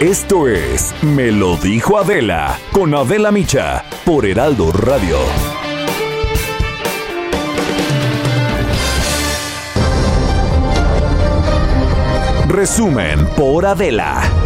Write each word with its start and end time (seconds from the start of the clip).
Esto 0.00 0.48
es 0.48 0.94
Me 1.02 1.30
lo 1.30 1.58
dijo 1.58 1.98
Adela 1.98 2.58
con 2.72 2.94
Adela 2.94 3.30
Micha 3.30 3.84
por 4.06 4.24
Heraldo 4.24 4.72
Radio. 4.72 5.18
Resumen 12.48 13.26
por 13.36 13.66
Adela. 13.66 14.39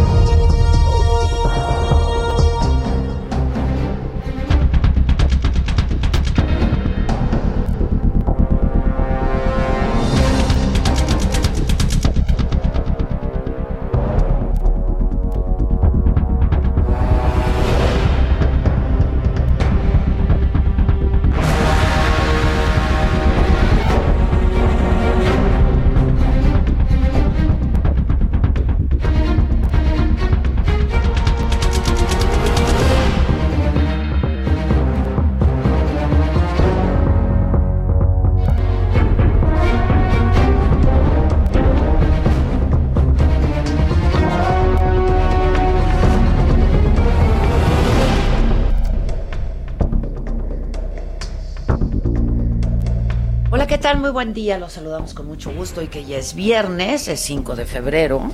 Buen 54.15 54.33
día, 54.33 54.57
los 54.57 54.71
saludamos 54.71 55.13
con 55.13 55.27
mucho 55.27 55.51
gusto 55.51 55.81
y 55.81 55.87
que 55.87 56.05
ya 56.05 56.15
es 56.15 56.35
viernes, 56.35 57.09
es 57.09 57.19
5 57.19 57.57
de 57.57 57.65
febrero. 57.65 58.31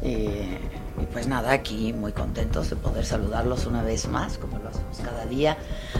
Eh, 0.00 0.60
y 1.02 1.06
pues 1.06 1.26
nada, 1.26 1.50
aquí 1.50 1.92
muy 1.92 2.12
contentos 2.12 2.70
de 2.70 2.76
poder 2.76 3.04
saludarlos 3.04 3.66
una 3.66 3.82
vez 3.82 4.06
más, 4.06 4.38
como 4.38 4.60
lo 4.60 4.68
hacemos 4.68 4.98
cada 5.02 5.26
día, 5.26 5.58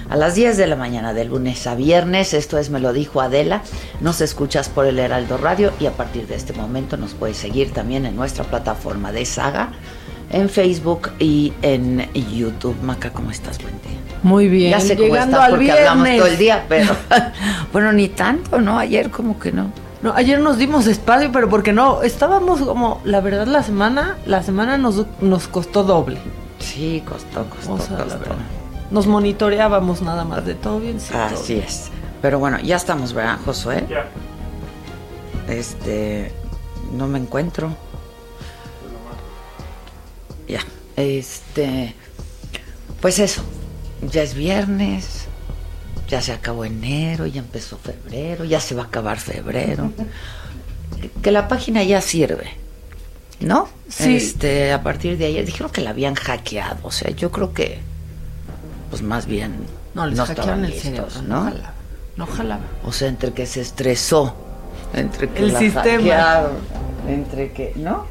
a 0.08 0.14
las 0.14 0.36
10 0.36 0.56
de 0.56 0.68
la 0.68 0.76
mañana, 0.76 1.14
de 1.14 1.24
lunes 1.24 1.66
a 1.66 1.74
viernes. 1.74 2.32
Esto 2.32 2.58
es 2.58 2.70
Me 2.70 2.78
lo 2.78 2.92
dijo 2.92 3.20
Adela. 3.20 3.62
Nos 4.00 4.20
escuchas 4.20 4.68
por 4.68 4.86
el 4.86 5.00
Heraldo 5.00 5.36
Radio 5.36 5.72
y 5.80 5.86
a 5.86 5.92
partir 5.94 6.28
de 6.28 6.36
este 6.36 6.52
momento 6.52 6.96
nos 6.96 7.14
puedes 7.14 7.38
seguir 7.38 7.72
también 7.72 8.06
en 8.06 8.14
nuestra 8.14 8.44
plataforma 8.44 9.10
de 9.10 9.24
Saga, 9.24 9.72
en 10.30 10.48
Facebook 10.48 11.10
y 11.18 11.52
en 11.62 12.08
YouTube. 12.12 12.80
Maca, 12.82 13.12
¿cómo 13.12 13.32
estás? 13.32 13.58
Buen 13.60 13.82
día. 13.82 13.97
Muy 14.22 14.48
bien. 14.48 14.70
Ya 14.70 14.80
sé 14.80 14.96
cómo 14.96 15.16
estás 15.16 15.50
porque 15.50 15.72
hablamos 15.72 16.08
todo 16.16 16.26
el 16.26 16.38
día, 16.38 16.64
pero 16.68 16.94
bueno, 17.72 17.92
ni 17.92 18.08
tanto, 18.08 18.60
¿no? 18.60 18.78
Ayer 18.78 19.10
como 19.10 19.38
que 19.38 19.52
no. 19.52 19.70
No, 20.02 20.12
ayer 20.14 20.38
nos 20.38 20.58
dimos 20.58 20.86
espacio, 20.86 21.32
pero 21.32 21.48
porque 21.48 21.72
no, 21.72 22.02
estábamos 22.02 22.60
como, 22.60 23.00
la 23.04 23.20
verdad, 23.20 23.46
la 23.46 23.64
semana, 23.64 24.16
la 24.26 24.42
semana 24.44 24.78
nos, 24.78 25.06
nos 25.20 25.48
costó 25.48 25.82
doble. 25.82 26.18
Sí, 26.60 27.02
costó, 27.08 27.46
costó, 27.50 27.78
Nos 28.90 29.06
monitoreábamos 29.06 30.02
nada 30.02 30.24
más 30.24 30.44
de 30.46 30.54
todo 30.54 30.78
bien. 30.78 31.00
Sí, 31.00 31.12
Así 31.14 31.54
es. 31.54 31.90
Pero 32.22 32.38
bueno, 32.38 32.58
ya 32.60 32.76
estamos, 32.76 33.12
¿verdad, 33.12 33.38
Josué? 33.44 33.84
Ya. 33.88 34.06
Este, 35.52 36.32
no 36.92 37.08
me 37.08 37.18
encuentro. 37.18 37.70
Ya, 40.46 40.60
este, 40.96 41.94
pues 43.00 43.18
eso, 43.18 43.42
ya 44.02 44.22
es 44.22 44.34
viernes, 44.34 45.26
ya 46.08 46.22
se 46.22 46.32
acabó 46.32 46.64
enero, 46.64 47.26
ya 47.26 47.40
empezó 47.40 47.78
febrero, 47.78 48.44
ya 48.44 48.60
se 48.60 48.74
va 48.74 48.84
a 48.84 48.86
acabar 48.86 49.18
febrero. 49.18 49.92
que 51.22 51.30
la 51.30 51.48
página 51.48 51.82
ya 51.82 52.00
sirve, 52.00 52.50
¿no? 53.40 53.68
Sí. 53.88 54.16
Este, 54.16 54.72
a 54.72 54.82
partir 54.82 55.18
de 55.18 55.26
ayer 55.26 55.44
dijeron 55.44 55.70
que 55.70 55.80
la 55.80 55.90
habían 55.90 56.14
hackeado, 56.14 56.78
o 56.82 56.90
sea, 56.90 57.10
yo 57.10 57.30
creo 57.30 57.52
que, 57.52 57.78
pues 58.90 59.02
más 59.02 59.26
bien 59.26 59.56
no, 59.94 60.06
les 60.06 60.16
no 60.16 60.24
estaban 60.24 60.62
listos, 60.66 61.22
¿no? 61.22 61.52
No 62.16 62.26
jalaba. 62.26 62.64
O 62.84 62.92
sea, 62.92 63.08
entre 63.08 63.32
que 63.32 63.46
se 63.46 63.60
estresó, 63.60 64.34
entre 64.94 65.28
que 65.28 65.44
el 65.44 65.56
sistema, 65.56 66.48
entre 67.06 67.52
que, 67.52 67.72
¿no? 67.76 68.06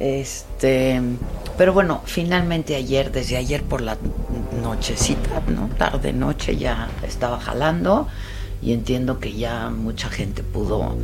Este, 0.00 1.00
pero 1.56 1.72
bueno, 1.72 2.02
finalmente 2.04 2.76
ayer, 2.76 3.10
desde 3.10 3.36
ayer 3.36 3.62
por 3.62 3.80
la 3.80 3.96
nochecita, 4.62 5.42
¿no? 5.48 5.68
Tarde 5.76 6.12
noche 6.12 6.56
ya 6.56 6.88
estaba 7.06 7.40
jalando 7.40 8.06
y 8.62 8.72
entiendo 8.72 9.18
que 9.18 9.32
ya 9.32 9.70
mucha 9.70 10.08
gente 10.08 10.42
pudo, 10.42 10.96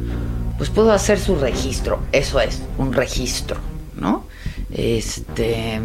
pues 0.59 0.71
pudo 0.71 0.93
hacer 0.93 1.19
su 1.19 1.37
registro. 1.37 2.01
Eso 2.13 2.41
es, 2.41 2.63
un 2.79 2.93
registro, 2.93 3.57
¿no? 3.97 4.25
Este, 4.71 5.81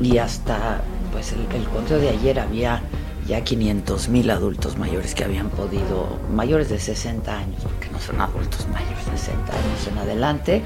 y 0.00 0.18
hasta, 0.18 0.82
pues 1.12 1.32
el, 1.32 1.40
el 1.56 1.68
conteo 1.68 1.98
de 1.98 2.10
ayer 2.10 2.40
había 2.40 2.82
ya 3.26 3.42
500 3.42 4.08
mil 4.08 4.30
adultos 4.30 4.78
mayores 4.78 5.14
que 5.14 5.24
habían 5.24 5.50
podido, 5.50 6.18
mayores 6.32 6.68
de 6.68 6.78
60 6.78 7.36
años, 7.36 7.62
porque 7.62 7.90
no 7.90 8.00
son 8.00 8.20
adultos 8.20 8.66
mayores 8.68 9.04
de 9.10 9.18
60 9.18 9.52
años 9.52 9.86
en 9.90 9.98
adelante, 9.98 10.62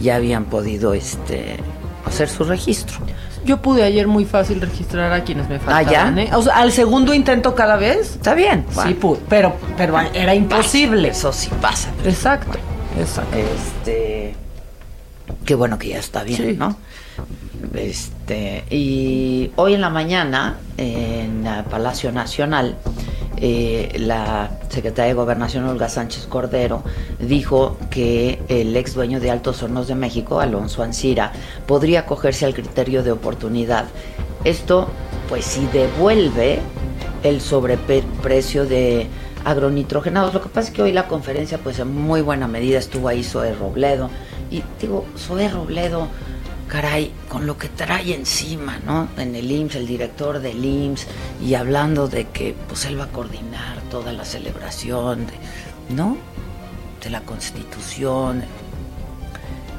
ya 0.00 0.16
habían 0.16 0.44
podido 0.46 0.94
este, 0.94 1.56
hacer 2.06 2.28
su 2.28 2.44
registro. 2.44 2.98
Yo 3.44 3.62
pude 3.62 3.82
ayer 3.82 4.06
muy 4.06 4.24
fácil 4.24 4.60
registrar 4.60 5.12
a 5.12 5.24
quienes 5.24 5.48
me 5.48 5.56
ah, 5.56 5.60
faltaban. 5.60 6.18
¿Ah, 6.30 6.38
O 6.38 6.42
sea, 6.42 6.56
al 6.56 6.72
segundo 6.72 7.14
intento 7.14 7.54
cada 7.54 7.76
vez. 7.76 8.16
Está 8.16 8.34
bien. 8.34 8.66
Sí 8.84 8.94
pude, 8.94 9.20
pero, 9.28 9.56
pero 9.76 9.98
era 10.12 10.34
imposible. 10.34 11.08
Eso 11.08 11.32
sí 11.32 11.48
pasa. 11.60 11.90
Exacto. 12.04 12.58
Exacto. 12.98 13.36
Este. 13.36 14.34
Qué 15.44 15.54
bueno 15.54 15.78
que 15.78 15.88
ya 15.88 15.98
está 15.98 16.22
bien, 16.22 16.58
¿no? 16.58 16.76
Este, 17.74 18.64
y 18.70 19.52
hoy 19.56 19.74
en 19.74 19.80
la 19.80 19.90
mañana, 19.90 20.56
en 20.76 21.44
Palacio 21.70 22.12
Nacional, 22.12 22.76
eh, 23.40 23.96
la 23.98 24.50
secretaria 24.68 25.08
de 25.08 25.14
Gobernación 25.14 25.64
Olga 25.64 25.88
Sánchez 25.88 26.26
Cordero 26.26 26.82
dijo 27.18 27.78
que 27.90 28.42
el 28.48 28.76
ex 28.76 28.94
dueño 28.94 29.18
de 29.18 29.30
Altos 29.30 29.62
Hornos 29.62 29.88
de 29.88 29.94
México, 29.94 30.40
Alonso 30.40 30.82
Ancira, 30.82 31.32
podría 31.66 32.00
acogerse 32.00 32.44
al 32.44 32.54
criterio 32.54 33.02
de 33.02 33.12
oportunidad. 33.12 33.86
Esto, 34.44 34.88
pues, 35.28 35.44
si 35.46 35.66
devuelve 35.66 36.60
el 37.22 37.40
sobreprecio 37.40 38.66
de 38.66 39.06
agronitrogenados. 39.44 40.34
Lo 40.34 40.42
que 40.42 40.48
pasa 40.48 40.68
es 40.68 40.74
que 40.74 40.82
hoy 40.82 40.92
la 40.92 41.08
conferencia, 41.08 41.58
pues, 41.58 41.78
en 41.78 41.94
muy 41.94 42.20
buena 42.20 42.46
medida 42.46 42.78
estuvo 42.78 43.08
ahí 43.08 43.22
Zoe 43.22 43.54
Robledo. 43.54 44.10
Y 44.50 44.62
digo, 44.80 45.06
Zoe 45.16 45.48
Robledo 45.48 46.08
caray, 46.70 47.12
con 47.28 47.46
lo 47.46 47.58
que 47.58 47.68
trae 47.68 48.14
encima, 48.14 48.78
¿no? 48.86 49.08
En 49.16 49.34
el 49.34 49.50
IMSS, 49.50 49.74
el 49.74 49.86
director 49.88 50.38
del 50.38 50.64
IMSS, 50.64 51.06
y 51.42 51.54
hablando 51.54 52.06
de 52.06 52.28
que 52.28 52.54
pues 52.68 52.84
él 52.84 52.98
va 52.98 53.04
a 53.04 53.08
coordinar 53.08 53.80
toda 53.90 54.12
la 54.12 54.24
celebración, 54.24 55.26
¿no? 55.88 56.16
De 57.02 57.10
la 57.10 57.22
Constitución. 57.22 58.44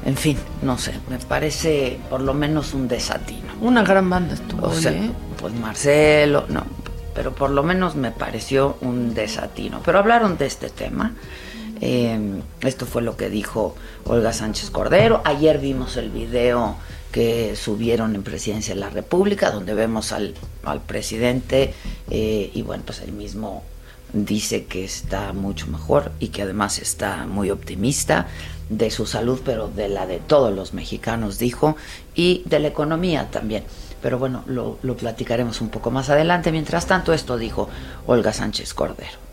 En 0.04 0.16
fin, 0.16 0.36
no 0.60 0.76
sé, 0.76 0.92
me 1.08 1.18
parece 1.18 1.98
por 2.10 2.20
lo 2.20 2.34
menos 2.34 2.74
un 2.74 2.88
desatino. 2.88 3.54
Una 3.62 3.82
gran 3.82 4.10
banda 4.10 4.34
estuvo. 4.34 4.66
O 4.66 4.74
sea, 4.74 4.92
pues 5.40 5.54
Marcelo, 5.54 6.44
no, 6.48 6.64
pero 7.14 7.34
por 7.34 7.50
lo 7.50 7.62
menos 7.62 7.96
me 7.96 8.10
pareció 8.10 8.76
un 8.82 9.14
desatino. 9.14 9.80
Pero 9.82 9.98
hablaron 9.98 10.36
de 10.36 10.46
este 10.46 10.68
tema. 10.68 11.12
Eh, 11.84 12.40
esto 12.60 12.86
fue 12.86 13.02
lo 13.02 13.16
que 13.16 13.28
dijo 13.28 13.74
Olga 14.04 14.32
Sánchez 14.32 14.70
Cordero. 14.70 15.20
Ayer 15.24 15.58
vimos 15.58 15.96
el 15.96 16.10
video 16.10 16.76
que 17.10 17.56
subieron 17.56 18.14
en 18.14 18.22
Presidencia 18.22 18.72
de 18.72 18.80
la 18.80 18.88
República, 18.88 19.50
donde 19.50 19.74
vemos 19.74 20.12
al, 20.12 20.34
presidente 20.86 21.74
eh, 22.08 22.52
y 22.54 22.62
bueno, 22.62 22.84
pues 22.86 23.00
él 23.00 23.10
mismo 23.10 23.64
dice 24.12 24.66
que 24.66 24.84
está 24.84 25.32
mucho 25.32 25.66
mejor 25.66 26.12
y 26.20 26.28
que 26.28 26.42
además 26.42 26.78
está 26.78 27.26
muy 27.26 27.50
optimista 27.50 28.28
de 28.68 28.92
su 28.92 29.04
salud, 29.04 29.40
pero 29.44 29.66
de 29.66 29.88
la 29.88 30.06
de 30.06 30.18
todos 30.18 30.54
los 30.54 30.74
mexicanos, 30.74 31.38
dijo, 31.38 31.76
y 32.14 32.44
de 32.46 32.60
la 32.60 32.68
economía 32.68 33.28
también. 33.32 33.64
Pero 34.00 34.20
bueno, 34.20 34.44
lo 34.46 34.96
platicaremos 34.96 35.60
un 35.60 35.68
poco 35.68 35.90
más 35.90 36.10
adelante. 36.10 36.52
Mientras 36.52 36.86
tanto, 36.86 37.12
esto 37.12 37.38
dijo 37.38 37.68
Olga 38.06 38.32
Sánchez 38.32 38.72
Cordero. 38.72 39.31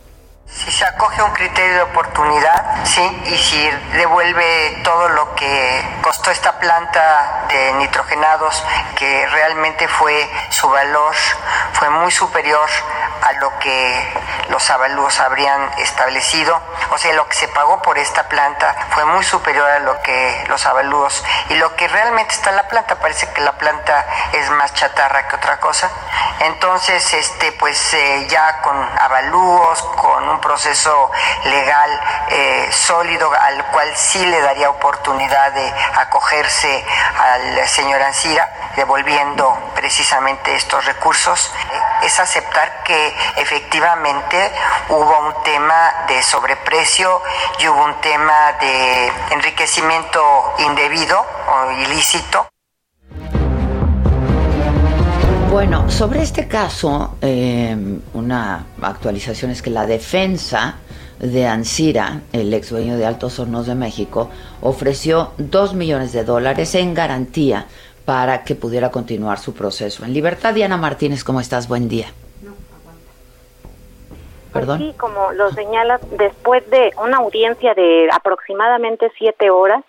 Si 0.52 0.72
se 0.72 0.84
acoge 0.84 1.22
un 1.22 1.32
criterio 1.32 1.76
de 1.76 1.82
oportunidad, 1.84 2.84
sí, 2.84 3.22
y 3.26 3.38
si 3.38 3.70
devuelve 3.94 4.82
todo 4.84 5.08
lo 5.10 5.36
que 5.36 6.00
costó 6.02 6.32
esta 6.32 6.58
planta 6.60 7.46
de 7.48 7.74
nitrogenados, 7.74 8.64
que 8.96 9.28
realmente 9.28 9.88
fue 9.88 10.30
su 10.50 10.68
valor, 10.68 11.16
fue 11.74 11.90
muy 11.92 12.12
superior 12.12 12.68
a 13.22 13.34
lo 13.34 13.60
que 13.60 14.14
los 14.50 14.70
avalúos 14.70 15.20
habrían 15.20 15.72
establecido. 15.78 16.60
O 16.92 16.98
sea, 16.98 17.14
lo 17.14 17.28
que 17.28 17.36
se 17.36 17.48
pagó 17.50 17.82
por 17.82 17.98
esta 17.98 18.28
planta 18.28 18.76
fue 18.92 19.06
muy 19.06 19.24
superior 19.24 19.70
a 19.70 19.80
lo 19.80 20.02
que 20.02 20.46
los 20.48 20.66
avalúos 20.66 21.24
y 21.50 21.56
lo 21.56 21.76
que 21.76 21.88
realmente 21.88 22.34
está 22.34 22.50
en 22.50 22.56
la 22.56 22.68
planta. 22.68 22.96
Parece 23.00 23.32
que 23.32 23.42
la 23.42 23.54
planta 23.54 24.06
es 24.34 24.50
más 24.52 24.74
chatarra 24.74 25.28
que 25.28 25.36
otra 25.36 25.60
cosa. 25.60 25.90
Entonces, 26.40 27.14
este, 27.14 27.52
pues 27.54 27.94
eh, 27.94 28.28
ya 28.30 28.62
con 28.62 28.76
avalúos, 29.00 29.82
con 29.96 30.28
un 30.28 30.39
proceso 30.40 31.12
legal 31.46 32.02
eh, 32.30 32.70
sólido 32.72 33.32
al 33.34 33.66
cual 33.68 33.92
sí 33.96 34.26
le 34.26 34.42
daría 34.42 34.70
oportunidad 34.70 35.52
de 35.52 35.74
acogerse 35.96 36.86
al 37.18 37.68
señor 37.68 38.02
Ansira, 38.02 38.72
devolviendo 38.76 39.72
precisamente 39.76 40.56
estos 40.56 40.86
recursos, 40.86 41.52
eh, 41.72 42.06
es 42.06 42.20
aceptar 42.20 42.84
que 42.84 43.16
efectivamente 43.38 44.52
hubo 44.90 45.20
un 45.20 45.44
tema 45.44 46.06
de 46.08 46.22
sobreprecio 46.24 47.22
y 47.60 47.68
hubo 47.68 47.84
un 47.84 48.00
tema 48.02 48.54
de 48.54 49.14
enriquecimiento 49.32 50.54
indebido 50.60 51.26
o 51.48 51.72
ilícito. 51.72 52.48
Bueno, 55.60 55.90
sobre 55.90 56.22
este 56.22 56.48
caso, 56.48 57.18
eh, 57.22 57.76
una 58.14 58.66
actualización 58.82 59.52
es 59.52 59.62
que 59.62 59.70
la 59.70 59.86
defensa 59.86 60.78
de 61.20 61.48
Ansira, 61.48 62.22
el 62.32 62.54
ex 62.54 62.70
dueño 62.70 62.96
de 62.96 63.06
Altos 63.06 63.40
Hornos 63.40 63.68
de 63.68 63.76
México, 63.76 64.30
ofreció 64.62 65.34
dos 65.38 65.74
millones 65.74 66.14
de 66.14 66.24
dólares 66.24 66.76
en 66.76 66.94
garantía 66.94 67.66
para 68.06 68.46
que 68.46 68.56
pudiera 68.56 68.90
continuar 68.90 69.38
su 69.38 69.54
proceso 69.54 70.06
en 70.06 70.14
libertad. 70.14 70.54
Diana 70.54 70.78
Martínez, 70.78 71.26
¿cómo 71.26 71.42
estás? 71.42 71.68
Buen 71.68 71.90
día. 71.90 72.08
¿Perdón? 74.54 74.80
sí, 74.80 74.94
como 74.98 75.34
lo 75.34 75.52
señalas, 75.52 76.00
después 76.18 76.68
de 76.70 76.94
una 77.04 77.18
audiencia 77.18 77.74
de 77.74 78.08
aproximadamente 78.14 79.12
siete 79.18 79.50
horas, 79.50 79.84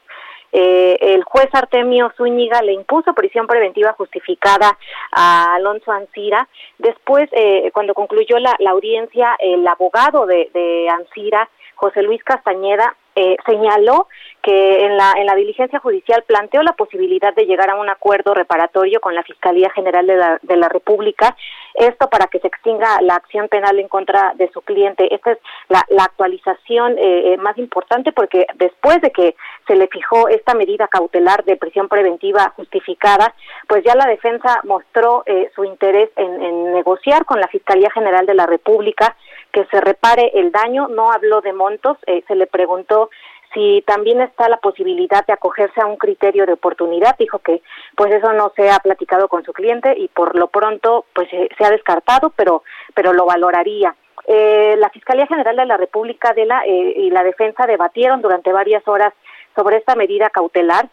eh, 0.53 0.99
el 1.01 1.23
juez 1.25 1.49
Artemio 1.53 2.13
Zúñiga 2.17 2.63
le 2.63 2.73
impuso 2.73 3.15
prisión 3.15 3.47
preventiva 3.47 3.93
justificada 3.93 4.77
a 5.13 5.55
Alonso 5.55 5.93
Ancira. 5.93 6.49
Después, 6.79 7.29
eh, 7.33 7.71
cuando 7.73 7.95
concluyó 7.95 8.39
la, 8.39 8.57
audiencia, 8.69 9.37
el 9.39 9.67
abogado 9.67 10.27
de, 10.27 10.51
de 10.53 10.89
Ancira, 10.89 11.49
José 11.77 12.03
Luis 12.03 12.23
Castañeda, 12.25 12.97
eh, 13.17 13.37
señaló 13.45 14.07
que 14.43 14.85
en 14.85 14.97
la, 14.97 15.13
en 15.17 15.27
la 15.27 15.35
diligencia 15.35 15.79
judicial 15.79 16.25
planteó 16.27 16.63
la 16.63 16.73
posibilidad 16.73 17.35
de 17.35 17.47
llegar 17.47 17.71
a 17.71 17.77
un 17.77 17.89
acuerdo 17.89 18.35
reparatorio 18.35 19.01
con 19.01 19.15
la 19.15 19.23
Fiscalía 19.23 19.71
General 19.71 20.07
de 20.07 20.17
la, 20.17 20.39
de 20.43 20.57
la 20.57 20.69
República, 20.69 21.37
esto 21.75 22.09
para 22.09 22.27
que 22.27 22.41
se 22.41 22.49
extinga 22.49 23.01
la 23.03 23.15
acción 23.15 23.49
penal 23.49 23.79
en 23.79 23.89
contra 23.89 24.33
de 24.35 24.51
su 24.53 24.63
cliente. 24.63 25.15
Esta 25.15 25.33
es 25.33 25.39
la, 25.69 25.85
actualización 26.01 26.99
eh, 26.99 27.33
eh, 27.33 27.37
más 27.37 27.57
importante 27.59 28.13
porque 28.13 28.47
después 28.55 29.01
de 29.01 29.11
que 29.11 29.37
se 29.67 29.77
le 29.77 29.87
fijó 29.89 30.29
esta 30.29 30.55
medida 30.55 30.89
cautelar 30.89 31.45
de 31.45 31.57
prisión 31.57 31.89
preventiva 31.89 32.53
justificada, 32.57 33.35
pues 33.69 33.85
ya 33.85 33.95
la 33.95 34.07
defensa 34.07 34.61
mostró 34.65 35.23
eh, 35.27 35.51
su 35.55 35.65
interés 35.65 36.11
en, 36.17 36.43
en 36.43 36.73
negociar 36.73 37.25
con 37.25 37.41
la 37.41 37.49
Fiscalía 37.49 37.91
General 37.91 38.27
de 38.27 38.35
la 38.35 38.47
República 38.47 39.17
que 39.53 39.65
se 39.67 39.81
repare 39.81 40.31
el 40.35 40.53
daño, 40.53 40.89
no 40.89 41.13
habló 41.13 41.41
de 41.41 41.53
montos, 41.53 41.97
eh, 42.07 42.23
se 42.27 42.35
le 42.35 42.47
preguntó 42.47 43.11
si 43.53 43.83
también 43.87 44.21
está 44.21 44.49
la 44.49 44.59
posibilidad 44.59 45.27
de 45.27 45.33
acogerse 45.33 45.81
a 45.81 45.87
un 45.87 45.97
criterio 45.97 46.47
de 46.47 46.53
oportunidad, 46.53 47.17
dijo 47.19 47.41
que 47.41 47.63
pues 47.97 48.13
eso 48.13 48.33
no 48.33 48.53
se 48.55 48.71
ha 48.71 48.79
platicado 48.79 49.29
con 49.29 49.45
su 49.45 49.53
cliente 49.53 49.95
y 49.97 50.09
por 50.09 50.39
lo 50.39 50.49
pronto 50.49 51.07
pues 51.13 51.29
se 51.31 51.65
ha 51.65 51.71
descartado, 51.71 52.33
pero 52.37 52.63
pero 52.95 53.13
lo 53.13 53.27
valoraría. 53.27 53.95
Eh, 54.27 54.77
la 54.79 54.91
Fiscalía 54.91 55.27
General 55.27 55.57
de 55.57 55.67
la 55.67 55.77
República 55.77 56.33
de 56.35 56.47
la, 56.47 56.63
eh, 56.65 56.95
y 56.97 57.11
la 57.11 57.23
defensa 57.23 57.67
debatieron 57.67 58.23
durante 58.23 58.53
varias 58.53 58.87
horas 58.87 59.13
sobre 59.57 59.79
esta 59.79 59.95
medida 59.95 60.31
cautelar. 60.31 60.89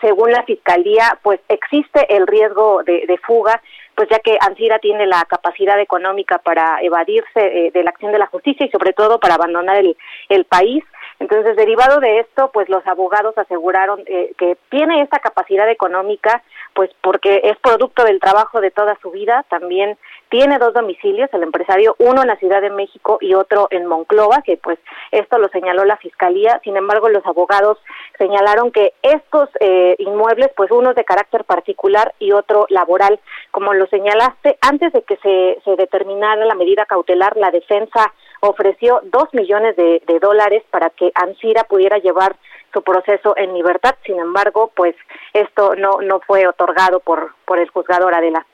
Según 0.00 0.32
la 0.32 0.42
Fiscalía, 0.44 1.18
pues 1.22 1.40
existe 1.48 2.16
el 2.16 2.26
riesgo 2.26 2.82
de, 2.82 3.18
fuga 3.24 3.60
pues 3.94 4.08
ya 4.08 4.18
que 4.18 4.36
Ansira 4.40 4.80
tiene 4.80 5.06
la 5.06 5.24
capacidad 5.24 5.78
económica 5.78 6.38
para 6.38 6.78
evadirse 6.82 7.26
eh, 7.36 7.70
de 7.72 7.84
la 7.84 7.90
acción 7.90 8.10
de 8.10 8.18
la 8.18 8.26
justicia 8.26 8.66
y 8.66 8.70
sobre 8.70 8.92
todo 8.92 9.20
para 9.20 9.34
abandonar 9.34 9.76
el, 9.76 9.96
el 10.28 10.44
país. 10.46 10.82
Entonces, 11.20 11.56
derivado 11.56 12.00
de 12.00 12.20
esto, 12.20 12.50
pues 12.52 12.68
los 12.68 12.86
abogados 12.86 13.36
aseguraron 13.38 14.02
eh, 14.06 14.32
que 14.36 14.56
tiene 14.68 15.00
esta 15.02 15.20
capacidad 15.20 15.68
económica, 15.70 16.42
pues 16.74 16.90
porque 17.02 17.40
es 17.44 17.56
producto 17.58 18.04
del 18.04 18.20
trabajo 18.20 18.60
de 18.60 18.70
toda 18.70 18.98
su 19.00 19.10
vida, 19.10 19.44
también 19.48 19.96
tiene 20.28 20.58
dos 20.58 20.74
domicilios, 20.74 21.30
el 21.32 21.44
empresario, 21.44 21.94
uno 21.98 22.22
en 22.22 22.28
la 22.28 22.36
Ciudad 22.36 22.60
de 22.60 22.70
México 22.70 23.18
y 23.20 23.34
otro 23.34 23.68
en 23.70 23.86
Monclova, 23.86 24.42
que 24.42 24.56
pues 24.56 24.78
esto 25.12 25.38
lo 25.38 25.48
señaló 25.48 25.84
la 25.84 25.96
Fiscalía, 25.98 26.60
sin 26.64 26.76
embargo 26.76 27.08
los 27.08 27.24
abogados 27.24 27.78
señalaron 28.18 28.72
que 28.72 28.94
estos 29.02 29.48
eh, 29.60 29.94
inmuebles, 29.98 30.50
pues 30.56 30.70
uno 30.72 30.94
de 30.94 31.04
carácter 31.04 31.44
particular 31.44 32.12
y 32.18 32.32
otro 32.32 32.66
laboral, 32.68 33.20
como 33.52 33.72
lo 33.74 33.86
señalaste, 33.86 34.58
antes 34.60 34.92
de 34.92 35.02
que 35.02 35.16
se, 35.18 35.60
se 35.64 35.76
determinara 35.76 36.44
la 36.44 36.54
medida 36.54 36.86
cautelar, 36.86 37.36
la 37.36 37.52
defensa 37.52 38.12
ofreció 38.48 39.00
dos 39.04 39.28
millones 39.32 39.76
de, 39.76 40.00
dólares 40.20 40.62
para 40.70 40.90
que 40.90 41.10
Ansira 41.14 41.64
pudiera 41.64 41.98
llevar 41.98 42.36
su 42.72 42.82
proceso 42.82 43.34
en 43.36 43.54
libertad. 43.54 43.94
Sin 44.04 44.18
embargo, 44.18 44.70
pues 44.74 44.94
esto 45.32 45.74
no, 45.76 46.00
no 46.00 46.20
fue 46.20 46.46
otorgado 46.46 47.00
por, 47.00 47.32
por 47.44 47.58
el 47.58 47.68
juzgador 47.70 48.14
Adela. 48.14 48.46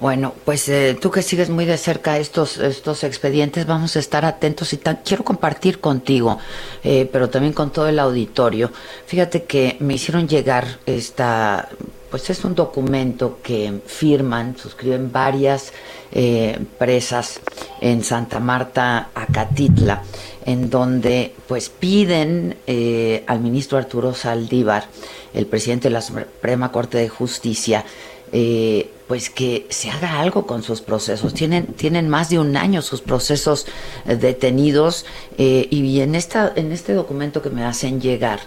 Bueno, 0.00 0.34
pues 0.44 0.68
eh, 0.68 0.98
tú 1.00 1.10
que 1.12 1.22
sigues 1.22 1.48
muy 1.48 1.64
de 1.64 1.76
cerca 1.76 2.18
estos, 2.18 2.58
estos 2.58 3.04
expedientes, 3.04 3.66
vamos 3.66 3.94
a 3.94 4.00
estar 4.00 4.24
atentos 4.24 4.72
y 4.72 4.78
quiero 4.78 5.22
compartir 5.22 5.80
contigo, 5.80 6.38
eh, 6.82 7.08
pero 7.12 7.30
también 7.30 7.52
con 7.52 7.70
todo 7.70 7.86
el 7.86 8.00
auditorio. 8.00 8.70
Fíjate 9.06 9.44
que 9.44 9.76
me 9.78 9.94
hicieron 9.94 10.26
llegar 10.26 10.64
esta, 10.86 11.68
pues 12.12 12.28
es 12.28 12.44
un 12.44 12.54
documento 12.54 13.38
que 13.42 13.80
firman, 13.86 14.54
suscriben 14.58 15.10
varias 15.10 15.72
eh, 16.12 16.58
presas 16.78 17.40
en 17.80 18.04
Santa 18.04 18.38
Marta, 18.38 19.08
Acatitla, 19.14 20.02
en 20.44 20.68
donde 20.68 21.34
pues 21.48 21.70
piden 21.70 22.58
eh, 22.66 23.24
al 23.26 23.40
ministro 23.40 23.78
Arturo 23.78 24.12
Saldívar, 24.12 24.88
el 25.32 25.46
presidente 25.46 25.88
de 25.88 25.94
la 25.94 26.02
Suprema 26.02 26.70
Corte 26.70 26.98
de 26.98 27.08
Justicia, 27.08 27.86
eh, 28.30 28.90
pues 29.08 29.30
que 29.30 29.66
se 29.70 29.88
haga 29.88 30.20
algo 30.20 30.46
con 30.46 30.62
sus 30.62 30.82
procesos. 30.82 31.32
Tienen, 31.32 31.68
tienen 31.68 32.10
más 32.10 32.28
de 32.28 32.38
un 32.38 32.58
año 32.58 32.82
sus 32.82 33.00
procesos 33.00 33.66
detenidos 34.04 35.06
y 35.38 36.00
en, 36.00 36.14
esta, 36.14 36.52
en 36.56 36.72
este 36.72 36.92
documento 36.92 37.40
que 37.40 37.50
me 37.50 37.64
hacen 37.64 38.02
llegar, 38.02 38.40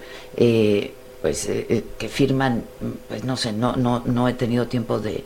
pues 1.26 1.48
eh, 1.48 1.66
eh, 1.70 1.84
que 1.98 2.08
firman, 2.08 2.66
pues 3.08 3.24
no 3.24 3.36
sé, 3.36 3.52
no, 3.52 3.76
no, 3.76 4.04
no 4.06 4.28
he 4.28 4.34
tenido 4.36 4.68
tiempo 4.68 5.00
de, 5.00 5.24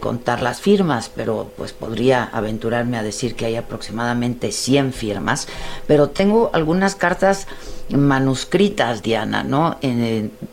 contar 0.00 0.42
las 0.42 0.60
firmas, 0.60 1.08
pero 1.14 1.52
pues 1.56 1.72
podría 1.72 2.24
aventurarme 2.24 2.98
a 2.98 3.04
decir 3.04 3.36
que 3.36 3.46
hay 3.46 3.54
aproximadamente 3.54 4.50
100 4.50 4.92
firmas, 4.92 5.46
pero 5.86 6.10
tengo 6.10 6.50
algunas 6.52 6.96
cartas 6.96 7.46
manuscritas, 7.90 9.04
Diana, 9.04 9.44
¿no? 9.44 9.78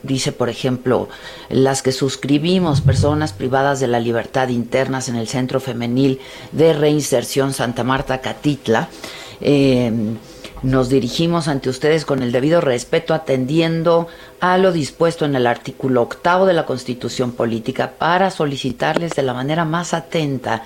dice, 0.03 0.31
por 0.31 0.49
ejemplo, 0.49 1.09
las 1.49 1.81
que 1.81 1.91
suscribimos 1.91 2.81
personas 2.81 3.33
privadas 3.33 3.79
de 3.79 3.87
la 3.87 3.99
libertad 3.99 4.49
internas 4.49 5.09
en 5.09 5.15
el 5.15 5.27
Centro 5.27 5.59
Femenil 5.59 6.19
de 6.51 6.71
Reinserción 6.73 7.51
Santa 7.51 7.83
Marta 7.83 8.21
Catitla. 8.21 8.89
Eh, 9.41 9.91
nos 10.63 10.89
dirigimos 10.89 11.47
ante 11.47 11.69
ustedes 11.69 12.05
con 12.05 12.23
el 12.23 12.31
debido 12.31 12.61
respeto, 12.61 13.13
atendiendo 13.13 14.07
a 14.39 14.57
lo 14.57 14.71
dispuesto 14.71 15.25
en 15.25 15.35
el 15.35 15.45
artículo 15.45 16.01
octavo 16.01 16.45
de 16.45 16.53
la 16.53 16.65
Constitución 16.65 17.33
Política 17.33 17.93
para 17.97 18.31
solicitarles 18.31 19.11
de 19.11 19.23
la 19.23 19.33
manera 19.33 19.65
más 19.65 19.93
atenta 19.93 20.63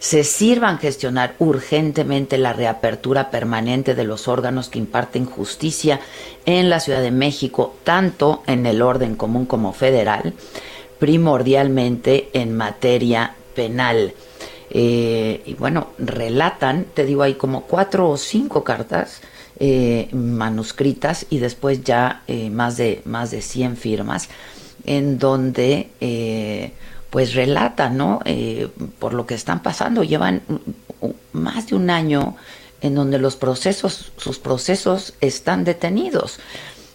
se 0.00 0.24
sirvan 0.24 0.78
gestionar 0.78 1.34
urgentemente 1.38 2.38
la 2.38 2.54
reapertura 2.54 3.30
permanente 3.30 3.94
de 3.94 4.04
los 4.04 4.28
órganos 4.28 4.70
que 4.70 4.78
imparten 4.78 5.26
justicia 5.26 6.00
en 6.46 6.70
la 6.70 6.80
Ciudad 6.80 7.02
de 7.02 7.10
México, 7.10 7.76
tanto 7.84 8.42
en 8.46 8.64
el 8.64 8.80
orden 8.80 9.14
común 9.14 9.44
como 9.44 9.74
federal, 9.74 10.32
primordialmente 10.98 12.30
en 12.32 12.56
materia 12.56 13.34
penal. 13.54 14.14
Eh, 14.70 15.42
y 15.44 15.52
bueno, 15.54 15.88
relatan, 15.98 16.86
te 16.94 17.04
digo, 17.04 17.22
hay 17.22 17.34
como 17.34 17.64
cuatro 17.64 18.08
o 18.08 18.16
cinco 18.16 18.64
cartas 18.64 19.20
eh, 19.62 20.08
manuscritas 20.12 21.26
y 21.28 21.36
después 21.38 21.84
ya 21.84 22.22
eh, 22.26 22.48
más, 22.48 22.78
de, 22.78 23.02
más 23.04 23.30
de 23.30 23.42
100 23.42 23.76
firmas 23.76 24.30
en 24.86 25.18
donde 25.18 25.90
eh, 26.00 26.72
pues 27.10 27.34
relata 27.34 27.90
¿no? 27.90 28.20
por 28.98 29.12
lo 29.12 29.26
que 29.26 29.34
están 29.34 29.62
pasando. 29.62 30.02
Llevan 30.02 30.40
más 31.34 31.66
de 31.66 31.74
un 31.74 31.90
año 31.90 32.36
en 32.80 32.94
donde 32.94 33.18
los 33.18 33.36
procesos, 33.36 34.12
sus 34.16 34.38
procesos 34.38 35.12
están 35.20 35.64
detenidos. 35.64 36.38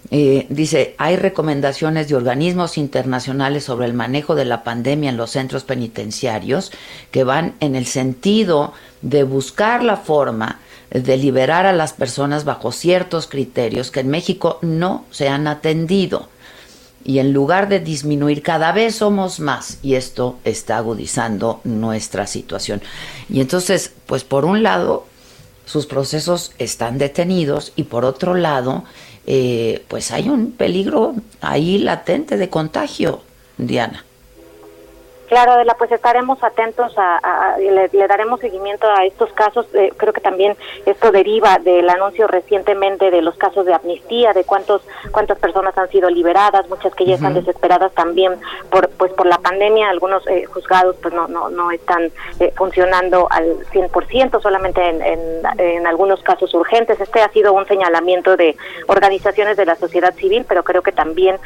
Dice, 0.09 0.95
hay 0.97 1.17
recomendaciones 1.17 2.07
de 2.07 2.15
organismos 2.15 2.79
internacionales 2.79 3.65
sobre 3.65 3.85
el 3.85 3.93
manejo 3.93 4.33
de 4.33 4.45
la 4.45 4.63
pandemia 4.63 5.11
en 5.11 5.17
los 5.17 5.29
centros 5.29 5.63
penitenciarios 5.65 6.71
que 7.11 7.23
van 7.23 7.53
en 7.59 7.75
el 7.75 7.85
sentido 7.85 8.73
de 9.03 9.23
buscar 9.23 9.83
la 9.83 9.97
forma 9.97 10.61
de 10.91 11.17
liberar 11.17 11.65
a 11.65 11.73
las 11.73 11.93
personas 11.93 12.45
bajo 12.45 12.71
ciertos 12.71 13.27
criterios 13.27 13.91
que 13.91 14.01
en 14.01 14.09
México 14.09 14.59
no 14.61 15.05
se 15.11 15.27
han 15.29 15.47
atendido. 15.47 16.29
Y 17.03 17.19
en 17.19 17.33
lugar 17.33 17.69
de 17.69 17.79
disminuir, 17.79 18.41
cada 18.41 18.71
vez 18.71 18.95
somos 18.95 19.39
más 19.39 19.77
y 19.83 19.93
esto 19.93 20.39
está 20.43 20.77
agudizando 20.77 21.61
nuestra 21.63 22.25
situación. 22.25 22.81
Y 23.29 23.41
entonces, 23.41 23.93
pues 24.07 24.23
por 24.23 24.43
un 24.43 24.63
lado, 24.63 25.05
sus 25.65 25.85
procesos 25.85 26.51
están 26.57 26.97
detenidos 26.97 27.73
y 27.75 27.83
por 27.83 28.05
otro 28.05 28.33
lado, 28.33 28.85
eh, 29.27 29.83
pues 29.87 30.11
hay 30.11 30.29
un 30.29 30.51
peligro 30.51 31.15
ahí 31.41 31.77
latente 31.77 32.37
de 32.37 32.49
contagio, 32.49 33.21
Diana. 33.57 34.03
Claro, 35.35 35.51
Adela, 35.51 35.75
pues 35.77 35.91
estaremos 35.91 36.41
atentos 36.45 36.93
a, 36.95 37.57
le, 37.59 37.89
daremos 38.07 38.39
seguimiento 38.39 38.87
a 38.89 39.03
estos 39.03 39.33
casos. 39.33 39.67
Eh, 39.73 39.91
creo 39.97 40.13
que 40.13 40.21
también 40.21 40.55
esto 40.85 41.11
deriva 41.11 41.57
del 41.57 41.89
anuncio 41.89 42.25
recientemente 42.25 43.11
de 43.11 43.21
los 43.21 43.35
casos 43.35 43.65
de 43.65 43.73
amnistía, 43.73 44.31
de 44.31 44.45
cuántos 44.45 44.81
cuántas 45.11 45.37
personas 45.37 45.77
han 45.77 45.89
sido 45.89 46.09
liberadas, 46.09 46.69
muchas 46.69 46.95
que 46.95 47.03
ya 47.03 47.15
están 47.15 47.33
desesperadas 47.33 47.93
también 47.95 48.39
por 48.69 48.87
pues 48.91 49.11
por 49.11 49.25
la 49.25 49.37
pandemia. 49.39 49.89
Algunos 49.89 50.25
eh, 50.27 50.45
juzgados 50.45 50.95
pues 51.01 51.13
no 51.13 51.27
no 51.27 51.49
no 51.49 51.69
están 51.69 52.13
eh, 52.39 52.53
funcionando 52.55 53.27
al 53.29 53.59
100%, 53.73 54.41
solamente 54.41 54.87
en, 54.87 55.01
en, 55.01 55.85
algunos 55.85 56.23
casos 56.23 56.53
urgentes. 56.53 57.01
Este 57.01 57.21
ha 57.21 57.29
sido 57.31 57.51
un 57.51 57.67
señalamiento 57.67 58.37
de 58.37 58.55
organizaciones 58.87 59.57
de 59.57 59.65
la 59.65 59.75
sociedad 59.75 60.15
civil, 60.15 60.45
pero 60.47 60.63
creo 60.63 60.81
que 60.81 60.93
también 60.93 61.37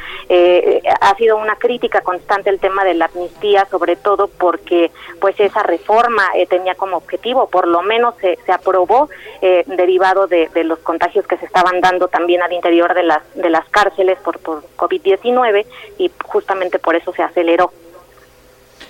ha 1.00 1.14
sido 1.16 1.38
una 1.38 1.56
crítica 1.56 2.02
constante 2.02 2.50
el 2.50 2.60
tema 2.60 2.84
de 2.84 2.94
la 2.94 3.06
amnistía 3.06 3.66
sobre 3.68 3.79
todo 3.96 4.28
porque 4.28 4.90
pues 5.20 5.38
esa 5.38 5.62
reforma 5.62 6.22
eh, 6.34 6.46
tenía 6.46 6.74
como 6.74 6.96
objetivo, 6.96 7.48
por 7.48 7.66
lo 7.66 7.82
menos 7.82 8.14
se, 8.20 8.38
se 8.44 8.52
aprobó 8.52 9.08
eh, 9.42 9.64
derivado 9.66 10.26
de, 10.26 10.48
los 10.64 10.78
contagios 10.80 11.26
que 11.26 11.36
se 11.38 11.46
estaban 11.46 11.80
dando 11.80 12.08
también 12.08 12.42
al 12.42 12.52
interior 12.52 12.94
de 12.94 13.02
las, 13.02 13.22
de 13.34 13.50
las 13.50 13.68
cárceles 13.70 14.18
por, 14.18 14.38
por 14.38 14.62
COVID-19 14.76 15.66
y 15.98 16.10
justamente 16.24 16.78
por 16.78 16.94
eso 16.94 17.12
se 17.12 17.22
aceleró 17.22 17.72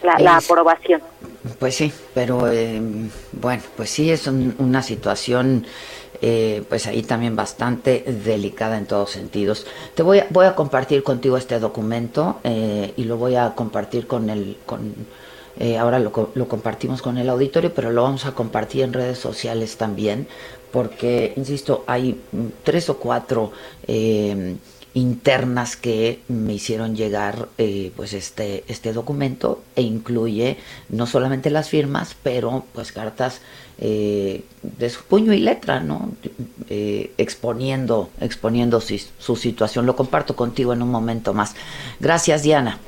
la, 0.03 0.37
aprobación. 0.37 1.03
Pues 1.59 1.77
sí, 1.77 1.93
pero 2.15 2.49
eh, 2.51 2.81
bueno, 3.33 3.63
pues 3.77 3.91
sí 3.91 4.11
es 4.11 4.27
una 4.27 4.83
situación 4.83 5.67
eh, 6.23 6.63
pues 6.69 6.87
ahí 6.87 7.03
también 7.03 7.35
bastante 7.35 8.05
delicada 8.25 8.77
en 8.77 8.85
todos 8.85 9.11
sentidos. 9.11 9.67
Te 9.95 10.03
voy 10.03 10.19
a, 10.19 10.27
voy 10.29 10.45
a 10.45 10.55
compartir 10.55 11.03
contigo 11.03 11.39
este 11.39 11.59
documento 11.59 12.41
eh, 12.45 12.93
y 12.97 13.05
lo 13.05 13.17
voy 13.17 13.37
a 13.37 13.55
compartir 13.55 14.07
con 14.07 14.29
el, 14.29 14.59
con, 14.67 14.95
eh, 15.59 15.79
ahora 15.79 15.99
lo, 15.99 16.31
lo, 16.35 16.49
compartimos 16.49 17.01
con 17.01 17.17
el 17.17 17.31
auditorio, 17.31 17.73
pero 17.73 17.91
lo 17.91 18.03
vamos 18.03 18.27
a 18.27 18.33
compartir 18.33 18.83
en 18.83 18.93
redes 18.93 19.19
sociales 19.19 19.79
también, 19.79 20.29
porque, 20.71 21.33
insisto, 21.37 21.85
hay 21.87 22.21
tres 22.65 22.91
o 22.91 22.99
cuatro 22.99 23.53
internas 24.93 25.77
que 25.77 26.21
me 26.29 26.53
hicieron 26.55 26.97
llegar 26.97 27.49
pues 27.95 28.13
este 28.13 28.65
este 28.67 28.93
documento 28.93 29.63
e 29.77 29.83
incluye 29.83 30.59
no 30.89 31.07
solamente 31.07 31.49
las 31.51 31.69
firmas 31.69 32.17
pero 32.25 32.65
pues 32.73 32.91
cartas 32.91 33.41
eh, 33.83 34.45
de 34.63 34.91
su 34.91 35.03
puño 35.05 35.33
y 35.33 35.39
letra, 35.39 35.81
¿no? 35.81 36.11
Eh, 36.69 37.13
exponiendo, 37.17 38.11
exponiendo 38.21 38.79
su, 38.81 39.37
situación. 39.37 39.87
Lo 39.87 39.97
comparto 39.97 40.37
contigo 40.37 40.75
en 40.75 40.83
un 40.83 40.91
momento 40.91 41.33
más. 41.33 41.55
Gracias, 41.99 42.43
Diana. 42.43 42.79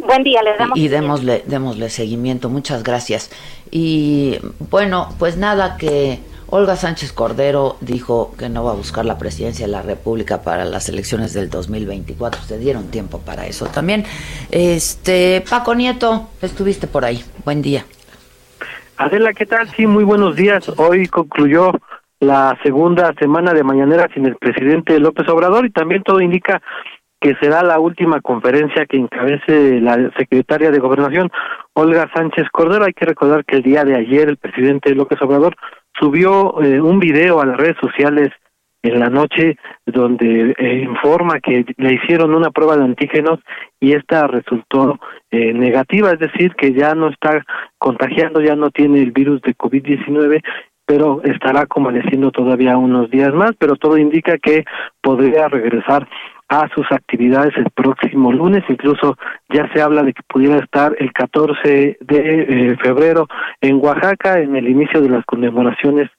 Buen 0.00 0.22
día, 0.22 0.42
le 0.42 0.54
damos. 0.58 0.78
Y, 0.78 0.88
démosle, 0.88 1.44
démosle 1.46 1.88
seguimiento. 1.88 2.50
Muchas 2.50 2.82
gracias. 2.82 3.30
Y 3.70 4.36
bueno, 4.70 5.08
pues 5.18 5.38
nada 5.38 5.78
que 5.78 6.20
Olga 6.48 6.76
Sánchez 6.76 7.12
Cordero 7.12 7.78
dijo 7.80 8.34
que 8.36 8.50
no 8.50 8.64
va 8.64 8.72
a 8.72 8.74
buscar 8.74 9.06
la 9.06 9.16
presidencia 9.16 9.64
de 9.64 9.72
la 9.72 9.80
República 9.80 10.42
para 10.42 10.66
las 10.66 10.90
elecciones 10.90 11.32
del 11.32 11.48
2024. 11.48 12.42
Se 12.46 12.58
dieron 12.58 12.88
tiempo 12.88 13.18
para 13.20 13.46
eso 13.46 13.64
también. 13.66 14.04
Este, 14.50 15.42
Paco 15.48 15.74
Nieto, 15.74 16.28
estuviste 16.42 16.86
por 16.86 17.06
ahí. 17.06 17.24
Buen 17.46 17.62
día. 17.62 17.86
Adela, 18.96 19.32
¿qué 19.32 19.44
tal? 19.44 19.66
Sí, 19.68 19.86
muy 19.86 20.04
buenos 20.04 20.36
días. 20.36 20.68
Hoy 20.78 21.08
concluyó 21.08 21.72
la 22.20 22.56
segunda 22.62 23.12
semana 23.18 23.52
de 23.52 23.64
mañanera 23.64 24.08
sin 24.14 24.24
el 24.24 24.36
presidente 24.36 25.00
López 25.00 25.28
Obrador 25.28 25.66
y 25.66 25.70
también 25.70 26.04
todo 26.04 26.20
indica 26.20 26.62
que 27.20 27.34
será 27.40 27.64
la 27.64 27.80
última 27.80 28.20
conferencia 28.20 28.86
que 28.86 28.98
encabece 28.98 29.80
la 29.80 30.10
secretaria 30.16 30.70
de 30.70 30.78
Gobernación, 30.78 31.30
Olga 31.72 32.08
Sánchez 32.14 32.46
Cordero. 32.52 32.84
Hay 32.84 32.92
que 32.92 33.06
recordar 33.06 33.44
que 33.44 33.56
el 33.56 33.62
día 33.62 33.84
de 33.84 33.96
ayer 33.96 34.28
el 34.28 34.36
presidente 34.36 34.94
López 34.94 35.20
Obrador 35.22 35.56
subió 35.98 36.62
eh, 36.62 36.80
un 36.80 37.00
video 37.00 37.40
a 37.40 37.46
las 37.46 37.56
redes 37.56 37.76
sociales 37.80 38.30
en 38.84 39.00
la 39.00 39.08
noche 39.08 39.56
donde 39.86 40.54
eh, 40.58 40.84
informa 40.84 41.40
que 41.40 41.64
le 41.78 41.94
hicieron 41.94 42.34
una 42.34 42.50
prueba 42.50 42.76
de 42.76 42.84
antígenos 42.84 43.40
y 43.80 43.92
esta 43.92 44.26
resultó 44.26 45.00
eh, 45.30 45.52
negativa, 45.54 46.12
es 46.12 46.18
decir, 46.18 46.54
que 46.54 46.72
ya 46.74 46.94
no 46.94 47.08
está 47.08 47.42
contagiando, 47.78 48.40
ya 48.40 48.54
no 48.54 48.70
tiene 48.70 49.00
el 49.00 49.12
virus 49.12 49.40
de 49.42 49.56
COVID-19 49.56 50.42
pero 50.86 51.22
estará 51.24 51.64
convaleciendo 51.64 52.30
todavía 52.30 52.76
unos 52.76 53.10
días 53.10 53.32
más, 53.32 53.52
pero 53.58 53.76
todo 53.76 53.96
indica 53.96 54.36
que 54.36 54.66
podría 55.00 55.48
regresar 55.48 56.06
a 56.48 56.68
sus 56.74 56.84
actividades 56.92 57.56
el 57.56 57.70
próximo 57.70 58.30
lunes, 58.30 58.62
incluso 58.68 59.16
ya 59.48 59.66
se 59.72 59.80
habla 59.80 60.02
de 60.02 60.12
que 60.12 60.22
pudiera 60.28 60.58
estar 60.58 60.94
el 60.98 61.10
14 61.12 61.96
de 62.00 62.16
eh, 62.70 62.76
febrero 62.82 63.26
en 63.62 63.76
Oaxaca 63.82 64.38
en 64.40 64.54
el 64.54 64.68
inicio 64.68 65.00
de 65.00 65.08
las 65.08 65.24
conmemoraciones 65.24 66.10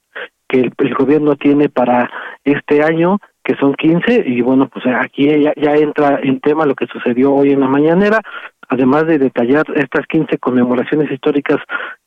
que 0.48 0.60
el, 0.78 0.94
gobierno 0.94 1.36
tiene 1.36 1.70
para 1.70 2.10
este 2.44 2.84
año, 2.84 3.20
que 3.44 3.56
son 3.56 3.74
15, 3.74 4.24
y 4.26 4.42
bueno, 4.42 4.70
pues 4.70 4.86
aquí 4.88 5.28
ya, 5.56 5.76
entra 5.76 6.20
en 6.22 6.40
tema 6.40 6.66
lo 6.66 6.76
que 6.76 6.88
sucedió 6.88 7.34
hoy 7.34 7.52
en 7.52 7.60
la 7.60 7.68
mañanera, 7.68 8.22
además 8.70 9.06
de 9.08 9.20
detallar 9.20 9.66
estas 9.76 10.06
15 10.08 10.38
conmemoraciones 10.38 11.12
históricas 11.12 11.58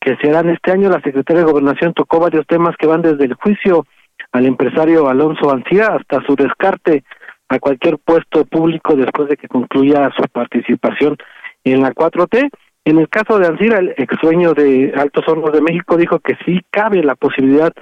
que 0.00 0.16
se 0.16 0.30
harán 0.30 0.50
este 0.50 0.72
año, 0.72 0.88
la 0.88 1.00
Secretaría 1.00 1.44
de 1.44 1.50
Gobernación 1.50 1.94
tocó 1.94 2.20
varios 2.20 2.46
temas 2.46 2.76
que 2.76 2.86
van 2.86 3.02
desde 3.02 3.24
el 3.24 3.34
juicio 3.34 3.86
al 4.32 4.46
empresario 4.46 5.08
Alonso 5.08 5.50
Ancía 5.50 5.88
hasta 5.88 6.24
su 6.26 6.34
descarte 6.34 7.04
a 7.48 7.58
cualquier 7.58 7.98
puesto 7.98 8.44
público 8.44 8.94
después 8.94 9.28
de 9.28 9.36
que 9.36 9.48
concluya 9.48 10.10
su 10.16 10.22
participación 10.30 11.16
en 11.64 11.82
la 11.82 11.92
4T 11.92 12.50
en 12.84 12.98
el 12.98 13.08
caso 13.08 13.38
de 13.38 13.46
Ansira, 13.46 13.78
el 13.78 13.94
ex 13.96 14.16
sueño 14.20 14.54
de 14.54 14.92
Altos 14.96 15.26
Hornos 15.28 15.52
de 15.52 15.60
México 15.60 15.96
dijo 15.96 16.20
que 16.20 16.36
sí 16.44 16.60
cabe 16.70 17.02
la 17.02 17.16
posibilidad 17.16 17.72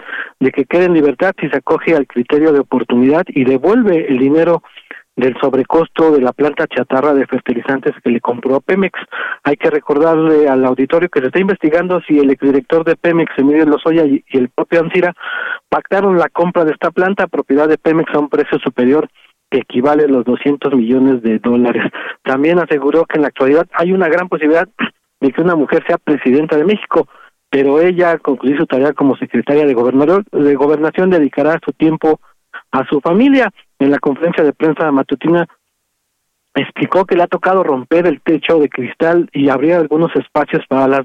de 0.40 0.50
que 0.50 0.64
quede 0.64 0.86
en 0.86 0.94
libertad 0.94 1.32
si 1.40 1.48
se 1.48 1.58
acoge 1.58 1.94
al 1.94 2.06
criterio 2.06 2.52
de 2.52 2.60
oportunidad 2.60 3.22
y 3.28 3.44
devuelve 3.44 4.06
el 4.08 4.18
dinero 4.18 4.62
del 5.16 5.34
sobrecosto 5.40 6.12
de 6.12 6.20
la 6.20 6.32
planta 6.32 6.66
chatarra 6.66 7.14
de 7.14 7.26
fertilizantes 7.26 7.94
que 8.04 8.10
le 8.10 8.20
compró 8.20 8.56
a 8.56 8.60
Pemex. 8.60 8.98
Hay 9.44 9.56
que 9.56 9.70
recordarle 9.70 10.48
al 10.48 10.64
auditorio 10.64 11.08
que 11.08 11.20
se 11.20 11.26
está 11.26 11.40
investigando 11.40 12.00
si 12.02 12.18
el 12.18 12.30
exdirector 12.30 12.84
de 12.84 12.96
Pemex, 12.96 13.32
Emilio 13.38 13.64
Lozoya, 13.64 14.04
y 14.04 14.22
el 14.32 14.50
propio 14.50 14.80
Ansira 14.80 15.14
pactaron 15.68 16.18
la 16.18 16.28
compra 16.28 16.64
de 16.64 16.72
esta 16.72 16.90
planta, 16.90 17.28
propiedad 17.28 17.68
de 17.68 17.78
Pemex, 17.78 18.14
a 18.14 18.18
un 18.18 18.28
precio 18.28 18.58
superior 18.58 19.08
que 19.50 19.58
equivale 19.58 20.04
a 20.04 20.08
los 20.08 20.24
200 20.24 20.74
millones 20.74 21.22
de 21.22 21.38
dólares. 21.38 21.84
También 22.22 22.58
aseguró 22.58 23.04
que 23.04 23.16
en 23.16 23.22
la 23.22 23.28
actualidad 23.28 23.66
hay 23.72 23.92
una 23.92 24.08
gran 24.08 24.28
posibilidad 24.28 24.68
de 25.20 25.32
que 25.32 25.40
una 25.40 25.54
mujer 25.54 25.84
sea 25.86 25.98
presidenta 25.98 26.56
de 26.56 26.64
México, 26.64 27.08
pero 27.48 27.80
ella 27.80 28.10
al 28.10 28.20
concluir 28.20 28.58
su 28.58 28.66
tarea 28.66 28.92
como 28.92 29.16
secretaria 29.16 29.64
de 29.64 29.74
gobernador 29.74 30.24
de 30.30 30.54
gobernación 30.54 31.10
dedicará 31.10 31.58
su 31.64 31.72
tiempo 31.72 32.20
a 32.72 32.84
su 32.86 33.00
familia. 33.00 33.50
En 33.78 33.90
la 33.90 33.98
conferencia 33.98 34.42
de 34.42 34.52
prensa 34.52 34.90
matutina 34.90 35.46
explicó 36.54 37.04
que 37.04 37.14
le 37.14 37.22
ha 37.22 37.28
tocado 37.28 37.62
romper 37.62 38.06
el 38.06 38.20
techo 38.22 38.58
de 38.58 38.68
cristal 38.68 39.28
y 39.32 39.48
abrir 39.48 39.74
algunos 39.74 40.14
espacios 40.16 40.64
para 40.68 40.88
las 40.88 41.02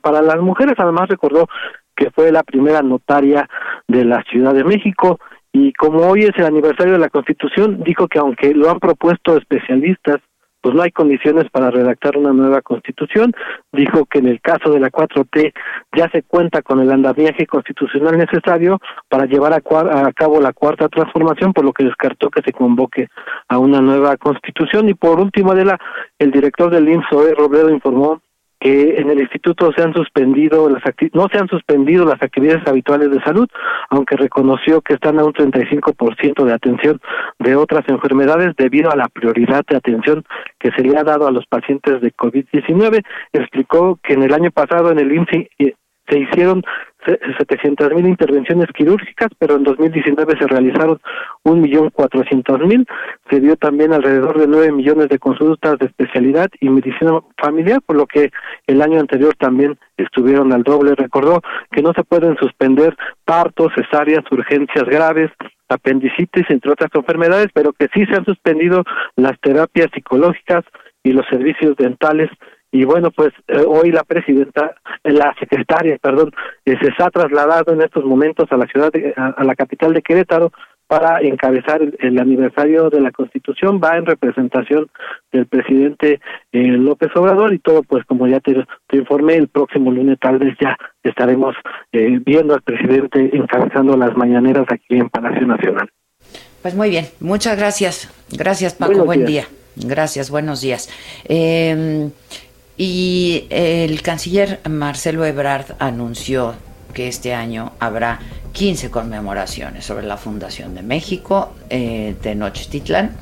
para 0.00 0.22
las 0.22 0.38
mujeres. 0.38 0.74
Además 0.78 1.08
recordó 1.08 1.48
que 1.94 2.10
fue 2.10 2.32
la 2.32 2.42
primera 2.42 2.82
notaria 2.82 3.48
de 3.86 4.04
la 4.04 4.22
Ciudad 4.24 4.54
de 4.54 4.64
México 4.64 5.18
y 5.58 5.72
como 5.72 6.00
hoy 6.00 6.24
es 6.24 6.32
el 6.36 6.44
aniversario 6.44 6.92
de 6.92 6.98
la 6.98 7.08
Constitución, 7.08 7.82
dijo 7.82 8.08
que 8.08 8.18
aunque 8.18 8.52
lo 8.52 8.68
han 8.68 8.78
propuesto 8.78 9.38
especialistas, 9.38 10.16
pues 10.60 10.74
no 10.74 10.82
hay 10.82 10.90
condiciones 10.90 11.48
para 11.50 11.70
redactar 11.70 12.18
una 12.18 12.34
nueva 12.34 12.60
Constitución. 12.60 13.32
Dijo 13.72 14.04
que 14.04 14.18
en 14.18 14.26
el 14.26 14.42
caso 14.42 14.70
de 14.70 14.80
la 14.80 14.90
4T 14.90 15.54
ya 15.96 16.10
se 16.10 16.24
cuenta 16.24 16.60
con 16.60 16.80
el 16.80 16.90
andamiaje 16.90 17.46
constitucional 17.46 18.18
necesario 18.18 18.80
para 19.08 19.24
llevar 19.24 19.54
a, 19.54 19.56
a 20.06 20.12
cabo 20.12 20.42
la 20.42 20.52
cuarta 20.52 20.90
transformación, 20.90 21.54
por 21.54 21.64
lo 21.64 21.72
que 21.72 21.84
descartó 21.84 22.28
que 22.28 22.42
se 22.42 22.52
convoque 22.52 23.08
a 23.48 23.58
una 23.58 23.80
nueva 23.80 24.18
Constitución. 24.18 24.90
Y 24.90 24.94
por 24.94 25.20
último, 25.20 25.52
Adela, 25.52 25.78
el 26.18 26.32
director 26.32 26.70
del 26.70 26.86
IMSS, 26.86 27.34
Robledo, 27.34 27.70
informó 27.70 28.20
que 28.66 28.96
en 28.96 29.08
el 29.10 29.20
instituto 29.20 29.70
se 29.76 29.80
han 29.80 29.94
suspendido 29.94 30.68
las 30.68 30.82
no 31.12 31.28
se 31.30 31.38
han 31.38 31.46
suspendido 31.46 32.04
las 32.04 32.20
actividades 32.20 32.66
habituales 32.66 33.12
de 33.12 33.22
salud, 33.22 33.46
aunque 33.90 34.16
reconoció 34.16 34.80
que 34.80 34.94
están 34.94 35.20
a 35.20 35.24
un 35.24 35.32
35% 35.32 36.44
de 36.44 36.52
atención 36.52 37.00
de 37.38 37.54
otras 37.54 37.88
enfermedades 37.88 38.56
debido 38.56 38.90
a 38.90 38.96
la 38.96 39.08
prioridad 39.08 39.64
de 39.68 39.76
atención 39.76 40.24
que 40.58 40.72
se 40.72 40.82
le 40.82 40.98
ha 40.98 41.04
dado 41.04 41.28
a 41.28 41.30
los 41.30 41.46
pacientes 41.46 42.00
de 42.00 42.12
COVID-19. 42.12 43.04
Explicó 43.32 44.00
que 44.02 44.14
en 44.14 44.24
el 44.24 44.34
año 44.34 44.50
pasado 44.50 44.90
en 44.90 44.98
el 44.98 45.12
IMSS 45.12 45.76
se 46.08 46.18
hicieron 46.18 46.62
700 47.38 47.92
mil 47.94 48.06
intervenciones 48.06 48.66
quirúrgicas, 48.74 49.28
pero 49.38 49.56
en 49.56 49.62
2019 49.62 50.34
se 50.38 50.46
realizaron 50.46 51.00
un 51.44 51.60
millón 51.60 51.90
cuatrocientos 51.90 52.58
mil. 52.60 52.86
Se 53.30 53.40
dio 53.40 53.56
también 53.56 53.92
alrededor 53.92 54.38
de 54.38 54.46
9 54.48 54.72
millones 54.72 55.08
de 55.08 55.18
consultas 55.18 55.78
de 55.78 55.86
especialidad 55.86 56.48
y 56.60 56.68
medicina 56.68 57.20
familiar, 57.38 57.80
por 57.82 57.96
lo 57.96 58.06
que 58.06 58.30
el 58.66 58.82
año 58.82 58.98
anterior 58.98 59.34
también 59.38 59.78
estuvieron 59.96 60.52
al 60.52 60.62
doble. 60.62 60.94
Recordó 60.94 61.42
que 61.70 61.82
no 61.82 61.92
se 61.94 62.02
pueden 62.02 62.36
suspender 62.38 62.96
partos, 63.24 63.72
cesáreas, 63.74 64.24
urgencias 64.30 64.84
graves, 64.84 65.30
apendicitis, 65.68 66.46
entre 66.48 66.72
otras 66.72 66.90
enfermedades, 66.94 67.48
pero 67.52 67.72
que 67.72 67.88
sí 67.94 68.04
se 68.06 68.16
han 68.16 68.24
suspendido 68.24 68.84
las 69.16 69.38
terapias 69.40 69.88
psicológicas 69.94 70.64
y 71.02 71.12
los 71.12 71.26
servicios 71.28 71.76
dentales 71.76 72.30
y 72.72 72.84
bueno 72.84 73.10
pues 73.10 73.32
eh, 73.48 73.64
hoy 73.66 73.90
la 73.90 74.04
presidenta 74.04 74.74
la 75.04 75.34
secretaria 75.38 75.98
perdón 75.98 76.32
eh, 76.64 76.76
se 76.80 76.88
está 76.88 77.10
trasladado 77.10 77.72
en 77.72 77.82
estos 77.82 78.04
momentos 78.04 78.46
a 78.50 78.56
la 78.56 78.66
ciudad 78.66 78.90
a, 79.16 79.44
la 79.44 79.54
capital 79.54 79.94
de 79.94 80.02
Querétaro 80.02 80.52
para 80.88 81.20
encabezar 81.20 81.80
el, 81.82 82.18
aniversario 82.20 82.90
de 82.90 83.00
la 83.00 83.10
Constitución. 83.10 83.80
Va 83.82 83.96
en 83.96 84.06
representación 84.06 84.86
del 85.32 85.46
presidente 85.46 86.20
eh, 86.52 86.62
López 86.62 87.10
Obrador 87.16 87.52
y 87.52 87.58
todo 87.58 87.82
pues 87.82 88.04
como 88.04 88.28
ya 88.28 88.38
te, 88.38 88.54
te, 88.86 88.98
informé 88.98 89.34
el 89.34 89.48
próximo 89.48 89.90
lunes 89.90 90.16
tal 90.20 90.38
vez 90.38 90.56
ya 90.60 90.76
estaremos 91.02 91.56
viendo 91.90 92.54
al 92.54 92.62
presidente 92.62 93.30
encabezando 93.32 93.96
las 93.96 94.16
mañaneras 94.16 94.66
aquí 94.70 94.96
en 94.96 95.08
Palacio 95.08 95.44
Nacional. 95.44 95.90
Pues 96.62 96.76
muy 96.76 96.90
bien. 96.90 97.06
Muchas 97.18 97.58
gracias. 97.58 98.08
Gracias 98.30 98.74
Paco. 98.74 99.04
Buen 99.04 99.24
día. 99.24 99.44
Gracias. 99.76 100.30
Buenos 100.30 100.60
días. 100.60 100.88
Eh, 101.28 102.10
y 102.76 103.46
el 103.50 104.02
canciller 104.02 104.60
Marcelo 104.68 105.24
Ebrard 105.24 105.76
anunció 105.78 106.54
que 106.92 107.08
este 107.08 107.34
año 107.34 107.72
habrá 107.78 108.20
15 108.52 108.90
conmemoraciones 108.90 109.84
sobre 109.84 110.06
la 110.06 110.16
fundación 110.16 110.74
de 110.74 110.82
México, 110.82 111.52
eh, 111.68 112.14
de 112.22 112.30
Tenochtitlan, 112.30 113.14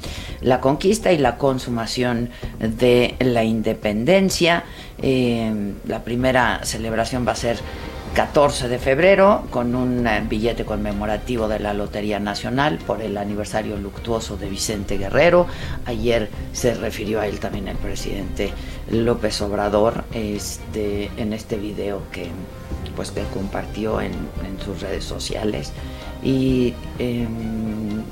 la 0.42 0.61
conquista 0.61 1.12
y 1.12 1.18
la 1.18 1.37
consumación 1.38 2.30
de 2.61 3.16
la 3.18 3.42
independencia. 3.42 4.62
Eh, 5.02 5.52
la 5.88 6.04
primera 6.04 6.61
celebración 6.62 7.26
va 7.26 7.32
a 7.32 7.37
ser 7.37 7.58
14 8.14 8.68
de 8.68 8.78
febrero 8.78 9.44
con 9.50 9.75
un 9.75 10.06
eh, 10.06 10.25
billete 10.28 10.64
conmemorativo 10.64 11.49
de 11.49 11.59
la 11.59 11.75
Lotería 11.75 12.21
Nacional 12.21 12.78
por 12.78 13.02
el 13.02 13.16
aniversario 13.16 13.76
luctuoso 13.76 14.37
de 14.37 14.49
Vicente 14.49 14.99
Guerrero. 14.99 15.49
Ayer 15.85 16.30
se 16.52 16.75
refirió 16.75 17.21
a 17.21 17.26
él 17.26 17.40
también 17.40 17.66
el 17.66 17.76
presidente 17.76 18.52
López 18.88 19.40
Obrador 19.40 20.04
este, 20.12 21.11
en 21.16 21.33
este 21.33 21.56
video 21.56 22.02
que, 22.12 22.28
pues, 22.94 23.11
que 23.11 23.25
compartió 23.35 24.00
en, 24.00 24.12
sus 24.64 24.80
redes 24.80 25.04
sociales. 25.04 25.73
Y 26.23 26.73
em, 27.00 28.04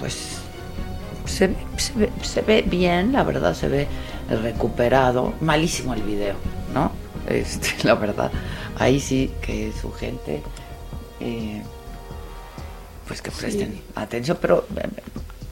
pues 0.00 0.38
se, 1.24 1.54
se 1.76 2.42
ve 2.42 2.64
bien, 2.66 3.12
la 3.12 3.22
verdad 3.22 3.54
se 3.54 3.68
ve 3.68 3.86
recuperado. 4.28 5.34
Malísimo 5.40 5.94
el 5.94 6.02
video, 6.02 6.34
¿no? 6.74 7.05
Este, 7.28 7.68
la 7.82 7.94
verdad, 7.94 8.30
ahí 8.78 9.00
sí 9.00 9.30
que 9.40 9.72
su 9.80 9.92
gente, 9.92 10.42
eh, 11.20 11.62
pues 13.06 13.22
que 13.22 13.30
presten 13.30 13.80
atención, 13.94 14.38
pero 14.40 14.66
eh, 14.76 14.88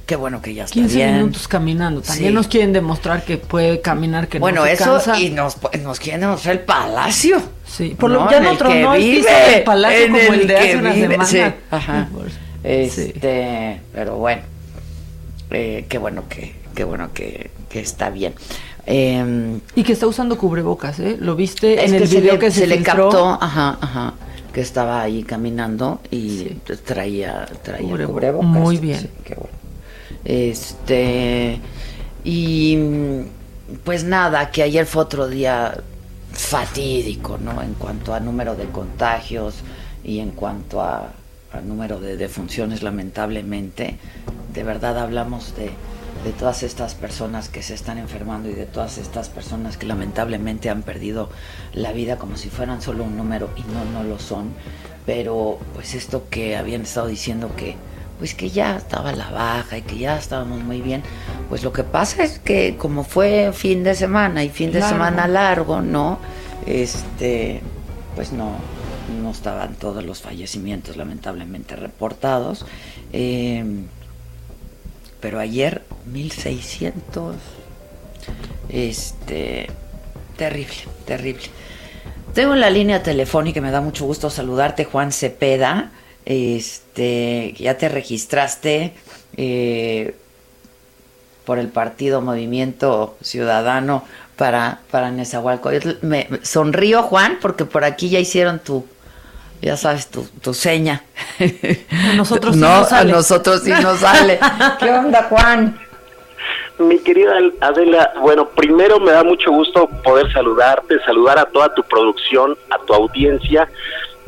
qué 0.07 0.17
bueno 0.17 0.41
que 0.41 0.55
ya 0.55 0.65
está 0.65 0.75
15 0.75 0.97
bien. 0.97 1.17
minutos 1.17 1.49
caminando. 1.49 2.01
También 2.03 2.35
nos 2.35 2.49
quieren 2.49 2.73
demostrar 2.73 3.25
que 3.25 3.39
puede 3.39 3.81
caminar, 3.81 4.29
que 4.29 4.39
bueno, 4.39 4.61
no 4.61 4.67
se 4.67 4.73
eso 4.73 5.15
y 5.19 5.31
nos, 5.31 5.57
nos 5.83 5.99
quieren 5.99 6.21
demostrar 6.21 6.57
el 6.57 6.63
palacio. 6.63 7.43
Sí, 7.67 7.97
por 7.99 8.11
lo 8.11 8.27
que 8.27 8.35
ya 8.35 8.41
no 8.41 8.53
otro 8.53 8.73
no 8.75 8.93
vive, 8.93 9.57
el 9.57 9.65
palacio 9.65 10.07
como 10.07 10.19
el, 10.19 10.47
de 10.47 10.57
hace 10.59 10.77
una 10.77 10.95
semana. 10.95 11.27
Sí, 11.27 11.41
ajá. 11.71 12.09
Este, 12.63 13.81
pero 13.93 14.17
bueno, 14.17 14.43
eh, 15.51 15.85
qué 15.89 15.99
bueno 15.99 16.25
que, 16.29 16.55
qué 16.75 16.85
bueno 16.85 17.13
que, 17.13 17.51
que 17.69 17.81
está 17.81 18.11
bien. 18.11 18.35
Em, 18.87 19.61
y 19.75 19.83
que 19.83 19.93
está 19.93 20.07
usando 20.07 20.37
cubrebocas, 20.37 21.01
¿eh? 21.01 21.17
¿Lo 21.19 21.37
viste 21.37 21.85
en 21.85 21.95
el 21.95 22.07
video 22.07 22.39
que 22.39 22.51
se, 22.51 22.67
le 22.67 22.83
captó? 22.83 23.39
Ajá, 23.41 23.79
ajá. 23.81 24.15
Que 24.53 24.61
estaba 24.61 25.01
ahí 25.01 25.23
caminando 25.23 26.01
y 26.11 26.45
traía, 26.85 27.47
traía 27.63 27.89
cubrebocas. 28.07 28.49
Muy 28.49 28.77
bien. 28.77 29.11
Este. 30.25 31.61
Y. 32.25 32.79
Pues 33.83 34.05
nada, 34.05 34.51
que 34.51 34.63
ayer 34.63 34.85
fue 34.85 35.03
otro 35.03 35.27
día 35.27 35.79
fatídico, 36.33 37.39
¿no? 37.39 37.63
En 37.63 37.75
cuanto 37.75 38.13
a 38.13 38.21
número 38.21 38.55
de 38.55 38.67
contagios 38.67 39.55
y 40.05 40.19
en 40.19 40.33
cuanto 40.33 40.83
a, 40.83 41.13
a 41.53 41.61
número 41.63 41.99
de 41.99 42.19
defunciones, 42.19 42.83
lamentablemente. 42.83 43.97
De 44.53 44.63
verdad 44.63 44.99
hablamos 44.99 45.57
de 45.57 45.71
de 46.25 46.33
todas 46.33 46.63
estas 46.63 46.95
personas 46.95 47.49
que 47.49 47.63
se 47.63 47.75
están 47.75 47.99
enfermando 47.99 48.49
y 48.49 48.55
de 48.55 48.65
todas 48.67 48.99
estas 48.99 49.29
personas 49.29 49.77
que 49.77 49.87
lamentablemente 49.87 50.71
han 50.71 50.83
perdido 50.83 51.29
la 51.73 51.93
vida 51.93 52.17
como 52.17 52.37
si 52.37 52.49
fueran 52.49 52.81
solo 52.81 53.05
un 53.05 53.17
número 53.17 53.51
y 53.57 53.63
no, 53.73 53.85
no 53.85 54.03
lo 54.03 54.19
son. 54.19 54.53
Pero 55.05 55.59
pues 55.75 55.95
esto 55.95 56.29
que 56.31 56.57
habían 56.57 56.83
estado 56.83 57.09
diciendo 57.09 57.51
que 57.57 57.77
pues 58.19 58.35
que 58.35 58.49
ya 58.49 58.77
estaba 58.77 59.13
la 59.13 59.31
baja 59.31 59.77
y 59.77 59.83
que 59.83 59.99
ya 59.99 60.17
estábamos 60.17 60.63
muy 60.63 60.81
bien, 60.81 61.03
pues 61.49 61.63
lo 61.65 61.73
que 61.73 61.83
pasa 61.83 62.23
es 62.23 62.39
que 62.39 62.77
como 62.77 63.05
fue 63.05 63.53
fin 63.53 63.83
de 63.83 63.95
semana 63.95 64.45
y 64.45 64.49
fin 64.49 64.73
de 64.73 64.81
semana 64.81 65.27
largo, 65.27 65.83
¿no? 65.83 66.19
Este, 66.65 67.61
pues 68.15 68.33
no, 68.33 68.53
no 69.21 69.31
estaban 69.31 69.75
todos 69.75 70.05
los 70.05 70.23
fallecimientos 70.23 70.97
lamentablemente 70.97 71.77
reportados. 71.77 72.65
Eh, 73.13 73.85
pero 75.25 75.41
ayer 75.41 75.81
1600. 76.05 77.37
Este, 78.69 79.71
terrible, 80.37 80.77
terrible. 81.07 81.45
Tengo 82.35 82.55
la 82.55 82.69
línea 82.69 83.03
telefónica, 83.03 83.63
me 83.63 83.71
da 83.71 83.81
mucho 83.81 84.05
gusto 84.05 84.29
saludarte, 84.29 84.85
Juan 84.85 85.13
Cepeda. 85.13 85.93
Este, 86.27 87.55
ya 87.57 87.79
te 87.79 87.89
registraste 87.89 88.93
eh, 89.39 90.15
por 91.47 91.59
el 91.59 91.69
partido 91.69 92.21
Movimiento 92.21 93.17
Ciudadano 93.23 94.05
para, 94.37 94.81
para 94.91 95.11
Nezahualcóyotl. 95.11 96.07
Me 96.07 96.29
sonrío, 96.43 97.03
Juan, 97.05 97.39
porque 97.41 97.65
por 97.65 97.85
aquí 97.85 98.11
ya 98.11 98.19
hicieron 98.19 98.59
tu, 98.59 98.85
ya 99.65 99.77
sabes, 99.77 100.09
tu, 100.09 100.27
tu 100.43 100.53
seña. 100.53 101.03
A 101.41 102.17
nosotros 102.17 102.55
sí 102.55 102.61
no, 102.61 102.81
nos 102.81 102.89
sale. 102.91 103.13
a 103.13 103.15
nosotros 103.15 103.63
sí 103.63 103.71
nos 103.71 103.99
sale. 104.01 104.39
¿Qué 104.79 104.91
onda, 104.91 105.23
Juan? 105.25 105.79
Mi 106.79 106.99
querida 106.99 107.33
Adela, 107.61 108.13
bueno, 108.21 108.49
primero 108.49 108.99
me 109.01 109.13
da 109.13 109.23
mucho 109.23 109.51
gusto 109.53 109.89
poder 110.03 110.31
saludarte, 110.33 110.99
saludar 111.07 111.39
a 111.39 111.47
toda 111.47 111.73
tu 111.73 111.83
producción, 111.85 112.57
a 112.69 112.85
tu 112.85 112.93
audiencia 112.93 113.69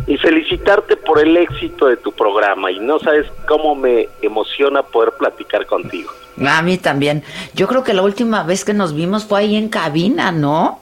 y 0.07 0.17
felicitarte 0.17 0.97
por 0.97 1.19
el 1.19 1.37
éxito 1.37 1.87
de 1.87 1.97
tu 1.97 2.13
programa. 2.13 2.71
Y 2.71 2.79
no 2.79 2.99
sabes 3.01 3.27
cómo 3.47 3.75
me 3.75 4.09
emociona 4.23 4.83
poder 4.83 5.13
platicar 5.19 5.67
contigo. 5.67 6.13
A 6.47 6.63
mí 6.63 6.79
también. 6.79 7.25
Yo 7.55 7.67
creo 7.67 7.83
que 7.83 7.95
la 7.95 8.03
última 8.03 8.43
vez 8.45 8.65
que 8.65 8.75
nos 8.75 8.95
vimos 8.95 9.25
fue 9.25 9.41
ahí 9.41 9.57
en 9.57 9.69
cabina, 9.69 10.31
¿no? 10.33 10.81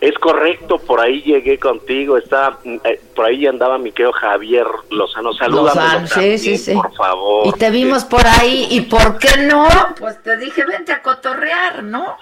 Es 0.00 0.14
correcto, 0.14 0.78
por 0.78 0.98
ahí 0.98 1.20
llegué 1.20 1.58
contigo, 1.58 2.16
está, 2.16 2.58
eh, 2.84 3.00
por 3.14 3.26
ahí 3.26 3.46
andaba 3.46 3.76
mi 3.76 3.92
querido 3.92 4.12
Javier 4.12 4.66
Lozano, 4.90 5.34
salúdame 5.34 6.06
sí, 6.06 6.38
sí, 6.38 6.56
sí. 6.56 6.74
por 6.74 6.94
favor. 6.94 7.46
Y 7.46 7.58
te 7.58 7.70
vimos 7.70 8.06
por 8.06 8.26
ahí, 8.26 8.66
¿y 8.70 8.80
por 8.82 9.18
qué 9.18 9.42
no? 9.42 9.68
Pues 9.98 10.22
te 10.22 10.38
dije, 10.38 10.64
vente 10.64 10.92
a 10.92 11.02
cotorrear, 11.02 11.82
¿no? 11.82 12.16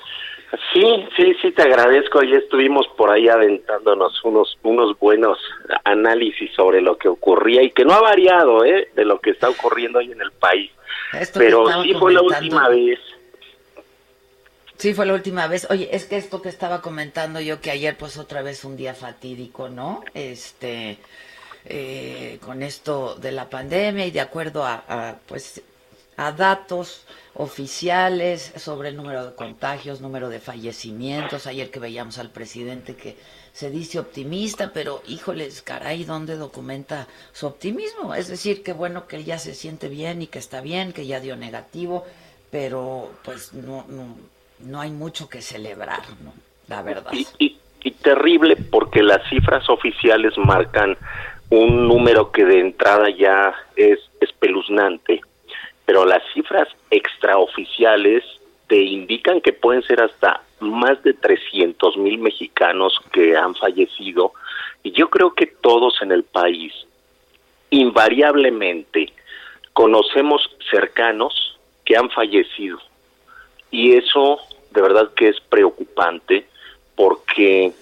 Sí, 0.72 1.06
sí, 1.16 1.34
sí, 1.42 1.52
te 1.52 1.62
agradezco. 1.62 2.22
Ya 2.22 2.38
estuvimos 2.38 2.88
por 2.96 3.10
ahí 3.10 3.28
aventándonos 3.28 4.24
unos, 4.24 4.58
unos 4.62 4.98
buenos 4.98 5.38
análisis 5.84 6.50
sobre 6.54 6.80
lo 6.80 6.96
que 6.96 7.08
ocurría 7.08 7.62
y 7.62 7.70
que 7.70 7.84
no 7.84 7.92
ha 7.92 8.00
variado, 8.00 8.64
¿eh? 8.64 8.88
De 8.94 9.04
lo 9.04 9.20
que 9.20 9.30
está 9.30 9.50
ocurriendo 9.50 9.98
hoy 9.98 10.10
en 10.10 10.20
el 10.20 10.32
país. 10.32 10.70
Pero 11.34 11.66
sí 11.82 11.94
fue 11.94 12.12
la 12.12 12.22
última 12.22 12.68
vez 12.68 12.98
Sí, 14.78 14.94
fue 14.94 15.06
la 15.06 15.14
última 15.14 15.48
vez. 15.48 15.66
Oye, 15.70 15.88
es 15.92 16.04
que 16.04 16.16
esto 16.16 16.40
que 16.40 16.48
estaba 16.48 16.80
comentando 16.82 17.40
yo, 17.40 17.60
que 17.60 17.72
ayer 17.72 17.96
pues 17.98 18.16
otra 18.16 18.42
vez 18.42 18.64
un 18.64 18.76
día 18.76 18.94
fatídico, 18.94 19.68
¿no? 19.68 20.04
Este, 20.14 20.98
eh, 21.64 22.38
con 22.44 22.62
esto 22.62 23.16
de 23.16 23.32
la 23.32 23.50
pandemia 23.50 24.06
y 24.06 24.12
de 24.12 24.20
acuerdo 24.20 24.64
a, 24.64 25.18
pues 25.26 25.62
a 26.16 26.30
datos 26.30 27.02
oficiales 27.34 28.52
sobre 28.56 28.90
el 28.90 28.96
número 28.96 29.26
de 29.26 29.34
contagios, 29.34 30.00
número 30.00 30.28
de 30.28 30.38
fallecimientos. 30.38 31.48
Ayer 31.48 31.72
que 31.72 31.80
veíamos 31.80 32.18
al 32.18 32.30
presidente 32.30 32.94
que 32.94 33.16
se 33.52 33.70
dice 33.70 33.98
optimista, 33.98 34.72
pero 34.72 35.02
híjoles, 35.08 35.60
caray, 35.62 36.04
¿dónde 36.04 36.36
documenta 36.36 37.08
su 37.32 37.48
optimismo? 37.48 38.14
Es 38.14 38.28
decir, 38.28 38.62
que 38.62 38.72
bueno 38.72 39.08
que 39.08 39.24
ya 39.24 39.40
se 39.40 39.54
siente 39.54 39.88
bien 39.88 40.22
y 40.22 40.28
que 40.28 40.38
está 40.38 40.60
bien, 40.60 40.92
que 40.92 41.06
ya 41.06 41.18
dio 41.18 41.34
negativo, 41.34 42.04
pero 42.52 43.10
pues 43.24 43.52
no, 43.52 43.84
no, 43.88 44.16
no 44.60 44.80
hay 44.80 44.90
mucho 44.90 45.28
que 45.28 45.42
celebrar. 45.42 46.02
La 46.66 46.82
verdad. 46.82 47.12
Y, 47.38 47.56
y 47.82 47.90
terrible 47.92 48.56
porque 48.56 49.02
las 49.02 49.26
cifras 49.28 49.68
oficiales 49.70 50.36
marcan 50.36 50.96
un 51.50 51.88
número 51.88 52.30
que 52.30 52.44
de 52.44 52.60
entrada 52.60 53.08
ya 53.10 53.54
es 53.76 53.98
espeluznante 54.20 55.22
pero 55.88 56.04
las 56.04 56.22
cifras 56.34 56.68
extraoficiales 56.90 58.22
te 58.66 58.76
indican 58.76 59.40
que 59.40 59.54
pueden 59.54 59.82
ser 59.84 60.02
hasta 60.02 60.42
más 60.60 61.02
de 61.02 61.14
300 61.14 61.96
mil 61.96 62.18
mexicanos 62.18 63.00
que 63.10 63.34
han 63.34 63.54
fallecido 63.54 64.34
y 64.82 64.92
yo 64.92 65.08
creo 65.08 65.32
que 65.32 65.46
todos 65.46 66.02
en 66.02 66.12
el 66.12 66.24
país 66.24 66.74
invariablemente 67.70 69.14
conocemos 69.72 70.42
cercanos 70.70 71.58
que 71.86 71.96
han 71.96 72.10
fallecido 72.10 72.78
y 73.70 73.94
eso 73.94 74.40
de 74.78 74.82
verdad 74.82 75.10
que 75.16 75.28
es 75.28 75.40
preocupante 75.40 76.46
porque 76.94 77.72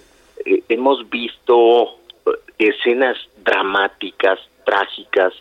eh, 0.46 0.62
hemos 0.70 1.06
visto 1.10 1.98
eh, 2.24 2.30
escenas 2.56 3.18
dramáticas, 3.44 4.38
trágicas, 4.64 5.34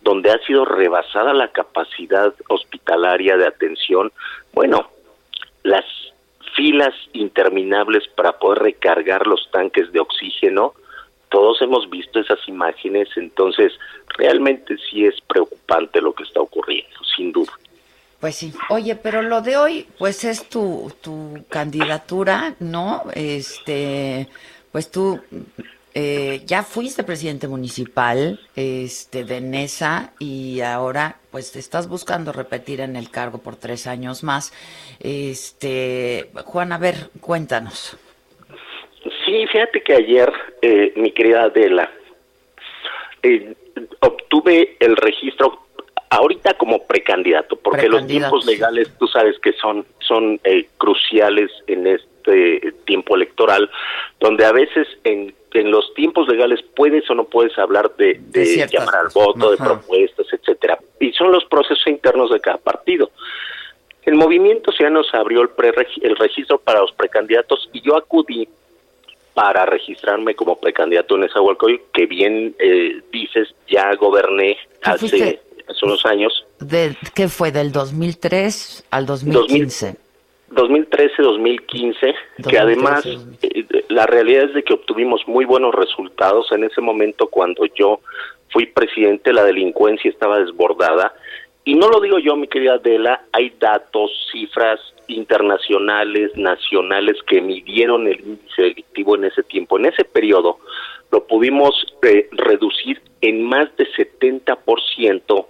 donde 0.00 0.30
ha 0.30 0.38
sido 0.46 0.64
rebasada 0.64 1.34
la 1.34 1.48
capacidad 1.48 2.32
hospitalaria 2.48 3.36
de 3.36 3.46
atención, 3.46 4.10
bueno, 4.54 4.88
las 5.64 5.84
filas 6.56 6.94
interminables 7.12 8.08
para 8.08 8.38
poder 8.38 8.60
recargar 8.60 9.26
los 9.26 9.50
tanques 9.50 9.92
de 9.92 10.00
oxígeno, 10.00 10.72
todos 11.28 11.60
hemos 11.60 11.90
visto 11.90 12.20
esas 12.20 12.40
imágenes, 12.48 13.10
entonces 13.16 13.74
realmente 14.16 14.76
sí 14.90 15.04
es 15.04 15.20
preocupante 15.20 16.00
lo 16.00 16.14
que 16.14 16.22
está 16.22 16.40
ocurriendo, 16.40 17.04
sin 17.14 17.32
duda. 17.32 17.52
Pues 18.22 18.36
sí. 18.36 18.52
Oye, 18.68 18.94
pero 18.94 19.20
lo 19.20 19.40
de 19.40 19.56
hoy, 19.56 19.88
pues 19.98 20.22
es 20.22 20.48
tu, 20.48 20.92
tu 21.02 21.44
candidatura, 21.48 22.54
¿no? 22.60 23.02
Este, 23.16 24.28
pues 24.70 24.92
tú 24.92 25.20
eh, 25.92 26.40
ya 26.46 26.62
fuiste 26.62 27.02
presidente 27.02 27.48
municipal 27.48 28.38
este, 28.54 29.24
de 29.24 29.40
NESA 29.40 30.12
y 30.20 30.60
ahora 30.60 31.16
pues 31.32 31.50
te 31.50 31.58
estás 31.58 31.88
buscando 31.88 32.32
repetir 32.32 32.80
en 32.80 32.94
el 32.94 33.10
cargo 33.10 33.38
por 33.38 33.56
tres 33.56 33.88
años 33.88 34.22
más. 34.22 34.52
Este, 35.00 36.30
Juan, 36.44 36.70
a 36.70 36.78
ver, 36.78 37.10
cuéntanos. 37.20 37.98
Sí, 39.26 39.46
fíjate 39.50 39.82
que 39.82 39.94
ayer, 39.94 40.32
eh, 40.62 40.92
mi 40.94 41.10
querida 41.10 41.42
Adela, 41.42 41.90
eh, 43.24 43.56
obtuve 43.98 44.76
el 44.78 44.94
registro 44.94 45.61
ahorita 46.12 46.54
como 46.54 46.86
precandidato, 46.86 47.56
porque 47.56 47.88
los 47.88 48.06
tiempos 48.06 48.44
legales, 48.46 48.90
tú 48.98 49.06
sabes 49.06 49.38
que 49.38 49.52
son, 49.54 49.86
son 50.00 50.40
cruciales 50.78 51.50
en 51.66 51.86
este 51.86 52.72
tiempo 52.84 53.16
electoral, 53.16 53.70
donde 54.20 54.44
a 54.44 54.52
veces 54.52 54.86
en 55.04 55.34
en 55.54 55.70
los 55.70 55.92
tiempos 55.94 56.28
legales 56.28 56.60
puedes 56.74 57.08
o 57.10 57.14
no 57.14 57.24
puedes 57.24 57.56
hablar 57.58 57.94
de, 57.96 58.20
llamar 58.70 58.96
al 58.96 59.08
voto, 59.12 59.50
de 59.50 59.56
propuestas, 59.56 60.26
etcétera. 60.32 60.78
Y 60.98 61.12
son 61.12 61.32
los 61.32 61.44
procesos 61.44 61.86
internos 61.86 62.30
de 62.30 62.40
cada 62.40 62.58
partido. 62.58 63.10
El 64.04 64.14
movimiento 64.14 64.72
ya 64.78 64.90
nos 64.90 65.12
abrió 65.14 65.42
el, 65.42 65.50
el 66.02 66.16
registro 66.16 66.58
para 66.58 66.80
los 66.80 66.92
precandidatos 66.92 67.68
y 67.72 67.82
yo 67.82 67.96
acudí 67.96 68.48
para 69.34 69.64
registrarme 69.64 70.34
como 70.34 70.58
precandidato 70.58 71.14
en 71.14 71.24
esa 71.24 71.34
Nezahualcóyotl, 71.34 71.84
que 71.92 72.06
bien 72.06 72.54
eh, 72.58 73.00
dices, 73.10 73.54
ya 73.68 73.94
goberné 73.94 74.58
hace, 74.82 75.40
hace, 75.68 75.84
unos 75.84 76.04
años. 76.06 76.46
De, 76.60 76.96
¿Qué 77.14 77.28
fue? 77.28 77.52
¿Del 77.52 77.72
2003 77.72 78.84
al 78.90 79.06
2015? 79.06 79.96
2013-2015, 80.52 82.14
que 82.48 82.58
además 82.58 83.06
eh, 83.06 83.64
la 83.88 84.06
realidad 84.06 84.44
es 84.44 84.54
de 84.54 84.62
que 84.62 84.74
obtuvimos 84.74 85.26
muy 85.26 85.44
buenos 85.44 85.74
resultados 85.74 86.52
en 86.52 86.64
ese 86.64 86.80
momento 86.80 87.28
cuando 87.28 87.64
yo 87.74 88.00
fui 88.50 88.66
presidente, 88.66 89.32
la 89.32 89.44
delincuencia 89.44 90.10
estaba 90.10 90.38
desbordada. 90.38 91.14
Y 91.64 91.74
no 91.74 91.88
lo 91.88 92.00
digo 92.00 92.18
yo, 92.18 92.36
mi 92.36 92.48
querida 92.48 92.74
Adela, 92.74 93.24
hay 93.32 93.54
datos, 93.58 94.10
cifras 94.30 94.80
internacionales, 95.06 96.32
nacionales 96.36 97.16
que 97.26 97.40
midieron 97.40 98.06
el 98.08 98.20
índice 98.20 98.62
delictivo 98.62 99.16
en 99.16 99.24
ese 99.24 99.42
tiempo. 99.42 99.78
En 99.78 99.86
ese 99.86 100.04
periodo 100.04 100.58
lo 101.10 101.26
pudimos 101.26 101.74
eh, 102.02 102.28
reducir 102.32 103.00
en 103.20 103.42
más 103.44 103.74
de 103.76 103.86
70% 103.92 105.46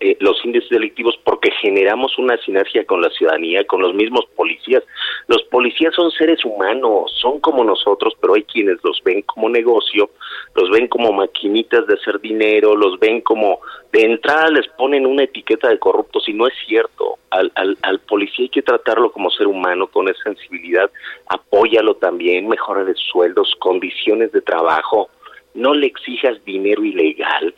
eh, 0.00 0.16
los 0.20 0.44
índices 0.44 0.70
delictivos 0.70 1.18
porque 1.24 1.50
generamos 1.60 2.18
una 2.18 2.36
sinergia 2.38 2.84
con 2.84 3.00
la 3.00 3.10
ciudadanía, 3.10 3.66
con 3.66 3.80
los 3.82 3.94
mismos 3.94 4.26
policías. 4.36 4.84
Los 5.26 5.42
policías 5.44 5.94
son 5.94 6.10
seres 6.12 6.44
humanos, 6.44 7.12
son 7.20 7.40
como 7.40 7.64
nosotros, 7.64 8.14
pero 8.20 8.34
hay 8.34 8.44
quienes 8.44 8.76
los 8.84 9.02
ven 9.02 9.22
como 9.22 9.48
negocio, 9.48 10.10
los 10.54 10.70
ven 10.70 10.88
como 10.88 11.12
maquinitas 11.12 11.86
de 11.86 11.94
hacer 11.94 12.20
dinero, 12.20 12.76
los 12.76 12.98
ven 12.98 13.20
como 13.22 13.60
de 13.92 14.02
entrada 14.02 14.50
les 14.50 14.68
ponen 14.68 15.06
una 15.06 15.24
etiqueta 15.24 15.68
de 15.68 15.78
corruptos 15.78 16.28
y 16.28 16.32
no 16.32 16.46
es 16.46 16.54
cierto. 16.66 17.18
Al, 17.30 17.52
al, 17.56 17.76
al 17.82 17.98
policía 18.00 18.44
hay 18.44 18.48
que 18.48 18.62
tratarlo 18.62 19.10
como 19.12 19.30
ser 19.30 19.46
humano, 19.46 19.88
con 19.88 20.08
esa 20.08 20.22
sensibilidad, 20.22 20.90
apóyalo 21.26 21.94
también, 21.96 22.48
mejora 22.48 22.84
de 22.84 22.94
sueldos, 22.94 23.54
condiciones 23.58 24.32
de 24.32 24.40
trabajo, 24.40 25.10
no 25.54 25.74
le 25.74 25.86
exijas 25.88 26.42
dinero 26.44 26.84
ilegal 26.84 27.54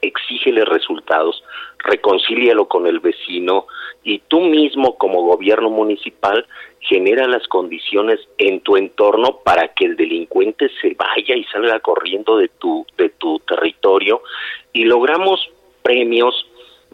exígele 0.00 0.64
resultados, 0.64 1.42
reconcílialo 1.78 2.68
con 2.68 2.86
el 2.86 3.00
vecino 3.00 3.66
y 4.02 4.20
tú 4.20 4.40
mismo 4.40 4.96
como 4.96 5.22
gobierno 5.22 5.70
municipal 5.70 6.46
genera 6.80 7.26
las 7.26 7.46
condiciones 7.48 8.20
en 8.38 8.60
tu 8.60 8.76
entorno 8.76 9.40
para 9.44 9.68
que 9.68 9.86
el 9.86 9.96
delincuente 9.96 10.70
se 10.80 10.94
vaya 10.94 11.34
y 11.34 11.44
salga 11.44 11.80
corriendo 11.80 12.36
de 12.38 12.48
tu 12.48 12.86
de 12.96 13.10
tu 13.10 13.40
territorio 13.40 14.22
y 14.72 14.84
logramos 14.84 15.50
premios 15.82 16.46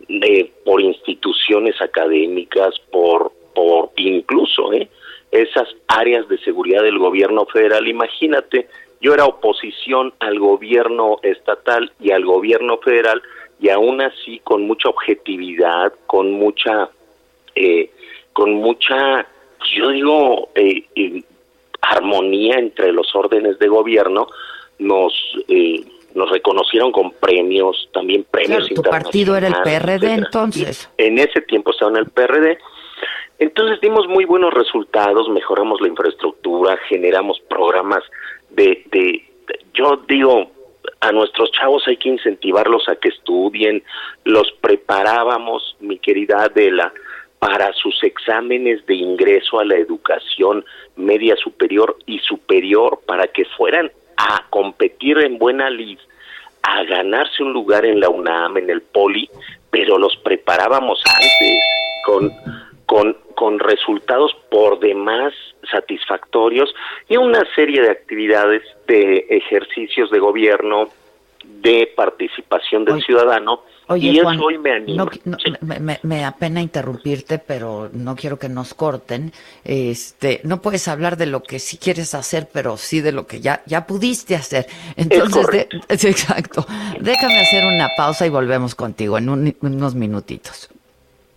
eh, 0.09 0.51
por 0.65 0.81
instituciones 0.81 1.81
académicas, 1.81 2.79
por 2.91 3.33
por 3.55 3.91
incluso 3.97 4.73
eh, 4.73 4.89
esas 5.31 5.69
áreas 5.89 6.29
de 6.29 6.39
seguridad 6.39 6.83
del 6.83 6.99
gobierno 6.99 7.47
federal. 7.47 7.87
Imagínate 7.87 8.69
yo 9.03 9.13
era 9.13 9.27
oposición 9.27 10.15
al 10.21 10.39
gobierno 10.39 11.19
estatal 11.23 11.93
y 12.01 12.13
al 12.13 12.25
gobierno 12.25 12.79
federal 12.79 13.21
y 13.61 13.69
aún 13.69 14.01
así 14.01 14.41
con 14.45 14.63
mucha 14.63 14.89
objetividad, 14.89 15.93
con 16.07 16.33
mucha, 16.33 16.89
eh, 17.55 17.91
con 18.33 18.55
mucha, 18.55 19.27
yo 19.77 19.91
digo, 19.91 20.49
eh, 20.55 20.85
eh, 20.95 21.23
armonía 21.81 22.59
entre 22.59 22.93
los 22.93 23.15
órdenes 23.15 23.59
de 23.59 23.69
gobierno, 23.69 24.29
nos 24.79 25.13
nos 26.15 26.31
reconocieron 26.31 26.93
con 26.93 27.11
premios, 27.13 27.89
también 27.93 28.27
premios 28.31 28.69
claro, 28.69 28.83
Tu 28.83 28.91
partido 28.91 29.35
era 29.35 29.49
el 29.49 29.55
PRD 29.63 30.13
entonces. 30.13 30.91
en 30.99 31.19
ese 31.19 31.41
tiempo 31.41 31.71
estaba 31.71 31.91
en 31.93 31.97
el 31.99 32.11
PRD. 32.11 32.59
Entonces 33.39 33.81
dimos 33.81 34.07
muy 34.07 34.25
buenos 34.25 34.53
resultados, 34.53 35.29
mejoramos 35.31 35.81
la 35.81 35.89
infraestructura, 35.89 36.77
generamos 36.89 37.41
programas 37.49 38.05
de, 38.55 38.85
de, 38.91 39.25
yo 39.75 40.03
digo, 40.09 40.51
a 41.01 41.13
nuestros 41.13 41.51
chavos 41.53 41.83
hay 41.87 41.97
que 41.97 42.09
incentivarlos 42.09 42.89
a 42.89 42.97
que 42.97 43.09
estudien, 43.09 43.83
los 44.25 44.51
preparábamos, 44.61 45.77
mi 45.81 45.99
querida 45.99 46.45
Adela, 46.45 46.93
para 47.39 47.73
sus 47.73 48.03
exámenes 48.05 48.87
de 48.87 48.95
ingreso 48.95 49.59
a 49.59 49.65
la 49.65 49.77
educación 49.77 50.65
media 50.95 51.35
superior 51.37 51.97
y 52.07 52.21
superior, 52.21 53.01
para 53.05 53.27
que 53.27 53.45
fueran 53.57 53.91
a 54.17 54.47
competir 54.51 55.19
en 55.19 55.39
buena 55.39 55.69
lid, 55.69 55.99
a 56.63 56.85
ganarse 56.85 57.43
un 57.43 57.53
lugar 57.53 57.85
en 57.85 57.99
la 57.99 58.09
UNAM, 58.09 58.59
en 58.59 58.71
el 58.71 58.83
Poli, 58.83 59.29
pero 59.71 59.99
los 59.99 60.17
preparábamos 60.19 61.03
antes 61.05 61.63
con 62.05 62.33
con, 62.87 63.17
con 63.35 63.59
resultados 63.59 64.33
por 64.51 64.79
demás 64.81 65.33
satisfactorios 65.71 66.75
y 67.09 67.17
una 67.17 67.43
serie 67.55 67.83
de 67.83 67.91
actividades 67.91 68.63
de 68.87 69.27
ejercicios 69.31 70.11
de 70.11 70.19
gobierno, 70.19 70.89
de 71.45 71.93
participación 71.97 72.85
del 72.85 73.03
ciudadano. 73.03 73.63
y 73.97 74.19
eso 74.19 74.29
hoy 74.29 74.59
me 74.59 74.73
anima. 74.73 75.11
me, 75.61 75.99
me, 76.03 76.25
apena 76.25 76.61
interrumpirte, 76.61 77.39
pero 77.39 77.91
no 77.93 78.15
quiero 78.17 78.39
que 78.39 78.49
nos 78.49 78.75
corten. 78.75 79.33
Este, 79.65 80.41
no 80.45 80.61
puedes 80.63 80.87
hablar 80.89 81.17
de 81.17 81.27
lo 81.27 81.43
que 81.43 81.59
sí 81.59 81.79
quieres 81.79 82.15
hacer, 82.15 82.49
pero 82.53 82.77
sí 82.77 83.01
de 83.01 83.13
lo 83.13 83.27
que 83.27 83.41
ya, 83.41 83.63
ya 83.67 83.87
pudiste 83.87 84.35
hacer. 84.35 84.67
Entonces, 84.97 85.67
exacto. 85.89 86.65
Déjame 87.01 87.41
hacer 87.41 87.65
una 87.65 87.91
pausa 87.97 88.27
y 88.27 88.31
volvemos 88.31 88.75
contigo 88.75 89.19
en 89.19 89.55
unos 89.61 89.95
minutitos. 89.95 90.71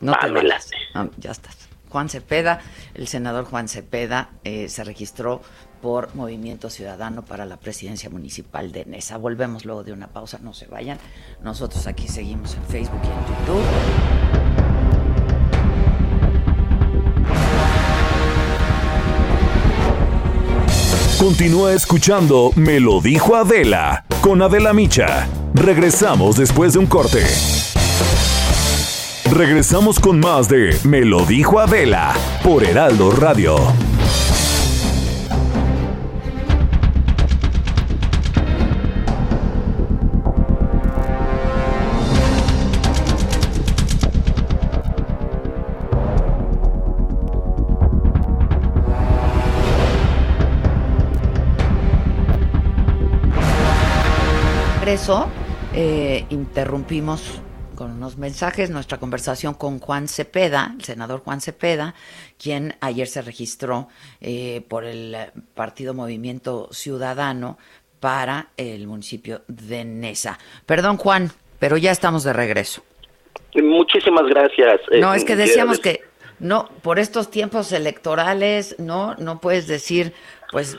No 0.05 0.15
te 0.21 0.29
vayas. 0.29 0.69
ya 1.17 1.31
estás. 1.31 1.57
Juan 1.89 2.09
Cepeda, 2.09 2.59
el 2.93 3.07
senador 3.07 3.45
Juan 3.45 3.67
Cepeda, 3.67 4.29
eh, 4.43 4.69
se 4.69 4.83
registró 4.83 5.41
por 5.81 6.13
Movimiento 6.13 6.69
Ciudadano 6.69 7.25
para 7.25 7.45
la 7.45 7.57
presidencia 7.57 8.09
municipal 8.09 8.71
de 8.71 8.85
Nesa. 8.85 9.17
Volvemos 9.17 9.65
luego 9.65 9.83
de 9.83 9.93
una 9.93 10.07
pausa, 10.07 10.37
no 10.43 10.53
se 10.53 10.67
vayan. 10.67 10.99
Nosotros 11.41 11.87
aquí 11.87 12.07
seguimos 12.07 12.53
en 12.55 12.63
Facebook 12.65 13.01
y 13.03 13.07
en 13.07 13.13
YouTube. 13.29 13.63
Continúa 21.17 21.73
escuchando 21.73 22.51
Me 22.55 22.79
lo 22.79 23.01
dijo 23.01 23.35
Adela 23.35 24.05
con 24.21 24.41
Adela 24.43 24.73
Micha. 24.73 25.27
Regresamos 25.55 26.35
después 26.35 26.73
de 26.73 26.79
un 26.79 26.85
corte. 26.85 27.23
Regresamos 29.31 29.99
con 29.99 30.19
más 30.19 30.47
de 30.47 30.77
Me 30.83 31.01
lo 31.01 31.25
dijo 31.25 31.59
Adela 31.59 32.13
por 32.43 32.63
Heraldo 32.63 33.11
Radio. 33.11 33.55
Regreso, 54.79 55.27
eh, 55.73 56.25
interrumpimos 56.29 57.41
con 57.75 57.91
unos 57.91 58.17
mensajes 58.17 58.69
nuestra 58.69 58.97
conversación 58.97 59.53
con 59.53 59.79
Juan 59.79 60.07
Cepeda, 60.07 60.73
el 60.77 60.83
senador 60.83 61.21
Juan 61.21 61.41
Cepeda, 61.41 61.93
quien 62.41 62.75
ayer 62.81 63.07
se 63.07 63.21
registró 63.21 63.87
eh, 64.21 64.63
por 64.67 64.85
el 64.85 65.15
Partido 65.53 65.93
Movimiento 65.93 66.69
Ciudadano 66.71 67.57
para 67.99 68.49
el 68.57 68.87
municipio 68.87 69.41
de 69.47 69.85
Nesa. 69.85 70.37
Perdón, 70.65 70.97
Juan, 70.97 71.31
pero 71.59 71.77
ya 71.77 71.91
estamos 71.91 72.23
de 72.23 72.33
regreso. 72.33 72.83
Muchísimas 73.55 74.25
gracias. 74.27 74.81
Eh, 74.91 74.99
no, 74.99 75.13
es 75.13 75.23
que 75.23 75.35
decíamos 75.35 75.79
que 75.79 76.01
no, 76.39 76.69
por 76.81 76.99
estos 76.99 77.31
tiempos 77.31 77.71
electorales, 77.71 78.75
no, 78.77 79.15
no 79.15 79.39
puedes 79.39 79.67
decir 79.67 80.13
pues 80.51 80.77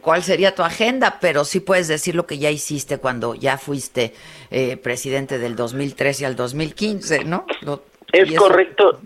cuál 0.00 0.22
sería 0.22 0.54
tu 0.54 0.62
agenda, 0.62 1.18
pero 1.20 1.44
sí 1.44 1.60
puedes 1.60 1.88
decir 1.88 2.14
lo 2.14 2.26
que 2.26 2.38
ya 2.38 2.50
hiciste 2.50 2.98
cuando 2.98 3.34
ya 3.34 3.58
fuiste 3.58 4.14
eh, 4.50 4.76
presidente 4.76 5.38
del 5.38 5.56
2013 5.56 6.26
al 6.26 6.36
2015, 6.36 7.24
¿no? 7.24 7.46
es 8.12 8.34
correcto. 8.36 9.00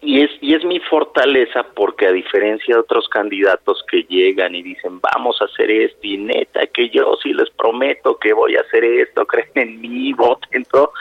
Y 0.00 0.22
es, 0.22 0.30
y 0.40 0.54
es 0.54 0.64
mi 0.64 0.78
fortaleza 0.78 1.66
porque 1.74 2.06
a 2.06 2.12
diferencia 2.12 2.76
de 2.76 2.80
otros 2.80 3.08
candidatos 3.08 3.84
que 3.90 4.04
llegan 4.04 4.54
y 4.54 4.62
dicen 4.62 5.00
vamos 5.00 5.42
a 5.42 5.46
hacer 5.46 5.70
esto 5.70 5.98
y 6.02 6.16
neta 6.16 6.66
que 6.68 6.88
yo 6.90 7.16
sí 7.20 7.32
les 7.32 7.50
prometo 7.50 8.16
que 8.16 8.32
voy 8.32 8.56
a 8.56 8.60
hacer 8.60 8.84
esto, 8.84 9.26
creen 9.26 9.50
en 9.54 9.80
mí, 9.80 10.12
voten 10.12 10.64
todo. 10.64 10.92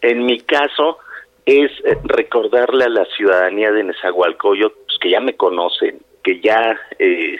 En 0.00 0.24
mi 0.24 0.38
caso 0.40 0.98
es 1.44 1.72
eh, 1.84 1.96
recordarle 2.04 2.84
a 2.84 2.88
la 2.88 3.04
ciudadanía 3.16 3.72
de 3.72 3.84
Nezahualcóyotl 3.84 4.76
pues, 4.86 4.98
que 5.00 5.10
ya 5.10 5.20
me 5.20 5.36
conocen, 5.36 5.98
que 6.22 6.40
ya 6.40 6.78
eh, 6.98 7.38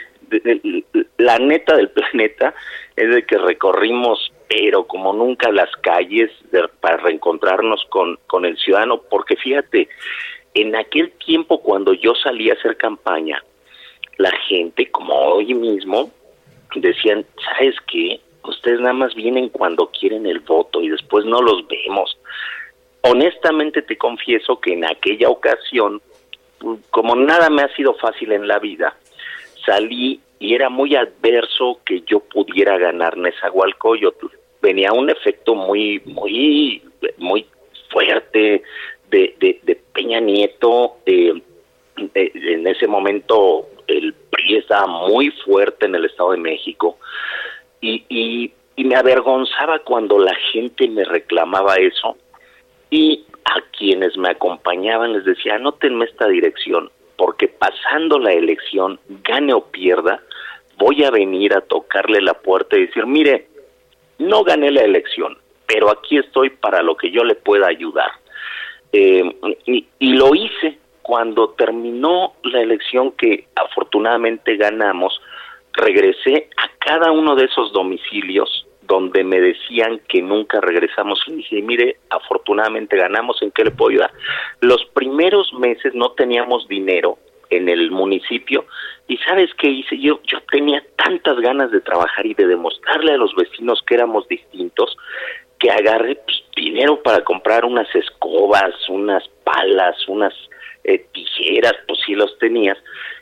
la 1.17 1.39
neta 1.39 1.75
del 1.75 1.89
planeta 1.91 2.53
es 2.95 3.13
de 3.13 3.25
que 3.25 3.37
recorrimos, 3.37 4.31
pero 4.47 4.85
como 4.85 5.13
nunca 5.13 5.51
las 5.51 5.69
calles 5.81 6.31
para 6.79 6.97
reencontrarnos 6.97 7.85
con, 7.89 8.17
con 8.27 8.45
el 8.45 8.57
ciudadano, 8.57 9.01
porque 9.09 9.35
fíjate, 9.35 9.89
en 10.53 10.75
aquel 10.75 11.11
tiempo 11.11 11.61
cuando 11.61 11.93
yo 11.93 12.13
salí 12.15 12.49
a 12.49 12.53
hacer 12.53 12.77
campaña, 12.77 13.43
la 14.17 14.31
gente, 14.47 14.89
como 14.89 15.13
hoy 15.13 15.53
mismo, 15.53 16.11
decían, 16.75 17.25
¿sabes 17.43 17.75
qué? 17.87 18.19
Ustedes 18.43 18.79
nada 18.79 18.93
más 18.93 19.13
vienen 19.13 19.49
cuando 19.49 19.91
quieren 19.91 20.25
el 20.25 20.39
voto 20.39 20.81
y 20.81 20.89
después 20.89 21.25
no 21.25 21.41
los 21.41 21.67
vemos. 21.67 22.17
Honestamente 23.01 23.81
te 23.81 23.97
confieso 23.97 24.59
que 24.59 24.73
en 24.73 24.85
aquella 24.85 25.29
ocasión, 25.29 26.01
como 26.89 27.15
nada 27.15 27.49
me 27.49 27.61
ha 27.61 27.75
sido 27.75 27.93
fácil 27.95 28.31
en 28.31 28.47
la 28.47 28.59
vida, 28.59 28.95
salí 29.67 30.19
y 30.39 30.55
era 30.55 30.69
muy 30.69 30.95
adverso 30.95 31.79
que 31.85 32.01
yo 32.01 32.21
pudiera 32.21 32.77
ganar 32.77 33.17
Nezahualcóyotl. 33.17 34.27
Venía 34.61 34.93
un 34.93 35.09
efecto 35.09 35.53
muy, 35.53 36.01
muy, 36.05 36.81
muy 37.17 37.45
fuerte 37.91 38.63
de, 39.09 39.35
de, 39.39 39.75
Peña 39.93 40.19
Nieto. 40.19 40.97
en 41.05 42.67
ese 42.67 42.87
momento 42.87 43.67
el 43.87 44.13
PRI 44.13 44.57
estaba 44.57 44.87
muy 44.87 45.31
fuerte 45.45 45.85
en 45.85 45.95
el 45.95 46.05
Estado 46.05 46.31
de 46.31 46.37
México 46.37 46.97
y, 47.81 48.03
y, 48.09 48.53
y 48.75 48.83
me 48.83 48.95
avergonzaba 48.95 49.79
cuando 49.79 50.19
la 50.19 50.35
gente 50.51 50.87
me 50.87 51.03
reclamaba 51.03 51.75
eso 51.75 52.17
y 52.89 53.25
a 53.45 53.61
quienes 53.77 54.17
me 54.17 54.29
acompañaban 54.29 55.13
les 55.13 55.25
decía, 55.25 55.55
anótenme 55.55 56.05
esta 56.05 56.27
dirección, 56.27 56.91
porque 57.17 57.47
pasando 57.47 58.19
la 58.19 58.31
elección, 58.31 58.99
gane 59.23 59.53
o 59.53 59.65
pierda, 59.65 60.21
voy 60.77 61.03
a 61.03 61.11
venir 61.11 61.53
a 61.53 61.61
tocarle 61.61 62.21
la 62.21 62.35
puerta 62.35 62.77
y 62.77 62.85
decir, 62.85 63.05
mire, 63.05 63.47
no 64.19 64.43
gané 64.43 64.71
la 64.71 64.81
elección, 64.81 65.37
pero 65.65 65.89
aquí 65.89 66.17
estoy 66.17 66.51
para 66.51 66.81
lo 66.81 66.95
que 66.95 67.11
yo 67.11 67.23
le 67.23 67.35
pueda 67.35 67.67
ayudar. 67.67 68.11
Eh, 68.93 69.23
y, 69.65 69.87
y 69.99 70.13
lo 70.13 70.33
hice 70.35 70.77
cuando 71.01 71.49
terminó 71.51 72.33
la 72.43 72.61
elección 72.61 73.11
que 73.11 73.47
afortunadamente 73.55 74.55
ganamos, 74.55 75.19
regresé 75.73 76.49
a 76.57 76.69
cada 76.79 77.11
uno 77.11 77.35
de 77.35 77.45
esos 77.45 77.71
domicilios 77.73 78.66
donde 78.87 79.23
me 79.23 79.39
decían 79.39 80.01
que 80.07 80.21
nunca 80.21 80.59
regresamos. 80.61 81.21
Y 81.27 81.33
dije, 81.33 81.61
mire, 81.61 81.97
afortunadamente 82.09 82.97
ganamos, 82.97 83.41
¿en 83.41 83.51
qué 83.51 83.65
le 83.65 83.71
puedo 83.71 83.91
ayudar? 83.91 84.11
Los 84.61 84.83
primeros 84.93 85.53
meses 85.53 85.93
no 85.93 86.11
teníamos 86.11 86.67
dinero 86.67 87.17
en 87.49 87.69
el 87.69 87.91
municipio 87.91 88.65
y 89.07 89.17
sabes 89.19 89.49
qué 89.57 89.69
hice 89.69 89.97
yo 89.97 90.19
yo 90.23 90.39
tenía 90.51 90.83
tantas 90.97 91.39
ganas 91.39 91.71
de 91.71 91.79
trabajar 91.79 92.25
y 92.25 92.33
de 92.33 92.45
demostrarle 92.45 93.13
a 93.13 93.17
los 93.17 93.33
vecinos 93.35 93.81
que 93.87 93.95
éramos 93.95 94.27
distintos 94.27 94.97
que 95.57 95.71
agarré 95.71 96.15
pues, 96.15 96.43
dinero 96.57 97.01
para 97.01 97.23
comprar 97.23 97.63
unas 97.63 97.87
escobas 97.95 98.73
unas 98.89 99.25
palas 99.45 99.95
unas 100.09 100.33
eh, 100.83 101.05
tijeras 101.13 101.73
pues 101.87 101.99
si 102.05 102.15
los 102.15 102.37
tenías 102.37 102.77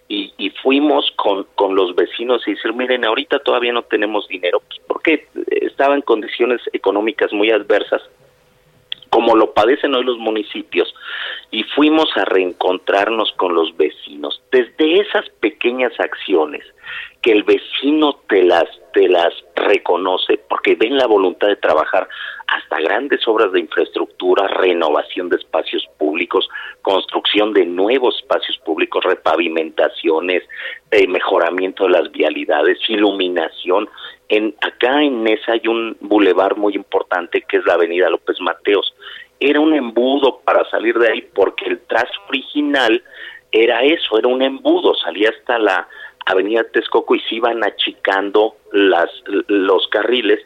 y, 0.08 0.34
y 0.38 0.50
fuimos 0.52 1.12
con, 1.15 1.46
con 1.56 1.76
los 1.76 1.96
vecinos 1.96 2.48
y 2.48 2.52
decir, 2.52 2.74
miren, 2.74 3.06
ahorita 3.06 3.39
todavía 3.39 3.74
no 3.74 3.84
tenemos 3.84 4.28
dinero, 4.28 4.62
porque 4.88 5.28
estaba 5.48 5.96
en 5.96 6.02
condiciones 6.02 6.62
económicas 6.74 7.34
muy 7.34 7.50
adversas, 7.52 8.02
como 9.15 9.34
lo 9.38 9.54
padecen 9.54 9.95
hoy 9.95 10.04
los 10.04 10.17
municipios, 10.17 10.93
y 11.49 11.63
fuimos 11.63 12.10
a 12.17 12.25
reencontrarnos 12.25 13.32
con 13.38 13.56
los 13.56 13.73
vecinos. 13.78 14.43
Desde 14.51 14.99
esas 14.99 15.30
pequeñas 15.39 15.93
acciones, 16.01 16.65
que 17.21 17.32
el 17.32 17.43
vecino 17.43 18.19
te 18.28 18.43
las, 18.43 18.65
te 18.93 19.08
las 19.08 19.34
reconoce, 19.56 20.38
porque 20.49 20.75
ven 20.75 20.97
la 20.97 21.08
voluntad 21.08 21.47
de 21.47 21.56
trabajar 21.56 22.10
hasta 22.47 22.82
grandes 22.82 23.25
obras 23.25 23.54
de 23.54 23.62
infraestructura, 23.62 24.49
renovación 24.49 25.30
de 25.30 25.38
espacios 25.38 25.88
públicos, 25.97 26.49
construcción 26.82 27.54
de 27.54 27.65
nuevos 27.65 28.17
espacios 28.17 28.58
públicos, 28.65 29.01
repavimentaciones, 29.06 30.43
eh, 30.91 31.08
mejoramiento 31.08 31.86
de 31.86 31.91
las 31.91 32.12
vialidades, 32.12 32.78
iluminación. 32.89 33.88
En, 34.30 34.56
acá 34.62 35.04
en 35.04 35.24
Nesa 35.24 35.54
hay 35.54 35.68
un 35.68 35.98
bulevar 36.02 36.58
muy 36.58 36.74
importante 36.76 37.44
que 37.48 37.58
es 37.58 37.66
la 37.66 37.74
Avenida 37.74 38.10
López 38.10 38.40
Mateos. 38.42 38.94
Era 39.40 39.60
un 39.60 39.74
embudo 39.74 40.40
para 40.44 40.68
salir 40.70 40.98
de 40.98 41.12
ahí 41.12 41.22
porque 41.34 41.66
el 41.66 41.80
trazo 41.82 42.20
original 42.30 43.04
era 43.52 43.84
eso, 43.84 44.18
era 44.18 44.28
un 44.28 44.42
embudo, 44.42 44.96
salía 44.96 45.30
hasta 45.30 45.60
la 45.60 45.88
Avenida 46.26 46.64
Texcoco 46.64 47.16
y 47.16 47.20
se 47.22 47.36
iban 47.36 47.64
achicando 47.64 48.56
las, 48.72 49.10
los 49.48 49.88
carriles, 49.90 50.40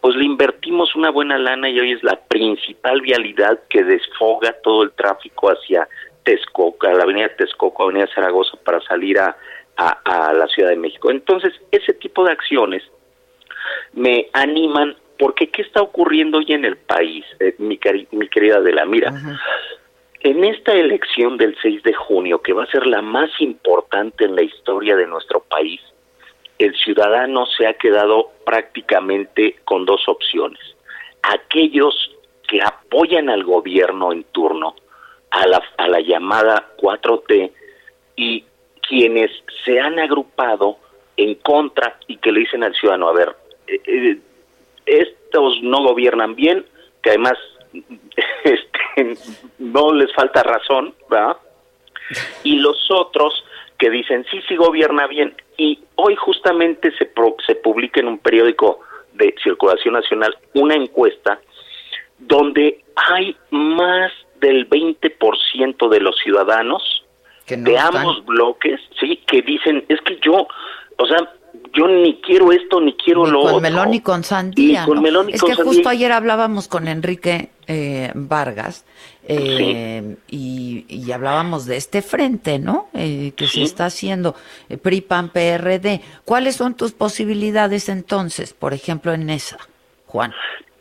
pues 0.00 0.14
le 0.16 0.24
invertimos 0.24 0.94
una 0.94 1.10
buena 1.10 1.38
lana 1.38 1.68
y 1.68 1.80
hoy 1.80 1.92
es 1.92 2.02
la 2.04 2.20
principal 2.28 3.00
vialidad 3.00 3.58
que 3.68 3.82
desfoga 3.82 4.54
todo 4.62 4.84
el 4.84 4.92
tráfico 4.92 5.48
hacia 5.48 5.88
Texcoco, 6.22 6.86
a 6.86 6.94
la 6.94 7.02
Avenida 7.02 7.28
Texcoco, 7.36 7.84
Avenida 7.84 8.08
Zaragoza 8.14 8.56
para 8.64 8.80
salir 8.82 9.18
a, 9.18 9.36
a, 9.76 10.32
la 10.32 10.46
Ciudad 10.48 10.70
de 10.70 10.76
México. 10.76 11.10
Entonces, 11.10 11.52
ese 11.70 11.92
tipo 11.94 12.24
de 12.24 12.32
acciones 12.32 12.82
me 13.92 14.28
animan 14.32 14.96
porque 15.18 15.48
¿qué 15.48 15.62
está 15.62 15.80
ocurriendo 15.80 16.38
hoy 16.38 16.46
en 16.48 16.64
el 16.64 16.76
país, 16.76 17.24
eh, 17.40 17.54
mi, 17.58 17.78
mi 18.12 18.28
querida 18.28 18.56
Adela? 18.56 18.84
Mira, 18.84 19.12
en 20.20 20.44
esta 20.44 20.72
elección 20.72 21.36
del 21.36 21.56
6 21.60 21.82
de 21.82 21.92
junio, 21.92 22.42
que 22.42 22.52
va 22.52 22.64
a 22.64 22.70
ser 22.70 22.86
la 22.86 23.02
más 23.02 23.30
importante 23.40 24.24
en 24.24 24.34
la 24.34 24.42
historia 24.42 24.96
de 24.96 25.06
nuestro 25.06 25.40
país, 25.40 25.80
el 26.58 26.74
ciudadano 26.76 27.46
se 27.46 27.66
ha 27.66 27.74
quedado 27.74 28.30
prácticamente 28.44 29.56
con 29.64 29.84
dos 29.84 30.08
opciones. 30.08 30.60
Aquellos 31.22 31.94
que 32.48 32.60
apoyan 32.62 33.28
al 33.28 33.44
gobierno 33.44 34.12
en 34.12 34.24
turno, 34.24 34.74
a 35.30 35.46
la, 35.46 35.62
a 35.78 35.88
la 35.88 36.00
llamada 36.00 36.70
4T 36.78 37.52
y 38.16 38.44
quienes 38.88 39.30
se 39.64 39.80
han 39.80 39.98
agrupado 39.98 40.78
en 41.16 41.34
contra 41.36 41.98
y 42.06 42.16
que 42.18 42.32
le 42.32 42.40
dicen 42.40 42.62
al 42.62 42.74
ciudadano, 42.74 43.08
a 43.08 43.12
ver, 43.12 43.36
eh, 43.66 43.80
eh, 43.86 44.18
estos 44.86 45.62
no 45.62 45.82
gobiernan 45.82 46.34
bien, 46.34 46.64
que 47.02 47.10
además 47.10 47.34
este, 48.44 49.16
no 49.58 49.92
les 49.92 50.12
falta 50.14 50.42
razón, 50.42 50.94
¿verdad? 51.10 51.36
Y 52.42 52.58
los 52.58 52.90
otros 52.90 53.44
que 53.78 53.90
dicen, 53.90 54.24
sí, 54.30 54.40
sí 54.48 54.56
gobierna 54.56 55.06
bien. 55.06 55.34
Y 55.56 55.80
hoy 55.96 56.16
justamente 56.16 56.92
se, 56.96 57.10
se 57.46 57.54
publica 57.56 58.00
en 58.00 58.08
un 58.08 58.18
periódico 58.18 58.80
de 59.14 59.34
circulación 59.42 59.94
nacional 59.94 60.36
una 60.54 60.74
encuesta 60.74 61.40
donde 62.18 62.84
hay 62.96 63.36
más 63.50 64.12
del 64.40 64.68
20% 64.68 65.88
de 65.88 66.00
los 66.00 66.16
ciudadanos 66.18 67.04
de 67.46 67.78
ambos 67.78 68.24
bloques, 68.24 68.80
sí, 68.98 69.22
que 69.26 69.42
dicen, 69.42 69.84
es 69.88 70.00
que 70.00 70.18
yo, 70.22 70.46
o 70.96 71.06
sea, 71.06 71.30
yo 71.74 71.88
ni 71.88 72.20
quiero 72.20 72.52
esto 72.52 72.80
ni 72.80 72.94
quiero 72.94 73.26
lo 73.26 73.40
con 73.40 73.48
otro. 73.48 73.60
melón 73.60 73.94
y 73.94 74.00
con 74.00 74.24
sandía. 74.24 74.86
es 75.28 75.42
que 75.42 75.54
justo 75.54 75.88
ayer 75.88 76.12
hablábamos 76.12 76.68
con 76.68 76.88
Enrique 76.88 77.50
eh, 77.66 78.12
Vargas 78.14 78.84
eh, 79.26 80.16
y, 80.28 81.12
hablábamos 81.12 81.66
de 81.66 81.76
este 81.76 82.02
frente, 82.02 82.58
¿no? 82.58 82.88
Eh, 82.94 83.32
que 83.36 83.46
se 83.46 83.62
está 83.62 83.86
haciendo 83.86 84.34
PRI 84.82 85.00
PAN 85.02 85.30
PRD. 85.30 86.00
¿Cuáles 86.24 86.56
son 86.56 86.74
tus 86.74 86.92
posibilidades 86.92 87.88
entonces, 87.88 88.52
por 88.52 88.74
ejemplo, 88.74 89.12
en 89.12 89.30
esa, 89.30 89.58
Juan? 90.06 90.32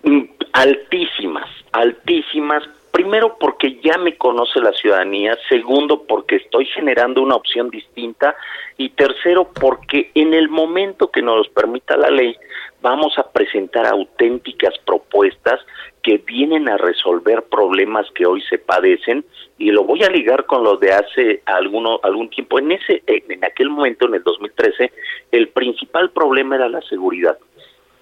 Mm, 0.04 0.24
altísimas, 0.54 1.50
altísimas 1.72 2.64
Primero 2.94 3.38
porque 3.40 3.80
ya 3.84 3.98
me 3.98 4.18
conoce 4.18 4.60
la 4.60 4.72
ciudadanía, 4.72 5.36
segundo 5.50 6.04
porque 6.04 6.36
estoy 6.36 6.68
generando 6.68 7.24
una 7.24 7.36
opción 7.36 7.72
distinta 7.72 8.36
y 8.78 8.90
tercero 8.90 9.50
porque 9.52 10.12
en 10.14 10.36
el 10.36 10.48
momento 10.48 11.10
que 11.10 11.24
nos 11.24 11.50
permita 11.50 11.98
la 11.98 12.12
ley 12.12 12.38
vamos 12.84 13.18
a 13.18 13.32
presentar 13.32 13.88
auténticas 13.88 14.76
propuestas 14.86 15.60
que 16.04 16.20
vienen 16.20 16.70
a 16.70 16.78
resolver 16.78 17.42
problemas 17.42 18.06
que 18.12 18.28
hoy 18.28 18.44
se 18.44 18.60
padecen 18.60 19.26
y 19.58 19.72
lo 19.72 19.86
voy 19.86 20.04
a 20.04 20.10
ligar 20.12 20.46
con 20.46 20.64
lo 20.64 20.78
de 20.78 20.94
hace 20.94 21.42
alguno, 21.46 22.00
algún 22.04 22.30
tiempo. 22.30 22.60
En 22.60 22.74
ese 22.74 23.02
en 23.08 23.44
aquel 23.44 23.72
momento 23.72 24.06
en 24.06 24.14
el 24.14 24.24
2013 24.24 24.94
el 25.32 25.48
principal 25.48 26.12
problema 26.12 26.58
era 26.58 26.70
la 26.70 26.82
seguridad. 26.84 27.40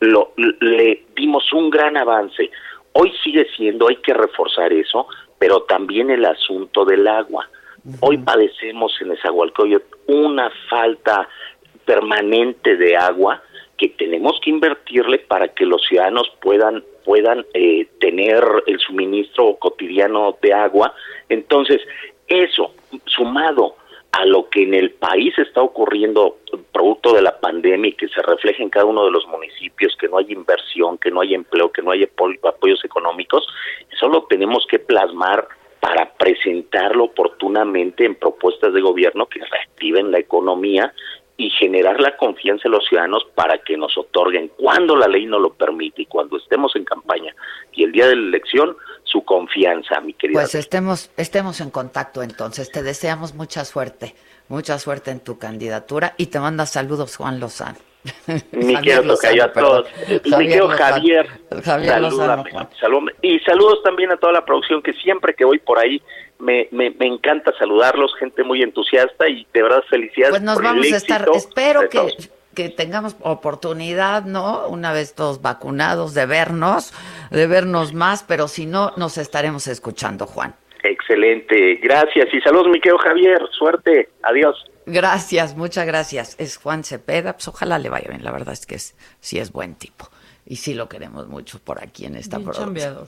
Lo, 0.01 0.33
le 0.35 1.05
dimos 1.15 1.53
un 1.53 1.69
gran 1.69 1.95
avance 1.95 2.51
Hoy 2.93 3.13
sigue 3.23 3.47
siendo, 3.55 3.87
hay 3.87 3.97
que 3.97 4.13
reforzar 4.13 4.73
eso, 4.73 5.07
pero 5.39 5.63
también 5.63 6.09
el 6.09 6.25
asunto 6.25 6.85
del 6.85 7.07
agua. 7.07 7.49
Hoy 8.01 8.17
padecemos 8.19 8.93
en 9.01 9.13
Esahualcoyot 9.13 9.83
una 10.07 10.51
falta 10.69 11.27
permanente 11.85 12.77
de 12.77 12.95
agua 12.95 13.41
que 13.77 13.89
tenemos 13.89 14.39
que 14.43 14.51
invertirle 14.51 15.19
para 15.19 15.47
que 15.47 15.65
los 15.65 15.81
ciudadanos 15.87 16.31
puedan 16.41 16.83
puedan 17.03 17.45
eh, 17.53 17.87
tener 17.99 18.43
el 18.67 18.79
suministro 18.79 19.55
cotidiano 19.55 20.37
de 20.41 20.53
agua. 20.53 20.93
Entonces, 21.29 21.81
eso 22.27 22.73
sumado 23.05 23.75
a 24.11 24.25
lo 24.25 24.49
que 24.49 24.63
en 24.63 24.73
el 24.73 24.91
país 24.91 25.37
está 25.37 25.61
ocurriendo 25.61 26.37
producto 26.71 27.13
de 27.13 27.21
la 27.21 27.39
pandemia 27.39 27.89
y 27.89 27.93
que 27.93 28.07
se 28.09 28.21
refleja 28.21 28.61
en 28.61 28.69
cada 28.69 28.85
uno 28.85 29.05
de 29.05 29.11
los 29.11 29.25
municipios, 29.27 29.95
que 29.97 30.07
no 30.07 30.17
hay 30.17 30.31
inversión, 30.31 30.97
que 30.97 31.11
no 31.11 31.21
hay 31.21 31.33
empleo, 31.33 31.71
que 31.71 31.81
no 31.81 31.91
hay 31.91 32.03
apoyos 32.03 32.83
económicos, 32.83 33.47
eso 33.89 34.07
lo 34.07 34.23
tenemos 34.23 34.65
que 34.69 34.79
plasmar 34.79 35.47
para 35.79 36.13
presentarlo 36.13 37.05
oportunamente 37.05 38.05
en 38.05 38.15
propuestas 38.15 38.73
de 38.73 38.81
gobierno 38.81 39.25
que 39.25 39.39
reactiven 39.43 40.11
la 40.11 40.19
economía 40.19 40.93
y 41.41 41.49
generar 41.49 41.99
la 41.99 42.15
confianza 42.17 42.67
en 42.67 42.73
los 42.73 42.85
ciudadanos 42.85 43.25
para 43.33 43.57
que 43.57 43.75
nos 43.75 43.97
otorguen 43.97 44.51
cuando 44.59 44.95
la 44.95 45.07
ley 45.07 45.25
no 45.25 45.39
lo 45.39 45.51
permite 45.51 46.03
y 46.03 46.05
cuando 46.05 46.37
estemos 46.37 46.75
en 46.75 46.85
campaña 46.85 47.35
y 47.73 47.83
el 47.83 47.91
día 47.91 48.05
de 48.05 48.15
la 48.15 48.27
elección 48.27 48.77
su 49.03 49.23
confianza, 49.23 49.99
mi 50.01 50.13
querida. 50.13 50.39
Pues 50.39 50.53
estemos 50.53 51.09
estemos 51.17 51.59
en 51.59 51.71
contacto 51.71 52.21
entonces. 52.21 52.71
Te 52.71 52.83
deseamos 52.83 53.33
mucha 53.33 53.65
suerte, 53.65 54.13
mucha 54.49 54.77
suerte 54.77 55.09
en 55.09 55.19
tu 55.19 55.39
candidatura 55.39 56.13
y 56.15 56.27
te 56.27 56.39
manda 56.39 56.67
saludos 56.67 57.17
Juan 57.17 57.39
Lozano. 57.39 57.90
Mi 58.51 58.75
querido 58.77 59.13
a 59.43 59.51
todos. 59.51 59.87
Mi 60.37 60.47
querido 60.47 60.69
Javier, 60.69 61.27
Javier 61.63 62.01
Y 63.21 63.39
saludos 63.39 63.83
también 63.83 64.11
a 64.11 64.17
toda 64.17 64.33
la 64.33 64.45
producción 64.45 64.81
que 64.81 64.93
siempre 64.93 65.33
que 65.33 65.45
voy 65.45 65.59
por 65.59 65.79
ahí 65.79 66.01
me, 66.39 66.67
me, 66.71 66.89
me, 66.91 67.05
encanta 67.05 67.53
saludarlos, 67.57 68.13
gente 68.19 68.43
muy 68.43 68.63
entusiasta 68.63 69.29
y 69.29 69.45
de 69.53 69.61
verdad 69.61 69.83
felicidades. 69.89 70.31
Pues 70.31 70.41
nos 70.41 70.61
vamos 70.61 70.91
a 70.91 70.97
estar, 70.97 71.27
espero 71.35 71.87
que, 71.87 72.07
que, 72.55 72.69
tengamos 72.69 73.15
oportunidad, 73.21 74.23
¿no? 74.25 74.67
Una 74.67 74.91
vez 74.91 75.13
todos 75.13 75.41
vacunados, 75.41 76.15
de 76.15 76.25
vernos, 76.25 76.93
de 77.29 77.45
vernos 77.45 77.93
más, 77.93 78.23
pero 78.23 78.47
si 78.47 78.65
no, 78.65 78.91
nos 78.97 79.19
estaremos 79.19 79.67
escuchando, 79.67 80.25
Juan. 80.25 80.55
Excelente, 80.83 81.75
gracias 81.75 82.33
y 82.33 82.41
saludos, 82.41 82.69
mi 82.69 82.79
querido 82.79 82.97
Javier, 82.97 83.39
suerte, 83.51 84.09
adiós. 84.23 84.70
Gracias, 84.91 85.55
muchas 85.55 85.85
gracias. 85.85 86.35
Es 86.37 86.57
Juan 86.57 86.83
Cepeda, 86.83 87.33
pues 87.33 87.47
ojalá 87.47 87.79
le 87.79 87.89
vaya 87.89 88.09
bien, 88.09 88.23
la 88.23 88.31
verdad 88.31 88.53
es 88.53 88.65
que 88.65 88.75
es, 88.75 88.93
sí 89.19 89.39
es 89.39 89.51
buen 89.51 89.75
tipo 89.75 90.09
y 90.45 90.57
sí 90.57 90.73
lo 90.73 90.89
queremos 90.89 91.27
mucho 91.27 91.59
por 91.59 91.81
aquí 91.81 92.05
en 92.05 92.17
esta 92.17 92.39
producción. 92.39 93.07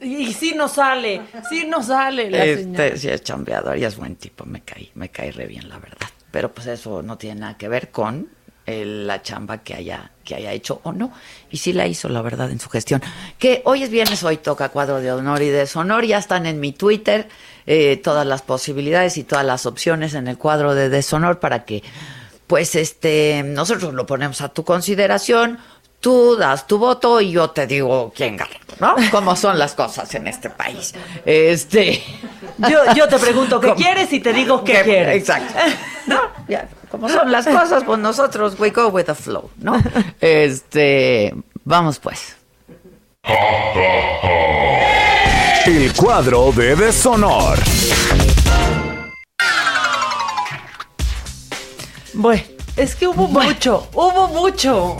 Y 0.00 0.32
sí 0.32 0.54
nos 0.54 0.72
sale, 0.72 1.22
sí 1.48 1.64
nos 1.66 1.86
sale 1.86 2.30
la 2.30 2.44
este, 2.44 2.96
Sí 2.96 3.08
es 3.08 3.22
chambeador 3.22 3.76
y 3.76 3.84
es 3.84 3.96
buen 3.96 4.16
tipo, 4.16 4.44
me 4.44 4.62
cae, 4.62 4.90
me 4.94 5.08
cae 5.08 5.32
re 5.32 5.46
bien 5.46 5.68
la 5.68 5.78
verdad. 5.78 6.08
Pero 6.30 6.52
pues 6.52 6.66
eso 6.66 7.02
no 7.02 7.18
tiene 7.18 7.40
nada 7.40 7.56
que 7.56 7.68
ver 7.68 7.90
con 7.90 8.28
la 8.66 9.22
chamba 9.22 9.58
que 9.58 9.74
haya, 9.74 10.10
que 10.24 10.34
haya 10.34 10.52
hecho 10.52 10.80
o 10.82 10.92
no. 10.92 11.12
Y 11.50 11.58
sí 11.58 11.72
la 11.72 11.86
hizo, 11.86 12.08
la 12.08 12.22
verdad, 12.22 12.50
en 12.50 12.58
su 12.58 12.68
gestión. 12.68 13.02
Que 13.38 13.62
hoy 13.64 13.82
es 13.82 13.90
viernes, 13.90 14.22
hoy 14.24 14.38
toca 14.38 14.70
cuadro 14.70 15.00
de 15.00 15.12
honor 15.12 15.42
y 15.42 15.48
deshonor. 15.48 16.04
Ya 16.04 16.18
están 16.18 16.46
en 16.46 16.58
mi 16.60 16.72
Twitter 16.72 17.28
eh, 17.66 17.96
todas 17.96 18.26
las 18.26 18.42
posibilidades 18.42 19.16
y 19.16 19.24
todas 19.24 19.44
las 19.44 19.66
opciones 19.66 20.14
en 20.14 20.26
el 20.26 20.36
cuadro 20.36 20.74
de 20.74 20.88
deshonor 20.88 21.38
para 21.38 21.64
que, 21.64 21.82
pues, 22.46 22.74
este, 22.74 23.42
nosotros 23.44 23.94
lo 23.94 24.06
ponemos 24.06 24.40
a 24.40 24.48
tu 24.48 24.64
consideración 24.64 25.58
tú 26.00 26.36
das 26.36 26.66
tu 26.66 26.78
voto 26.78 27.20
y 27.20 27.32
yo 27.32 27.50
te 27.50 27.66
digo 27.66 28.12
quién 28.14 28.36
gana, 28.36 28.54
¿no? 28.78 28.94
Como 29.10 29.34
son 29.34 29.58
las 29.58 29.74
cosas 29.74 30.14
en 30.14 30.28
este 30.28 30.50
país. 30.50 30.94
Este, 31.24 32.02
yo, 32.58 32.94
yo 32.94 33.08
te 33.08 33.18
pregunto 33.18 33.58
qué 33.58 33.74
quieres 33.74 34.12
y 34.12 34.20
te 34.20 34.32
digo 34.32 34.62
qué, 34.62 34.82
quieres. 34.82 35.16
Exacto. 35.16 35.54
¿No? 36.06 36.20
Ya, 36.46 36.68
como 36.90 37.08
son 37.08 37.30
las 37.30 37.46
cosas, 37.46 37.84
pues 37.84 37.98
nosotros 37.98 38.58
we 38.58 38.70
go 38.70 38.88
with 38.88 39.04
the 39.04 39.14
flow, 39.14 39.50
¿no? 39.58 39.82
Este, 40.20 41.34
vamos 41.64 41.98
pues. 41.98 42.36
El 45.66 45.92
cuadro 45.94 46.52
de 46.52 46.76
deshonor. 46.76 47.58
Bueno, 52.14 52.42
es 52.76 52.94
que 52.94 53.08
hubo 53.08 53.26
mucho, 53.26 53.88
hubo 53.92 54.28
mucho. 54.28 54.96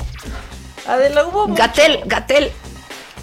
Adela, 0.87 1.25
hubo 1.27 1.47
Gatel, 1.55 2.03
Gatel. 2.05 2.53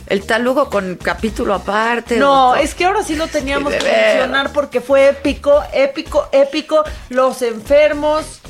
El 0.07 0.25
talugo 0.25 0.69
con 0.69 0.95
capítulo 0.95 1.53
aparte. 1.53 2.17
No, 2.17 2.55
es 2.55 2.75
que 2.75 2.85
ahora 2.85 3.03
sí 3.03 3.15
lo 3.15 3.27
teníamos 3.27 3.73
que 3.73 3.83
mencionar 3.83 4.51
porque 4.51 4.81
fue 4.81 5.09
épico, 5.09 5.63
épico, 5.73 6.29
épico. 6.31 6.83
Los 7.09 7.41
enfermos 7.41 8.41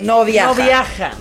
no 0.00 0.24
viajan. 0.24 0.56
No 0.56 0.64
viajan. 0.64 1.12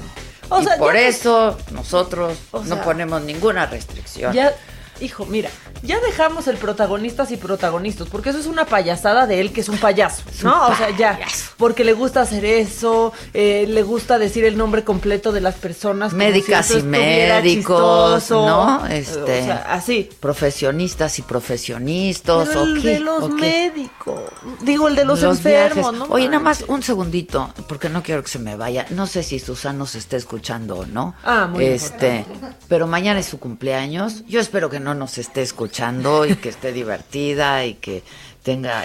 O 0.49 0.63
sea, 0.63 0.77
por 0.77 0.95
eso 0.95 1.57
nosotros 1.71 2.37
no 2.65 2.81
ponemos 2.81 3.21
ninguna 3.21 3.67
restricción. 3.67 4.33
Ya, 4.33 4.55
hijo, 5.01 5.25
mira, 5.25 5.49
ya 5.81 5.99
dejamos 5.99 6.47
el 6.47 6.57
protagonistas 6.57 7.31
y 7.31 7.37
protagonistas, 7.37 8.07
porque 8.09 8.29
eso 8.29 8.39
es 8.39 8.45
una 8.45 8.65
payasada 8.65 9.27
de 9.27 9.39
él 9.39 9.51
que 9.51 9.61
es 9.61 9.69
un 9.69 9.77
payaso, 9.77 10.23
¿no? 10.43 10.67
o 10.67 10.75
sea, 10.75 10.95
ya, 10.97 11.19
porque 11.57 11.83
le 11.83 11.93
gusta 11.93 12.21
hacer 12.21 12.45
eso, 12.45 13.13
eh, 13.33 13.65
le 13.67 13.83
gusta 13.83 14.19
decir 14.19 14.45
el 14.45 14.57
nombre 14.57 14.83
completo 14.83 15.31
de 15.31 15.41
las 15.41 15.55
personas. 15.55 16.13
Médicas 16.13 16.71
y 16.71 16.81
médicos, 16.83 18.29
¿no? 18.29 18.85
Este, 18.87 19.19
o 19.21 19.45
sea, 19.45 19.65
así. 19.69 20.09
Profesionistas 20.19 21.19
y 21.19 21.21
profesionistas. 21.21 22.47
Pero 22.47 22.63
el 22.63 22.81
de 22.81 22.99
los 22.99 23.29
médicos, 23.29 24.23
digo, 24.61 24.87
el 24.87 24.95
de 24.95 25.05
los, 25.05 25.23
enfermos, 25.23 25.93
¿no? 25.93 26.05
Oye, 26.05 26.27
nada 26.27 26.39
más 26.39 26.65
un 26.67 26.83
segundito, 26.83 27.53
porque 27.67 27.89
no 27.89 28.03
quiero 28.03 28.23
que 28.23 28.29
se 28.29 28.39
me 28.39 28.55
vaya. 28.55 28.85
No 28.89 29.07
sé 29.07 29.23
si 29.23 29.39
Susana 29.39 29.79
nos 29.79 29.95
esté 29.95 30.17
escuchando 30.17 30.79
o 30.79 30.85
no. 30.85 31.15
Ah, 31.23 31.47
muy 31.51 31.65
Este, 31.65 32.25
pero 32.67 32.87
mañana 32.87 33.19
es 33.19 33.27
su 33.27 33.39
cumpleaños. 33.39 34.25
Yo 34.27 34.39
espero 34.39 34.69
que 34.69 34.79
no 34.79 34.88
nos 34.93 35.17
esté 35.17 35.41
escuchando 35.41 36.25
y 36.25 36.35
que 36.35 36.49
esté 36.49 36.71
divertida 36.71 37.65
y 37.65 37.75
que 37.75 38.03
tenga, 38.43 38.83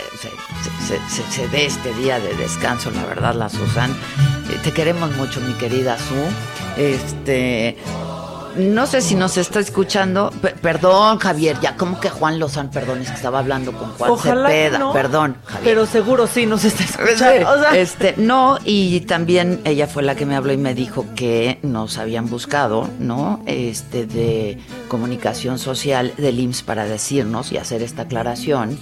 se, 0.86 1.48
dé 1.48 1.66
este 1.66 1.94
día 1.94 2.18
de 2.20 2.34
descanso, 2.34 2.90
la 2.90 3.04
verdad, 3.04 3.34
la 3.34 3.48
Susan. 3.48 3.90
Eh, 4.50 4.58
te 4.62 4.72
queremos 4.72 5.14
mucho, 5.16 5.40
mi 5.40 5.54
querida 5.54 5.96
Su. 5.98 6.80
Este, 6.80 7.76
no 8.56 8.86
sé 8.86 9.00
si 9.00 9.14
nos 9.14 9.36
está 9.36 9.60
escuchando. 9.60 10.30
P- 10.42 10.50
perdón, 10.60 11.18
Javier, 11.18 11.56
ya 11.60 11.76
como 11.76 11.98
que 12.00 12.08
Juan 12.10 12.38
Lozán, 12.38 12.70
perdón, 12.70 13.00
es 13.02 13.08
que 13.08 13.14
estaba 13.16 13.38
hablando 13.40 13.72
con 13.72 13.90
Juan 13.92 14.10
Ojalá 14.10 14.48
Cepeda. 14.48 14.78
no, 14.78 14.92
Perdón, 14.92 15.36
Javier. 15.44 15.64
Pero 15.64 15.86
seguro 15.86 16.26
sí 16.26 16.46
nos 16.46 16.64
está 16.64 16.84
escuchando. 16.84 17.50
O 17.50 17.58
sea, 17.60 17.76
este, 17.76 18.14
no, 18.16 18.58
y 18.64 19.00
también 19.02 19.60
ella 19.64 19.86
fue 19.86 20.02
la 20.02 20.14
que 20.14 20.26
me 20.26 20.36
habló 20.36 20.52
y 20.52 20.56
me 20.56 20.74
dijo 20.74 21.06
que 21.14 21.58
nos 21.62 21.98
habían 21.98 22.28
buscado, 22.28 22.88
¿no? 22.98 23.42
Este, 23.46 24.06
de 24.06 24.58
comunicación 24.88 25.58
social 25.58 26.12
del 26.16 26.38
IMSS 26.40 26.62
para 26.62 26.84
decirnos 26.84 27.52
y 27.52 27.58
hacer 27.58 27.82
esta 27.82 28.02
aclaración 28.02 28.78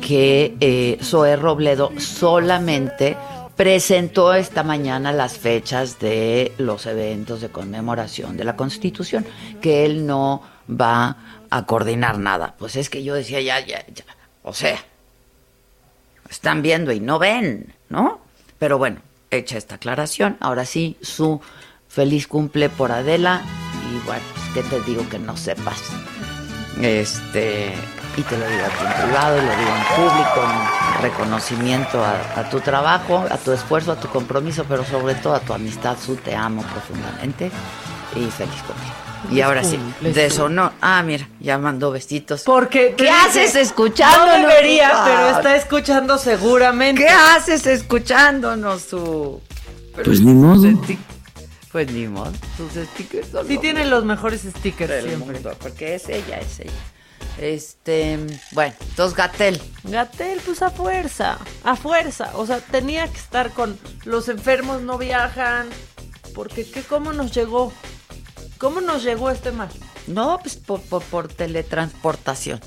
que 0.00 0.56
eh, 0.60 0.98
Zoe 1.02 1.36
Robledo 1.36 1.92
solamente 1.98 3.16
presentó 3.58 4.34
esta 4.34 4.62
mañana 4.62 5.10
las 5.10 5.36
fechas 5.36 5.98
de 5.98 6.52
los 6.58 6.86
eventos 6.86 7.40
de 7.40 7.48
conmemoración 7.48 8.36
de 8.36 8.44
la 8.44 8.54
Constitución, 8.54 9.26
que 9.60 9.84
él 9.84 10.06
no 10.06 10.42
va 10.70 11.16
a 11.50 11.66
coordinar 11.66 12.18
nada. 12.18 12.54
Pues 12.56 12.76
es 12.76 12.88
que 12.88 13.02
yo 13.02 13.14
decía, 13.14 13.40
ya, 13.40 13.58
ya, 13.58 13.84
ya, 13.88 14.04
o 14.44 14.54
sea, 14.54 14.78
están 16.30 16.62
viendo 16.62 16.92
y 16.92 17.00
no 17.00 17.18
ven, 17.18 17.74
¿no? 17.88 18.20
Pero 18.60 18.78
bueno, 18.78 19.00
hecha 19.32 19.58
esta 19.58 19.74
aclaración, 19.74 20.36
ahora 20.38 20.64
sí, 20.64 20.96
su 21.02 21.40
feliz 21.88 22.28
cumple 22.28 22.68
por 22.68 22.92
Adela 22.92 23.42
y 23.90 24.06
bueno, 24.06 24.22
pues, 24.34 24.44
¿qué 24.54 24.70
te 24.70 24.80
digo 24.82 25.08
que 25.08 25.18
no 25.18 25.36
sepas? 25.36 25.82
Este, 26.80 27.72
y 28.18 28.22
te 28.22 28.36
lo 28.36 28.46
digo 28.48 28.62
aquí 28.64 28.84
en 28.84 29.02
privado 29.06 29.36
y 29.38 29.40
lo 29.40 29.56
digo 29.56 29.70
en 29.76 29.96
público, 29.96 30.42
en 30.96 31.02
reconocimiento 31.02 32.04
a, 32.04 32.40
a 32.40 32.50
tu 32.50 32.60
trabajo, 32.60 33.24
a 33.30 33.36
tu 33.36 33.52
esfuerzo, 33.52 33.92
a 33.92 33.96
tu 34.00 34.08
compromiso, 34.08 34.64
pero 34.68 34.84
sobre 34.84 35.14
todo 35.14 35.34
a 35.34 35.40
tu 35.40 35.52
amistad, 35.52 35.96
su 36.04 36.16
te 36.16 36.34
amo 36.34 36.62
profundamente 36.62 37.50
y 38.16 38.30
feliz 38.30 38.62
cumple. 38.66 39.34
Y 39.36 39.40
ahora 39.40 39.64
sí, 39.64 39.78
de 40.00 40.30
no. 40.48 40.72
Ah, 40.80 41.02
mira, 41.02 41.28
ya 41.40 41.58
mandó 41.58 41.90
besitos. 41.90 42.42
porque 42.42 42.94
¿Qué 42.96 43.10
haces 43.10 43.56
escuchándonos? 43.56 44.42
No 44.42 44.48
debería, 44.48 44.90
Ah. 44.92 45.04
pero 45.04 45.36
está 45.36 45.56
escuchando 45.56 46.18
seguramente. 46.18 47.02
¿Qué 47.02 47.08
haces 47.10 47.66
escuchándonos 47.66 48.82
su... 48.82 49.40
Pues 50.04 50.20
ni 50.20 50.32
modo. 50.34 50.68
Pues 51.72 51.90
ni 51.92 52.06
modo, 52.06 52.32
sus 52.56 52.72
stickers 52.72 53.28
son 53.30 53.46
Sí 53.46 53.54
lo 53.56 53.60
tiene 53.60 53.84
los 53.86 54.04
mejores 54.04 54.42
stickers 54.42 54.88
del 54.90 55.06
siempre. 55.08 55.34
mundo, 55.34 55.52
porque 55.60 55.96
es 55.96 56.08
ella, 56.08 56.38
es 56.38 56.60
ella. 56.60 56.72
Este, 57.38 58.18
bueno, 58.52 58.74
entonces 58.88 59.16
Gatel. 59.16 59.62
Gatel, 59.84 60.40
pues 60.44 60.60
a 60.62 60.70
fuerza, 60.70 61.38
a 61.64 61.76
fuerza. 61.76 62.30
O 62.34 62.46
sea, 62.46 62.58
tenía 62.60 63.06
que 63.08 63.16
estar 63.18 63.52
con 63.52 63.78
los 64.04 64.28
enfermos 64.28 64.82
no 64.82 64.98
viajan. 64.98 65.68
Porque 66.34 66.68
¿qué, 66.68 66.82
¿cómo 66.82 67.12
nos 67.12 67.32
llegó? 67.34 67.72
¿Cómo 68.58 68.80
nos 68.80 69.02
llegó 69.04 69.30
este 69.30 69.52
mal? 69.52 69.68
No, 70.06 70.38
pues 70.42 70.56
por, 70.56 70.80
por, 70.82 71.02
por 71.04 71.28
teletransportación. 71.28 72.60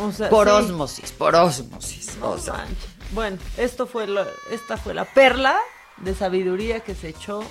O 0.00 0.12
sea, 0.12 0.28
Por 0.30 0.46
sí. 0.48 0.52
osmosis, 0.54 1.12
por 1.12 1.34
osmosis. 1.34 2.16
No 2.20 2.30
o 2.32 2.38
sea. 2.38 2.66
Bueno, 3.12 3.38
esto 3.56 3.86
fue 3.86 4.06
lo- 4.06 4.26
esta 4.50 4.76
fue 4.76 4.94
la 4.94 5.04
perla 5.04 5.58
de 5.98 6.14
sabiduría 6.14 6.80
que 6.80 6.94
se 6.94 7.08
echó 7.08 7.42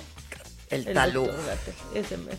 el 0.70 0.88
el 0.88 0.94
talú. 0.94 1.28
Ese 1.94 2.16
mero. 2.16 2.38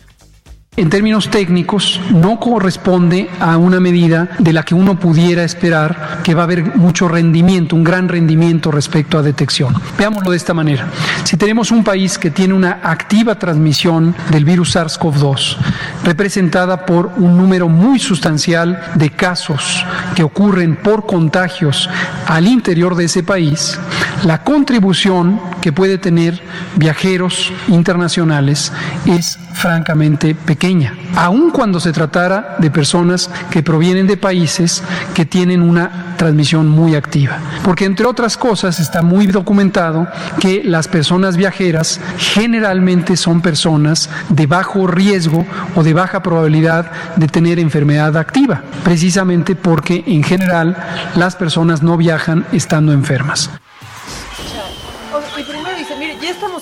En 0.74 0.88
términos 0.88 1.28
técnicos, 1.28 2.00
no 2.12 2.40
corresponde 2.40 3.28
a 3.40 3.58
una 3.58 3.78
medida 3.78 4.30
de 4.38 4.54
la 4.54 4.62
que 4.62 4.74
uno 4.74 4.98
pudiera 4.98 5.44
esperar 5.44 6.20
que 6.24 6.34
va 6.34 6.40
a 6.40 6.44
haber 6.44 6.76
mucho 6.76 7.08
rendimiento, 7.08 7.76
un 7.76 7.84
gran 7.84 8.08
rendimiento 8.08 8.70
respecto 8.70 9.18
a 9.18 9.22
detección. 9.22 9.74
Veámoslo 9.98 10.30
de 10.30 10.38
esta 10.38 10.54
manera. 10.54 10.88
Si 11.24 11.36
tenemos 11.36 11.72
un 11.72 11.84
país 11.84 12.16
que 12.16 12.30
tiene 12.30 12.54
una 12.54 12.80
activa 12.82 13.34
transmisión 13.34 14.16
del 14.30 14.46
virus 14.46 14.74
SARS-CoV-2, 14.74 15.58
representada 16.04 16.86
por 16.86 17.12
un 17.18 17.36
número 17.36 17.68
muy 17.68 17.98
sustancial 17.98 18.80
de 18.94 19.10
casos 19.10 19.84
que 20.14 20.22
ocurren 20.22 20.76
por 20.76 21.04
contagios 21.04 21.90
al 22.26 22.46
interior 22.46 22.94
de 22.94 23.04
ese 23.04 23.22
país, 23.22 23.78
la 24.24 24.42
contribución 24.42 25.38
que 25.60 25.72
puede 25.72 25.98
tener 25.98 26.40
viajeros 26.76 27.52
internacionales 27.68 28.72
es 29.04 29.38
francamente 29.52 30.34
pequeña, 30.34 30.61
aun 31.16 31.50
cuando 31.50 31.80
se 31.80 31.92
tratara 31.92 32.56
de 32.58 32.70
personas 32.70 33.28
que 33.50 33.64
provienen 33.64 34.06
de 34.06 34.16
países 34.16 34.82
que 35.12 35.26
tienen 35.26 35.60
una 35.60 36.14
transmisión 36.16 36.68
muy 36.68 36.94
activa. 36.94 37.38
Porque 37.64 37.84
entre 37.84 38.06
otras 38.06 38.36
cosas 38.36 38.78
está 38.78 39.02
muy 39.02 39.26
documentado 39.26 40.06
que 40.38 40.62
las 40.64 40.86
personas 40.86 41.36
viajeras 41.36 42.00
generalmente 42.16 43.16
son 43.16 43.40
personas 43.40 44.08
de 44.28 44.46
bajo 44.46 44.86
riesgo 44.86 45.44
o 45.74 45.82
de 45.82 45.94
baja 45.94 46.22
probabilidad 46.22 46.92
de 47.16 47.26
tener 47.26 47.58
enfermedad 47.58 48.16
activa, 48.16 48.62
precisamente 48.84 49.56
porque 49.56 50.04
en 50.06 50.22
general 50.22 50.76
las 51.16 51.34
personas 51.34 51.82
no 51.82 51.96
viajan 51.96 52.46
estando 52.52 52.92
enfermas. 52.92 53.50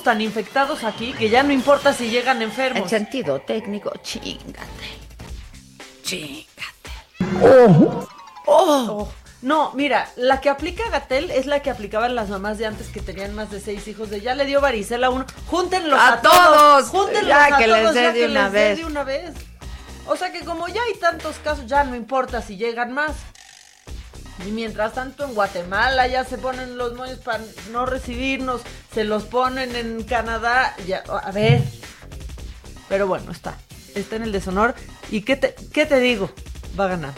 Estamos 0.01 0.03
tan 0.03 0.21
infectados 0.21 0.85
aquí 0.85 1.13
que 1.13 1.29
ya 1.29 1.43
no 1.43 1.53
importa 1.53 1.93
si 1.93 2.09
llegan 2.11 2.39
En 2.39 2.43
enfermos. 2.45 2.89
sentido 2.91 3.41
técnico, 3.41 3.93
chingate. 4.03 4.89
Chingate. 6.03 6.47
Oh, 8.47 9.09
No, 9.43 9.73
mira, 9.75 10.09
la 10.17 10.41
que 10.41 10.51
aplica 10.51 10.89
Gatel 10.91 11.31
es 11.31 11.47
la 11.47 11.61
que 11.61 11.71
aplicaban 11.71 12.15
las 12.15 12.29
mamás 12.29 12.59
de 12.59 12.67
antes 12.67 12.89
que 12.89 13.01
tenían 13.01 13.35
más 13.35 13.51
de 13.51 13.61
seis 13.61 13.87
hijos. 13.89 14.11
De 14.11 14.21
ya 14.21 14.35
le 14.35 14.45
dio 14.47 14.61
varicela 14.61 15.07
a 15.09 15.11
uno. 15.11 15.25
Júntenlos 15.47 15.99
a, 15.99 16.15
A 16.15 16.21
todos. 16.23 16.89
Júntenlos 16.89 17.27
Ya 17.29 17.45
a 17.47 17.59
que 17.59 17.67
les 17.67 17.83
todos, 17.83 17.95
dé 17.95 18.13
de 18.13 18.27
una 18.27 18.45
les 18.45 18.53
dé 18.53 18.59
vez. 18.69 18.79
de 18.79 18.85
una 18.85 19.05
vez. 19.05 19.31
O 20.07 20.17
sea 20.17 20.33
que 20.33 20.41
como 20.41 20.67
ya 20.69 20.83
hay 20.83 20.95
tantos 20.95 21.37
casos, 21.45 21.67
ya 21.67 21.85
no 21.85 21.95
importa 21.95 22.43
si 22.43 22.57
llegan 22.57 22.93
más. 22.93 23.13
Y 24.47 24.53
mientras 24.53 24.95
tanto 24.95 25.25
en 25.25 25.35
Guatemala 25.35 26.07
ya 26.07 26.25
se 26.25 26.39
ponen 26.39 26.79
los 26.79 26.95
moños 26.95 27.19
para 27.19 27.43
no 27.73 27.87
recibirnos, 27.87 28.63
se 28.93 29.05
los 29.05 29.25
ponen 29.25 29.77
en 29.77 30.03
Canadá, 30.05 30.75
ya, 30.87 31.03
a 31.23 31.31
ver. 31.31 31.63
Pero 32.89 33.07
bueno, 33.07 33.31
está. 33.33 33.57
Está 33.95 34.17
en 34.17 34.23
el 34.23 34.33
deshonor. 34.33 34.75
¿Y 35.11 35.23
qué 35.23 35.37
te, 35.37 35.55
qué 35.73 35.87
te 35.87 36.01
digo? 36.01 36.31
Va 36.79 36.85
a 36.85 36.89
ganar. 36.89 37.15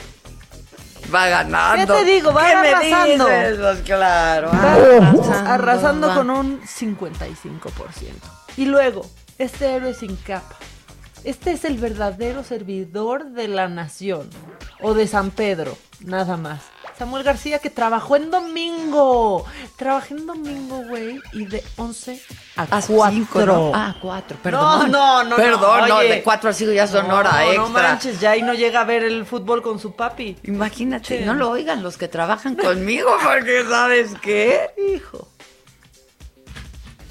Va 1.14 1.28
ganando. 1.28 1.96
¿Qué 1.96 2.04
te 2.04 2.10
digo? 2.10 2.32
Va 2.32 2.48
¿Qué 2.48 2.56
me 2.56 2.68
arrasando. 2.68 3.26
dices? 3.26 3.58
Pues 3.58 3.80
claro. 3.80 4.50
Va 4.50 4.74
arrasando, 4.74 5.50
arrasando 5.50 6.08
va. 6.08 6.14
con 6.14 6.30
un 6.30 6.62
55%. 6.62 7.70
Y 8.56 8.66
luego, 8.66 9.06
este 9.38 9.74
héroe 9.74 9.94
sin 9.94 10.16
capa. 10.16 10.56
Este 11.24 11.52
es 11.52 11.64
el 11.64 11.78
verdadero 11.78 12.42
servidor 12.42 13.26
de 13.30 13.48
la 13.48 13.68
nación. 13.68 14.28
O 14.80 14.94
de 14.94 15.06
San 15.06 15.30
Pedro, 15.30 15.76
nada 16.00 16.36
más. 16.36 16.62
Samuel 17.02 17.24
García 17.24 17.58
que 17.58 17.68
trabajó 17.68 18.14
en 18.14 18.30
domingo. 18.30 19.44
Trabajé 19.74 20.14
en 20.14 20.24
domingo, 20.24 20.84
güey. 20.88 21.20
Y 21.32 21.46
de 21.46 21.64
11 21.76 22.20
a 22.54 22.62
A 22.62 22.80
4. 22.80 23.10
cinco, 23.10 23.40
¿no? 23.44 23.72
Ah, 23.74 23.96
cuatro, 24.00 24.36
perdón. 24.40 24.92
No, 24.92 25.24
no, 25.24 25.30
no. 25.30 25.34
Perdón, 25.36 25.88
no, 25.88 25.96
oye. 25.96 26.08
de 26.10 26.22
cuatro 26.22 26.50
a 26.50 26.52
cinco 26.52 26.70
ya 26.70 26.86
son 26.86 27.10
hora 27.10 27.32
No, 27.32 27.38
extra. 27.40 27.62
No 27.62 27.68
manches, 27.70 28.20
ya 28.20 28.30
ahí 28.30 28.42
no 28.42 28.54
llega 28.54 28.82
a 28.82 28.84
ver 28.84 29.02
el 29.02 29.26
fútbol 29.26 29.62
con 29.62 29.80
su 29.80 29.96
papi. 29.96 30.36
Imagínate, 30.44 31.18
Sí. 31.18 31.24
no 31.24 31.34
lo 31.34 31.50
oigan 31.50 31.82
los 31.82 31.96
que 31.96 32.06
trabajan 32.06 32.54
conmigo, 32.54 33.10
porque 33.24 33.64
¿sabes 33.68 34.12
qué? 34.22 34.70
Hijo. 34.94 35.26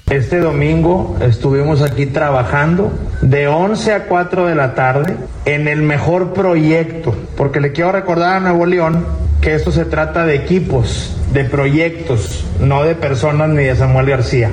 Este 0.08 0.40
domingo 0.40 1.18
estuvimos 1.20 1.82
aquí 1.82 2.06
trabajando 2.06 2.90
de 3.20 3.46
11 3.46 3.92
a 3.92 4.04
4 4.06 4.46
de 4.46 4.54
la 4.54 4.74
tarde 4.74 5.16
en 5.44 5.68
el 5.68 5.82
mejor 5.82 6.32
proyecto, 6.32 7.14
porque 7.36 7.60
le 7.60 7.72
quiero 7.72 7.92
recordar 7.92 8.36
a 8.36 8.40
Nuevo 8.40 8.64
León 8.66 9.06
que 9.42 9.54
esto 9.54 9.72
se 9.72 9.84
trata 9.84 10.24
de 10.24 10.36
equipos, 10.36 11.10
de 11.32 11.44
proyectos, 11.44 12.44
no 12.60 12.84
de 12.84 12.94
personas 12.94 13.48
ni 13.50 13.64
de 13.64 13.76
Samuel 13.76 14.06
García. 14.06 14.52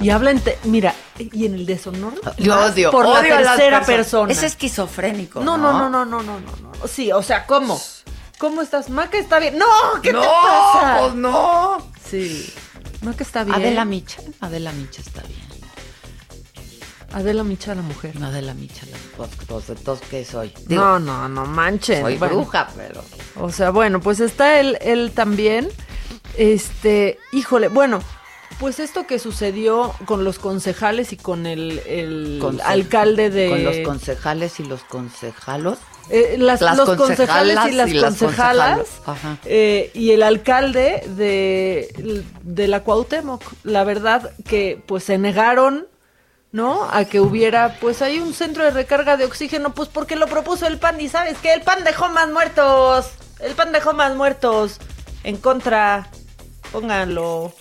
Y 0.00 0.10
habla 0.10 0.30
en 0.32 0.40
te- 0.40 0.58
mira, 0.64 0.94
y 1.18 1.46
en 1.46 1.54
el 1.54 1.66
deshonor 1.66 2.14
Yo 2.38 2.56
más 2.56 2.72
odio, 2.72 2.90
por 2.90 3.06
odio 3.06 3.30
la 3.30 3.36
a 3.36 3.40
las 3.42 3.56
tercera 3.56 3.80
personas. 3.80 3.86
persona. 3.86 4.32
Es 4.32 4.42
esquizofrénico. 4.42 5.40
no, 5.44 5.56
no, 5.56 5.72
no, 5.72 5.88
no, 5.90 6.04
no, 6.04 6.22
no, 6.22 6.40
no, 6.40 6.56
no. 6.80 6.88
Sí, 6.88 7.12
o 7.12 7.22
sea, 7.22 7.46
¿cómo? 7.46 7.80
¿Cómo 8.38 8.62
estás? 8.62 8.90
Maca 8.90 9.16
está 9.18 9.38
bien. 9.38 9.56
No, 9.58 9.66
¿qué 10.02 10.12
no, 10.12 10.20
te 10.22 10.26
pasa? 10.26 10.96
pues 11.00 11.14
no. 11.14 11.78
Sí. 12.10 12.52
Maca 13.02 13.22
está 13.22 13.44
bien. 13.44 13.56
Adela 13.56 13.84
Micha, 13.84 14.20
Adela 14.40 14.72
Micha 14.72 15.00
está 15.00 15.22
bien. 15.22 15.40
Adela 17.14 17.44
Micha, 17.44 17.74
la 17.74 17.82
mujer. 17.82 18.16
No, 18.18 18.26
Adela 18.26 18.54
Micha, 18.54 18.84
la 18.90 18.96
pues, 19.16 19.30
pues, 19.46 19.68
entonces, 19.70 20.06
¿qué 20.10 20.24
soy? 20.24 20.52
no, 20.68 20.98
no, 20.98 21.28
no 21.28 21.46
manchen. 21.46 22.02
soy 22.02 22.16
Bueno, 22.18 22.34
bruja, 22.36 22.68
pero... 22.76 23.02
O 23.40 23.50
sea, 23.50 23.70
bueno, 23.70 24.00
pues 24.00 24.20
está 24.20 24.58
él, 24.60 24.76
él 24.80 25.12
también. 25.14 25.68
Este, 26.36 27.18
híjole, 27.32 27.68
bueno, 27.68 28.00
pues 28.58 28.80
esto 28.80 29.06
que 29.06 29.18
sucedió 29.18 29.92
con 30.06 30.24
los 30.24 30.38
concejales 30.38 31.12
y 31.12 31.16
con 31.16 31.46
el, 31.46 31.80
el 31.86 32.38
conce- 32.42 32.62
alcalde 32.64 33.30
de... 33.30 33.48
Con 33.48 33.64
los 33.64 33.78
concejales 33.78 34.58
y 34.60 34.64
los 34.64 34.82
concejalos. 34.84 35.78
Eh, 36.10 36.36
las, 36.38 36.60
Las 36.60 36.76
los 36.76 36.96
concejales 36.96 37.58
y 37.68 37.72
las 37.72 37.90
y 37.90 37.98
concejalas 37.98 38.80
ajá. 39.06 39.38
eh, 39.46 39.90
y 39.94 40.10
el 40.10 40.22
alcalde 40.22 41.02
de, 41.16 42.22
de 42.42 42.68
la 42.68 42.80
Cuauhtémoc. 42.82 43.42
La 43.62 43.84
verdad 43.84 44.32
que 44.44 44.82
pues 44.86 45.04
se 45.04 45.16
negaron 45.16 45.86
¿no? 46.54 46.84
A 46.88 47.04
que 47.04 47.18
hubiera, 47.18 47.78
pues, 47.80 48.00
hay 48.00 48.20
un 48.20 48.32
centro 48.32 48.62
de 48.62 48.70
recarga 48.70 49.16
de 49.16 49.24
oxígeno, 49.24 49.74
pues 49.74 49.88
porque 49.88 50.14
lo 50.14 50.28
propuso 50.28 50.68
el 50.68 50.78
PAN 50.78 51.00
y 51.00 51.08
sabes 51.08 51.36
que 51.38 51.52
el 51.52 51.62
PAN 51.62 51.82
dejó 51.82 52.08
más 52.10 52.30
muertos, 52.30 53.10
el 53.40 53.54
PAN 53.54 53.72
dejó 53.72 53.92
más 53.92 54.14
muertos, 54.14 54.78
en 55.24 55.36
contra, 55.36 56.08
pónganlo. 56.70 57.52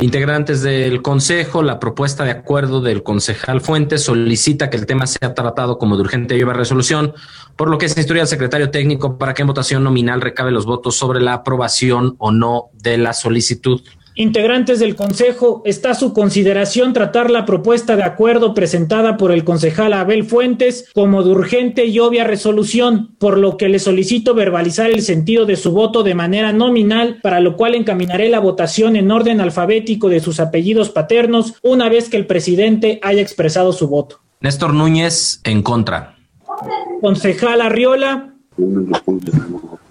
Integrantes 0.00 0.62
del 0.62 1.00
Consejo, 1.00 1.62
la 1.62 1.78
propuesta 1.78 2.24
de 2.24 2.32
acuerdo 2.32 2.80
del 2.80 3.04
concejal 3.04 3.60
Fuentes 3.60 4.02
solicita 4.02 4.68
que 4.68 4.78
el 4.78 4.86
tema 4.86 5.06
sea 5.06 5.32
tratado 5.34 5.78
como 5.78 5.94
de 5.94 6.02
urgente 6.02 6.34
y 6.34 6.38
lleva 6.38 6.54
resolución, 6.54 7.14
por 7.54 7.70
lo 7.70 7.78
que 7.78 7.88
se 7.88 8.00
instruye 8.00 8.20
al 8.20 8.26
secretario 8.26 8.72
técnico 8.72 9.16
para 9.16 9.32
que 9.34 9.42
en 9.42 9.48
votación 9.48 9.84
nominal 9.84 10.20
recabe 10.20 10.50
los 10.50 10.66
votos 10.66 10.96
sobre 10.96 11.20
la 11.20 11.34
aprobación 11.34 12.16
o 12.18 12.32
no 12.32 12.70
de 12.72 12.98
la 12.98 13.12
solicitud. 13.12 13.80
Integrantes 14.16 14.78
del 14.78 14.94
Consejo, 14.94 15.62
está 15.64 15.90
a 15.90 15.94
su 15.94 16.12
consideración 16.12 16.92
tratar 16.92 17.32
la 17.32 17.44
propuesta 17.44 17.96
de 17.96 18.04
acuerdo 18.04 18.54
presentada 18.54 19.16
por 19.16 19.32
el 19.32 19.42
concejal 19.42 19.92
Abel 19.92 20.22
Fuentes 20.24 20.88
como 20.94 21.24
de 21.24 21.30
urgente 21.30 21.86
y 21.86 21.98
obvia 21.98 22.22
resolución, 22.22 23.16
por 23.18 23.38
lo 23.38 23.56
que 23.56 23.68
le 23.68 23.80
solicito 23.80 24.32
verbalizar 24.32 24.90
el 24.90 25.02
sentido 25.02 25.46
de 25.46 25.56
su 25.56 25.72
voto 25.72 26.04
de 26.04 26.14
manera 26.14 26.52
nominal, 26.52 27.18
para 27.24 27.40
lo 27.40 27.56
cual 27.56 27.74
encaminaré 27.74 28.28
la 28.28 28.38
votación 28.38 28.94
en 28.94 29.10
orden 29.10 29.40
alfabético 29.40 30.08
de 30.08 30.20
sus 30.20 30.38
apellidos 30.38 30.90
paternos 30.90 31.54
una 31.62 31.88
vez 31.88 32.08
que 32.08 32.16
el 32.16 32.26
presidente 32.26 33.00
haya 33.02 33.20
expresado 33.20 33.72
su 33.72 33.88
voto. 33.88 34.20
Néstor 34.40 34.74
Núñez, 34.74 35.40
en 35.42 35.62
contra. 35.62 36.14
Concejal 37.00 37.60
Arriola. 37.60 38.32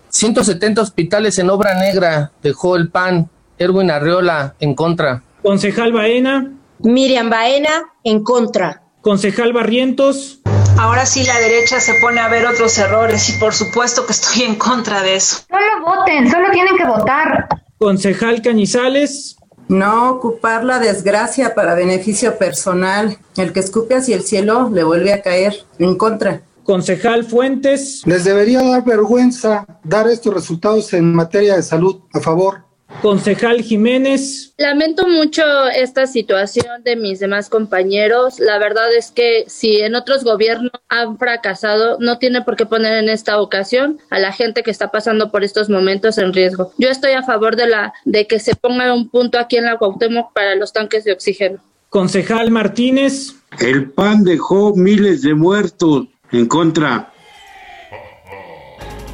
170 0.08 0.82
hospitales 0.82 1.38
en 1.40 1.50
obra 1.50 1.78
negra, 1.78 2.32
dejó 2.42 2.78
el 2.78 2.90
PAN. 2.90 3.30
Erwin 3.58 3.92
Arriola, 3.92 4.56
en 4.60 4.74
contra. 4.76 5.24
Concejal 5.42 5.92
Baena. 5.92 6.52
Miriam 6.80 7.30
Baena, 7.30 7.94
en 8.04 8.24
contra. 8.24 8.84
Concejal 9.02 9.54
Barrientos. 9.54 10.42
Ahora 10.78 11.06
sí 11.06 11.24
la 11.24 11.38
derecha 11.40 11.80
se 11.80 11.94
pone 11.96 12.20
a 12.20 12.28
ver 12.30 12.46
otros 12.46 12.78
errores 12.78 13.30
y 13.30 13.34
por 13.34 13.54
supuesto 13.54 14.06
que 14.06 14.14
estoy 14.14 14.44
en 14.44 14.56
contra 14.56 15.02
de 15.02 15.16
eso. 15.16 15.44
Solo 15.50 15.86
voten, 15.86 16.30
solo 16.30 16.50
tienen 16.52 16.76
que 16.78 16.86
votar. 16.86 17.48
Concejal 17.78 18.42
Cañizales. 18.42 19.38
No 19.68 20.12
ocupar 20.12 20.64
la 20.64 20.80
desgracia 20.80 21.56
para 21.56 21.74
beneficio 21.74 22.38
personal. 22.38 23.18
El 23.38 23.54
que 23.54 23.62
escupe 23.62 23.96
hacia 23.96 24.16
el 24.16 24.24
cielo 24.24 24.70
le 24.72 24.84
vuelve 24.84 25.14
a 25.14 25.22
caer. 25.22 25.66
En 25.80 25.96
contra. 25.96 26.42
Concejal 26.64 27.24
Fuentes. 27.24 28.02
Les 28.06 28.24
debería 28.24 28.62
dar 28.62 28.84
vergüenza 28.84 29.66
dar 29.84 30.08
estos 30.08 30.34
resultados 30.34 30.94
en 30.94 31.14
materia 31.14 31.56
de 31.56 31.64
salud. 31.64 32.02
A 32.14 32.20
favor. 32.20 32.66
Concejal 33.02 33.62
Jiménez. 33.62 34.54
Lamento 34.58 35.08
mucho 35.08 35.44
esta 35.68 36.08
situación 36.08 36.84
de 36.84 36.96
mis 36.96 37.20
demás 37.20 37.50
compañeros. 37.50 38.40
La 38.40 38.58
verdad 38.60 38.94
es 38.94 39.12
que 39.12 39.44
si 39.48 39.82
en 39.82 39.96
otros 39.96 40.24
gobiernos 40.24 40.72
han 40.88 41.18
fracasado, 41.18 41.98
no 42.00 42.18
tiene 42.18 42.44
por 42.44 42.56
qué 42.56 42.66
poner 42.66 42.94
en 42.94 43.10
esta 43.10 43.42
ocasión 43.42 44.00
a 44.10 44.20
la 44.20 44.32
gente 44.32 44.64
que 44.64 44.72
está 44.72 44.90
pasando 44.90 45.32
por 45.32 45.44
estos 45.44 45.70
momentos 45.70 46.18
en 46.18 46.34
riesgo. 46.34 46.72
Yo 46.78 46.90
estoy 46.90 47.12
a 47.12 47.24
favor 47.24 47.56
de 47.56 47.68
la 47.68 47.94
de 48.06 48.26
que 48.26 48.40
se 48.40 48.56
ponga 48.56 48.94
un 48.94 49.10
punto 49.10 49.38
aquí 49.38 49.58
en 49.58 49.66
la 49.66 49.78
Cuauhtémoc 49.78 50.32
para 50.34 50.56
los 50.56 50.72
tanques 50.72 51.04
de 51.04 51.12
oxígeno. 51.12 51.60
Concejal 51.90 52.52
Martínez. 52.52 53.36
El 53.60 53.92
PAN 53.92 54.24
dejó 54.24 54.76
miles 54.76 55.22
de 55.22 55.36
muertos 55.36 56.08
en 56.32 56.48
contra. 56.48 57.12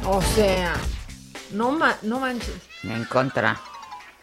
O 0.06 0.22
sea, 0.22 0.74
no, 1.52 1.72
ma 1.72 1.96
no 2.02 2.20
manches. 2.20 2.54
En 2.82 3.04
contra. 3.04 3.60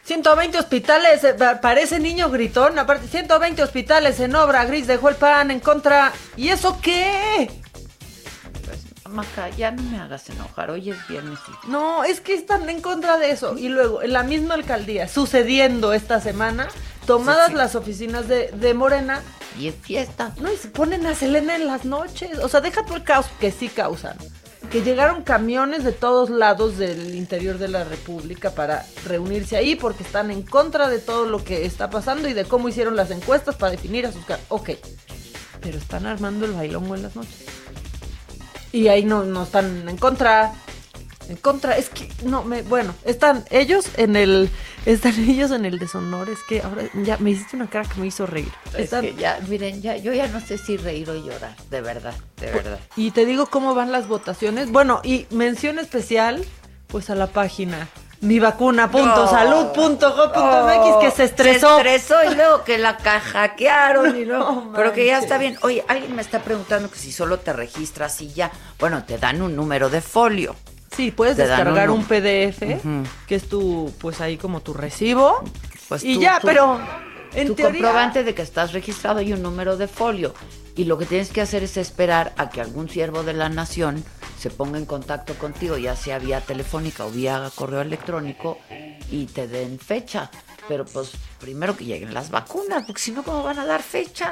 120 0.08 0.58
hospitales, 0.58 1.22
eh, 1.26 1.36
parece 1.62 2.00
niño 2.00 2.30
gritón, 2.30 2.80
aparte 2.80 3.10
120 3.10 3.62
hospitales 3.62 4.22
en 4.22 4.36
obra, 4.36 4.64
Gris 4.64 4.88
dejó 4.88 5.10
el 5.10 5.18
pan 5.18 5.52
en 5.52 5.60
contra. 5.60 6.14
¿Y 6.38 6.48
eso 6.48 6.80
qué? 6.82 7.52
Pues, 8.64 8.86
Maca, 9.14 9.50
ya 9.50 9.72
no 9.72 9.84
me 9.84 10.00
hagas 10.00 10.30
enojar, 10.30 10.72
hoy 10.72 10.92
es 10.92 11.08
viernes. 11.10 11.38
Y... 11.50 11.70
No, 11.70 12.06
es 12.06 12.22
que 12.22 12.36
están 12.36 12.70
en 12.70 12.80
contra 12.80 13.18
de 13.18 13.32
eso. 13.32 13.58
Y 13.58 13.68
luego, 13.68 14.02
en 14.02 14.14
la 14.14 14.24
misma 14.24 14.54
alcaldía, 14.54 15.10
sucediendo 15.10 15.92
esta 15.92 16.22
semana, 16.22 16.70
tomadas 17.06 17.48
sí, 17.48 17.52
sí. 17.52 17.58
las 17.58 17.76
oficinas 17.76 18.30
de, 18.30 18.48
de, 18.54 18.74
Morena. 18.74 19.22
Y 19.60 19.68
es 19.68 19.76
fiesta. 19.76 20.34
No, 20.40 20.50
y 20.50 20.56
se 20.56 20.70
ponen 20.70 21.06
a 21.06 21.16
Selena 21.16 21.58
en 21.58 21.68
las 21.68 21.84
noches. 21.84 22.40
O 22.40 22.48
sea, 22.48 22.62
deja 22.62 22.86
tú 22.86 22.96
el 22.96 23.04
caos 23.04 23.26
que 23.42 23.52
sí 23.52 23.68
causan 23.68 24.16
que 24.72 24.82
llegaron 24.82 25.24
camiones 25.24 25.84
de 25.84 25.94
todos 25.94 26.30
lados 26.30 26.78
del 26.78 27.16
interior 27.16 27.58
de 27.58 27.70
la 27.70 27.84
República 27.86 28.52
para 28.52 28.86
reunirse 29.06 29.56
ahí 29.56 29.76
porque 29.76 30.04
están 30.04 30.30
en 30.30 30.42
contra 30.42 30.90
de 30.90 31.00
todo 31.00 31.26
lo 31.26 31.44
que 31.44 31.66
está 31.66 31.90
pasando 31.90 32.28
y 32.28 32.34
de 32.34 32.46
cómo 32.46 32.68
hicieron 32.68 32.96
las 32.96 33.12
encuestas 33.12 33.56
para 33.56 33.72
definir 33.72 34.06
a 34.06 34.12
sus. 34.12 34.24
Ok, 34.50 34.72
pero 35.62 35.78
están 35.78 36.06
armando 36.06 36.46
el 36.46 36.52
bailongo 36.52 36.96
en 36.96 37.04
las 37.04 37.16
noches. 37.16 37.46
Y 38.74 38.90
ahí 38.90 39.06
no, 39.06 39.24
no 39.24 39.44
están 39.44 39.88
en 39.88 39.98
contra. 39.98 40.54
En 41.30 41.36
contra, 41.36 41.78
es 41.78 41.90
que 41.90 42.10
no 42.24 42.44
me, 42.44 42.62
bueno, 42.62 42.94
están 43.04 43.44
ellos 43.50 43.88
en 43.98 44.16
el, 44.16 44.50
están 44.86 45.14
ellos 45.30 45.52
en 45.52 45.66
el 45.66 45.80
deshonor, 45.80 46.30
es 46.30 46.40
que 46.48 46.62
ahora 46.62 46.84
ya 46.94 47.18
me 47.18 47.32
hiciste 47.32 47.56
una 47.56 47.70
cara 47.70 47.88
que 47.88 48.00
me 48.00 48.08
hizo 48.08 48.26
reír. 48.26 48.52
Están, 48.78 49.06
es 49.06 49.12
que 49.12 49.22
ya, 49.22 49.40
miren, 49.48 49.82
ya, 49.82 49.98
yo 49.98 50.14
ya 50.14 50.28
no 50.28 50.40
sé 50.40 50.58
si 50.58 50.78
reír 50.78 51.10
o 51.10 51.16
llorar, 51.16 51.56
de 51.70 51.82
verdad, 51.82 52.16
de 52.40 52.52
verdad. 52.52 52.80
Y 52.96 53.12
te 53.12 53.26
digo 53.26 53.48
cómo 53.48 53.76
van 53.76 53.92
las 53.92 54.08
votaciones. 54.08 54.72
Bueno, 54.72 55.02
y 55.04 55.28
mención 55.32 55.80
especial, 55.80 56.46
pues 56.88 57.10
a 57.10 57.16
la 57.16 57.28
página 57.28 57.90
mivacuna.salud.go.mx 58.22 60.88
no, 60.88 61.00
que 61.00 61.12
se 61.12 61.26
estresó. 61.26 61.82
Se 61.82 61.96
estresó 61.96 62.32
y 62.32 62.36
luego 62.36 62.64
que 62.64 62.78
la 62.78 62.94
hackearon 62.96 64.18
y 64.18 64.26
luego. 64.26 64.52
No, 64.52 64.72
pero 64.76 64.94
que 64.94 65.06
ya 65.06 65.20
está 65.20 65.38
bien. 65.38 65.58
Oye, 65.62 65.84
alguien 65.88 66.16
me 66.16 66.22
está 66.22 66.42
preguntando 66.42 66.90
que 66.90 66.98
si 66.98 67.12
solo 67.12 67.40
te 67.40 67.54
registras 67.54 68.20
y 68.22 68.34
ya. 68.34 68.52
Bueno, 68.80 69.04
te 69.04 69.18
dan 69.18 69.42
un 69.42 69.56
número 69.56 69.90
de 69.90 70.02
folio. 70.02 70.56
Sí, 70.98 71.12
puedes 71.12 71.38
descargar 71.38 71.90
un- 71.92 72.00
un, 72.00 72.06
PDF, 72.06 72.82
que 73.28 73.36
es 73.36 73.48
tu, 73.48 73.94
pues 74.00 74.20
ahí 74.20 74.36
como 74.38 74.62
tu 74.62 74.74
recibo. 74.74 75.42
Pues 75.88 76.04
y 76.04 76.16
tú- 76.16 76.22
ya, 76.22 76.40
tú- 76.42 76.48
pero 76.48 76.80
en 77.34 77.48
tu 77.48 77.56
teoría... 77.56 77.82
comprobante 77.82 78.24
de 78.24 78.34
que 78.36 78.42
estás 78.42 78.74
registrado 78.74 79.22
y 79.22 79.32
un 79.32 79.42
número 79.42 79.78
de 79.78 79.88
folio. 79.88 80.34
Y 80.76 80.84
lo 80.86 80.98
que 80.98 81.06
tienes 81.06 81.30
que 81.30 81.42
hacer 81.42 81.64
es 81.64 81.78
esperar 81.78 82.34
a 82.38 82.50
que 82.50 82.62
algún 82.62 82.90
siervo 82.90 83.24
de 83.24 83.34
la 83.34 83.48
nación 83.50 84.04
se 84.40 84.50
ponga 84.52 84.78
en 84.78 84.86
contacto 84.86 85.34
contigo, 85.36 85.78
ya 85.78 85.96
sea 85.96 86.20
vía 86.20 86.42
telefónica 86.42 87.06
o 87.06 87.10
vía 87.12 87.50
correo 87.56 87.82
electrónico, 87.82 88.60
y 89.12 89.26
te 89.28 89.48
den 89.48 89.80
fecha. 89.80 90.30
Pero 90.68 90.84
pues 90.86 91.12
primero 91.40 91.76
que 91.78 91.86
lleguen 91.86 92.14
las 92.14 92.30
vacunas, 92.30 92.84
porque 92.86 93.02
si 93.02 93.12
no, 93.12 93.24
¿cómo 93.24 93.42
van 93.44 93.58
a 93.60 93.66
dar 93.66 93.82
fecha? 93.82 94.32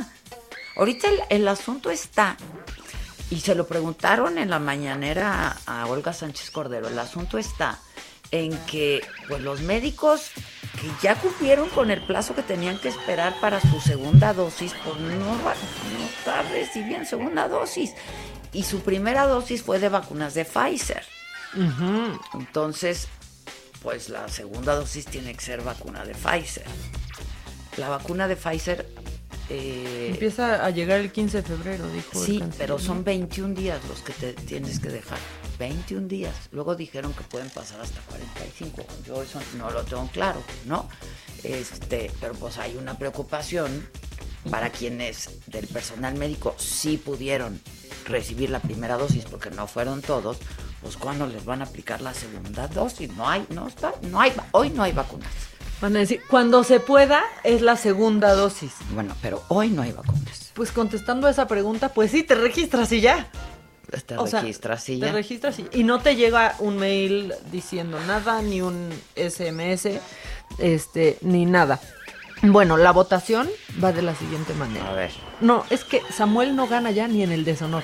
Ahorita 0.77 1.07
el, 1.09 1.19
el 1.29 1.47
asunto 1.47 1.89
está, 1.89 2.35
y 3.29 3.39
se 3.39 3.55
lo 3.55 3.67
preguntaron 3.67 4.37
en 4.37 4.49
la 4.49 4.59
mañanera 4.59 5.57
a, 5.65 5.85
Olga 5.87 6.13
Sánchez 6.13 6.51
Cordero, 6.51 6.87
el 6.87 6.99
asunto 6.99 7.37
está 7.37 7.79
en 8.31 8.57
que 8.65 9.01
pues 9.27 9.41
los 9.41 9.61
médicos 9.61 10.31
que 10.79 10.89
ya 11.01 11.15
cumplieron 11.15 11.69
con 11.69 11.89
el 11.89 12.05
plazo 12.05 12.35
que 12.35 12.43
tenían 12.43 12.77
que 12.79 12.89
esperar 12.89 13.33
para 13.39 13.61
su 13.61 13.79
segunda 13.79 14.33
dosis, 14.33 14.73
pues 14.83 14.99
no, 14.99 15.37
no 15.37 16.49
recibiendo 16.51 17.07
segunda 17.07 17.47
dosis. 17.47 17.91
Y 18.51 18.63
su 18.63 18.81
primera 18.81 19.25
dosis 19.25 19.63
fue 19.63 19.79
de 19.79 19.89
vacunas 19.89 20.33
de 20.33 20.45
Pfizer. 20.45 21.03
Entonces, 22.33 23.07
pues 23.81 24.09
la 24.09 24.27
segunda 24.27 24.75
dosis 24.75 25.05
tiene 25.05 25.33
que 25.33 25.41
ser 25.41 25.61
vacuna 25.61 26.03
de 26.05 26.13
Pfizer. 26.13 26.65
La 27.77 27.89
vacuna 27.89 28.27
de 28.27 28.35
Pfizer... 28.35 28.87
eh, 29.49 30.09
Empieza 30.11 30.65
a 30.65 30.69
llegar 30.69 30.99
el 30.99 31.11
15 31.11 31.41
de 31.41 31.43
febrero, 31.43 31.87
dijo. 31.91 32.23
Sí, 32.23 32.41
pero 32.57 32.79
son 32.79 33.03
21 33.03 33.53
días 33.53 33.79
los 33.87 33.99
que 34.01 34.13
te 34.13 34.33
tienes 34.33 34.79
que 34.79 34.89
dejar. 34.89 35.19
21 35.59 36.07
días. 36.07 36.33
Luego 36.51 36.75
dijeron 36.75 37.13
que 37.13 37.23
pueden 37.23 37.49
pasar 37.49 37.81
hasta 37.81 38.01
45. 38.01 38.83
Yo 39.05 39.21
eso 39.21 39.39
no 39.57 39.69
lo 39.69 39.83
tengo 39.83 40.07
claro, 40.07 40.41
¿no? 40.65 40.89
Este, 41.43 42.11
pero 42.19 42.33
pues 42.33 42.57
hay 42.57 42.75
una 42.75 42.97
preocupación 42.97 43.87
para 44.49 44.69
quienes 44.69 45.29
del 45.47 45.67
personal 45.67 46.15
médico 46.15 46.55
sí 46.57 46.97
pudieron 46.97 47.59
recibir 48.05 48.49
la 48.49 48.59
primera 48.59 48.97
dosis 48.97 49.25
porque 49.25 49.49
no 49.49 49.67
fueron 49.67 50.01
todos, 50.01 50.37
pues 50.81 50.97
cuándo 50.97 51.25
les 51.27 51.45
van 51.45 51.61
a 51.61 51.65
aplicar 51.65 52.01
la 52.01 52.13
segunda 52.13 52.67
dosis? 52.67 53.11
No 53.15 53.27
hay, 53.27 53.45
no 53.49 53.67
está, 53.67 53.93
no 54.03 54.21
hay, 54.21 54.33
hoy 54.51 54.69
no 54.69 54.83
hay 54.83 54.91
vacunas. 54.91 55.31
Van 55.81 55.95
a 55.95 55.99
decir, 55.99 56.21
cuando 56.29 56.63
se 56.63 56.79
pueda, 56.79 57.23
es 57.43 57.61
la 57.61 57.75
segunda 57.75 58.33
dosis. 58.33 58.73
Bueno, 58.93 59.13
pero 59.21 59.43
hoy 59.49 59.69
no 59.69 59.81
hay 59.81 59.91
vacunas. 59.91 60.51
Pues 60.53 60.71
contestando 60.71 61.27
a 61.27 61.31
esa 61.31 61.47
pregunta, 61.47 61.89
pues 61.89 62.11
sí, 62.11 62.23
te 62.23 62.35
registras 62.35 62.91
y 62.91 63.01
ya. 63.01 63.27
Te 64.07 64.17
O 64.17 64.25
sea, 64.25 64.41
registras 64.41 64.89
y 64.89 64.99
Te 64.99 65.05
ya. 65.07 65.11
registras 65.11 65.59
y, 65.59 65.67
y 65.71 65.83
no 65.83 65.99
te 65.99 66.15
llega 66.15 66.55
un 66.59 66.77
mail 66.77 67.33
diciendo 67.51 67.99
nada, 68.07 68.41
ni 68.41 68.61
un 68.61 68.89
SMS, 69.15 69.99
este, 70.57 71.17
ni 71.21 71.45
nada. 71.45 71.79
Bueno, 72.41 72.77
la 72.77 72.91
votación 72.91 73.49
va 73.83 73.91
de 73.91 74.01
la 74.01 74.15
siguiente 74.15 74.53
manera. 74.53 74.89
A 74.89 74.93
ver. 74.93 75.11
No, 75.41 75.65
es 75.69 75.83
que 75.83 76.01
Samuel 76.11 76.55
no 76.55 76.67
gana 76.67 76.91
ya 76.91 77.07
ni 77.07 77.21
en 77.21 77.31
el 77.31 77.45
deshonor. 77.45 77.83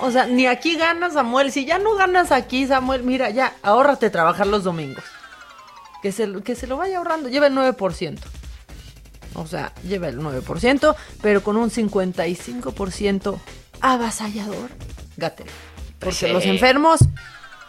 O 0.00 0.10
sea, 0.10 0.26
ni 0.26 0.46
aquí 0.46 0.76
gana 0.76 1.10
Samuel. 1.10 1.52
Si 1.52 1.64
ya 1.64 1.78
no 1.78 1.94
ganas 1.94 2.32
aquí, 2.32 2.66
Samuel, 2.66 3.02
mira, 3.04 3.30
ya, 3.30 3.54
ahórrate 3.62 4.10
trabajar 4.10 4.46
los 4.46 4.64
domingos. 4.64 5.04
Que 6.02 6.12
se, 6.12 6.30
que 6.42 6.54
se 6.56 6.66
lo 6.66 6.76
vaya 6.76 6.98
ahorrando. 6.98 7.28
Lleva 7.28 7.46
el 7.46 7.54
9%. 7.54 8.18
O 9.34 9.46
sea, 9.46 9.72
lleva 9.88 10.08
el 10.08 10.18
9%, 10.18 10.94
pero 11.22 11.42
con 11.42 11.56
un 11.56 11.70
55% 11.70 13.38
avasallador 13.80 14.70
Gatel. 15.16 15.46
Porque 15.98 16.14
Sí. 16.14 16.28
los 16.32 16.44
enfermos 16.44 17.00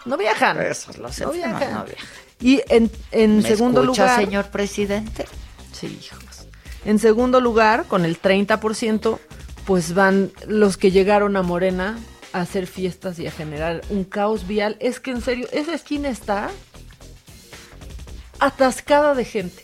no 0.05 0.17
viajan. 0.17 0.59
Esos, 0.61 0.97
los 0.97 1.17
No 1.19 1.31
enfermos 1.31 1.35
viajan. 1.35 1.73
no 1.79 1.85
viajan. 1.85 2.05
Y 2.41 2.61
en, 2.67 2.91
en 3.11 3.37
¿Me 3.37 3.43
segundo 3.43 3.81
escucha, 3.81 4.03
lugar. 4.03 4.19
señor 4.19 4.45
presidente? 4.49 5.25
Sí, 5.71 5.99
hijos. 6.03 6.47
En 6.85 6.99
segundo 6.99 7.39
lugar, 7.39 7.85
con 7.85 8.03
el 8.03 8.19
30%, 8.21 9.19
pues 9.65 9.93
van 9.93 10.31
los 10.47 10.75
que 10.75 10.91
llegaron 10.91 11.37
a 11.37 11.41
Morena 11.43 11.97
a 12.33 12.41
hacer 12.41 12.67
fiestas 12.67 13.19
y 13.19 13.27
a 13.27 13.31
generar 13.31 13.81
un 13.89 14.03
caos 14.03 14.47
vial. 14.47 14.75
Es 14.81 14.99
que 14.99 15.11
en 15.11 15.21
serio, 15.21 15.47
esa 15.53 15.73
esquina 15.73 16.09
está 16.09 16.49
atascada 18.45 19.13
de 19.15 19.25
gente. 19.25 19.63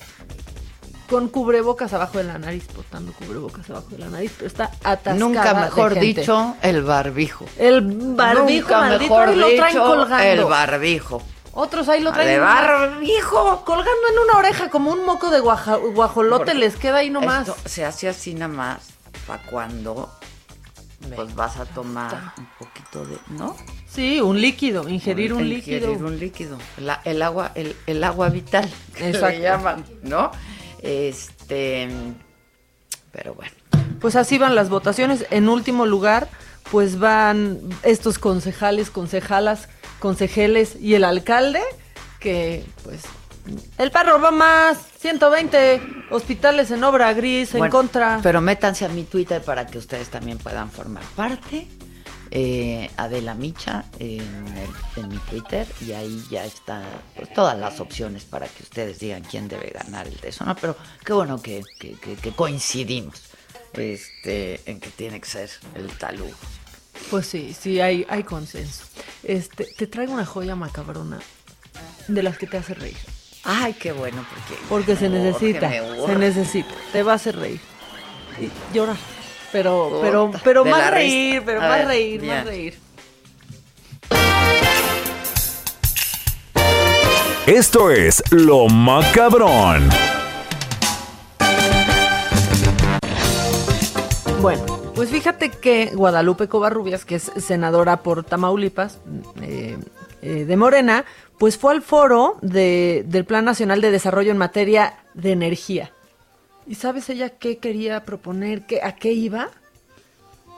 Con 1.10 1.28
cubrebocas 1.30 1.92
abajo 1.94 2.20
de 2.20 2.24
la 2.26 2.38
nariz, 2.38 2.66
portando 2.68 3.12
cubrebocas 3.14 3.68
abajo 3.72 3.88
de 3.90 3.98
la 3.98 4.10
nariz, 4.10 4.32
pero 4.38 4.48
está 4.48 4.66
atascada. 4.84 5.16
Nunca 5.16 5.54
de 5.56 5.62
mejor 5.62 5.94
gente. 5.96 6.06
dicho, 6.22 6.56
el 6.62 6.84
barbijo. 6.84 7.46
El 7.58 7.82
barbijo 8.16 8.68
Nunca 8.68 8.80
maldito 8.80 9.10
mejor 9.16 9.30
ahí 9.30 9.36
lo 9.36 9.48
traen 9.56 9.74
dicho, 9.74 9.86
colgando. 9.88 10.24
el 10.24 10.44
barbijo. 10.46 11.22
Otros 11.54 11.90
ahí 11.90 12.02
lo 12.02 12.12
traen. 12.14 12.28
De 12.30 12.40
barbijo. 12.40 13.66
Colgando 13.66 14.08
en 14.14 14.20
una 14.30 14.38
oreja 14.38 14.70
como 14.70 14.92
un 14.92 15.04
moco 15.04 15.32
de 15.32 15.40
guaja- 15.40 15.78
guajolote 15.78 16.46
Porque 16.46 16.60
les 16.60 16.76
queda 16.76 16.98
ahí 16.98 17.10
nomás. 17.10 17.48
Esto 17.48 17.58
se 17.68 17.86
hace 17.86 18.08
así 18.08 18.36
nada 18.36 18.48
más 18.54 18.90
para 19.26 19.42
cuando 19.48 20.12
pues 21.16 21.34
vas 21.34 21.58
a 21.58 21.66
tomar 21.66 22.34
un 22.38 22.48
poquito 22.60 23.04
de, 23.06 23.18
¿no? 23.30 23.56
Sí, 23.92 24.22
un 24.22 24.40
líquido, 24.40 24.88
ingerir 24.88 25.34
un 25.34 25.40
Ingerir 25.46 25.82
líquido. 25.82 25.92
un 26.08 26.20
líquido. 26.20 26.58
La- 26.78 27.02
el 27.06 27.22
agua, 27.22 27.52
el, 27.56 27.76
el 27.88 28.04
agua 28.04 28.30
vital, 28.30 28.70
que 28.96 29.12
le 29.12 29.40
llaman, 29.42 29.84
¿no? 30.04 30.32
Este, 30.82 31.90
pero 33.12 33.34
bueno. 33.34 33.52
Pues 34.00 34.16
así 34.16 34.38
van 34.38 34.56
las 34.56 34.70
votaciones. 34.70 35.26
En 35.32 35.50
último 35.50 35.86
lugar, 35.86 36.30
pues 36.72 37.00
van 37.00 37.60
estos 37.84 38.20
concejales, 38.20 38.90
concejalas, 38.92 39.68
consejeles 40.00 40.78
y 40.80 40.94
el 40.94 41.04
alcalde, 41.04 41.62
que 42.20 42.64
pues 42.84 43.02
el 43.78 43.92
perro 43.92 44.22
va 44.22 44.32
más, 44.32 44.78
120 45.00 45.82
hospitales 46.12 46.70
en 46.72 46.84
obra 46.84 47.12
gris 47.14 47.54
en 47.54 47.60
Bueno, 47.60 47.72
contra. 47.72 48.20
Pero 48.22 48.40
métanse 48.40 48.86
a 48.86 48.90
mi 48.90 49.04
Twitter 49.04 49.42
para 49.42 49.66
que 49.66 49.78
ustedes 49.80 50.10
también 50.10 50.38
puedan 50.38 50.70
formar 50.70 51.04
parte. 51.16 51.68
Eh, 52.32 52.92
Adela 52.98 53.34
Micha 53.34 53.86
en, 53.98 54.20
el- 54.58 55.02
en 55.04 55.10
mi 55.10 55.18
Twitter 55.18 55.66
y 55.82 55.94
ahí 55.94 56.24
ya 56.30 56.46
está 56.46 56.84
pues, 57.16 57.34
todas 57.34 57.58
las 57.58 57.80
opciones 57.80 58.24
para 58.24 58.48
que 58.48 58.62
ustedes 58.64 59.00
digan 59.00 59.24
quién 59.24 59.48
debe 59.48 59.72
ganar 59.72 60.08
el 60.08 60.16
de 60.20 60.30
eso, 60.30 60.46
¿no? 60.46 60.56
Pero 60.56 60.76
qué 61.04 61.14
bueno 61.14 61.42
que, 61.42 61.64
que- 61.80 61.94
que- 61.96 62.16
que 62.16 62.32
coincidimos 62.32 63.16
este, 63.74 64.62
en 64.70 64.80
que 64.80 64.90
tiene 64.90 65.20
que 65.20 65.28
ser 65.28 65.50
el 65.76 65.88
talú. 65.98 66.30
Pues 67.10 67.26
sí, 67.28 67.56
sí, 67.60 67.80
hay, 67.80 68.06
hay 68.10 68.24
consenso. 68.24 68.84
Este, 69.24 69.66
te 69.66 69.88
traigo 69.88 70.14
una 70.14 70.26
joya 70.26 70.56
macabrona 70.56 71.20
de 72.08 72.24
las 72.24 72.38
que 72.38 72.46
te 72.46 72.58
hace 72.58 72.74
reír. 72.74 72.98
Ay, 73.44 73.74
qué 73.74 73.92
bueno, 73.94 74.26
porque... 74.30 74.62
Porque 74.68 74.96
se 74.96 75.08
necesita, 75.10 75.72
se 76.06 76.16
necesita. 76.16 76.70
Te 76.92 77.04
va 77.04 77.14
a 77.14 77.16
hacer 77.16 77.38
reír. 77.38 77.60
Y 78.40 78.76
llorar. 78.76 78.98
Pero, 79.52 79.90
Puta, 79.90 80.02
pero, 80.02 80.32
pero 80.44 80.66
más 80.66 80.92
reír, 80.92 81.42
pero 81.46 81.60
más 81.62 81.80
ver, 81.80 81.88
reír, 81.88 82.24
más 82.24 82.46
reír. 82.46 82.78
Esto 87.48 87.90
es 87.90 88.22
Lo 88.32 88.68
Macabrón. 88.68 89.90
Bueno, 94.42 94.64
pues 94.96 95.10
fíjate 95.10 95.50
que 95.50 95.88
Guadalupe 95.94 96.48
Covarrubias, 96.48 97.04
que 97.06 97.16
es 97.16 97.32
senadora 97.38 97.98
por 98.04 98.24
Tamaulipas, 98.24 99.00
eh, 99.42 99.78
eh, 100.22 100.46
de 100.46 100.58
Morena, 100.58 101.06
pues 101.38 101.58
fue 101.58 101.74
al 101.74 101.82
foro 101.82 102.38
de- 102.42 103.04
del 103.08 103.26
Plan 103.26 103.44
Nacional 103.46 103.82
de 103.82 103.92
Desarrollo 103.92 104.32
en 104.32 104.38
materia 104.38 105.00
de 105.14 105.32
energía. 105.32 105.92
¿Y 106.70 106.76
sabes 106.76 107.10
ella 107.10 107.30
qué 107.30 107.58
quería 107.58 108.04
proponer? 108.06 108.62
¿Qué, 108.68 108.80
¿A 108.84 108.94
qué 108.94 109.12
iba? 109.12 109.50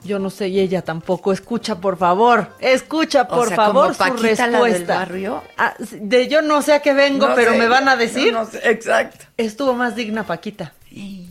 Yo 0.03 0.20
no 0.20 0.30
sé, 0.30 0.49
y 0.49 0.59
ella 0.59 0.82
tampoco. 0.82 1.32
Escucha, 1.32 1.80
por 1.80 1.95
favor. 1.97 2.49
Escucha, 2.59 3.22
O 3.24 3.28
por 3.30 3.47
sea, 3.47 3.55
favor, 3.55 3.84
como 3.84 3.93
su 3.93 3.97
Paquita, 3.99 4.47
la 4.47 4.57
del 4.59 4.72
respuesta. 4.72 4.95
barrio. 4.97 5.43
Ah, 5.57 5.74
de 5.80 6.28
yo 6.28 6.41
no 6.41 6.62
sé 6.62 6.74
a 6.74 6.82
qué 6.82 6.93
vengo, 6.93 7.30
No 7.30 7.36
pero 7.36 7.53
sé, 7.53 7.57
me 7.59 7.68
van 7.68 7.88
a 7.88 7.95
decir. 7.95 8.34
no 8.34 8.45
sé, 8.45 8.59
exacto. 8.70 9.26
Estuvo 9.38 9.74
más 9.74 9.95
digna 9.95 10.24
Paquita. 10.26 10.74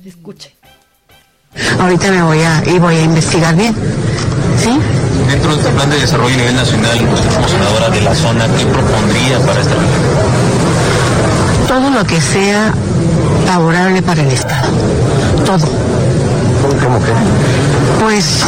Escuche. 0.04 0.56
Ahorita 1.78 2.10
me 2.12 2.22
voy 2.22 2.38
a, 2.40 2.62
y 2.64 2.78
voy 2.78 2.94
a 2.94 3.02
investigar 3.02 3.54
bien. 3.56 3.74
¿Sí? 4.56 4.78
Dentro 5.28 5.50
de 5.52 5.58
este 5.60 5.72
plan 5.72 5.90
de 5.90 5.98
desarrollo 6.00 6.34
a 6.34 6.38
nivel 6.38 6.54
nacional, 6.56 7.08
usted 7.12 7.34
como 7.34 7.48
senadora 7.48 7.90
de 7.90 8.00
la 8.00 8.14
zona, 8.14 8.46
¿qué 8.56 8.64
propondría 8.66 9.38
para 9.44 9.60
esta 9.60 9.74
región? 9.74 10.00
Todo 11.68 11.90
lo 11.90 12.04
que 12.06 12.20
sea 12.20 12.72
favorable 13.54 14.00
para 14.02 14.22
el 14.22 14.30
Estado. 14.30 14.68
Todo. 15.44 15.66
¿Cómo 16.84 16.98
que? 17.00 17.10
Pues, 18.00 18.42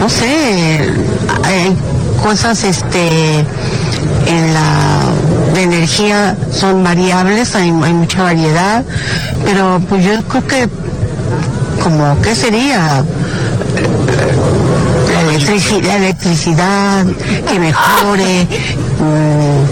no 0.00 0.08
sé, 0.08 0.88
hay 1.42 1.76
cosas 2.22 2.62
este 2.62 3.40
en 3.40 4.54
la 4.54 5.00
de 5.52 5.62
energía 5.64 6.36
son 6.52 6.84
variables, 6.84 7.56
hay, 7.56 7.70
hay 7.82 7.92
mucha 7.92 8.22
variedad, 8.22 8.84
pero 9.44 9.80
pues 9.88 10.04
yo 10.04 10.22
creo 10.28 10.46
que 10.46 10.68
como 11.82 12.16
qué 12.22 12.34
sería 12.36 13.04
la, 15.12 15.22
electrici- 15.32 15.82
la 15.82 15.96
electricidad 15.96 17.04
que 17.50 17.58
mejore 17.58 18.46
mm, 19.00 19.64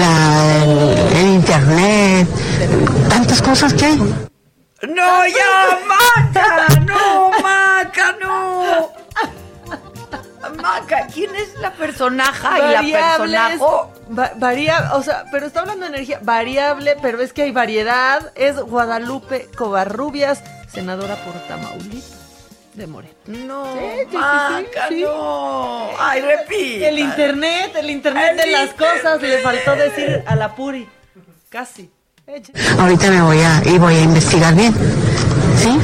la- 0.00 0.64
el, 0.64 1.16
el 1.18 1.34
internet 1.34 2.26
tantas 3.30 3.42
cosas 3.48 3.74
que 3.74 3.84
hay 3.84 3.96
¡No, 3.96 5.26
ya, 5.26 5.78
Maca! 5.86 6.80
¡No, 6.86 7.30
Maca, 7.42 8.16
no! 8.20 8.90
Maca, 10.56 11.06
¿quién 11.12 11.34
es 11.36 11.54
la 11.60 11.70
personaja 11.74 12.58
y 12.58 12.90
la 12.90 12.98
personajo? 12.98 13.92
va- 14.18 14.32
o 14.96 15.02
sea, 15.02 15.26
pero 15.30 15.46
está 15.46 15.60
hablando 15.60 15.84
de 15.84 15.90
energía 15.92 16.18
variable, 16.22 16.96
pero 17.02 17.20
es 17.20 17.32
que 17.32 17.42
hay 17.42 17.52
variedad. 17.52 18.32
Es 18.34 18.56
Guadalupe 18.58 19.48
Covarrubias, 19.56 20.42
senadora 20.72 21.14
por 21.16 21.34
Tamaulipas 21.46 22.16
de 22.74 22.86
Morena. 22.86 23.14
No, 23.26 23.72
Sí, 23.74 23.80
sí, 23.98 24.06
sí, 24.10 24.16
Maca, 24.16 24.88
sí. 24.88 25.02
no. 25.02 25.90
Ay, 25.98 26.22
repita. 26.22 26.88
El 26.88 26.98
internet, 26.98 27.72
el 27.76 27.90
internet 27.90 28.30
El 28.30 28.36
de 28.38 28.46
las 28.50 28.70
cosas, 28.74 29.20
le 29.22 29.38
faltó 29.42 29.76
decir 29.76 30.24
a 30.26 30.34
la 30.36 30.54
Puri. 30.56 30.88
Casi. 31.50 31.90
Ahorita 32.78 33.10
me 33.10 33.22
voy 33.22 33.38
a 33.40 33.62
y 33.64 33.78
voy 33.78 33.94
a 33.94 34.02
investigar 34.02 34.54
bien 34.54 34.72
¿sí? 35.58 35.76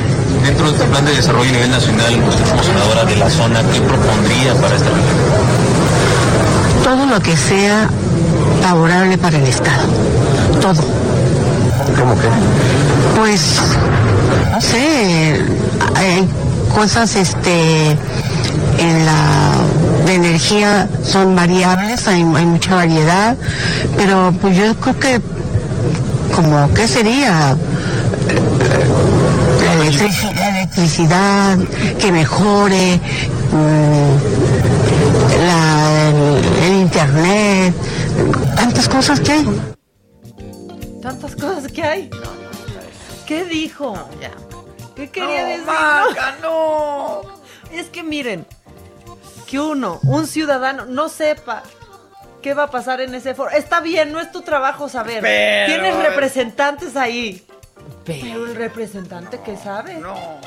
Dentro 0.45 0.67
de 0.67 0.73
este 0.73 0.85
plan 0.85 1.05
de 1.05 1.17
desarrollo 1.17 1.49
a 1.51 1.53
nivel 1.53 1.71
nacional, 1.71 2.23
usted 2.29 2.49
como 2.49 2.63
senadora 2.63 3.05
de 3.05 3.17
la 3.17 3.29
zona, 3.29 3.63
¿qué 3.73 3.81
propondría 3.81 4.55
para 4.55 4.77
esta 4.77 4.89
región? 4.91 5.17
todo 6.85 7.07
lo 7.07 7.21
que 7.21 7.37
sea 7.37 7.89
favorable 8.63 9.19
para 9.19 9.39
el 9.39 9.47
Estado 9.47 9.89
todo 10.61 10.85
¿Cómo 11.99 12.15
que? 12.15 12.29
pues 13.19 13.61
no 14.53 14.61
sé 14.61 15.41
hay 15.97 16.29
cosas 16.75 17.17
este 17.17 17.91
en 18.79 19.07
la 19.07 19.53
de 20.07 20.15
energía 20.15 20.89
son 21.03 21.35
variables 21.35 22.07
hay, 22.07 22.23
hay 22.23 22.47
mucha 22.47 22.77
variedad 22.77 23.37
pero 23.97 24.33
pues 24.41 24.57
yo 24.57 24.75
creo 24.77 25.01
que 25.01 25.21
como 26.35 26.73
qué 26.75 26.87
sería 26.89 27.57
la, 29.61 29.75
electrici- 29.75 30.35
la 30.35 30.49
electricidad 30.59 31.59
que 31.99 32.13
mejore 32.13 33.01
mm, 33.53 34.11
la- 35.47 36.09
el, 36.09 36.65
el 36.65 36.73
internet 36.81 37.75
tantas 38.57 38.89
cosas 38.89 39.21
que 39.21 39.33
hay 39.33 39.47
Tantas 41.03 41.37
cosas 41.37 41.71
que 41.71 41.85
hay. 41.85 42.11
¿Qué 43.29 43.45
dijo? 43.45 43.95
ya. 44.21 44.33
¿Qué 44.97 45.09
quería 45.09 45.43
No, 45.43 45.49
decir? 45.49 45.65
Maca, 45.67 46.35
no. 46.43 47.21
Es 47.73 47.87
que 47.91 48.03
miren, 48.03 48.45
que 49.47 49.61
uno, 49.61 50.01
un 50.03 50.27
ciudadano, 50.27 50.85
no 50.87 51.09
sepa 51.09 51.63
qué 52.47 52.55
va 52.55 52.63
a 52.63 52.71
pasar 52.71 53.01
en 53.01 53.13
ese 53.13 53.35
foro. 53.35 53.51
Está 53.51 53.81
bien, 53.81 54.13
no 54.13 54.21
es 54.21 54.31
tu 54.31 54.43
trabajo 54.43 54.89
saber. 54.89 55.21
Pero- 55.21 55.67
Tienes 55.67 55.97
representantes 55.97 56.95
ahí. 56.95 57.45
Pero 58.05 58.47
el 58.47 58.55
representante 58.55 59.41
que 59.41 59.57
sabe. 59.57 59.95
No, 59.95 60.15
no, 60.15 60.41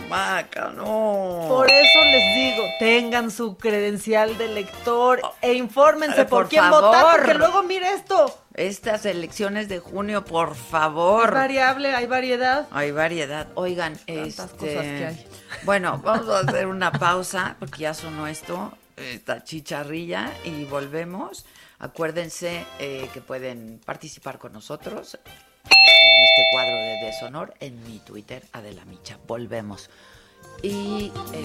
no, 0.00 0.08
Maca, 0.08 0.70
no. 0.76 1.46
Por 1.48 1.68
eso 1.68 2.04
les 2.04 2.34
digo, 2.36 2.62
tengan 2.78 3.32
su 3.32 3.56
credencial 3.56 4.38
de 4.38 4.46
lector 4.46 5.20
e 5.42 5.54
infórmense 5.54 6.24
por, 6.24 6.42
por 6.42 6.48
quién 6.50 6.62
favor. 6.62 6.82
votar, 6.84 7.16
porque 7.16 7.34
luego 7.34 7.64
mire 7.64 7.92
esto. 7.92 8.38
Estas 8.54 9.06
elecciones 9.06 9.68
de 9.68 9.80
junio, 9.80 10.24
por 10.24 10.54
favor. 10.54 11.24
Es 11.30 11.34
variable, 11.34 11.96
hay 11.96 12.06
variedad. 12.06 12.68
Hay 12.70 12.92
variedad. 12.92 13.48
Oigan, 13.56 13.96
Tantas 13.96 14.38
este, 14.38 14.56
cosas 14.56 14.82
que 14.82 15.06
hay. 15.08 15.26
Bueno, 15.64 16.00
vamos 16.04 16.28
a 16.28 16.38
hacer 16.48 16.68
una 16.68 16.92
pausa 16.92 17.56
porque 17.58 17.80
ya 17.80 17.92
sonó 17.92 18.28
esto, 18.28 18.72
esta 18.96 19.44
chicharrilla 19.44 20.32
y 20.44 20.64
volvemos. 20.64 21.44
Acuérdense 21.78 22.64
eh, 22.78 23.08
que 23.12 23.20
pueden 23.20 23.80
participar 23.84 24.38
con 24.38 24.52
nosotros 24.52 25.18
en 25.24 26.22
este 26.24 26.42
cuadro 26.52 26.76
de 26.76 26.96
deshonor 27.04 27.54
en 27.60 27.82
mi 27.84 27.98
Twitter, 27.98 28.42
Adela 28.52 28.84
Micha. 28.84 29.18
Volvemos. 29.26 29.90
Y 30.62 31.12
eh, 31.32 31.44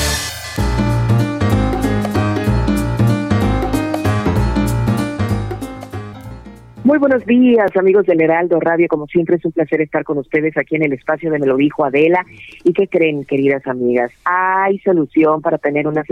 Muy 6.91 6.99
buenos 6.99 7.25
días, 7.25 7.73
amigos 7.77 8.05
del 8.05 8.19
Heraldo 8.19 8.59
Radio. 8.59 8.89
Como 8.89 9.07
siempre, 9.07 9.37
es 9.37 9.45
un 9.45 9.53
placer 9.53 9.79
estar 9.79 10.03
con 10.03 10.17
ustedes 10.17 10.57
aquí 10.57 10.75
en 10.75 10.83
el 10.83 10.91
espacio 10.91 11.31
de 11.31 11.39
Me 11.39 11.47
Adela. 11.47 12.25
¿Y 12.65 12.73
qué 12.73 12.89
creen, 12.89 13.23
queridas 13.23 13.65
amigas? 13.65 14.11
Hay 14.25 14.77
solución 14.79 15.41
para 15.41 15.57
tener 15.57 15.87
unas, 15.87 16.05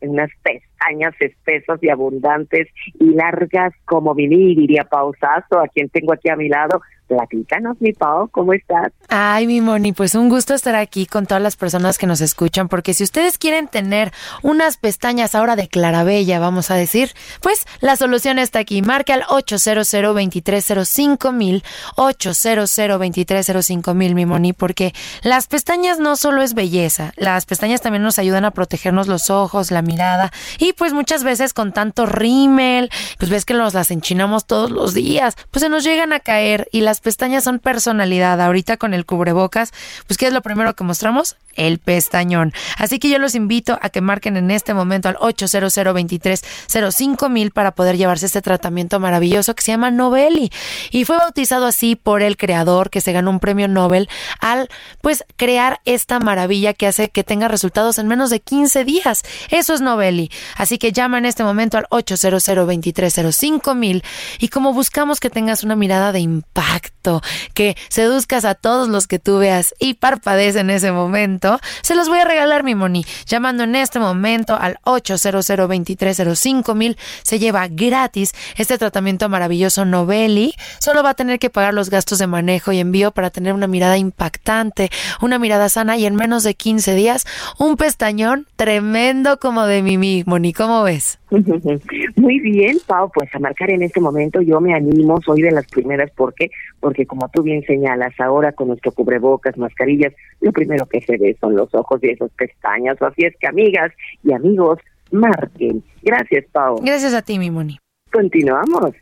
unas 0.00 0.30
pestañas 0.42 1.14
espesas 1.20 1.82
y 1.82 1.90
abundantes 1.90 2.68
y 2.98 3.10
largas 3.10 3.74
como 3.84 4.14
Vini, 4.14 4.54
diría 4.54 4.84
Pausazo, 4.84 5.60
a 5.60 5.68
quien 5.68 5.90
tengo 5.90 6.14
aquí 6.14 6.30
a 6.30 6.36
mi 6.36 6.48
lado. 6.48 6.80
Platícanos, 7.12 7.76
mi 7.78 7.92
Pau, 7.92 8.26
¿cómo 8.30 8.54
estás? 8.54 8.90
Ay, 9.10 9.46
mi 9.46 9.60
Moni, 9.60 9.92
pues 9.92 10.14
un 10.14 10.30
gusto 10.30 10.54
estar 10.54 10.74
aquí 10.74 11.04
con 11.04 11.26
todas 11.26 11.42
las 11.42 11.56
personas 11.56 11.98
que 11.98 12.06
nos 12.06 12.22
escuchan, 12.22 12.68
porque 12.68 12.94
si 12.94 13.04
ustedes 13.04 13.36
quieren 13.36 13.68
tener 13.68 14.12
unas 14.40 14.78
pestañas 14.78 15.34
ahora 15.34 15.54
de 15.54 15.68
clarabella, 15.68 16.40
vamos 16.40 16.70
a 16.70 16.74
decir, 16.74 17.10
pues 17.42 17.66
la 17.80 17.96
solución 17.96 18.38
está 18.38 18.60
aquí. 18.60 18.80
Marca 18.80 19.12
al 19.12 19.24
800 19.28 19.90
2305 19.90 21.32
mil, 21.32 21.62
800 21.96 22.74
2305 22.74 23.92
mil, 23.92 24.14
mi 24.14 24.24
Moni, 24.24 24.54
porque 24.54 24.94
las 25.22 25.48
pestañas 25.48 25.98
no 25.98 26.16
solo 26.16 26.40
es 26.40 26.54
belleza, 26.54 27.12
las 27.16 27.44
pestañas 27.44 27.82
también 27.82 28.02
nos 28.02 28.18
ayudan 28.18 28.46
a 28.46 28.52
protegernos 28.52 29.06
los 29.06 29.28
ojos, 29.28 29.70
la 29.70 29.82
mirada, 29.82 30.32
y 30.58 30.72
pues 30.72 30.94
muchas 30.94 31.24
veces 31.24 31.52
con 31.52 31.72
tanto 31.72 32.06
rímel, 32.06 32.88
pues 33.18 33.30
ves 33.30 33.44
que 33.44 33.52
nos 33.52 33.74
las 33.74 33.90
enchinamos 33.90 34.46
todos 34.46 34.70
los 34.70 34.94
días, 34.94 35.36
pues 35.50 35.62
se 35.62 35.68
nos 35.68 35.84
llegan 35.84 36.14
a 36.14 36.20
caer 36.20 36.68
y 36.72 36.80
las 36.80 37.01
pestañas 37.02 37.44
son 37.44 37.58
personalidad. 37.58 38.40
Ahorita 38.40 38.76
con 38.76 38.94
el 38.94 39.04
cubrebocas, 39.04 39.72
pues 40.06 40.16
¿qué 40.16 40.28
es 40.28 40.32
lo 40.32 40.42
primero 40.42 40.74
que 40.74 40.84
mostramos? 40.84 41.36
El 41.54 41.78
pestañón. 41.78 42.52
Así 42.78 42.98
que 42.98 43.08
yo 43.08 43.18
los 43.18 43.34
invito 43.34 43.78
a 43.80 43.90
que 43.90 44.00
marquen 44.00 44.36
en 44.36 44.50
este 44.50 44.74
momento 44.74 45.08
al 45.08 45.16
800 45.18 45.74
2305 45.74 47.28
mil 47.28 47.50
para 47.50 47.72
poder 47.72 47.96
llevarse 47.96 48.26
este 48.26 48.42
tratamiento 48.42 49.00
maravilloso 49.00 49.54
que 49.54 49.62
se 49.62 49.72
llama 49.72 49.90
Novelli. 49.90 50.50
Y 50.90 51.04
fue 51.04 51.16
bautizado 51.16 51.66
así 51.66 51.96
por 51.96 52.22
el 52.22 52.36
creador 52.36 52.90
que 52.90 53.00
se 53.00 53.12
ganó 53.12 53.30
un 53.30 53.40
premio 53.40 53.68
Nobel 53.68 54.08
al 54.40 54.68
pues 55.00 55.24
crear 55.36 55.80
esta 55.84 56.20
maravilla 56.20 56.74
que 56.74 56.86
hace 56.86 57.08
que 57.08 57.24
tenga 57.24 57.48
resultados 57.48 57.98
en 57.98 58.08
menos 58.08 58.30
de 58.30 58.40
15 58.40 58.84
días. 58.84 59.22
Eso 59.50 59.74
es 59.74 59.80
Novelli. 59.80 60.30
Así 60.56 60.78
que 60.78 60.92
llama 60.92 61.18
en 61.18 61.26
este 61.26 61.44
momento 61.44 61.78
al 61.78 61.86
800 61.90 62.42
2305 62.44 63.74
mil 63.74 64.02
y 64.38 64.48
como 64.48 64.72
buscamos 64.72 65.20
que 65.20 65.30
tengas 65.30 65.64
una 65.64 65.76
mirada 65.76 66.12
de 66.12 66.20
impacto, 66.20 67.22
que 67.54 67.76
seduzcas 67.88 68.44
a 68.44 68.54
todos 68.54 68.88
los 68.88 69.06
que 69.06 69.18
tú 69.18 69.38
veas 69.38 69.74
y 69.78 69.94
parpadees 69.94 70.56
en 70.56 70.70
ese 70.70 70.92
momento, 70.92 71.41
se 71.82 71.94
los 71.94 72.08
voy 72.08 72.18
a 72.18 72.24
regalar 72.24 72.62
mi 72.62 72.74
moni. 72.74 73.04
Llamando 73.26 73.64
en 73.64 73.74
este 73.74 73.98
momento 73.98 74.56
al 74.58 74.78
800 74.84 75.46
2305 75.46 76.74
mil 76.74 76.96
se 77.22 77.38
lleva 77.38 77.66
gratis 77.68 78.32
este 78.56 78.78
tratamiento 78.78 79.28
maravilloso 79.28 79.84
Novelli. 79.84 80.54
Solo 80.78 81.02
va 81.02 81.10
a 81.10 81.14
tener 81.14 81.38
que 81.38 81.50
pagar 81.50 81.74
los 81.74 81.90
gastos 81.90 82.18
de 82.18 82.26
manejo 82.26 82.72
y 82.72 82.78
envío 82.78 83.10
para 83.10 83.30
tener 83.30 83.54
una 83.54 83.66
mirada 83.66 83.98
impactante, 83.98 84.90
una 85.20 85.38
mirada 85.38 85.68
sana 85.68 85.96
y 85.96 86.06
en 86.06 86.14
menos 86.14 86.44
de 86.44 86.54
15 86.54 86.94
días 86.94 87.24
un 87.58 87.76
pestañón 87.76 88.46
tremendo 88.56 89.38
como 89.38 89.66
de 89.66 89.82
Mimi. 89.82 90.22
Moni, 90.26 90.52
¿cómo 90.52 90.82
ves? 90.82 91.18
Muy 92.16 92.40
bien, 92.40 92.78
Pau, 92.86 93.10
pues 93.12 93.34
a 93.34 93.38
marcar 93.38 93.70
en 93.70 93.82
este 93.82 94.00
momento 94.00 94.42
yo 94.42 94.60
me 94.60 94.74
animo, 94.74 95.20
soy 95.22 95.42
de 95.42 95.50
las 95.50 95.66
primeras, 95.66 96.10
¿por 96.10 96.34
qué? 96.34 96.50
Porque 96.78 97.06
como 97.06 97.28
tú 97.30 97.42
bien 97.42 97.62
señalas, 97.64 98.12
ahora 98.20 98.52
con 98.52 98.68
nuestro 98.68 98.92
cubrebocas, 98.92 99.56
mascarillas, 99.56 100.12
lo 100.40 100.52
primero 100.52 100.86
que 100.86 101.00
se 101.00 101.16
ve 101.16 101.31
son 101.40 101.56
los 101.56 101.74
ojos 101.74 102.00
y 102.02 102.10
esas 102.10 102.30
pestañas, 102.32 103.00
así 103.00 103.24
es 103.24 103.34
que 103.38 103.48
amigas 103.48 103.92
y 104.22 104.32
amigos, 104.32 104.78
marquen. 105.10 105.82
Gracias, 106.02 106.44
Pau. 106.52 106.80
Gracias 106.82 107.14
a 107.14 107.22
ti, 107.22 107.38
mi 107.38 107.50
Moni. 107.50 107.78
Continuamos. 108.12 108.92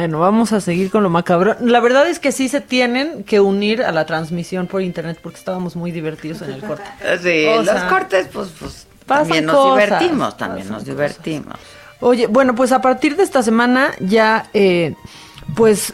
Bueno, 0.09 0.21
vamos 0.21 0.55
a 0.55 0.63
seguir 0.63 0.91
con 0.91 1.03
lo 1.03 1.11
macabro. 1.11 1.55
La 1.61 1.81
verdad 1.81 2.09
es 2.09 2.19
que 2.19 2.33
sí 2.33 2.49
se 2.49 2.63
tienen 2.63 3.25
que 3.25 3.41
unir 3.41 3.83
a 3.83 3.93
la 3.93 4.07
transmisión 4.07 4.67
por 4.67 4.81
internet 4.81 5.19
porque 5.23 5.37
estábamos 5.37 5.77
muy 5.77 5.93
divertidos 5.93 6.41
en 6.41 6.53
el 6.53 6.63
corte. 6.63 6.85
Sí, 7.23 7.45
O 7.45 7.63
los 7.63 7.83
cortes, 7.83 8.27
pues, 8.33 8.49
pues 8.59 8.87
también 9.05 9.45
nos 9.45 9.55
cosas, 9.55 9.75
divertimos, 9.75 10.37
también 10.39 10.69
nos 10.71 10.87
divertimos. 10.87 11.57
Oye, 12.01 12.27
bueno, 12.27 12.55
pues 12.55 12.73
a 12.73 12.81
partir 12.81 13.17
de 13.17 13.23
esta 13.23 13.43
semana 13.43 13.91
ya, 14.01 14.49
eh, 14.55 14.95
pues 15.55 15.93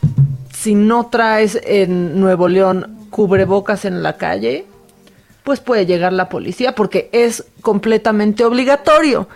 si 0.57 0.77
no 0.77 1.07
traes 1.07 1.59
en 1.65 2.21
Nuevo 2.21 2.47
León 2.47 3.09
cubrebocas 3.11 3.85
en 3.85 4.05
la 4.05 4.17
calle, 4.17 4.65
pues 5.43 5.59
puede 5.59 5.87
llegar 5.87 6.12
la 6.12 6.29
policía 6.29 6.77
porque 6.77 7.09
es 7.11 7.47
completamente 7.62 8.45
obligatorio. 8.45 9.27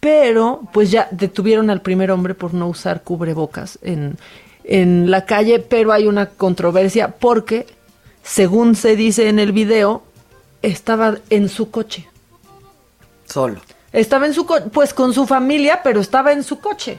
Pero 0.00 0.62
pues 0.72 0.90
ya 0.90 1.08
detuvieron 1.10 1.70
al 1.70 1.82
primer 1.82 2.10
hombre 2.10 2.34
por 2.34 2.54
no 2.54 2.68
usar 2.68 3.02
cubrebocas 3.02 3.78
en, 3.82 4.16
en 4.64 5.10
la 5.10 5.24
calle, 5.24 5.58
pero 5.58 5.92
hay 5.92 6.06
una 6.06 6.26
controversia 6.26 7.16
porque, 7.18 7.66
según 8.22 8.76
se 8.76 8.94
dice 8.94 9.28
en 9.28 9.38
el 9.38 9.52
video, 9.52 10.02
estaba 10.62 11.16
en 11.30 11.48
su 11.48 11.70
coche. 11.70 12.08
Solo. 13.26 13.60
Estaba 13.92 14.26
en 14.26 14.34
su 14.34 14.46
coche, 14.46 14.66
pues 14.72 14.94
con 14.94 15.12
su 15.12 15.26
familia, 15.26 15.80
pero 15.82 16.00
estaba 16.00 16.32
en 16.32 16.44
su 16.44 16.60
coche. 16.60 16.98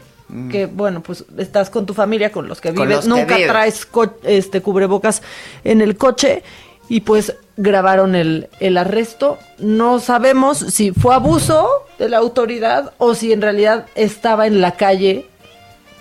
Que 0.51 0.67
bueno, 0.67 1.01
pues 1.01 1.25
estás 1.39 1.71
con 1.71 1.87
tu 1.87 1.95
familia, 1.95 2.31
con 2.31 2.47
los 2.47 2.61
que 2.61 2.71
Mm. 2.71 2.75
Con 2.75 2.87
vives, 2.87 3.05
los 3.05 3.15
que 3.15 3.21
nunca 3.21 3.35
vives. 3.35 3.49
traes 3.49 3.87
este 4.23 4.61
cubrebocas 4.61 5.23
en 5.63 5.81
el 5.81 5.97
coche 5.97 6.43
y 6.89 7.01
pues 7.01 7.35
grabaron 7.55 8.15
el, 8.15 8.49
el 8.59 8.77
arresto. 8.77 9.37
No 9.59 9.99
sabemos 9.99 10.57
si 10.57 10.91
fue 10.91 11.13
abuso 11.15 11.85
de 11.99 12.09
la 12.09 12.17
autoridad 12.17 12.93
o 12.97 13.13
si 13.15 13.31
en 13.31 13.41
realidad 13.41 13.85
estaba 13.95 14.47
en 14.47 14.59
la 14.61 14.71
calle 14.73 15.29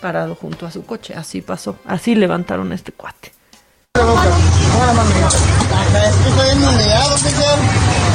parado 0.01 0.35
junto 0.35 0.67
a 0.67 0.71
su 0.71 0.85
coche. 0.87 1.15
Así 1.15 1.43
pasó, 1.43 1.77
así 1.87 2.15
levantaron 2.15 2.73
a 2.73 2.75
este 2.75 2.93
cuate. 2.93 3.33
Estoy 3.99 4.09
en 6.51 6.65
unidad, 6.65 7.13
oficial. 7.13 7.59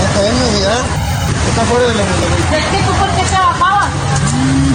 Estoy 0.06 0.28
en 0.28 0.34
fuera 1.68 1.86
de 1.88 1.94
la 1.94 2.04
mesa. 2.04 2.58
Es 2.58 2.66
que 2.66 2.78
tú 2.84 2.92
por 2.98 3.10
qué 3.10 3.24
trabajabas. 3.30 3.90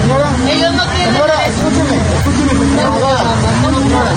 Señora, 0.00 0.28
Ellos 0.50 0.72
no 0.74 0.84
tienen 0.90 1.08
señora, 1.14 1.34
derecho. 1.38 1.58
escúcheme, 1.58 1.96
escúcheme, 2.18 2.52
señora. 2.52 2.84
Señora. 3.88 4.12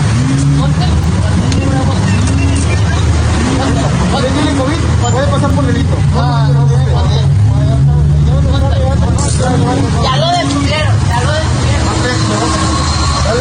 ¿Usted 4.14 4.34
tiene 4.34 4.58
COVID? 4.58 5.12
Puede 5.12 5.28
pasar 5.28 5.52
por 5.52 5.66
delito. 5.66 5.96
Ya 10.04 10.18
lo 10.18 10.28
descubrieron, 10.32 10.96
ya 11.08 11.22
lo 11.22 11.32
descubrieron. 11.32 11.88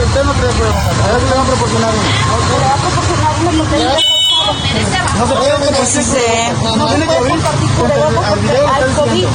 Usted 0.07 0.25
no 0.25 0.33
cree 0.33 0.51
que 0.51 0.63
a 0.63 1.13
ver 1.13 1.21
si 1.21 1.27
le 1.27 1.35
van 1.35 1.41
a 1.41 1.47
proporcionar 1.47 1.91
uno. 1.95 2.03
Le 2.51 2.65
va 2.65 2.73
a 2.73 2.77
proporcionar 2.77 3.33
uno 3.41 3.51
porque 3.59 4.20
merece 4.55 4.99
No 5.19 5.27
se 5.27 5.35
puede 5.35 5.59
meter 5.59 6.77
No 6.77 6.87
¿Tiene 6.87 7.07
puede 7.07 7.31
compartir 7.31 7.71
cubrebocas 7.71 8.25
Al 8.25 8.39
porque 8.39 8.57
hay 8.57 8.93
COVID. 8.95 9.27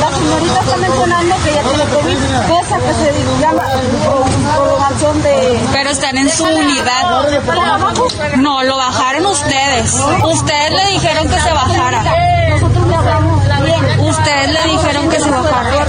la 0.00 0.10
señorita 0.10 0.60
está 0.60 0.76
mencionando 0.76 1.34
que 1.44 1.52
ya 1.54 1.62
tiene 1.62 1.84
COVID, 1.84 2.18
cosa 2.48 2.76
que 2.78 2.94
se 2.94 3.40
llama 3.40 3.62
prolongación 4.54 5.22
de... 5.22 5.60
Pero 5.72 5.90
están 5.90 6.18
en 6.18 6.30
su 6.30 6.44
unidad. 6.44 7.02
No, 8.36 8.62
lo 8.62 8.76
bajaron 8.76 9.26
ustedes. 9.26 9.94
Ustedes 10.24 10.70
le 10.70 10.90
dijeron 10.92 11.28
que 11.28 11.40
se 11.40 11.52
bajara. 11.52 12.02
Nosotros 12.50 12.86
le 12.86 12.94
hablamos. 12.94 13.43
Ustedes 13.98 14.50
le 14.52 14.72
dijeron 14.72 15.08
que 15.08 15.20
se 15.20 15.30
bajara. 15.30 15.86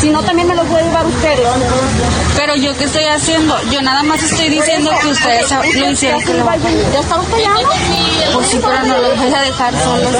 Si 0.00 0.10
no, 0.10 0.22
también 0.22 0.48
me 0.48 0.54
lo 0.54 0.64
puede 0.64 0.84
llevar 0.84 1.06
ustedes. 1.06 1.48
Pero 2.36 2.56
yo 2.56 2.76
qué 2.76 2.84
estoy 2.84 3.04
haciendo? 3.04 3.56
Yo 3.70 3.82
nada 3.82 4.02
más 4.02 4.22
estoy 4.22 4.48
diciendo 4.48 4.90
que 5.00 5.08
ustedes 5.08 5.50
lo 5.50 5.90
hicieron 5.90 6.22
que 6.22 6.34
lo. 6.34 6.44
¿Ya 6.44 7.00
estamos 7.00 7.26
peleando? 7.26 7.68
Pues 8.32 8.46
sí, 8.48 8.60
pero 8.62 8.82
no 8.82 8.98
los 8.98 9.18
voy 9.18 9.34
a 9.34 9.40
dejar 9.42 9.74
solos. 9.74 10.12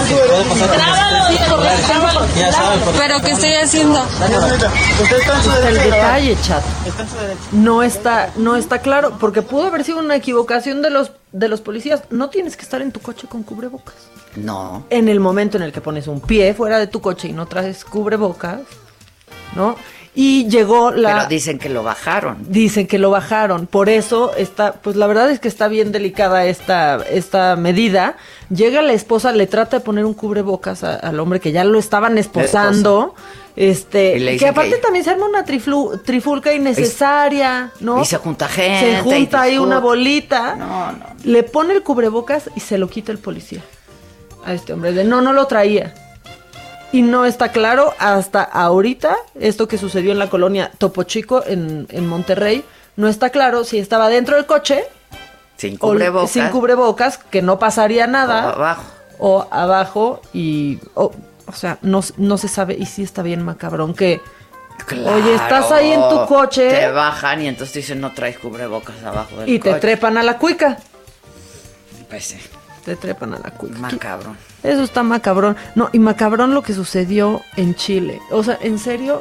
Pero 2.99 3.21
¿qué 3.23 3.31
estoy 3.33 3.55
haciendo? 3.55 4.07
el 5.67 5.75
detalle, 5.75 6.37
chat. 6.43 6.63
No 7.53 7.83
está, 7.83 8.31
no 8.37 8.57
está 8.57 8.79
claro, 8.79 9.17
porque 9.19 9.43
pudo 9.43 9.67
haber 9.67 9.85
sido 9.85 9.99
una 9.99 10.17
equivocación 10.17 10.83
de 10.83 10.91
los 10.91 11.11
de 11.33 11.49
los 11.49 11.61
policías. 11.61 12.03
No 12.11 12.31
tienes 12.31 12.57
que 12.57 12.63
estar 12.63 12.83
en 12.83 12.93
tu 12.93 13.01
coche 13.01 13.27
con 13.29 13.43
cubrebocas. 13.43 13.95
No. 14.37 14.85
En 14.91 15.09
el 15.09 15.21
momento 15.21 15.57
en 15.57 15.63
el 15.65 15.73
que 15.73 15.81
pones 15.81 16.07
un 16.07 16.21
pie 16.21 16.55
fuera 16.55 16.79
de 16.79 16.87
tu 16.87 17.01
coche 17.01 17.29
y 17.29 17.33
no 17.33 17.47
traes 17.47 17.85
cubrebocas, 17.85 18.61
¿no? 19.57 19.77
Y 20.13 20.49
llegó 20.49 20.91
la 20.91 21.15
Pero 21.15 21.29
dicen 21.29 21.59
que 21.61 21.69
lo 21.69 21.85
bajaron. 21.85 22.39
Dicen 22.49 22.89
que 22.89 22.99
lo 22.99 23.11
bajaron, 23.11 23.69
por 23.69 23.89
eso 23.89 24.35
está, 24.37 24.73
pues 24.73 24.97
la 24.97 25.07
verdad 25.07 25.31
es 25.31 25.39
que 25.39 25.47
está 25.47 25.69
bien 25.69 25.93
delicada 25.93 26.47
esta, 26.47 26.97
esta 27.09 27.55
medida. 27.55 28.17
Llega 28.53 28.83
la 28.83 28.93
esposa, 28.93 29.31
le 29.31 29.47
trata 29.47 29.79
de 29.79 29.85
poner 29.85 30.05
un 30.05 30.15
cubrebocas 30.15 30.83
a- 30.83 30.97
al 30.97 31.21
hombre 31.21 31.39
que 31.39 31.53
ya 31.53 31.63
lo 31.63 31.79
estaban 31.79 32.19
esposando, 32.19 33.15
este, 33.57 34.17
Y 34.19 34.39
que 34.39 34.49
aparte 34.49 34.71
que- 34.73 34.77
también 34.79 35.05
se 35.05 35.11
arma 35.11 35.27
una 35.27 35.45
triflu- 35.45 36.03
trifulca 36.03 36.53
innecesaria, 36.53 37.73
¿no? 37.81 38.01
Y 38.03 38.05
se 38.05 38.17
junta 38.19 38.49
gente. 38.49 38.97
Se 38.97 39.01
junta 39.03 39.41
ahí 39.43 39.59
una 39.59 39.79
bolita, 39.81 40.55
No, 40.57 40.93
no. 40.93 41.07
le 41.25 41.43
pone 41.43 41.75
el 41.75 41.83
cubrebocas 41.83 42.51
y 42.55 42.61
se 42.61 42.79
lo 42.79 42.89
quita 42.89 43.13
el 43.13 43.19
policía 43.19 43.63
a 44.45 44.53
este 44.55 44.73
hombre, 44.73 44.93
de 44.93 45.05
no, 45.05 45.21
no 45.21 45.33
lo 45.33 45.47
traía. 45.47 45.95
Y 46.93 47.03
no 47.03 47.25
está 47.25 47.53
claro 47.53 47.95
hasta 47.99 48.43
ahorita 48.43 49.17
esto 49.39 49.69
que 49.69 49.79
sucedió 49.79 50.11
en 50.11 50.19
la 50.19 50.29
colonia 50.29 50.73
Topo 50.79 51.05
Chico 51.05 51.43
en, 51.47 51.87
en 51.91 52.09
Monterrey. 52.09 52.65
No 52.97 53.07
está 53.07 53.31
claro 53.31 53.63
si 53.65 53.79
estaba 53.79 54.09
dentro 54.09 54.35
del 54.35 54.47
coche 54.47 54.85
Sin 55.57 55.77
o 55.77 55.79
cubrebocas. 55.79 56.31
sin 56.33 56.49
cubrebocas, 56.49 57.19
que 57.19 57.43
no 57.43 57.59
pasaría 57.61 58.09
nada. 58.09 58.47
O 58.47 58.49
abajo. 58.57 58.83
O 59.21 59.47
abajo 59.53 60.21
y... 60.33 60.79
O, 60.95 61.13
o 61.51 61.59
sea, 61.59 61.79
no, 61.83 62.01
no 62.17 62.39
se 62.39 62.49
sabe 62.49 62.77
y 62.79 62.87
sí 62.87 63.03
está 63.03 63.23
bien 63.23 63.43
macabrón 63.43 63.95
que... 63.95 64.21
Oye, 64.91 65.35
estás 65.35 65.71
ahí 65.73 65.93
en 65.93 66.01
tu 66.09 66.25
coche 66.27 66.71
Te 66.71 66.91
bajan 66.91 67.43
y 67.43 67.49
entonces 67.49 67.75
te 67.75 67.79
dicen 67.81 68.01
no 68.01 68.13
traes 68.13 68.39
cubrebocas 68.39 69.03
abajo 69.05 69.37
del 69.37 69.49
y 69.51 69.59
te 69.59 69.69
coche. 69.71 69.81
trepan 69.81 70.17
a 70.17 70.23
la 70.23 70.39
cuica. 70.39 70.79
Pues 72.09 72.25
sí. 72.25 72.39
Te 72.85 72.97
trepan 72.97 73.35
a 73.35 73.39
la 73.39 73.51
cuica. 73.51 73.79
Macabrón. 73.79 74.39
Eso 74.63 74.83
está 74.83 75.03
macabrón. 75.03 75.57
No, 75.75 75.91
y 75.93 75.99
macabrón 75.99 76.55
lo 76.55 76.63
que 76.63 76.73
sucedió 76.73 77.43
en 77.57 77.75
Chile. 77.75 78.21
O 78.31 78.43
sea, 78.43 78.59
en 78.63 78.79
serio, 78.79 79.21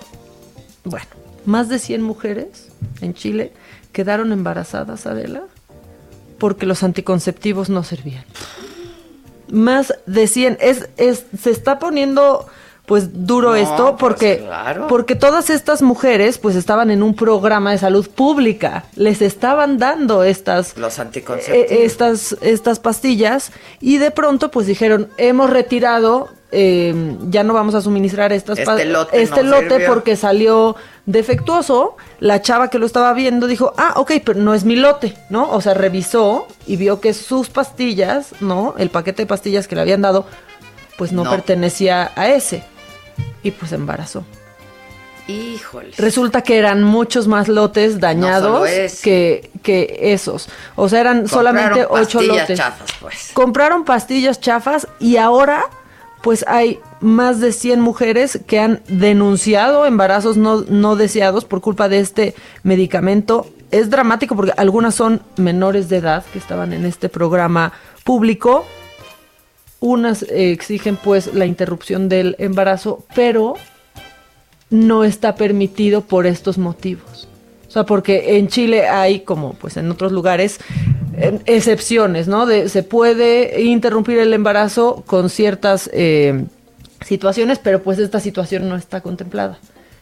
bueno, 0.86 1.08
más 1.46 1.68
de 1.68 1.78
100 1.78 2.02
mujeres 2.04 2.70
en 3.02 3.14
Chile 3.14 3.52
quedaron 3.92 4.32
embarazadas, 4.32 5.06
Adela, 5.08 5.44
porque 6.38 6.66
los 6.66 6.84
anticonceptivos 6.84 7.70
no 7.70 7.84
servían. 7.84 8.24
Más 9.52 9.94
de 10.06 10.28
100. 10.28 10.58
Es, 10.62 10.90
es, 10.98 11.26
se 11.42 11.52
está 11.52 11.80
poniendo 11.80 12.48
pues 12.86 13.28
duro 13.28 13.50
No, 13.52 13.56
esto 13.56 13.86
pues, 13.86 14.00
porque 14.00 14.38
claro. 14.40 14.88
porque 14.88 15.14
todas 15.14 15.52
estas 15.52 15.84
mujeres 15.84 16.40
pues 16.40 16.56
estaban 16.56 16.90
en 16.90 17.04
un 17.04 17.14
programa 17.14 17.70
de 17.72 17.78
salud 17.78 18.10
pública 18.10 18.86
les 18.96 19.22
estaban 19.22 19.78
dando 19.78 20.24
estas 20.24 20.76
Los 20.76 20.98
eh, 20.98 21.02
anticonceptivos. 21.04 21.72
estas, 21.72 22.36
estas 22.42 22.80
pastillas 22.80 23.52
y 23.80 24.00
de 24.00 24.10
pronto 24.10 24.50
pues 24.50 24.66
dijeron, 24.66 25.08
hemos 25.18 25.52
retirado, 25.52 26.30
eh, 26.52 27.16
ya 27.30 27.44
no 27.44 27.54
vamos 27.54 27.76
a 27.76 27.82
suministrar 27.82 28.34
estas 28.34 28.58
Este 28.60 28.86
lote 28.86 29.22
este 29.22 29.44
no 29.44 29.52
lote 29.62 29.86
porque 29.88 30.16
salió 30.16 30.76
defectuoso. 31.06 31.96
La 32.20 32.42
chava 32.42 32.70
que 32.70 32.80
lo 32.80 32.86
estaba 32.86 33.14
viendo 33.14 33.46
dijo, 33.48 33.74
ah, 33.78 33.94
ok, 33.98 34.14
pero 34.26 34.40
no 34.40 34.54
es 34.54 34.64
mi 34.64 34.76
lote, 34.76 35.16
¿no? 35.30 35.50
O 35.52 35.62
sea, 35.62 35.74
revisó 35.74 36.48
y 36.66 36.76
vio 36.76 37.00
que 37.02 37.14
sus 37.14 37.50
pastillas, 37.50 38.34
¿no? 38.40 38.74
El 38.78 38.90
paquete 38.90 39.24
de 39.24 39.28
pastillas 39.28 39.68
que 39.68 39.76
le 39.76 39.82
habían 39.82 40.02
dado, 40.02 40.26
pues 40.98 41.12
no, 41.12 41.24
No. 41.24 41.30
pertenecía 41.30 42.12
a 42.16 42.30
ese. 42.30 42.64
Y 43.44 43.52
pues 43.52 43.72
embarazó. 43.72 44.24
Híjole. 45.28 45.92
Resulta 45.98 46.42
que 46.42 46.58
eran 46.58 46.84
muchos 46.84 47.28
más 47.28 47.48
lotes 47.48 48.00
dañados 48.00 48.68
que, 49.04 49.52
que 49.62 50.00
esos. 50.14 50.50
O 50.76 50.90
sea, 50.90 51.02
eran 51.02 51.28
solamente 51.28 51.86
Compraron 51.86 52.04
ocho 52.08 52.18
pastillas 52.18 52.42
lotes. 52.42 52.58
chafas, 52.58 52.90
pues. 53.00 53.30
Compraron 53.34 53.86
pastillas 53.86 54.40
chafas 54.40 54.88
y 55.00 55.18
ahora 55.18 55.66
pues 56.22 56.44
hay 56.48 56.80
más 57.00 57.40
de 57.40 57.52
100 57.52 57.80
mujeres 57.80 58.40
que 58.46 58.60
han 58.60 58.82
denunciado 58.88 59.86
embarazos 59.86 60.38
no, 60.38 60.62
no 60.62 60.96
deseados 60.96 61.46
por 61.46 61.62
culpa 61.62 61.90
de 61.90 62.00
este 62.00 62.36
medicamento. 62.64 63.48
Es 63.72 63.90
dramático 63.90 64.36
porque 64.36 64.54
algunas 64.58 64.96
son 64.96 65.22
menores 65.38 65.90
de 65.90 65.98
edad 65.98 66.26
que 66.34 66.40
estaban 66.40 66.74
en 66.74 66.86
este 66.86 67.08
programa 67.08 67.72
público. 68.04 68.66
Unas 69.80 70.24
eh, 70.24 70.52
exigen 70.52 70.98
pues 70.98 71.34
la 71.34 71.46
interrupción 71.46 72.10
del 72.10 72.36
embarazo, 72.40 73.06
pero 73.16 73.54
no 74.70 75.04
está 75.04 75.36
permitido 75.36 76.02
por 76.02 76.26
estos 76.26 76.58
motivos. 76.58 77.30
O 77.68 77.72
sea, 77.72 77.86
porque 77.86 78.38
en 78.38 78.48
Chile 78.48 78.88
hay, 78.88 79.22
como 79.22 79.54
pues 79.54 79.78
en 79.78 79.90
otros 79.92 80.12
lugares, 80.12 80.60
excepciones, 81.46 82.28
¿no? 82.28 82.48
Se 82.48 82.84
puede 82.84 83.62
interrumpir 83.62 84.20
el 84.20 84.34
embarazo 84.34 85.04
con 85.06 85.30
ciertas 85.30 85.90
eh, 85.94 86.46
situaciones, 87.06 87.60
pero 87.60 87.82
pues 87.82 88.00
esta 88.00 88.20
situación 88.20 88.70
no 88.70 88.76
está 88.76 89.02
contemplada. 89.02 89.60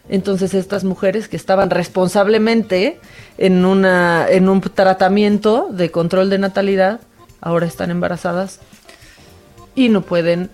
Entonces 0.10 0.54
estas 0.54 0.84
mujeres 0.84 1.28
que 1.28 1.36
estaban 1.36 1.70
responsablemente 1.70 3.00
en, 3.38 3.66
una, 3.66 4.26
en 4.30 4.48
un 4.48 4.62
tratamiento 4.62 5.68
de 5.72 5.92
control 5.92 6.30
de 6.30 6.38
natalidad, 6.38 7.02
ahora 7.42 7.66
están 7.66 7.92
embarazadas 7.92 8.60
y 9.76 9.90
no 9.90 10.02
pueden 10.02 10.50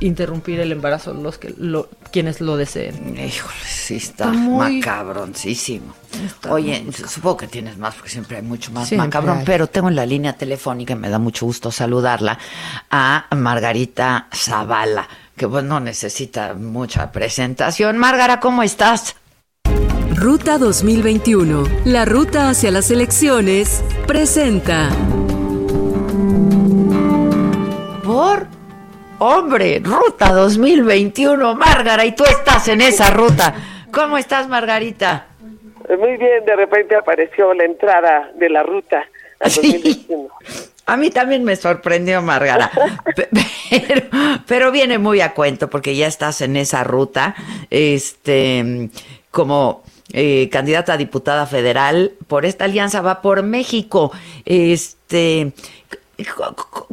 interrumpir 0.00 0.60
el 0.60 0.72
embarazo 0.72 1.14
los 1.14 1.38
que 1.38 1.54
lo, 1.56 1.88
quienes 2.10 2.40
lo 2.40 2.56
deseen. 2.56 3.16
Híjole, 3.18 3.54
sí 3.64 3.96
está, 3.96 4.24
Está 4.26 4.28
muy- 4.32 4.78
macabroncísimo. 4.78 5.94
Oye, 6.48 6.84
supongo 7.08 7.38
que 7.38 7.48
tienes 7.48 7.76
más 7.78 7.94
porque 7.94 8.10
siempre 8.10 8.36
hay 8.36 8.42
mucho 8.42 8.70
más 8.70 8.88
Siempre 8.88 9.06
macabrón, 9.08 9.38
hay. 9.38 9.44
pero 9.44 9.66
tengo 9.66 9.88
en 9.88 9.96
la 9.96 10.06
línea 10.06 10.34
telefónica, 10.34 10.92
y 10.92 10.96
me 10.96 11.08
da 11.10 11.18
mucho 11.18 11.46
gusto 11.46 11.70
saludarla, 11.72 12.38
a 12.90 13.26
Margarita 13.34 14.28
Zavala, 14.34 15.08
que 15.36 15.48
pues 15.48 15.64
no 15.64 15.80
necesita 15.80 16.54
mucha 16.54 17.10
presentación. 17.10 17.98
Márgara, 17.98 18.38
¿cómo 18.40 18.62
estás? 18.62 19.16
Ruta 20.14 20.58
2021, 20.58 21.64
la 21.84 22.04
ruta 22.04 22.48
hacia 22.50 22.70
las 22.70 22.90
elecciones, 22.90 23.82
presenta. 24.06 24.90
Por 28.04 28.46
hombre, 29.24 29.80
ruta 29.82 30.32
2021, 30.32 31.54
Márgara, 31.54 32.04
y 32.04 32.12
tú 32.12 32.24
estás 32.24 32.68
en 32.68 32.80
esa 32.80 33.10
ruta. 33.10 33.54
¿Cómo 33.92 34.18
estás, 34.18 34.48
Margarita? 34.48 35.26
Muy 35.98 36.16
bien, 36.16 36.44
de 36.46 36.56
repente 36.56 36.96
apareció 36.96 37.52
la 37.54 37.64
entrada 37.64 38.30
de 38.36 38.48
la 38.50 38.62
ruta. 38.62 39.04
a 39.40 39.48
2021. 39.48 40.28
A 40.86 40.96
mí 40.98 41.10
también 41.10 41.44
me 41.44 41.56
sorprendió, 41.56 42.20
Margara. 42.22 42.70
Pe- 43.16 43.28
Pero, 43.70 44.02
pero 44.46 44.70
viene 44.70 44.98
muy 44.98 45.20
a 45.20 45.32
cuento 45.32 45.68
porque 45.70 45.96
ya 45.96 46.06
estás 46.06 46.40
en 46.42 46.56
esa 46.56 46.84
ruta, 46.84 47.34
este, 47.70 48.90
como 49.30 49.82
eh, 50.12 50.48
candidata 50.52 50.92
a 50.92 50.96
diputada 50.98 51.46
federal 51.46 52.12
por 52.28 52.44
esta 52.44 52.66
alianza 52.66 53.00
va 53.00 53.22
por 53.22 53.42
México. 53.42 54.12
Este, 54.44 55.52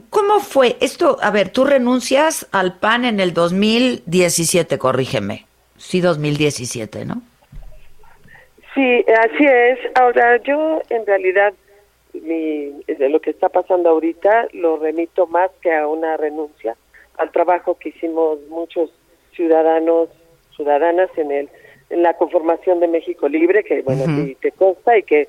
¿Cómo 0.10 0.40
fue 0.40 0.78
esto? 0.82 1.18
A 1.22 1.32
ver, 1.32 1.50
tú 1.50 1.66
renuncias 1.66 2.48
al 2.52 2.78
PAN 2.78 3.06
en 3.06 3.20
el 3.20 3.34
2017, 3.34 4.78
corrígeme. 4.78 5.46
Sí, 5.78 6.02
2017, 6.02 7.06
¿no? 7.06 7.22
Sí, 8.74 9.06
así 9.24 9.46
es. 9.46 9.80
Ahora, 9.96 10.38
yo 10.44 10.82
en 10.90 11.06
realidad 11.06 11.54
mi, 12.14 12.72
de 12.88 13.10
lo 13.10 13.20
que 13.20 13.32
está 13.32 13.50
pasando 13.50 13.90
ahorita 13.90 14.48
lo 14.54 14.78
remito 14.78 15.28
más 15.28 15.50
que 15.62 15.74
a 15.74 15.88
una 15.88 16.18
renuncia 16.18 16.76
al 17.18 17.32
trabajo 17.32 17.78
que 17.78 17.90
hicimos 17.90 18.40
muchos 18.50 18.92
ciudadanos, 19.34 20.10
ciudadanas 20.56 21.10
en 21.18 21.32
el 21.32 21.50
en 21.90 22.04
la 22.04 22.14
conformación 22.14 22.80
de 22.80 22.88
México 22.88 23.28
Libre, 23.28 23.64
que 23.64 23.82
bueno, 23.82 24.06
sí 24.06 24.38
te 24.40 24.54
consta 24.54 24.98
y 24.98 25.04
que 25.04 25.28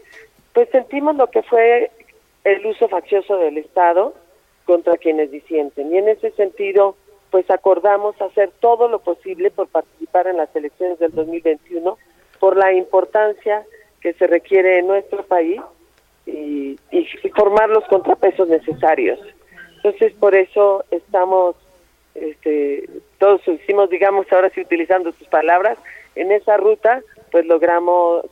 pues 0.53 0.68
sentimos 0.70 1.16
lo 1.16 1.28
que 1.28 1.43
fue 1.43 1.90
el 2.45 2.66
uso 2.66 2.88
faccioso 2.88 3.36
del 3.36 3.59
Estado 3.59 4.14
contra 4.64 4.97
quienes 4.97 5.30
disienten. 5.30 5.93
Y 5.93 5.99
en 5.99 6.09
ese 6.09 6.30
sentido, 6.32 6.97
pues 7.30 7.51
acordamos 7.51 8.20
hacer 8.20 8.51
todo 8.61 8.88
lo 8.88 9.01
posible 9.01 9.51
por 9.51 9.68
participar 9.68 10.26
en 10.26 10.36
las 10.36 10.55
elecciones 10.55 10.99
del 10.99 11.12
2021 11.12 11.99
por 12.38 12.57
la 12.57 12.72
importancia 12.72 13.64
que 14.01 14.12
se 14.14 14.26
requiere 14.26 14.78
en 14.78 14.88
nuestro 14.88 15.24
país 15.24 15.61
y, 16.26 16.78
y 16.90 17.28
formar 17.34 17.70
los 17.70 17.84
contrapesos 17.84 18.49
necesarios. 18.49 19.20
Entonces, 19.76 20.12
por 20.14 20.34
eso 20.34 20.84
estamos, 20.90 21.57
este, 22.14 22.88
todos 23.18 23.40
hicimos, 23.49 23.90
digamos, 23.90 24.26
ahora 24.32 24.51
sí 24.51 24.61
utilizando 24.61 25.12
tus 25.12 25.26
palabras, 25.28 25.78
en 26.14 26.30
esa 26.30 26.57
ruta, 26.57 27.03
pues 27.30 27.47
logramos, 27.47 28.24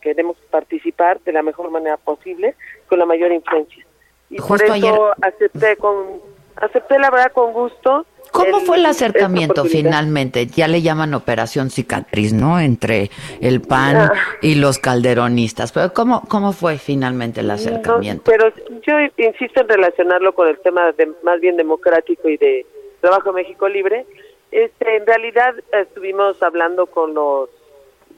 queremos 0.00 0.36
participar 0.50 1.20
de 1.20 1.32
la 1.32 1.42
mejor 1.42 1.70
manera 1.70 1.96
posible, 1.96 2.54
con 2.88 2.98
la 2.98 3.06
mayor 3.06 3.32
influencia. 3.32 3.84
Y 4.30 4.38
por 4.38 4.62
eso 4.62 5.12
acepté 5.20 5.76
con, 5.76 6.20
acepté 6.56 6.98
la 6.98 7.10
verdad 7.10 7.32
con 7.32 7.52
gusto. 7.52 8.06
¿Cómo 8.30 8.60
fue 8.60 8.78
el 8.78 8.86
acercamiento 8.86 9.66
finalmente? 9.66 10.46
Ya 10.46 10.66
le 10.66 10.80
llaman 10.80 11.12
operación 11.12 11.68
cicatriz, 11.68 12.32
¿no? 12.32 12.58
Entre 12.58 13.10
el 13.42 13.60
PAN 13.60 13.96
ah. 13.96 14.12
y 14.40 14.54
los 14.54 14.78
calderonistas. 14.78 15.70
Pero 15.72 15.92
¿cómo, 15.92 16.22
cómo 16.28 16.54
fue 16.54 16.78
finalmente 16.78 17.40
el 17.40 17.50
acercamiento? 17.50 18.22
pero 18.24 18.50
yo 18.86 18.94
insisto 19.18 19.60
en 19.60 19.68
relacionarlo 19.68 20.34
con 20.34 20.48
el 20.48 20.58
tema 20.60 20.92
de, 20.92 21.12
más 21.22 21.40
bien 21.40 21.58
democrático 21.58 22.26
y 22.30 22.38
de 22.38 22.64
Trabajo 23.02 23.32
México 23.34 23.68
Libre. 23.68 24.06
Este, 24.50 24.96
en 24.96 25.06
realidad 25.06 25.54
estuvimos 25.72 26.42
hablando 26.42 26.86
con 26.86 27.12
los 27.12 27.50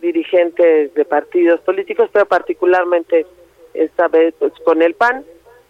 dirigentes 0.05 0.93
de 0.93 1.05
partidos 1.05 1.61
políticos, 1.61 2.11
pero 2.13 2.27
particularmente 2.27 3.27
esta 3.73 4.09
vez 4.09 4.35
pues, 4.39 4.53
con 4.65 4.83
el 4.83 4.95
PAN 4.95 5.25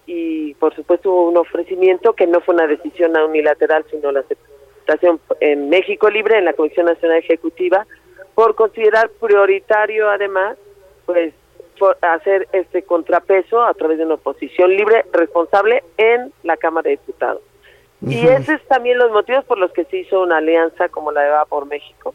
y 0.06 0.54
por 0.54 0.74
supuesto 0.74 1.10
hubo 1.10 1.28
un 1.30 1.36
ofrecimiento 1.36 2.12
que 2.14 2.26
no 2.26 2.40
fue 2.40 2.54
una 2.54 2.66
decisión 2.66 3.16
unilateral, 3.16 3.84
sino 3.90 4.10
la 4.12 4.20
aceptación 4.20 5.20
en 5.40 5.70
México 5.70 6.10
Libre, 6.10 6.36
en 6.36 6.44
la 6.44 6.52
Comisión 6.52 6.86
Nacional 6.86 7.18
Ejecutiva, 7.18 7.86
por 8.34 8.54
considerar 8.56 9.08
prioritario 9.20 10.10
además, 10.10 10.58
pues 11.06 11.32
hacer 12.02 12.48
este 12.52 12.82
contrapeso 12.82 13.62
a 13.62 13.72
través 13.74 13.98
de 13.98 14.04
una 14.04 14.14
oposición 14.14 14.76
libre, 14.76 15.04
responsable 15.12 15.82
en 15.96 16.32
la 16.42 16.56
Cámara 16.56 16.90
de 16.90 16.96
Diputados. 16.96 17.42
Y 18.02 18.26
esos 18.26 18.48
es 18.48 18.68
también 18.68 18.98
los 18.98 19.10
motivos 19.12 19.44
por 19.44 19.58
los 19.58 19.72
que 19.72 19.84
se 19.84 19.98
hizo 19.98 20.20
una 20.20 20.38
alianza 20.38 20.88
como 20.88 21.10
la 21.12 21.22
de 21.22 21.30
Va 21.30 21.44
por 21.46 21.66
México 21.66 22.14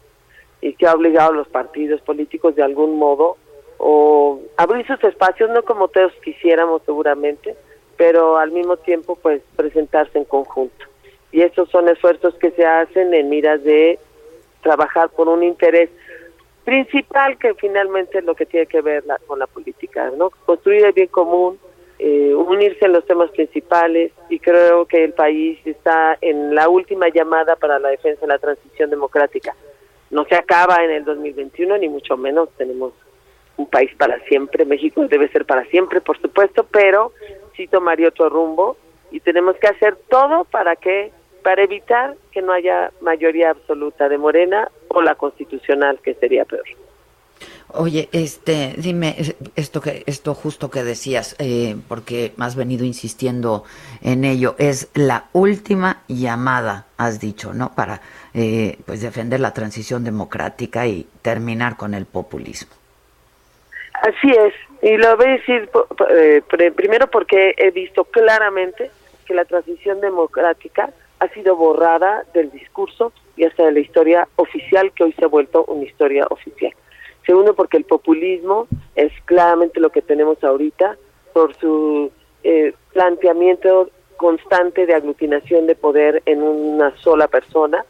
y 0.62 0.74
que 0.74 0.88
ha 0.88 0.94
obligado 0.94 1.32
a 1.32 1.36
los 1.36 1.48
partidos 1.48 2.02
políticos 2.02 2.56
de 2.56 2.64
algún 2.64 2.98
modo 2.98 3.38
o 3.78 4.42
abrir 4.58 4.86
sus 4.86 5.02
espacios, 5.04 5.50
no 5.50 5.64
como 5.64 5.88
todos 5.88 6.12
quisiéramos 6.24 6.82
seguramente, 6.86 7.56
pero 7.98 8.38
al 8.38 8.52
mismo 8.52 8.78
tiempo 8.78 9.16
pues 9.16 9.42
presentarse 9.56 10.18
en 10.18 10.26
conjunto. 10.26 10.86
Y 11.32 11.42
estos 11.42 11.70
son 11.70 11.88
esfuerzos 11.88 12.34
que 12.36 12.52
se 12.52 12.66
hacen 12.66 13.14
en 13.14 13.30
miras 13.30 13.64
de 13.64 14.00
trabajar 14.62 15.10
por 15.10 15.30
un 15.30 15.44
interés 15.44 15.90
principal 16.66 17.38
que 17.38 17.54
finalmente 17.56 18.20
es 18.20 18.24
lo 18.26 18.36
que 18.36 18.46
tiene 18.46 18.66
que 18.68 18.82
ver 18.82 19.04
con 19.28 19.40
la 19.40 19.48
política, 19.48 20.12
¿no? 20.18 20.30
Construir 20.46 20.86
el 20.86 20.92
bien 20.92 21.08
común, 21.08 21.58
eh, 21.98 22.34
unirse 22.34 22.86
en 22.86 22.94
los 22.94 23.06
temas 23.06 23.32
principales 23.32 24.12
y 24.30 24.40
creo 24.40 24.86
que 24.86 25.04
el 25.04 25.14
país 25.14 25.60
está 25.66 26.18
en 26.22 26.54
la 26.54 26.70
última 26.70 27.10
llamada 27.10 27.56
para 27.56 27.80
la 27.80 27.90
defensa 27.90 28.22
de 28.22 28.28
la 28.28 28.38
transición 28.38 28.90
democrática. 28.90 29.56
No 30.12 30.26
se 30.26 30.36
acaba 30.36 30.84
en 30.84 30.92
el 30.92 31.06
2021 31.06 31.78
ni 31.78 31.90
mucho 31.90 32.18
menos 32.18 32.50
tenemos 32.58 32.94
un 33.58 33.68
país 33.68 33.92
para 33.98 34.20
siempre, 34.22 34.66
México 34.66 35.06
debe 35.08 35.28
ser 35.30 35.46
para 35.46 35.66
siempre, 35.66 36.00
por 36.00 36.20
supuesto, 36.20 36.66
pero 36.72 37.12
sí 37.56 37.68
tomaría 37.68 38.08
otro 38.08 38.30
rumbo 38.30 38.78
y 39.12 39.20
tenemos 39.20 39.58
que 39.58 39.68
hacer 39.68 39.98
todo 40.10 40.46
para 40.46 40.76
que 40.78 41.12
para 41.44 41.64
evitar 41.64 42.16
que 42.32 42.42
no 42.42 42.54
haya 42.54 42.92
mayoría 43.02 43.52
absoluta 43.52 44.10
de 44.10 44.18
Morena 44.18 44.70
o 44.90 45.02
la 45.02 45.16
constitucional, 45.16 46.00
que 46.04 46.14
sería 46.16 46.46
peor. 46.46 46.66
Oye, 47.72 48.10
este, 48.12 48.74
dime 48.78 49.16
esto 49.56 49.80
que 49.80 50.04
esto 50.08 50.34
justo 50.34 50.72
que 50.72 50.84
decías, 50.84 51.36
eh, 51.38 51.76
porque 51.88 52.34
has 52.40 52.56
venido 52.56 52.84
insistiendo 52.84 53.64
en 54.02 54.26
ello, 54.26 54.56
es 54.58 54.90
la 54.96 55.26
última 55.34 56.02
llamada, 56.08 56.88
has 56.98 57.20
dicho, 57.20 57.54
¿no? 57.54 57.76
Para 57.76 58.02
eh, 58.34 58.78
pues 58.86 59.02
defender 59.02 59.40
la 59.40 59.54
transición 59.54 60.04
democrática 60.04 60.86
y 60.88 61.08
terminar 61.22 61.78
con 61.78 61.94
el 61.94 62.06
populismo. 62.06 62.72
Así 63.94 64.30
es, 64.30 64.54
y 64.82 64.98
lo 64.98 65.18
voy 65.18 65.28
a 65.28 65.32
decir 65.32 65.70
eh, 66.10 66.42
primero 66.76 67.08
porque 67.08 67.54
he 67.58 67.72
visto 67.72 68.06
claramente 68.06 68.92
que 69.26 69.34
la 69.34 69.46
transición 69.46 70.00
democrática 70.00 70.92
ha 71.20 71.28
sido 71.30 71.56
borrada 71.56 72.24
del 72.34 72.50
discurso 72.52 73.12
y 73.36 73.44
hasta 73.44 73.66
de 73.66 73.74
la 73.74 73.80
historia 73.80 74.28
oficial 74.38 74.92
que 74.94 75.04
hoy 75.04 75.14
se 75.14 75.26
ha 75.26 75.28
vuelto 75.28 75.66
una 75.66 75.84
historia 75.84 76.26
oficial. 76.30 76.74
Segundo, 77.26 77.54
porque 77.54 77.78
el 77.78 77.84
populismo 77.84 78.68
es 78.96 79.12
claramente 79.26 79.80
lo 79.80 79.90
que 79.90 80.02
tenemos 80.02 80.44
ahorita 80.44 80.96
por 81.34 81.56
su 81.58 82.12
eh, 82.44 82.74
planteamiento 82.94 83.92
constante 84.18 84.86
de 84.86 84.96
aglutinación 84.96 85.68
de 85.68 85.76
poder 85.76 86.24
en 86.26 86.42
una 86.42 86.96
sola 86.98 87.28
persona 87.28 87.86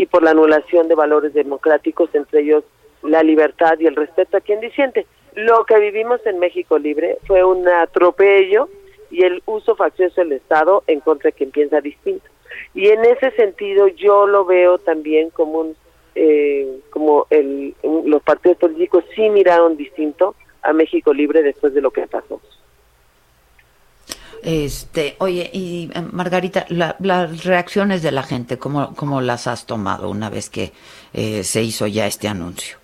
y 0.00 0.06
por 0.06 0.22
la 0.22 0.30
anulación 0.30 0.88
de 0.88 0.94
valores 0.94 1.34
democráticos, 1.34 2.08
entre 2.14 2.40
ellos 2.40 2.64
la 3.02 3.22
libertad 3.22 3.78
y 3.78 3.86
el 3.86 3.96
respeto 3.96 4.38
a 4.38 4.40
quien 4.40 4.58
disiente. 4.58 5.06
Lo 5.34 5.66
que 5.66 5.78
vivimos 5.78 6.24
en 6.24 6.38
México 6.38 6.78
Libre 6.78 7.18
fue 7.26 7.44
un 7.44 7.68
atropello 7.68 8.70
y 9.10 9.24
el 9.24 9.42
uso 9.44 9.76
faccioso 9.76 10.22
del 10.22 10.32
Estado 10.32 10.84
en 10.86 11.00
contra 11.00 11.28
de 11.28 11.32
quien 11.34 11.50
piensa 11.50 11.82
distinto. 11.82 12.24
Y 12.72 12.88
en 12.88 13.04
ese 13.04 13.30
sentido 13.32 13.88
yo 13.88 14.26
lo 14.26 14.46
veo 14.46 14.78
también 14.78 15.28
como 15.28 15.60
un 15.60 15.76
eh, 16.14 16.80
como 16.88 17.26
el, 17.28 17.74
los 17.82 18.22
partidos 18.22 18.56
políticos 18.56 19.04
sí 19.14 19.28
miraron 19.28 19.76
distinto 19.76 20.34
a 20.62 20.72
México 20.72 21.12
Libre 21.12 21.42
después 21.42 21.74
de 21.74 21.82
lo 21.82 21.90
que 21.90 22.06
pasó. 22.06 22.40
Este, 24.42 25.16
oye, 25.18 25.50
y 25.52 25.90
eh, 25.94 26.02
Margarita, 26.12 26.66
las 26.68 27.44
reacciones 27.44 28.02
de 28.02 28.12
la 28.12 28.22
gente, 28.22 28.58
¿cómo, 28.58 28.94
¿cómo 28.96 29.20
las 29.20 29.46
has 29.46 29.66
tomado 29.66 30.08
una 30.08 30.30
vez 30.30 30.48
que 30.48 30.72
eh, 31.12 31.44
se 31.44 31.62
hizo 31.62 31.86
ya 31.86 32.06
este 32.06 32.28
anuncio? 32.28 32.78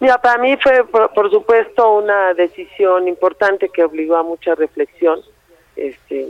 Mira, 0.00 0.18
para 0.18 0.38
mí 0.38 0.56
fue, 0.62 0.84
por, 0.84 1.30
supuesto, 1.30 1.94
una 1.94 2.34
decisión 2.34 3.08
importante 3.08 3.68
que 3.68 3.84
obligó 3.84 4.16
a 4.16 4.22
mucha 4.22 4.54
reflexión. 4.54 5.20
Este, 5.76 6.26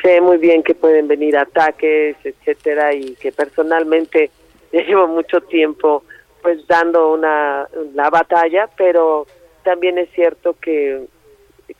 sé 0.00 0.20
muy 0.20 0.38
bien 0.38 0.62
que 0.62 0.74
pueden 0.74 1.08
venir 1.08 1.36
ataques, 1.36 2.16
etcétera, 2.24 2.94
y 2.94 3.14
que 3.16 3.32
personalmente 3.32 4.30
llevo 4.72 5.06
mucho 5.08 5.40
tiempo 5.42 6.04
pues 6.40 6.66
dando 6.66 7.12
una, 7.12 7.68
batalla, 8.10 8.68
pero 8.76 9.26
también 9.62 9.96
es 9.98 10.10
cierto 10.10 10.56
que, 10.60 11.06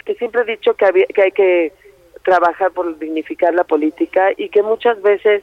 que 0.05 0.15
siempre 0.15 0.43
he 0.43 0.45
dicho 0.45 0.75
que, 0.75 0.85
había, 0.85 1.07
que 1.07 1.23
hay 1.23 1.33
que 1.33 1.73
trabajar 2.25 2.73
por 2.73 2.99
dignificar 2.99 3.55
la 3.55 3.65
política 3.65 4.31
y 4.37 4.49
que 4.49 4.63
muchas 4.63 5.01
veces 5.03 5.43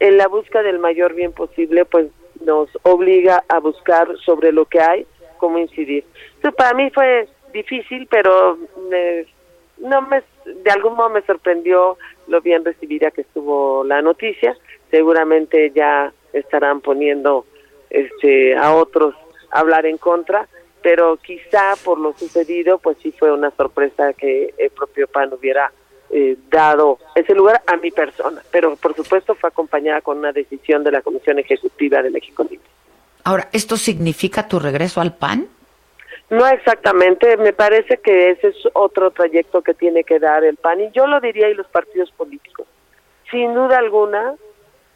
en 0.00 0.16
la 0.16 0.28
búsqueda 0.28 0.62
del 0.62 0.78
mayor 0.78 1.14
bien 1.14 1.32
posible 1.32 1.84
pues 1.84 2.08
nos 2.44 2.68
obliga 2.82 3.44
a 3.48 3.60
buscar 3.60 4.08
sobre 4.24 4.52
lo 4.52 4.64
que 4.64 4.80
hay, 4.80 5.06
cómo 5.38 5.58
incidir. 5.58 6.04
Entonces 6.36 6.56
para 6.56 6.74
mí 6.74 6.90
fue 6.90 7.28
difícil, 7.52 8.06
pero 8.10 8.58
no 9.78 10.02
me, 10.02 10.22
de 10.44 10.70
algún 10.70 10.94
modo 10.94 11.10
me 11.10 11.22
sorprendió 11.22 11.98
lo 12.28 12.40
bien 12.40 12.64
recibida 12.64 13.10
que 13.10 13.22
estuvo 13.22 13.84
la 13.84 14.02
noticia. 14.02 14.56
Seguramente 14.90 15.70
ya 15.74 16.12
estarán 16.32 16.80
poniendo 16.80 17.46
este 17.90 18.56
a 18.56 18.74
otros 18.74 19.14
a 19.50 19.60
hablar 19.60 19.86
en 19.86 19.98
contra, 19.98 20.48
pero 20.82 21.16
quizá 21.16 21.74
por 21.84 21.98
lo 21.98 22.12
sucedido, 22.14 22.78
pues 22.78 22.96
sí 23.02 23.12
fue 23.12 23.32
una 23.32 23.50
sorpresa 23.52 24.12
que 24.12 24.54
el 24.58 24.70
propio 24.70 25.06
PAN 25.06 25.32
hubiera 25.32 25.70
eh, 26.10 26.36
dado 26.50 26.98
ese 27.14 27.34
lugar 27.34 27.62
a 27.66 27.76
mi 27.76 27.90
persona, 27.90 28.42
pero 28.50 28.76
por 28.76 28.94
supuesto 28.94 29.34
fue 29.34 29.48
acompañada 29.48 30.00
con 30.00 30.18
una 30.18 30.32
decisión 30.32 30.84
de 30.84 30.92
la 30.92 31.00
Comisión 31.00 31.38
Ejecutiva 31.38 32.02
de 32.02 32.10
México 32.10 32.46
Ahora, 33.24 33.48
¿esto 33.52 33.76
significa 33.76 34.48
tu 34.48 34.58
regreso 34.58 35.00
al 35.00 35.14
PAN? 35.14 35.48
No 36.28 36.46
exactamente, 36.46 37.36
me 37.36 37.52
parece 37.52 37.98
que 37.98 38.30
ese 38.30 38.48
es 38.48 38.56
otro 38.72 39.10
trayecto 39.10 39.62
que 39.62 39.74
tiene 39.74 40.02
que 40.02 40.18
dar 40.18 40.44
el 40.44 40.56
PAN 40.56 40.80
y 40.80 40.90
yo 40.90 41.06
lo 41.06 41.20
diría 41.20 41.48
y 41.48 41.54
los 41.54 41.66
partidos 41.68 42.10
políticos. 42.10 42.66
Sin 43.30 43.54
duda 43.54 43.78
alguna, 43.78 44.34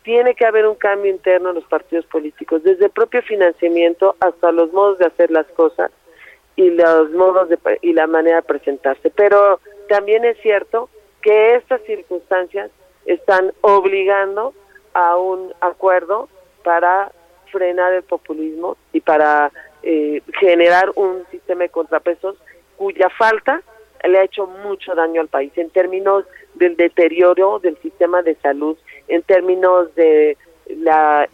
tiene 0.06 0.36
que 0.36 0.46
haber 0.46 0.68
un 0.68 0.76
cambio 0.76 1.10
interno 1.10 1.48
en 1.48 1.56
los 1.56 1.64
partidos 1.64 2.06
políticos, 2.06 2.62
desde 2.62 2.84
el 2.84 2.90
propio 2.92 3.22
financiamiento 3.22 4.14
hasta 4.20 4.52
los 4.52 4.72
modos 4.72 4.98
de 4.98 5.06
hacer 5.06 5.32
las 5.32 5.46
cosas 5.48 5.90
y 6.54 6.70
los 6.70 7.10
modos 7.10 7.48
de, 7.48 7.58
y 7.82 7.92
la 7.92 8.06
manera 8.06 8.36
de 8.36 8.42
presentarse. 8.42 9.10
Pero 9.10 9.58
también 9.88 10.24
es 10.24 10.40
cierto 10.42 10.88
que 11.22 11.56
estas 11.56 11.82
circunstancias 11.82 12.70
están 13.04 13.52
obligando 13.62 14.54
a 14.94 15.16
un 15.16 15.52
acuerdo 15.60 16.28
para 16.62 17.10
frenar 17.50 17.92
el 17.92 18.04
populismo 18.04 18.76
y 18.92 19.00
para 19.00 19.50
eh, 19.82 20.22
generar 20.38 20.92
un 20.94 21.26
sistema 21.32 21.64
de 21.64 21.70
contrapesos 21.70 22.36
cuya 22.76 23.10
falta 23.10 23.60
le 24.04 24.20
ha 24.20 24.24
hecho 24.24 24.46
mucho 24.46 24.94
daño 24.94 25.20
al 25.20 25.26
país 25.26 25.50
en 25.56 25.70
términos 25.70 26.24
del 26.54 26.76
deterioro 26.76 27.58
del 27.58 27.76
sistema 27.78 28.22
de 28.22 28.36
salud, 28.36 28.76
en 29.08 29.22
términos 29.22 29.94
de 29.94 30.36
la, 30.68 31.28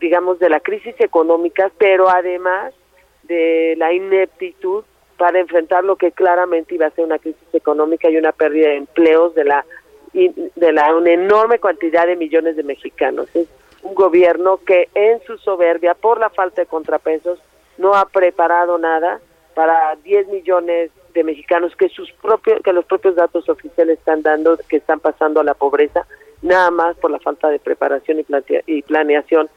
digamos, 0.00 0.38
de 0.38 0.48
la 0.48 0.60
crisis 0.60 0.94
económica, 0.98 1.70
pero 1.78 2.08
además 2.08 2.74
de 3.22 3.74
la 3.78 3.92
ineptitud 3.92 4.84
para 5.16 5.38
enfrentar 5.38 5.84
lo 5.84 5.96
que 5.96 6.12
claramente 6.12 6.74
iba 6.74 6.86
a 6.86 6.90
ser 6.90 7.04
una 7.04 7.18
crisis 7.18 7.42
económica 7.52 8.10
y 8.10 8.16
una 8.16 8.32
pérdida 8.32 8.68
de 8.68 8.76
empleos 8.76 9.34
de 9.34 9.44
la 9.44 9.64
de 10.12 10.72
la 10.72 10.94
una 10.94 11.10
enorme 11.10 11.58
cantidad 11.58 12.06
de 12.06 12.16
millones 12.16 12.56
de 12.56 12.62
mexicanos. 12.62 13.28
Es 13.34 13.48
un 13.82 13.94
gobierno 13.94 14.58
que 14.58 14.88
en 14.94 15.20
su 15.22 15.38
soberbia, 15.38 15.94
por 15.94 16.20
la 16.20 16.30
falta 16.30 16.62
de 16.62 16.66
contrapesos, 16.66 17.40
no 17.78 17.94
ha 17.94 18.06
preparado 18.06 18.78
nada 18.78 19.20
para 19.54 19.96
10 20.04 20.28
millones 20.28 20.90
de 21.14 21.24
mexicanos 21.24 21.74
que 21.76 21.88
sus 21.88 22.10
propios 22.12 22.60
que 22.62 22.72
los 22.72 22.84
propios 22.84 23.14
datos 23.14 23.48
oficiales 23.48 23.98
están 23.98 24.22
dando 24.22 24.56
que 24.68 24.76
están 24.76 25.00
pasando 25.00 25.40
a 25.40 25.44
la 25.44 25.54
pobreza 25.54 26.06
nada 26.44 26.70
más 26.70 26.96
por 26.98 27.10
la 27.10 27.18
falta 27.18 27.48
de 27.48 27.58
preparación 27.58 28.20
y, 28.20 28.26
y 28.66 28.82
planeación 28.82 29.48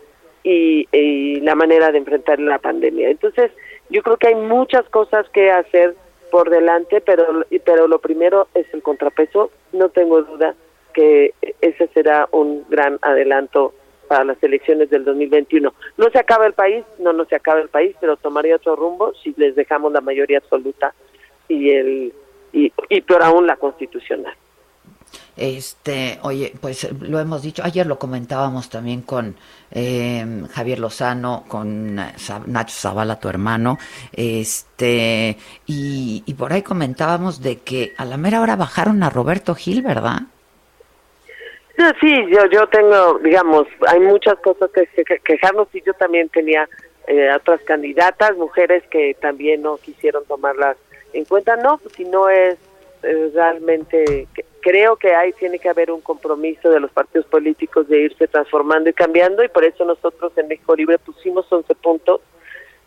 y, 0.44 1.40
la 1.42 1.56
manera 1.56 1.92
de 1.92 1.98
enfrentar 2.00 2.40
la 2.40 2.60
pandemia 2.60 3.10
entonces 3.10 3.52
yo 3.90 4.02
creo 4.02 4.18
que 4.18 4.28
hay 4.28 4.36
muchas 4.36 4.88
cosas 4.90 5.30
que 5.30 5.52
hacer 5.52 5.96
por 6.32 6.50
delante 6.50 7.02
pero 7.02 7.46
pero 7.64 7.88
lo 7.88 8.00
primero 8.00 8.48
es 8.54 8.66
el 8.74 8.82
contrapeso 8.82 9.52
no 9.74 9.90
tengo 9.90 10.24
duda 10.24 10.56
que 10.94 11.34
ese 11.62 11.88
será 11.94 12.28
un 12.32 12.66
gran 12.70 12.98
adelanto 13.02 13.74
para 14.08 14.24
las 14.24 14.42
elecciones 14.42 14.90
del 14.90 15.04
2021. 15.06 15.74
No 15.98 16.10
se 16.10 16.18
acaba 16.18 16.48
el 16.48 16.54
país, 16.54 16.84
no, 16.98 17.14
no 17.14 17.26
se 17.26 17.36
acaba 17.36 17.60
el 17.60 17.70
país, 17.70 17.96
pero 18.00 18.18
tomaría 18.18 18.56
otro 18.56 18.76
rumbo 18.76 19.14
si 19.22 19.34
les 19.38 19.56
dejamos 19.56 19.92
la 19.92 20.02
mayoría 20.02 20.40
absoluta 20.40 20.94
y 21.50 21.70
el 21.70 22.14
y, 22.54 22.72
y 22.90 23.02
peor 23.02 23.24
aún 23.24 23.46
la 23.46 23.58
constitucional. 23.58 24.34
Este, 25.38 26.20
oye, 26.24 26.54
pues 26.60 26.92
lo 27.00 27.20
hemos 27.20 27.42
dicho, 27.44 27.64
ayer 27.64 27.86
lo 27.86 28.00
comentábamos 28.00 28.70
también 28.70 29.02
con 29.02 29.36
eh, 29.72 30.26
Javier 30.52 30.80
Lozano, 30.80 31.46
con 31.48 31.96
Nacho 31.96 32.76
Zavala, 32.76 33.20
tu 33.20 33.30
hermano, 33.30 33.78
este, 34.14 35.38
y, 35.66 36.24
y 36.26 36.34
por 36.34 36.54
ahí 36.54 36.64
comentábamos 36.64 37.42
de 37.42 37.60
que 37.60 37.94
a 37.98 38.06
la 38.06 38.18
mera 38.18 38.42
hora 38.42 38.56
bajaron 38.56 39.04
a 39.04 39.10
Roberto 39.10 39.54
Gil, 39.54 39.84
¿verdad? 39.84 40.24
Sí, 42.02 42.26
yo, 42.32 42.46
yo 42.48 42.68
tengo, 42.68 43.20
digamos, 43.20 43.68
hay 43.88 44.00
muchas 44.00 44.40
cosas 44.40 44.72
que, 44.72 44.88
quejarnos 45.24 45.68
y 45.74 45.84
yo 45.84 45.94
también 45.94 46.28
tenía 46.30 46.68
eh, 47.06 47.30
otras 47.36 47.62
candidatas, 47.62 48.36
mujeres 48.36 48.84
que 48.90 49.16
también 49.22 49.62
no 49.62 49.78
quisieron 49.78 50.26
tomarlas 50.26 50.76
en 51.14 51.26
cuenta. 51.26 51.56
No, 51.56 51.80
si 51.96 52.04
no 52.06 52.30
es 52.30 52.58
eh, 53.04 53.32
realmente, 53.34 54.28
creo 54.62 54.96
que 54.96 55.16
ahí 55.16 55.34
tiene 55.34 55.60
que 55.60 55.70
haber 55.70 55.92
un 55.92 56.02
compromiso 56.02 56.70
de 56.70 56.80
los 56.80 56.92
partidos 56.92 57.28
políticos 57.28 57.88
de 57.88 58.02
irse 58.02 58.28
transformando 58.28 58.90
y 58.90 58.94
cambiando 58.94 59.44
y 59.44 59.50
por 59.50 59.64
eso 59.64 59.86
nosotros 59.86 60.32
en 60.38 60.48
México 60.48 60.76
Libre 60.76 60.98
pusimos 61.00 61.52
11 61.52 61.76
puntos 61.76 62.22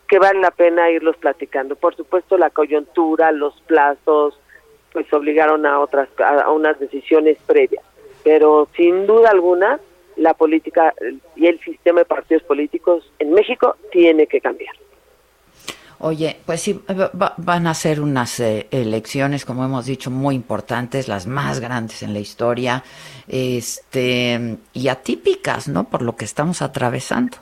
que 0.09 0.19
vale 0.19 0.41
la 0.41 0.51
pena 0.51 0.91
irlos 0.91 1.17
platicando. 1.17 1.77
Por 1.77 1.95
supuesto, 1.95 2.37
la 2.37 2.51
coyuntura, 2.51 3.31
los 3.31 3.61
plazos, 3.63 4.39
pues 4.93 5.13
obligaron 5.13 5.65
a 5.67 5.79
otras, 5.79 6.09
a 6.19 6.51
unas 6.51 6.81
decisiones 6.81 7.39
previas 7.47 7.85
pero 8.23 8.69
sin 8.77 9.07
duda 9.07 9.31
alguna 9.31 9.81
la 10.17 10.35
política 10.35 10.95
y 11.37 11.47
el 11.47 11.59
sistema 11.61 12.01
de 12.01 12.05
partidos 12.05 12.43
políticos 12.43 13.11
en 13.19 13.33
México 13.33 13.77
tiene 13.91 14.27
que 14.27 14.41
cambiar. 14.41 14.75
Oye, 16.03 16.39
pues 16.47 16.63
sí, 16.63 16.81
van 17.37 17.67
a 17.67 17.75
ser 17.75 18.01
unas 18.01 18.41
eh, 18.41 18.67
elecciones, 18.71 19.45
como 19.45 19.65
hemos 19.67 19.85
dicho, 19.85 20.11
muy 20.11 20.35
importantes, 20.35 21.09
las 21.09 21.27
más 21.27 21.61
grandes 21.61 22.03
en 22.03 22.15
la 22.15 22.21
historia, 22.21 22.83
este, 23.29 24.57
y 24.73 24.89
atípicas, 24.89 25.69
¿no? 25.69 25.85
Por 25.85 26.01
lo 26.01 26.17
que 26.17 26.25
estamos 26.25 26.63
atravesando. 26.63 27.37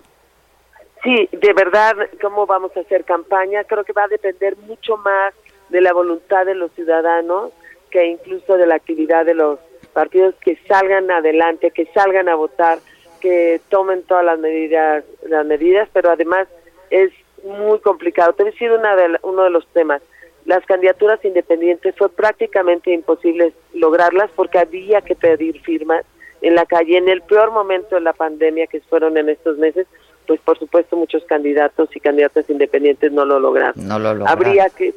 Sí, 1.04 1.28
de 1.30 1.52
verdad, 1.52 1.94
cómo 2.20 2.46
vamos 2.46 2.76
a 2.76 2.80
hacer 2.80 3.04
campaña, 3.04 3.62
creo 3.62 3.84
que 3.84 3.92
va 3.92 4.04
a 4.04 4.09
depender 4.09 4.56
mucho 4.66 4.96
más 4.96 5.34
de 5.68 5.80
la 5.80 5.92
voluntad 5.92 6.44
de 6.44 6.56
los 6.56 6.72
ciudadanos 6.72 7.52
que 7.92 8.06
incluso 8.06 8.56
de 8.56 8.66
la 8.66 8.74
actividad 8.74 9.24
de 9.24 9.34
los 9.34 9.61
partidos 9.92 10.34
que 10.40 10.59
salgan 10.66 11.11
adelante, 11.11 11.70
que 11.70 11.86
salgan 11.94 12.28
a 12.28 12.34
votar, 12.34 12.80
que 13.20 13.61
tomen 13.68 14.02
todas 14.02 14.24
las 14.24 14.38
medidas, 14.38 15.04
las 15.26 15.46
medidas, 15.46 15.88
pero 15.92 16.11
además 16.11 16.48
es 16.90 17.12
muy 17.45 17.78
complicado. 17.80 18.32
Te 18.32 18.49
he 18.49 18.53
sido 18.53 18.78
una 18.78 18.97
de, 18.97 19.18
uno 19.22 19.45
de 19.45 19.51
los 19.51 19.66
temas. 19.68 20.03
Las 20.45 20.64
candidaturas 20.64 21.22
independientes 21.24 21.95
fue 21.97 22.09
prácticamente 22.09 22.93
imposible 22.93 23.53
lograrlas 23.74 24.30
porque 24.34 24.59
había 24.59 25.03
que 25.03 25.14
pedir 25.14 25.61
firmas 25.61 26.05
en 26.41 26.55
la 26.55 26.64
calle 26.64 26.97
en 26.97 27.09
el 27.09 27.22
peor 27.22 27.51
momento 27.51 27.97
de 27.97 28.01
la 28.01 28.12
pandemia 28.12 28.66
que 28.66 28.80
fueron 28.82 29.16
en 29.18 29.28
estos 29.28 29.59
meses, 29.59 29.86
pues 30.26 30.41
por 30.41 30.59
supuesto 30.59 30.97
muchos 30.97 31.24
candidatos 31.24 31.95
y 31.95 32.01
candidatas 32.01 32.49
independientes 32.49 33.12
no 33.12 33.24
lo 33.24 33.41
lograron. 33.41 33.74
No 33.76 33.99
lo 33.99 34.14
lograron. 34.14 34.28
Habría 34.28 34.70
que 34.70 34.95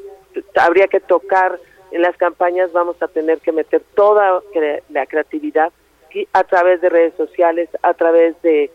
habría 0.56 0.88
que 0.88 1.02
tocar 1.02 1.60
en 1.92 2.02
las 2.02 2.16
campañas 2.16 2.72
vamos 2.72 2.96
a 3.02 3.08
tener 3.08 3.40
que 3.40 3.52
meter 3.52 3.82
toda 3.96 4.42
la 4.90 5.06
creatividad 5.06 5.72
a 6.34 6.44
través 6.44 6.82
de 6.82 6.90
redes 6.90 7.14
sociales, 7.16 7.70
a 7.82 7.94
través 7.94 8.42
de, 8.42 8.72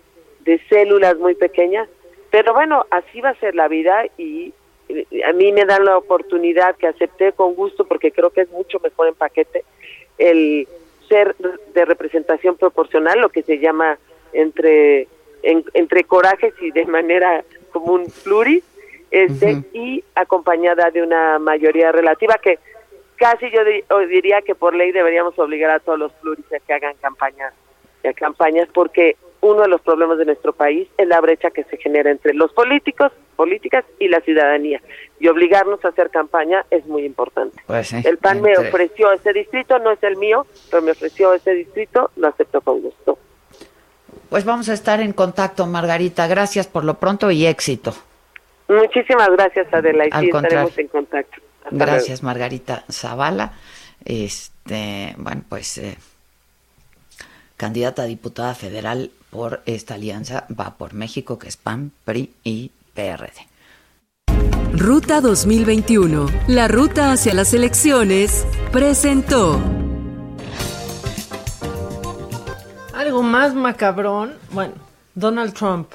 células 0.68 1.16
muy 1.18 1.34
pequeñas. 1.34 1.88
Pero 2.36 2.52
bueno, 2.52 2.84
así 2.90 3.22
va 3.22 3.30
a 3.30 3.40
ser 3.40 3.54
la 3.54 3.66
vida 3.66 4.04
y 4.18 4.52
a 5.26 5.32
mí 5.32 5.52
me 5.52 5.64
dan 5.64 5.86
la 5.86 5.96
oportunidad 5.96 6.76
que 6.76 6.86
acepté 6.86 7.32
con 7.32 7.54
gusto 7.54 7.86
porque 7.86 8.12
creo 8.12 8.28
que 8.28 8.42
es 8.42 8.50
mucho 8.50 8.78
mejor 8.80 9.08
en 9.08 9.14
paquete 9.14 9.64
el 10.18 10.68
ser 11.08 11.34
de 11.72 11.84
representación 11.86 12.58
proporcional, 12.58 13.22
lo 13.22 13.30
que 13.30 13.40
se 13.40 13.58
llama 13.58 13.96
entre 14.34 15.08
entre 15.42 16.04
corajes 16.04 16.52
y 16.60 16.72
de 16.72 16.84
manera 16.84 17.42
como 17.72 17.94
un 17.94 18.04
pluris, 18.22 18.62
este, 19.10 19.62
y 19.72 20.04
acompañada 20.14 20.90
de 20.90 21.00
una 21.00 21.38
mayoría 21.38 21.90
relativa 21.90 22.34
que 22.34 22.58
casi 23.16 23.46
yo 23.50 23.64
diría 24.08 24.42
que 24.42 24.54
por 24.54 24.74
ley 24.74 24.92
deberíamos 24.92 25.38
obligar 25.38 25.70
a 25.70 25.80
todos 25.80 25.98
los 25.98 26.12
pluris 26.12 26.52
a 26.52 26.58
que 26.58 26.74
hagan 26.74 26.96
campañas, 27.00 27.54
a 28.08 28.12
campañas 28.12 28.68
porque 28.72 29.16
uno 29.40 29.62
de 29.62 29.68
los 29.68 29.80
problemas 29.80 30.18
de 30.18 30.24
nuestro 30.24 30.52
país 30.52 30.88
es 30.96 31.06
la 31.06 31.20
brecha 31.20 31.50
que 31.50 31.64
se 31.64 31.76
genera 31.76 32.10
entre 32.10 32.34
los 32.34 32.52
políticos, 32.52 33.12
políticas 33.36 33.84
y 33.98 34.08
la 34.08 34.20
ciudadanía. 34.20 34.80
Y 35.20 35.28
obligarnos 35.28 35.84
a 35.84 35.88
hacer 35.88 36.10
campaña 36.10 36.64
es 36.70 36.86
muy 36.86 37.04
importante. 37.04 37.62
Pues 37.66 37.92
el 37.92 38.18
PAN 38.18 38.42
me 38.42 38.56
ofreció 38.56 39.12
ese 39.12 39.32
distrito, 39.32 39.78
no 39.78 39.92
es 39.92 40.02
el 40.02 40.16
mío, 40.16 40.46
pero 40.70 40.82
me 40.82 40.90
ofreció 40.92 41.32
ese 41.34 41.52
distrito, 41.52 42.10
lo 42.16 42.28
acepto 42.28 42.60
con 42.60 42.82
gusto. 42.82 43.18
Pues 44.28 44.44
vamos 44.44 44.68
a 44.68 44.72
estar 44.72 45.00
en 45.00 45.12
contacto, 45.12 45.66
Margarita. 45.66 46.26
Gracias 46.26 46.66
por 46.66 46.84
lo 46.84 46.94
pronto 46.94 47.30
y 47.30 47.46
éxito. 47.46 47.94
Muchísimas 48.68 49.28
gracias, 49.30 49.72
Adela, 49.72 50.06
y 50.06 50.10
sí, 50.10 50.26
estaremos 50.26 50.76
en 50.76 50.88
contacto. 50.88 51.40
Gracias, 51.70 52.22
Margarita 52.22 52.84
Zavala. 52.90 53.52
Este, 54.04 55.14
bueno, 55.18 55.42
pues 55.48 55.78
eh, 55.78 55.96
candidata 57.56 58.02
a 58.02 58.06
diputada 58.06 58.54
federal 58.54 59.10
por 59.30 59.62
esta 59.66 59.94
alianza 59.94 60.46
va 60.48 60.76
por 60.76 60.94
México, 60.94 61.38
que 61.38 61.48
es 61.48 61.56
PAN, 61.56 61.92
PRI 62.04 62.32
y 62.44 62.70
PRD. 62.94 63.32
Ruta 64.72 65.20
2021, 65.20 66.26
la 66.48 66.68
ruta 66.68 67.12
hacia 67.12 67.34
las 67.34 67.54
elecciones, 67.54 68.46
presentó. 68.72 69.60
Algo 72.94 73.22
más 73.22 73.54
macabrón, 73.54 74.34
bueno, 74.52 74.74
Donald 75.14 75.54
Trump 75.54 75.88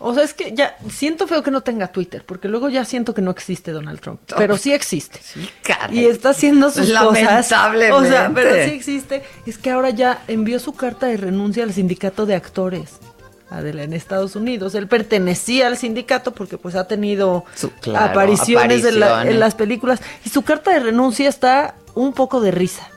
o 0.00 0.14
sea, 0.14 0.24
es 0.24 0.34
que 0.34 0.52
ya 0.54 0.76
siento 0.90 1.26
feo 1.28 1.42
que 1.42 1.50
no 1.50 1.60
tenga 1.60 1.88
Twitter, 1.88 2.24
porque 2.26 2.48
luego 2.48 2.68
ya 2.68 2.84
siento 2.84 3.14
que 3.14 3.22
no 3.22 3.30
existe 3.30 3.70
Donald 3.70 4.00
Trump, 4.00 4.20
pero 4.36 4.56
sí 4.56 4.72
existe. 4.72 5.20
y 5.92 6.04
está 6.06 6.30
haciendo 6.30 6.70
sus 6.70 6.88
cosas. 7.08 7.48
O 7.92 8.02
sea, 8.02 8.30
pero 8.34 8.50
sí 8.64 8.70
existe. 8.74 9.22
Es 9.46 9.58
que 9.58 9.70
ahora 9.70 9.90
ya 9.90 10.22
envió 10.26 10.58
su 10.58 10.72
carta 10.72 11.06
de 11.06 11.16
renuncia 11.16 11.62
al 11.64 11.72
sindicato 11.72 12.26
de 12.26 12.34
actores. 12.34 12.98
Adela, 13.50 13.82
en 13.82 13.92
Estados 13.94 14.36
Unidos. 14.36 14.76
Él 14.76 14.86
pertenecía 14.86 15.66
al 15.66 15.76
sindicato 15.76 16.32
porque 16.32 16.56
pues 16.56 16.76
ha 16.76 16.86
tenido 16.86 17.44
Su- 17.56 17.72
claro, 17.72 18.06
apariciones, 18.12 18.82
de 18.84 18.92
la- 18.92 19.06
apariciones. 19.06 19.34
en 19.34 19.40
las 19.40 19.54
películas 19.56 20.00
y 20.24 20.28
su 20.28 20.42
carta 20.42 20.70
de 20.72 20.78
renuncia 20.78 21.28
está 21.28 21.74
un 21.94 22.12
poco 22.12 22.40
de 22.40 22.52
risa. 22.52 22.88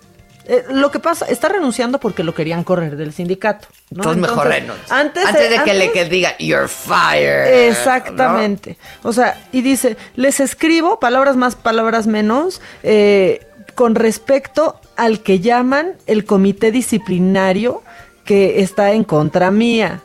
Eh, 0.46 0.66
lo 0.70 0.92
que 0.92 1.00
pasa, 1.00 1.26
está 1.26 1.48
renunciando 1.50 2.00
porque 2.00 2.24
lo 2.24 2.34
querían 2.34 2.64
correr 2.64 2.98
del 2.98 3.14
sindicato. 3.14 3.68
¿no? 3.92 4.04
Entonces 4.04 4.22
mejor 4.22 4.48
renuncia. 4.48 4.86
Antes, 4.90 5.26
Antes 5.26 5.50
de 5.50 5.56
eh, 5.56 5.62
que 5.64 5.74
le 5.74 5.92
que 5.92 6.06
diga, 6.06 6.38
you're 6.38 6.68
fired. 6.68 7.70
Exactamente. 7.70 8.78
O 9.04 9.14
sea, 9.14 9.42
y 9.52 9.62
dice, 9.62 9.96
les 10.16 10.40
escribo, 10.40 11.00
palabras 11.00 11.36
más, 11.36 11.56
palabras 11.56 12.08
menos, 12.08 12.62
eh, 12.84 13.46
con 13.76 13.96
respecto 13.96 14.80
al 14.96 15.22
que 15.22 15.40
llaman 15.40 15.94
el 16.06 16.26
comité 16.26 16.72
disciplinario 16.72 17.82
que 18.26 18.62
está 18.62 18.92
en 18.92 19.04
contra 19.04 19.52
mía. 19.52 20.02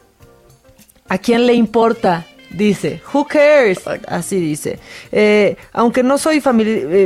¿A 1.08 1.18
quién 1.18 1.46
le 1.46 1.54
importa? 1.54 2.26
Dice, 2.50 3.02
who 3.12 3.26
cares? 3.26 3.80
Así 4.06 4.40
dice. 4.40 4.78
Eh, 5.12 5.56
aunque 5.72 6.02
no 6.02 6.16
soy 6.16 6.42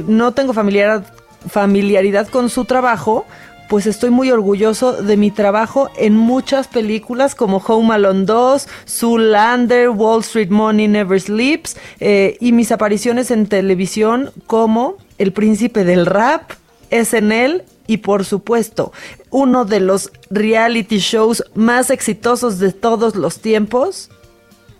no 0.07 0.33
tengo 0.33 0.53
familiaridad, 0.53 1.05
familiaridad 1.49 2.29
con 2.29 2.49
su 2.49 2.65
trabajo, 2.65 3.27
pues 3.69 3.87
estoy 3.87 4.11
muy 4.11 4.31
orgulloso 4.31 5.03
de 5.03 5.17
mi 5.17 5.31
trabajo 5.31 5.89
en 5.97 6.15
muchas 6.15 6.69
películas 6.69 7.35
como 7.35 7.57
Home 7.57 7.95
Alone 7.95 8.27
2, 8.27 8.69
Zoolander, 8.87 9.89
Wall 9.89 10.21
Street 10.21 10.51
Money 10.51 10.89
Never 10.89 11.19
Sleeps 11.19 11.77
eh, 11.99 12.37
y 12.39 12.53
mis 12.53 12.71
apariciones 12.71 13.31
en 13.31 13.47
televisión 13.47 14.31
como 14.47 14.97
El 15.17 15.33
Príncipe 15.33 15.85
del 15.85 16.05
Rap, 16.05 16.53
SNL 16.91 17.63
y 17.87 17.97
por 17.99 18.25
supuesto 18.27 18.93
uno 19.31 19.65
de 19.65 19.81
los 19.81 20.13
reality 20.31 20.99
shows 20.99 21.43
más 21.55 21.91
exitosos 21.91 22.59
de 22.59 22.73
todos 22.73 23.17
los 23.17 23.41
tiempos, 23.41 24.11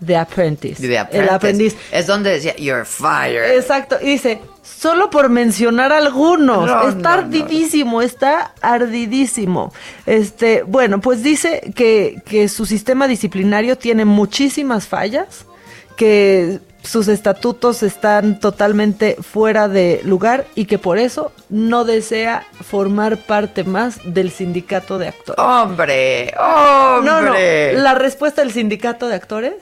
The 0.05 0.15
Apprentice. 0.17 0.81
The 0.85 1.07
El 1.11 1.29
aprendiz. 1.29 1.75
Es 1.91 2.07
donde 2.07 2.31
decía, 2.31 2.55
you're 2.57 2.85
fired. 2.85 3.55
Exacto. 3.57 3.97
Y 4.01 4.05
dice, 4.07 4.39
solo 4.63 5.09
por 5.09 5.29
mencionar 5.29 5.91
algunos. 5.91 6.65
No, 6.67 6.89
está 6.89 7.09
no, 7.11 7.15
no. 7.17 7.23
ardidísimo, 7.23 8.01
está 8.01 8.53
ardidísimo. 8.61 9.73
Este, 10.05 10.63
bueno, 10.63 11.01
pues 11.01 11.23
dice 11.23 11.71
que, 11.75 12.21
que 12.25 12.47
su 12.49 12.65
sistema 12.65 13.07
disciplinario 13.07 13.77
tiene 13.77 14.05
muchísimas 14.05 14.87
fallas, 14.87 15.45
que 15.95 16.59
sus 16.81 17.07
estatutos 17.07 17.81
están 17.81 18.41
totalmente 18.41 19.15
fuera 19.21 19.69
de 19.69 20.01
lugar 20.03 20.45
y 20.53 20.65
que 20.65 20.77
por 20.77 20.97
eso 20.97 21.31
no 21.49 21.85
desea 21.85 22.45
formar 22.61 23.15
parte 23.15 23.63
más 23.63 23.99
del 24.03 24.31
sindicato 24.31 24.97
de 24.97 25.07
actores. 25.07 25.39
Hombre, 25.39 26.33
No, 26.37 27.01
no, 27.01 27.17
hombre. 27.19 27.73
la 27.79 27.95
respuesta 27.95 28.41
del 28.41 28.51
sindicato 28.51 29.07
de 29.07 29.15
actores, 29.15 29.53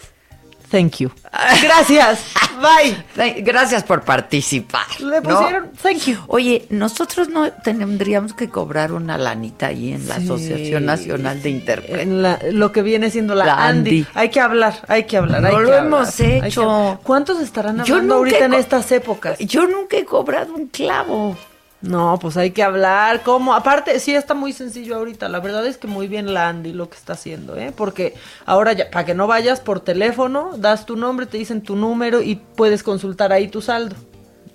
thank 0.71 0.97
you. 0.97 1.11
Gracias, 1.61 2.25
bye. 2.61 3.41
Gracias 3.43 3.83
por 3.83 4.01
participar. 4.03 4.85
Le 4.99 5.21
¿no? 5.21 5.23
pusieron 5.23 5.71
thank 5.81 5.99
you. 6.05 6.17
Oye, 6.27 6.65
nosotros 6.69 7.29
no 7.29 7.51
tendríamos 7.51 8.33
que 8.33 8.49
cobrar 8.49 8.91
una 8.93 9.17
lanita 9.17 9.67
ahí 9.67 9.93
en 9.93 10.07
la 10.07 10.15
Sí. 10.17 10.23
Asociación 10.25 10.85
Nacional 10.85 11.41
de 11.41 11.49
Intérpretes. 11.49 11.99
En 12.01 12.21
la- 12.21 12.39
lo 12.51 12.71
que 12.71 12.81
viene 12.81 13.09
siendo 13.11 13.35
la, 13.35 13.45
La 13.45 13.67
Andy. 13.67 13.89
Andy. 13.89 14.07
Hay 14.13 14.29
que 14.29 14.39
hablar, 14.39 14.73
hay 14.87 15.03
que 15.03 15.17
hablar. 15.17 15.41
No 15.41 15.47
hay 15.49 15.53
lo 15.63 15.69
que 15.69 15.77
hemos 15.77 16.19
hecho. 16.19 16.99
¿Cuántos 17.03 17.39
estarán 17.41 17.79
hablando 17.81 18.15
ahorita 18.15 18.45
en 18.45 18.53
estas 18.53 18.91
épocas? 18.91 19.37
Yo 19.39 19.67
nunca 19.67 19.97
he 19.97 20.05
cobrado 20.05 20.53
un 20.55 20.67
clavo. 20.67 21.37
No, 21.81 22.19
pues 22.21 22.37
hay 22.37 22.51
que 22.51 22.61
hablar. 22.61 23.23
¿Cómo? 23.23 23.53
Aparte, 23.55 23.99
sí 23.99 24.13
está 24.13 24.33
muy 24.35 24.53
sencillo 24.53 24.95
ahorita. 24.97 25.29
La 25.29 25.39
verdad 25.39 25.65
es 25.65 25.77
que 25.77 25.87
muy 25.87 26.07
bien 26.07 26.33
la 26.33 26.47
Andy 26.47 26.73
lo 26.73 26.89
que 26.89 26.97
está 26.97 27.13
haciendo, 27.13 27.55
¿eh? 27.57 27.73
Porque 27.75 28.13
ahora 28.45 28.73
ya, 28.73 28.91
para 28.91 29.05
que 29.05 29.15
no 29.15 29.25
vayas 29.25 29.59
por 29.61 29.79
teléfono, 29.79 30.51
das 30.57 30.85
tu 30.85 30.95
nombre, 30.95 31.25
te 31.25 31.37
dicen 31.39 31.61
tu 31.61 31.75
número 31.75 32.21
y 32.21 32.35
puedes 32.35 32.83
consultar 32.83 33.31
ahí 33.33 33.47
tu 33.47 33.61
saldo. 33.61 33.95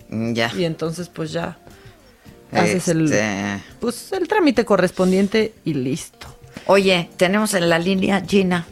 Mm, 0.08 0.34
Ya. 0.34 0.52
Y 0.56 0.64
entonces, 0.64 1.08
pues 1.08 1.32
ya 1.32 1.58
haces 2.52 2.86
el, 2.88 3.06
Este, 3.06 3.60
pues, 3.80 4.12
el 4.12 4.28
trámite 4.28 4.64
correspondiente 4.64 5.52
y 5.64 5.74
listo. 5.74 6.28
Oye, 6.66 7.10
tenemos 7.16 7.54
en 7.54 7.68
la 7.68 7.78
línea 7.80 8.22
Gina. 8.26 8.66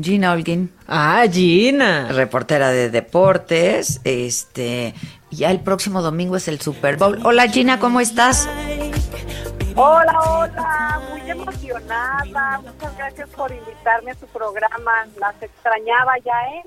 Gina 0.00 0.32
Holguín. 0.32 0.72
Ah, 0.86 1.24
Gina. 1.30 2.08
Reportera 2.10 2.70
de 2.70 2.90
deportes. 2.90 4.00
Este, 4.04 4.94
ya 5.30 5.50
el 5.50 5.60
próximo 5.60 6.02
domingo 6.02 6.36
es 6.36 6.48
el 6.48 6.60
Super 6.60 6.96
Bowl. 6.96 7.18
Hola 7.24 7.48
Gina, 7.48 7.78
¿cómo 7.78 8.00
estás? 8.00 8.48
Hola, 9.76 10.20
hola, 10.28 11.00
muy 11.10 11.30
emocionada. 11.30 12.60
Muchas 12.62 12.96
gracias 12.96 13.28
por 13.30 13.50
invitarme 13.50 14.10
a 14.10 14.14
su 14.14 14.26
programa. 14.26 15.06
Las 15.18 15.40
extrañaba 15.42 16.18
ya, 16.24 16.56
¿eh? 16.56 16.62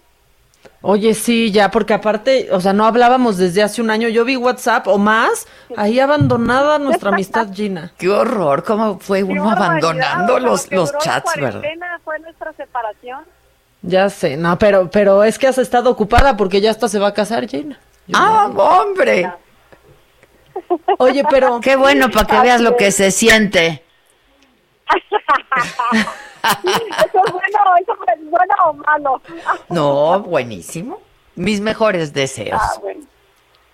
Oye, 0.81 1.14
sí, 1.14 1.52
ya, 1.52 1.69
porque 1.72 1.94
aparte, 1.94 2.49
o 2.52 2.60
sea, 2.61 2.73
no 2.73 2.85
hablábamos 2.85 3.38
desde 3.38 3.64
hace 3.64 3.81
un 3.81 3.90
año. 3.90 4.07
Yo 4.10 4.26
vi 4.26 4.38
WhatsApp 4.38 4.88
o 4.88 4.98
más, 4.98 5.48
ahí 5.76 5.99
abandonada 5.99 6.80
nuestra 6.80 7.10
amistad, 7.10 7.49
Gina. 7.53 7.91
Qué 7.98 8.10
horror, 8.10 8.64
cómo 8.64 8.99
fue 8.99 9.23
uno 9.23 9.49
abandonando 9.49 10.40
los, 10.40 10.72
los 10.72 10.98
chats, 10.99 11.34
¿verdad? 11.35 11.61
Fue 12.03 12.19
nuestra 12.19 12.53
separación. 12.53 13.23
Ya 13.81 14.10
sé, 14.10 14.38
no, 14.38 14.57
pero, 14.57 14.90
pero 14.90 15.23
es 15.23 15.38
que 15.38 15.48
has 15.48 15.57
estado 15.57 15.90
ocupada 15.90 16.38
porque 16.38 16.61
ya 16.61 16.72
hasta 16.72 16.88
se 16.88 16.99
va 16.99 17.07
a 17.07 17.14
casar, 17.14 17.48
Gina. 17.48 17.77
¡Ah, 18.12 18.52
hombre! 18.56 19.32
Oye, 20.98 21.24
pero... 21.30 21.60
Qué 21.62 21.76
bueno 21.76 22.10
para 22.10 22.28
que 22.28 22.40
veas 22.42 22.62
lo 22.62 22.76
que 22.76 22.92
se 22.92 23.12
siente. 23.12 23.84
¿Eso 26.44 27.20
es 27.26 27.32
bueno, 27.32 27.60
eso 27.82 27.94
es 28.14 28.30
bueno 28.30 28.54
o 28.66 28.74
malo? 28.74 29.22
No, 29.70 30.20
buenísimo. 30.22 31.00
Mis 31.36 31.62
mejores 31.62 32.14
deseos. 32.14 32.62
Ah, 32.62 32.80
bueno. 32.82 33.06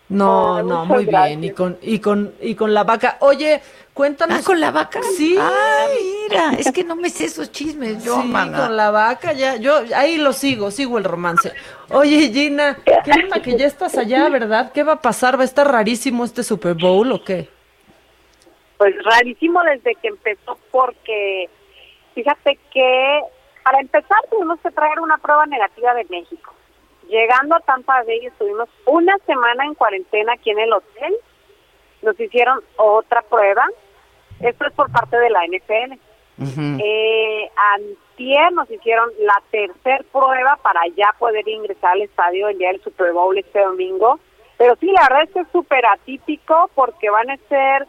No, 0.09 0.57
Ah, 0.57 0.63
no, 0.63 0.85
muy 0.85 1.05
bien. 1.05 1.43
Y 1.43 1.51
con, 1.51 1.77
y 1.81 1.99
con, 1.99 2.33
y 2.41 2.55
con 2.55 2.73
la 2.73 2.83
vaca. 2.83 3.17
Oye, 3.19 3.61
cuéntanos. 3.99 4.39
¿Ah, 4.39 4.43
con 4.45 4.61
la 4.61 4.71
vaca? 4.71 5.01
Sí. 5.03 5.35
Ah, 5.37 5.87
mira, 6.29 6.51
es 6.57 6.71
que 6.71 6.85
no 6.85 6.95
me 6.95 7.09
sé 7.09 7.25
esos 7.25 7.51
chismes 7.51 8.01
yo, 8.01 8.21
sí, 8.21 8.29
mana. 8.29 8.59
con 8.59 8.77
la 8.77 8.91
vaca 8.91 9.33
ya, 9.33 9.57
yo 9.57 9.81
ahí 9.93 10.15
lo 10.15 10.31
sigo, 10.31 10.71
sigo 10.71 10.97
el 10.97 11.03
romance. 11.03 11.51
Oye, 11.91 12.31
Gina, 12.31 12.77
¿qué 12.85 13.11
onda 13.11 13.41
que 13.41 13.57
ya 13.57 13.65
estás 13.67 13.97
allá, 13.97 14.29
verdad? 14.29 14.71
¿Qué 14.71 14.83
va 14.83 14.93
a 14.93 15.01
pasar? 15.01 15.37
¿Va 15.37 15.41
a 15.41 15.45
estar 15.45 15.69
rarísimo 15.69 16.23
este 16.23 16.43
Super 16.43 16.75
Bowl 16.75 17.11
o 17.11 17.21
qué? 17.25 17.49
Pues 18.77 18.95
rarísimo 19.03 19.61
desde 19.63 19.93
que 19.95 20.07
empezó 20.07 20.57
porque 20.71 21.49
fíjate 22.15 22.57
que 22.71 23.19
para 23.65 23.81
empezar 23.81 24.17
tuvimos 24.31 24.61
que 24.61 24.71
traer 24.71 25.01
una 25.01 25.17
prueba 25.17 25.45
negativa 25.45 25.93
de 25.95 26.05
México. 26.05 26.53
Llegando 27.09 27.55
a 27.55 27.59
Tampa 27.59 28.01
Bay 28.03 28.27
estuvimos 28.27 28.69
una 28.85 29.17
semana 29.25 29.65
en 29.65 29.73
cuarentena 29.73 30.31
aquí 30.31 30.51
en 30.51 30.59
el 30.59 30.71
hotel. 30.71 31.13
Nos 32.01 32.17
hicieron 32.17 32.61
otra 32.77 33.23
prueba. 33.23 33.67
Esto 34.41 34.65
es 34.65 34.73
por 34.73 34.91
parte 34.91 35.17
de 35.17 35.29
la 35.29 35.45
NFL. 35.45 35.99
Eh, 36.41 37.51
antier 37.73 38.53
nos 38.53 38.71
hicieron 38.71 39.09
la 39.19 39.41
tercer 39.51 40.05
prueba 40.11 40.57
para 40.63 40.81
ya 40.95 41.13
poder 41.19 41.45
ingresar 41.47 41.91
al 41.91 42.03
estadio 42.03 42.47
el 42.47 42.57
día 42.57 42.71
del 42.71 42.81
Super 42.81 43.11
Bowl 43.11 43.37
este 43.37 43.59
domingo. 43.59 44.19
Pero 44.57 44.75
sí, 44.79 44.87
la 44.87 45.01
verdad 45.03 45.23
es 45.23 45.31
que 45.31 45.39
es 45.41 45.47
súper 45.51 45.85
atípico 45.85 46.69
porque 46.75 47.09
van 47.09 47.29
a 47.29 47.37
ser 47.49 47.87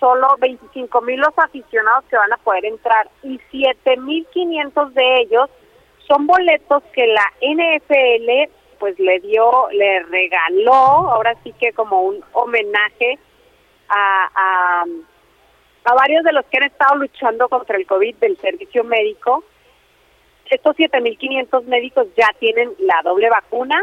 solo 0.00 0.36
25 0.38 1.00
mil 1.02 1.20
los 1.20 1.38
aficionados 1.38 2.04
que 2.10 2.16
van 2.16 2.32
a 2.32 2.38
poder 2.38 2.64
entrar 2.64 3.08
y 3.22 3.40
7 3.52 3.96
mil 3.98 4.26
500 4.32 4.94
de 4.94 5.20
ellos 5.20 5.48
son 6.08 6.26
boletos 6.26 6.82
que 6.92 7.06
la 7.06 7.24
NFL 7.40 8.52
pues 8.78 8.98
le 8.98 9.20
dio, 9.20 9.68
le 9.70 10.02
regaló, 10.02 10.72
ahora 10.72 11.36
sí 11.44 11.54
que 11.60 11.72
como 11.72 12.02
un 12.02 12.20
homenaje 12.32 13.16
a, 13.88 14.28
a, 14.34 14.84
a 15.84 15.94
varios 15.94 16.24
de 16.24 16.32
los 16.32 16.44
que 16.46 16.58
han 16.58 16.64
estado 16.64 16.96
luchando 16.96 17.48
contra 17.48 17.76
el 17.76 17.86
COVID 17.86 18.16
del 18.16 18.36
servicio 18.38 18.84
médico. 18.84 19.44
Estos 20.50 20.76
7.500 20.76 21.64
médicos 21.64 22.06
ya 22.16 22.28
tienen 22.38 22.72
la 22.78 23.00
doble 23.02 23.30
vacuna 23.30 23.80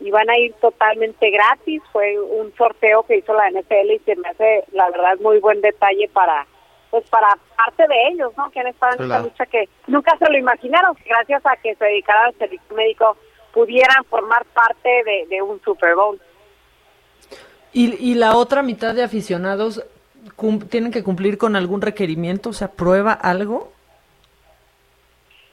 y 0.00 0.10
van 0.10 0.28
a 0.30 0.38
ir 0.38 0.52
totalmente 0.54 1.30
gratis. 1.30 1.82
Fue 1.92 2.18
un 2.18 2.52
sorteo 2.56 3.04
que 3.04 3.18
hizo 3.18 3.32
la 3.34 3.50
NFL 3.50 3.90
y 3.92 3.98
se 4.00 4.16
me 4.16 4.28
hace, 4.28 4.64
la 4.72 4.90
verdad, 4.90 5.18
muy 5.20 5.38
buen 5.38 5.60
detalle 5.60 6.08
para 6.12 6.46
pues 6.90 7.06
para 7.10 7.36
parte 7.54 7.86
de 7.86 8.08
ellos, 8.08 8.32
¿no? 8.38 8.50
Que 8.50 8.60
han 8.60 8.68
estado 8.68 8.96
en 8.96 9.02
esta 9.04 9.20
lucha 9.20 9.44
que 9.44 9.68
nunca 9.86 10.16
se 10.16 10.30
lo 10.30 10.38
imaginaron, 10.38 10.94
que 10.96 11.04
gracias 11.04 11.44
a 11.44 11.54
que 11.56 11.74
se 11.74 11.84
dedicaran 11.84 12.26
al 12.26 12.38
servicio 12.38 12.74
médico 12.74 13.16
pudieran 13.52 14.04
formar 14.04 14.46
parte 14.46 14.88
de, 15.04 15.26
de 15.28 15.42
un 15.42 15.60
Super 15.62 15.94
Bowl. 15.94 16.18
¿Y, 17.74 17.94
y 18.12 18.14
la 18.14 18.36
otra 18.36 18.62
mitad 18.62 18.94
de 18.94 19.02
aficionados 19.02 19.84
tienen 20.68 20.92
que 20.92 21.02
cumplir 21.02 21.38
con 21.38 21.56
algún 21.56 21.82
requerimiento? 21.82 22.50
O 22.50 22.52
sea, 22.52 22.68
¿prueba 22.68 23.12
algo? 23.12 23.72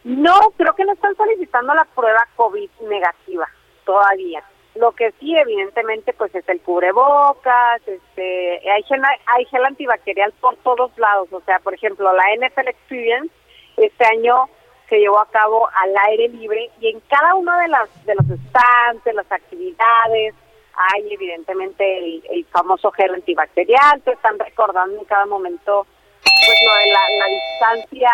No, 0.03 0.51
creo 0.55 0.73
que 0.75 0.85
no 0.85 0.93
están 0.93 1.15
solicitando 1.15 1.73
la 1.73 1.85
prueba 1.85 2.27
COVID 2.35 2.69
negativa 2.87 3.47
todavía. 3.85 4.43
Lo 4.75 4.91
que 4.91 5.11
sí, 5.19 5.35
evidentemente, 5.35 6.13
pues 6.13 6.35
es 6.35 6.47
el 6.49 6.59
cubrebocas, 6.61 7.81
este, 7.87 8.69
hay 8.69 8.83
gel, 8.83 9.01
hay 9.25 9.45
gel 9.45 9.65
antibacterial 9.65 10.33
por 10.41 10.57
todos 10.57 10.95
lados. 10.97 11.29
O 11.31 11.41
sea, 11.41 11.59
por 11.59 11.73
ejemplo, 11.73 12.11
la 12.13 12.23
NFL 12.35 12.67
Experience 12.67 13.33
este 13.77 14.05
año 14.05 14.49
se 14.89 14.99
llevó 14.99 15.19
a 15.19 15.29
cabo 15.29 15.67
al 15.73 15.93
aire 16.09 16.29
libre 16.29 16.69
y 16.79 16.89
en 16.89 16.99
cada 17.09 17.33
uno 17.35 17.57
de 17.57 17.67
las 17.67 18.05
de 18.05 18.15
los 18.15 18.25
stands, 18.25 19.03
de 19.03 19.13
las 19.13 19.31
actividades, 19.31 20.35
hay 20.75 21.13
evidentemente 21.13 21.97
el, 21.97 22.23
el 22.29 22.45
famoso 22.45 22.91
gel 22.91 23.13
antibacterial, 23.13 24.01
te 24.01 24.11
están 24.11 24.37
recordando 24.39 24.97
en 24.97 25.05
cada 25.05 25.25
momento 25.25 25.85
pues 26.23 26.59
lo 26.65 26.75
de 26.75 26.91
la, 26.91 27.01
la 27.19 27.25
distancia, 27.27 28.11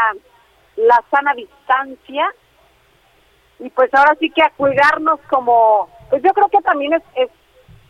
la 0.77 1.03
sana 1.09 1.33
distancia 1.33 2.33
y 3.59 3.69
pues 3.69 3.93
ahora 3.93 4.15
sí 4.19 4.29
que 4.31 4.41
a 4.43 4.49
cuidarnos 4.51 5.19
como, 5.29 5.89
pues 6.09 6.23
yo 6.23 6.31
creo 6.31 6.47
que 6.49 6.61
también 6.61 6.93
es, 6.93 7.03
es 7.15 7.29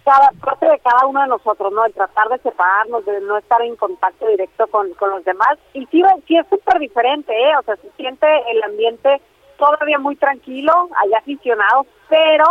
cada 0.04 0.32
parte 0.44 0.66
de 0.66 0.80
cada 0.80 1.06
uno 1.06 1.22
de 1.22 1.28
nosotros, 1.28 1.72
¿no? 1.72 1.86
El 1.86 1.94
tratar 1.94 2.28
de 2.30 2.40
separarnos, 2.40 3.06
de 3.06 3.22
no 3.22 3.38
estar 3.38 3.62
en 3.62 3.76
contacto 3.76 4.28
directo 4.28 4.68
con, 4.68 4.94
con 4.96 5.12
los 5.12 5.24
demás. 5.24 5.58
Y 5.74 5.86
sí, 5.88 6.04
sí 6.28 6.38
es 6.38 6.48
súper 6.50 6.80
diferente, 6.80 7.32
¿eh? 7.34 7.56
O 7.58 7.64
sea, 7.64 7.76
se 7.78 7.90
siente 7.92 8.28
el 8.52 8.62
ambiente 8.64 9.22
todavía 9.58 10.00
muy 10.00 10.16
tranquilo, 10.16 10.90
hay 11.02 11.14
aficionados, 11.14 11.86
pero 12.10 12.46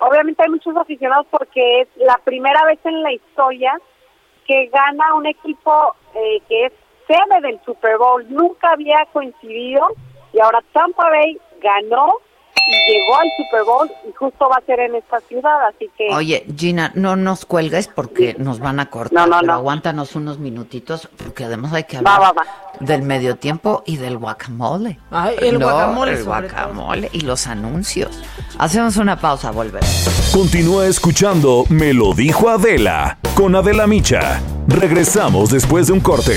obviamente 0.00 0.42
hay 0.42 0.50
muchos 0.50 0.76
aficionados 0.76 1.26
porque 1.30 1.82
es 1.82 1.88
la 1.96 2.18
primera 2.24 2.64
vez 2.64 2.78
en 2.84 3.02
la 3.02 3.12
historia 3.12 3.78
que 4.46 4.66
gana 4.66 5.14
un 5.14 5.26
equipo 5.26 5.94
eh, 6.14 6.40
que 6.48 6.66
es 6.66 6.72
sede 7.06 7.40
del 7.42 7.60
Super 7.64 7.98
Bowl. 7.98 8.24
Nunca 8.28 8.70
había 8.72 9.06
coincidido 9.12 9.88
y 10.32 10.40
ahora 10.40 10.62
Tampa 10.72 11.08
Bay 11.10 11.38
ganó 11.60 12.14
y 12.66 12.92
llegó 12.92 13.16
al 13.18 13.28
Super 13.36 13.64
Bowl 13.64 13.90
y 14.08 14.12
justo 14.12 14.48
va 14.48 14.56
a 14.56 14.66
ser 14.66 14.80
en 14.80 14.94
esta 14.96 15.20
ciudad, 15.20 15.66
así 15.68 15.90
que... 15.96 16.08
Oye, 16.14 16.44
Gina, 16.56 16.92
no 16.94 17.16
nos 17.16 17.44
cuelgues 17.44 17.88
porque 17.88 18.34
nos 18.38 18.58
van 18.58 18.80
a 18.80 18.90
cortar, 18.90 19.12
No, 19.14 19.26
no, 19.26 19.40
pero 19.40 19.46
no. 19.52 19.58
aguántanos 19.58 20.14
unos 20.16 20.38
minutitos 20.38 21.08
porque 21.22 21.44
además 21.44 21.72
hay 21.72 21.84
que 21.84 22.00
Va, 22.00 22.16
hablar 22.16 22.34
va, 22.38 22.42
del 22.80 23.02
medio 23.02 23.36
tiempo 23.36 23.82
y 23.86 23.96
del 23.96 24.18
guacamole. 24.18 24.98
Ay, 25.10 25.36
el 25.40 25.58
No, 25.58 25.66
guacamole 25.66 26.12
el 26.12 26.24
sobre 26.24 26.48
guacamole 26.48 27.08
y 27.12 27.20
los 27.22 27.46
anuncios. 27.46 28.18
Hacemos 28.58 28.96
una 28.96 29.18
pausa, 29.18 29.50
volvemos. 29.50 30.30
Continúa 30.32 30.86
escuchando 30.86 31.64
Me 31.68 31.92
lo 31.94 32.12
dijo 32.14 32.48
Adela 32.48 33.18
con 33.34 33.54
Adela 33.54 33.86
Micha. 33.86 34.40
Regresamos 34.66 35.50
después 35.50 35.86
de 35.86 35.92
un 35.94 36.00
corte. 36.00 36.36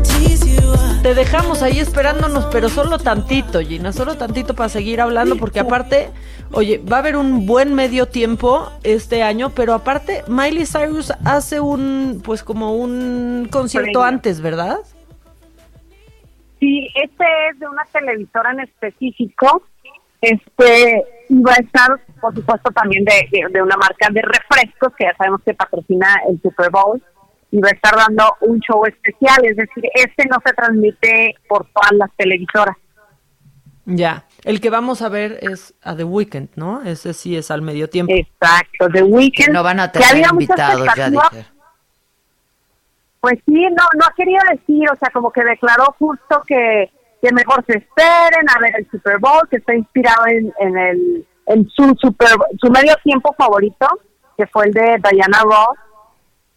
Te 1.01 1.15
dejamos 1.15 1.63
ahí 1.63 1.79
esperándonos, 1.79 2.45
pero 2.51 2.69
solo 2.69 2.99
tantito, 2.99 3.59
Gina, 3.61 3.91
solo 3.91 4.17
tantito 4.17 4.53
para 4.53 4.69
seguir 4.69 5.01
hablando, 5.01 5.35
porque 5.35 5.59
aparte, 5.59 6.09
oye, 6.51 6.77
va 6.77 6.97
a 6.97 6.99
haber 6.99 7.17
un 7.17 7.47
buen 7.47 7.73
medio 7.73 8.07
tiempo 8.07 8.71
este 8.83 9.23
año, 9.23 9.49
pero 9.49 9.73
aparte, 9.73 10.23
Miley 10.27 10.67
Cyrus 10.67 11.11
hace 11.25 11.59
un, 11.59 12.21
pues 12.23 12.43
como 12.43 12.75
un 12.75 13.47
concierto 13.51 14.03
antes, 14.03 14.41
¿verdad? 14.41 14.77
Sí, 16.59 16.87
este 16.93 17.25
es 17.49 17.59
de 17.59 17.67
una 17.67 17.83
televisora 17.91 18.51
en 18.51 18.59
específico. 18.59 19.63
Este 20.21 21.03
iba 21.29 21.53
a 21.53 21.55
estar, 21.55 21.99
por 22.21 22.35
supuesto, 22.35 22.69
también 22.71 23.03
de, 23.05 23.27
de, 23.31 23.51
de 23.51 23.61
una 23.63 23.75
marca 23.75 24.07
de 24.11 24.21
refrescos 24.21 24.93
que 24.95 25.05
ya 25.05 25.15
sabemos 25.17 25.41
que 25.43 25.55
patrocina 25.55 26.15
el 26.29 26.39
Super 26.43 26.69
Bowl. 26.69 27.01
Y 27.51 27.59
va 27.59 27.69
a 27.69 27.71
estar 27.71 27.95
dando 27.95 28.23
un 28.41 28.59
show 28.59 28.85
especial, 28.85 29.43
es 29.43 29.57
decir, 29.57 29.83
este 29.93 30.25
no 30.25 30.37
se 30.45 30.53
transmite 30.53 31.35
por 31.47 31.67
todas 31.73 31.91
las 31.91 32.09
televisoras. 32.15 32.77
Ya. 33.85 34.25
El 34.43 34.61
que 34.61 34.69
vamos 34.69 35.01
a 35.01 35.09
ver 35.09 35.39
es 35.41 35.73
a 35.83 35.95
The 35.95 36.03
Weeknd, 36.03 36.49
¿no? 36.55 36.81
Ese 36.83 37.13
sí 37.13 37.35
es 37.35 37.51
al 37.51 37.61
medio 37.61 37.89
tiempo. 37.89 38.13
Exacto, 38.15 38.87
The 38.91 39.03
Weeknd. 39.03 39.45
Que 39.45 39.51
no 39.51 39.63
van 39.63 39.79
a 39.79 39.91
tener 39.91 40.07
había 40.09 40.29
invitados, 40.31 40.87
ya 40.95 41.09
dije. 41.09 41.45
Pues 43.19 43.35
sí, 43.45 43.53
no, 43.53 43.83
no 43.99 44.05
ha 44.05 44.13
querido 44.15 44.41
decir, 44.49 44.89
o 44.89 44.95
sea, 44.95 45.09
como 45.11 45.31
que 45.31 45.43
declaró 45.43 45.95
justo 45.99 46.41
que, 46.47 46.89
que 47.21 47.31
mejor 47.33 47.63
se 47.67 47.77
esperen 47.77 48.49
a 48.49 48.59
ver 48.59 48.71
el 48.77 48.89
Super 48.89 49.19
Bowl, 49.19 49.47
que 49.49 49.57
está 49.57 49.75
inspirado 49.75 50.25
en, 50.27 50.51
en 50.59 50.77
el 50.77 51.27
en 51.47 51.69
su 51.69 51.95
super 51.99 52.29
su 52.59 52.71
medio 52.71 52.95
tiempo 53.03 53.33
favorito, 53.37 53.87
que 54.37 54.47
fue 54.47 54.67
el 54.67 54.73
de 54.73 55.01
Diana 55.11 55.39
Ross. 55.43 55.77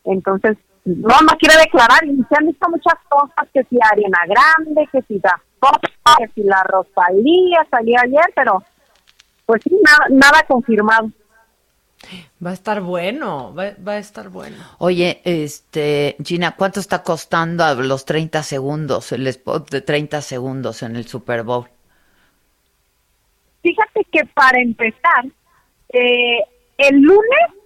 Entonces, 0.04 0.56
no, 0.84 1.20
no 1.20 1.36
quiere 1.38 1.56
declarar, 1.58 2.04
y 2.04 2.16
se 2.28 2.34
han 2.38 2.46
visto 2.46 2.68
muchas 2.68 2.98
cosas, 3.08 3.48
que 3.52 3.64
si 3.64 3.78
Ariana 3.80 4.20
Grande, 4.26 4.88
que 4.92 5.02
si 5.02 5.18
Da 5.18 5.40
Costa, 5.58 6.16
que 6.18 6.28
si 6.34 6.42
la 6.42 6.62
Rosalía 6.64 7.66
salió 7.70 7.96
ayer, 8.02 8.32
pero 8.34 8.62
pues 9.46 9.62
sí, 9.62 9.76
nada, 9.82 10.06
nada 10.10 10.42
confirmado. 10.46 11.10
Va 12.44 12.50
a 12.50 12.54
estar 12.54 12.82
bueno, 12.82 13.54
va, 13.54 13.72
va 13.86 13.92
a 13.92 13.98
estar 13.98 14.28
bueno. 14.28 14.56
Oye, 14.78 15.22
este, 15.24 16.16
Gina, 16.22 16.54
¿cuánto 16.54 16.80
está 16.80 17.02
costando 17.02 17.64
a 17.64 17.74
los 17.74 18.04
30 18.04 18.42
segundos, 18.42 19.12
el 19.12 19.26
spot 19.26 19.70
de 19.70 19.80
30 19.80 20.20
segundos 20.20 20.82
en 20.82 20.96
el 20.96 21.06
Super 21.06 21.44
Bowl? 21.44 21.66
Fíjate 23.62 24.04
que 24.12 24.26
para 24.26 24.60
empezar, 24.60 25.24
eh, 25.88 26.40
el 26.76 27.00
lunes 27.00 27.63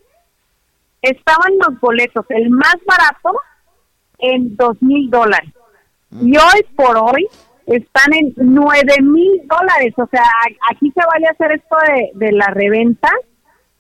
estaban 1.03 1.53
los 1.67 1.81
boletos, 1.81 2.25
el 2.31 2.51
más 2.51 2.77
barato, 2.87 3.39
en 4.19 4.57
dos 4.57 4.81
mil 4.83 5.11
dólares. 5.11 5.53
Y 6.11 6.37
hoy 6.37 6.67
por 6.75 6.97
hoy 6.97 7.27
están 7.67 8.15
en 8.15 8.33
nueve 8.37 8.95
mil 9.03 9.43
dólares. 9.47 9.95
O 9.97 10.07
sea, 10.11 10.25
aquí 10.71 10.91
se 10.91 11.01
vale 11.13 11.27
hacer 11.27 11.53
esto 11.53 11.77
de, 11.87 12.27
de 12.27 12.33
la 12.33 12.47
reventa. 12.47 13.11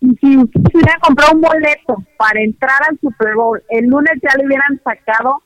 Y 0.01 0.15
si 0.17 0.37
usted 0.37 0.61
hubiera 0.75 0.99
comprado 1.01 1.33
un 1.35 1.41
boleto 1.41 1.97
para 2.17 2.41
entrar 2.41 2.81
al 2.89 2.99
Super 3.01 3.35
Bowl, 3.35 3.63
el 3.71 3.87
lunes 3.87 4.13
ya 4.23 4.37
le 4.39 4.47
hubieran 4.47 4.81
sacado 4.85 5.43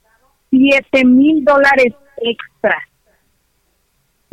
siete 0.51 1.05
mil 1.05 1.45
dólares 1.45 1.95
extra. 2.19 2.77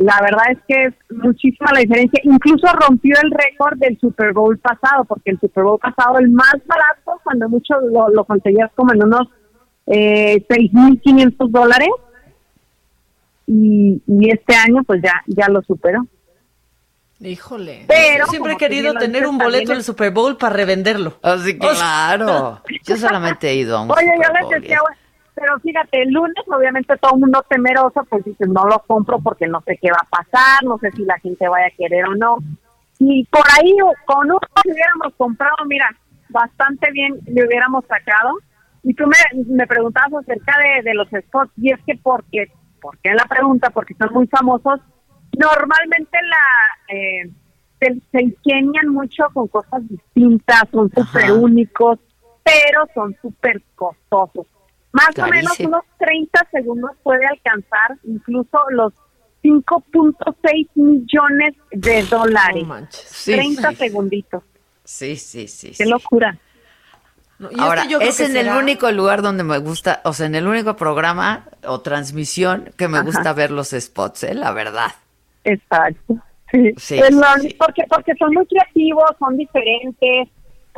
La 0.00 0.18
verdad 0.22 0.44
es 0.50 0.58
que 0.66 0.84
es 0.84 0.94
muchísima 1.10 1.72
la 1.74 1.80
diferencia. 1.80 2.18
Incluso 2.24 2.66
rompió 2.68 3.14
el 3.22 3.30
récord 3.30 3.76
del 3.78 3.98
Super 4.00 4.32
Bowl 4.32 4.56
pasado, 4.58 5.04
porque 5.04 5.30
el 5.32 5.38
Super 5.40 5.62
Bowl 5.64 5.78
pasado, 5.78 6.18
el 6.18 6.30
más 6.30 6.54
barato, 6.64 7.20
cuando 7.22 7.50
mucho 7.50 7.74
lo, 7.92 8.08
lo 8.08 8.24
conseguías 8.24 8.70
como 8.74 8.94
en 8.94 9.04
unos 9.04 9.28
eh, 9.86 10.42
6.500 10.48 11.50
dólares. 11.50 11.90
Y, 13.46 14.00
y 14.06 14.30
este 14.30 14.54
año, 14.54 14.82
pues 14.84 15.02
ya, 15.02 15.12
ya 15.26 15.48
lo 15.48 15.60
superó. 15.62 16.06
Híjole. 17.20 17.84
Pero, 17.86 18.24
Yo 18.24 18.30
siempre 18.30 18.52
he 18.54 18.56
querido 18.56 18.94
tener 18.94 19.20
dices, 19.22 19.28
un 19.28 19.36
boleto 19.36 19.72
del 19.72 19.82
Super 19.84 20.12
Bowl 20.12 20.38
para 20.38 20.56
revenderlo. 20.56 21.18
Así 21.20 21.58
O 21.60 21.74
sea- 21.74 22.16
claro. 22.16 22.62
Yo 22.86 22.96
solamente 22.96 23.50
he 23.50 23.56
ido 23.56 23.76
a 23.76 23.82
un 23.82 23.90
Oye, 23.90 24.14
yo 24.16 24.32
les 24.48 24.62
decía, 24.62 24.78
pero 25.40 25.58
fíjate, 25.58 26.02
el 26.02 26.10
lunes 26.10 26.44
obviamente 26.48 26.98
todo 26.98 27.14
el 27.14 27.20
mundo 27.20 27.42
temeroso, 27.48 28.04
pues 28.10 28.22
dices, 28.24 28.46
no 28.48 28.62
lo 28.66 28.78
compro 28.80 29.20
porque 29.20 29.48
no 29.48 29.62
sé 29.62 29.78
qué 29.80 29.90
va 29.90 30.02
a 30.02 30.22
pasar, 30.22 30.62
no 30.64 30.76
sé 30.78 30.92
si 30.92 31.02
la 31.06 31.18
gente 31.18 31.48
vaya 31.48 31.68
a 31.68 31.76
querer 31.76 32.04
o 32.04 32.14
no. 32.14 32.36
Y 32.98 33.24
por 33.24 33.44
ahí, 33.56 33.74
con 34.04 34.26
uno 34.26 34.38
que 34.62 34.70
hubiéramos 34.70 35.14
comprado, 35.16 35.56
mira, 35.66 35.88
bastante 36.28 36.90
bien 36.92 37.18
le 37.26 37.46
hubiéramos 37.46 37.86
sacado. 37.86 38.34
Y 38.82 38.92
tú 38.92 39.04
me, 39.06 39.44
me 39.46 39.66
preguntabas 39.66 40.12
acerca 40.22 40.58
de, 40.58 40.82
de 40.82 40.94
los 40.94 41.08
spots, 41.08 41.52
y 41.56 41.72
es 41.72 41.80
que 41.86 41.96
porque, 42.02 42.52
¿por 42.82 42.98
qué 42.98 43.14
la 43.14 43.24
pregunta? 43.24 43.70
Porque 43.70 43.94
son 43.94 44.12
muy 44.12 44.26
famosos. 44.26 44.80
Normalmente 45.38 46.18
la 46.22 46.94
eh, 46.94 47.30
se, 47.80 47.98
se 48.12 48.22
ingenian 48.22 48.88
mucho 48.88 49.24
con 49.32 49.48
cosas 49.48 49.88
distintas, 49.88 50.64
son 50.70 50.90
súper 50.90 51.32
únicos, 51.32 51.98
pero 52.44 52.84
son 52.94 53.16
súper 53.22 53.62
costosos. 53.74 54.46
Más 54.92 55.18
o 55.18 55.26
menos 55.26 55.58
unos 55.60 55.84
30 55.98 56.48
segundos 56.50 56.90
puede 57.02 57.26
alcanzar 57.26 57.96
incluso 58.04 58.58
los 58.70 58.92
5.6 59.42 60.68
millones 60.74 61.54
de 61.70 62.02
dólares. 62.04 62.66
Sí, 62.90 63.32
30 63.32 63.70
sí. 63.70 63.76
segunditos. 63.76 64.42
Sí, 64.84 65.16
sí, 65.16 65.46
sí. 65.46 65.68
Qué 65.68 65.84
sí. 65.84 65.88
locura. 65.88 66.36
y 67.38 67.60
Ahora, 67.60 67.82
este 67.82 68.08
es 68.08 68.16
que 68.16 68.24
en 68.26 68.36
el 68.36 68.48
único 68.48 68.90
lugar 68.90 69.22
donde 69.22 69.44
me 69.44 69.58
gusta, 69.58 70.00
o 70.04 70.12
sea, 70.12 70.26
en 70.26 70.34
el 70.34 70.46
único 70.46 70.76
programa 70.76 71.46
o 71.64 71.80
transmisión 71.80 72.70
que 72.76 72.88
me 72.88 72.98
Ajá. 72.98 73.06
gusta 73.06 73.32
ver 73.32 73.50
los 73.50 73.70
spots, 73.70 74.24
¿eh? 74.24 74.34
La 74.34 74.52
verdad. 74.52 74.92
Exacto. 75.44 76.16
Sí. 76.50 76.74
Sí, 76.76 77.00
sí. 77.40 77.56
Porque, 77.56 77.84
porque 77.88 78.12
son 78.18 78.34
muy 78.34 78.44
creativos, 78.46 79.04
son 79.20 79.36
diferentes, 79.36 80.28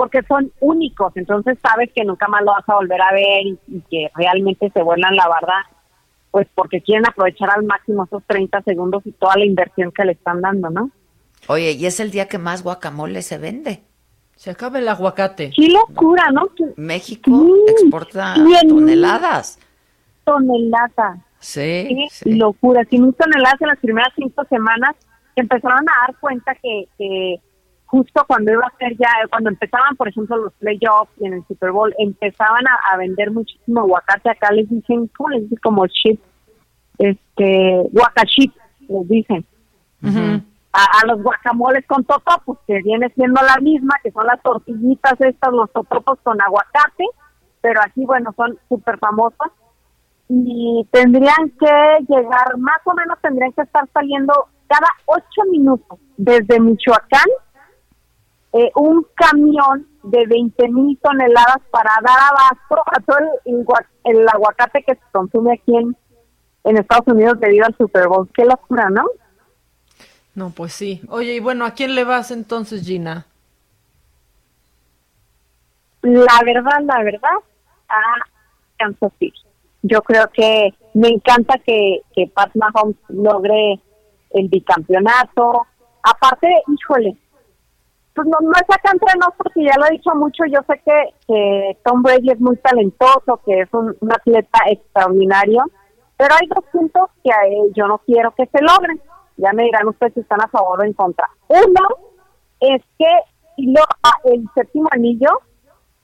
porque 0.03 0.23
son 0.27 0.51
únicos. 0.59 1.13
Entonces 1.17 1.57
sabes 1.63 1.91
que 1.95 2.03
nunca 2.05 2.27
más 2.27 2.41
lo 2.43 2.51
vas 2.51 2.69
a 2.69 2.75
volver 2.75 3.01
a 3.01 3.13
ver 3.13 3.47
y, 3.47 3.59
y 3.69 3.81
que 3.89 4.11
realmente 4.17 4.69
se 4.75 4.83
vuelan 4.83 5.15
la 5.15 5.29
barda, 5.29 5.65
pues 6.33 6.49
porque 6.57 6.81
quieren 6.81 7.07
aprovechar 7.07 7.51
al 7.51 7.63
máximo 7.65 8.03
esos 8.03 8.25
30 8.27 8.63
segundos 8.63 9.03
y 9.07 9.13
toda 9.13 9.37
la 9.37 9.45
inversión 9.45 9.93
que 9.93 10.05
le 10.05 10.13
están 10.13 10.41
dando, 10.41 10.71
¿no? 10.71 10.91
Oye, 11.47 11.71
y 11.73 11.87
es 11.87 12.01
el 12.01 12.11
día 12.11 12.27
que 12.27 12.39
más 12.39 12.65
guacamole 12.65 13.23
se 13.23 13.39
vende. 13.39 13.83
Se 14.35 14.51
acaba 14.51 14.81
el 14.81 14.89
aguacate. 14.89 15.53
Qué 15.55 15.69
locura, 15.69 16.25
¿no? 16.33 16.49
México 16.75 17.31
Sí, 17.31 17.65
exporta 17.71 18.35
toneladas. 18.69 19.61
tonelada. 20.25 21.19
Sí, 21.39 22.09
sí. 22.11 22.35
locura. 22.35 22.85
100 22.85 23.13
toneladas 23.13 23.61
en 23.61 23.69
las 23.69 23.79
primeras 23.79 24.13
cinco 24.17 24.45
semanas 24.51 24.97
empezaron 25.37 25.89
a 25.89 26.07
dar 26.09 26.17
cuenta 26.19 26.57
que, 26.57 26.89
que 26.99 27.37
justo 27.93 28.25
cuando 28.27 28.51
iba 28.51 28.65
a 28.65 28.77
ser 28.79 28.97
ya, 28.97 29.11
cuando 29.29 29.51
empezaban, 29.51 29.95
por 29.97 30.09
ejemplo, 30.09 30.35
los 30.39 30.55
playoffs 30.55 31.13
y 31.21 31.27
en 31.27 31.35
el 31.35 31.47
Super 31.47 31.73
Bowl, 31.73 31.95
empezaban 31.99 32.65
a, 32.67 32.97
vender 32.97 33.31
muchísimo 33.31 33.81
aguacate. 33.81 34.31
Acá 34.31 34.51
les 34.51 34.67
dicen, 34.71 35.11
¿cómo 35.15 35.29
les 35.29 35.43
dicen? 35.43 35.59
Como 35.63 35.87
chip, 35.89 36.19
este, 36.97 37.83
guacachip, 37.93 38.55
les 38.89 39.09
dicen. 39.09 39.45
a, 40.73 41.07
los 41.07 41.23
guacamoles 41.23 41.85
con 41.87 42.03
totopos, 42.05 42.57
que 42.67 42.81
viene 42.83 43.11
siendo 43.15 43.43
la 43.43 43.61
misma, 43.61 43.95
que 44.03 44.11
son 44.11 44.27
las 44.27 44.41
tortillitas 44.41 45.21
estas, 45.21 45.53
los 45.53 45.71
totopos 45.71 46.19
con 46.23 46.41
aguacate, 46.41 47.05
pero 47.61 47.83
aquí, 47.85 48.07
bueno, 48.07 48.33
son 48.35 48.59
súper 48.71 48.99
famosas. 49.01 49.53
Y 50.31 50.89
tendrían 50.91 51.51
que 51.61 52.07
llegar, 52.09 52.57
más 52.57 52.81
o 52.87 52.95
menos 52.95 53.19
tendrían 53.21 53.53
que 53.53 53.61
estar 53.61 53.87
saliendo 53.93 54.33
cada 54.67 54.89
ocho 55.05 55.43
minutos 55.51 55.99
desde 56.17 56.59
Michoacán 56.59 57.29
eh, 58.53 58.71
un 58.75 59.07
camión 59.15 59.87
de 60.03 60.27
20 60.27 60.69
mil 60.69 60.99
toneladas 61.03 61.59
para 61.71 61.91
dar 62.03 62.19
abasto 62.19 62.83
a 62.87 63.01
todo 63.01 63.19
el, 64.05 64.29
aguacate 64.29 64.83
que 64.83 64.95
se 64.95 65.01
consume 65.13 65.55
aquí 65.55 65.77
en, 65.77 65.97
en 66.65 66.77
Estados 66.77 67.07
Unidos 67.07 67.41
debido 67.41 67.67
al 67.67 67.77
Super 67.77 68.09
Bowl. 68.09 68.29
Qué 68.35 68.45
locura, 68.45 68.91
¿no? 68.91 69.05
No, 70.35 70.51
pues 70.51 70.73
sí. 70.73 71.03
Oye, 71.09 71.35
y 71.35 71.41
bueno, 71.41 71.65
¿a 71.65 71.73
quién 71.73 71.95
le 71.95 72.05
vas 72.05 72.31
entonces, 72.31 72.85
Gina? 72.85 73.27
La 76.03 76.41
verdad, 76.45 76.81
la 76.85 77.03
verdad, 77.03 77.37
a 77.89 78.01
Kansas 78.77 79.13
City. 79.19 79.41
Yo 79.83 80.03
creo 80.03 80.29
que 80.33 80.75
me 80.95 81.09
encanta 81.09 81.59
que, 81.59 82.01
que 82.15 82.27
Pat 82.29 82.51
Mahomes 82.55 82.97
logre 83.09 83.81
el 84.31 84.49
bicampeonato. 84.49 85.67
Aparte, 86.03 86.49
híjole, 86.67 87.17
pues 88.15 88.29
no, 88.29 88.39
no 88.41 88.53
es 88.53 88.63
acá 88.63 88.91
entre 88.93 89.15
nosotros, 89.19 89.37
porque 89.39 89.65
ya 89.65 89.75
lo 89.79 89.87
he 89.87 89.97
dicho 89.97 90.15
mucho, 90.15 90.45
yo 90.47 90.61
sé 90.67 90.81
que, 90.85 91.15
que 91.27 91.79
Tom 91.85 92.03
Brady 92.03 92.31
es 92.31 92.41
muy 92.41 92.57
talentoso, 92.59 93.41
que 93.45 93.61
es 93.61 93.69
un, 93.73 93.97
atleta 94.11 94.59
extraordinario, 94.71 95.63
pero 96.17 96.35
hay 96.35 96.47
dos 96.49 96.65
puntos 96.71 97.11
que 97.25 97.31
yo 97.75 97.87
no 97.87 97.99
quiero 98.07 98.33
que 98.33 98.47
se 98.47 98.63
logren. 98.63 99.01
Ya 99.39 99.53
me 99.53 99.65
dirán 99.65 99.89
ustedes 99.89 100.13
si 100.15 100.21
están 100.21 100.43
a 100.43 100.49
favor 100.49 100.81
o 100.81 100.85
en 100.85 100.93
contra. 100.93 101.29
Uno 101.49 101.89
es 102.61 102.83
que 102.99 103.09
si 103.57 103.67
logra 103.67 104.13
el 104.25 104.45
séptimo 104.55 104.89
anillo, 104.93 105.31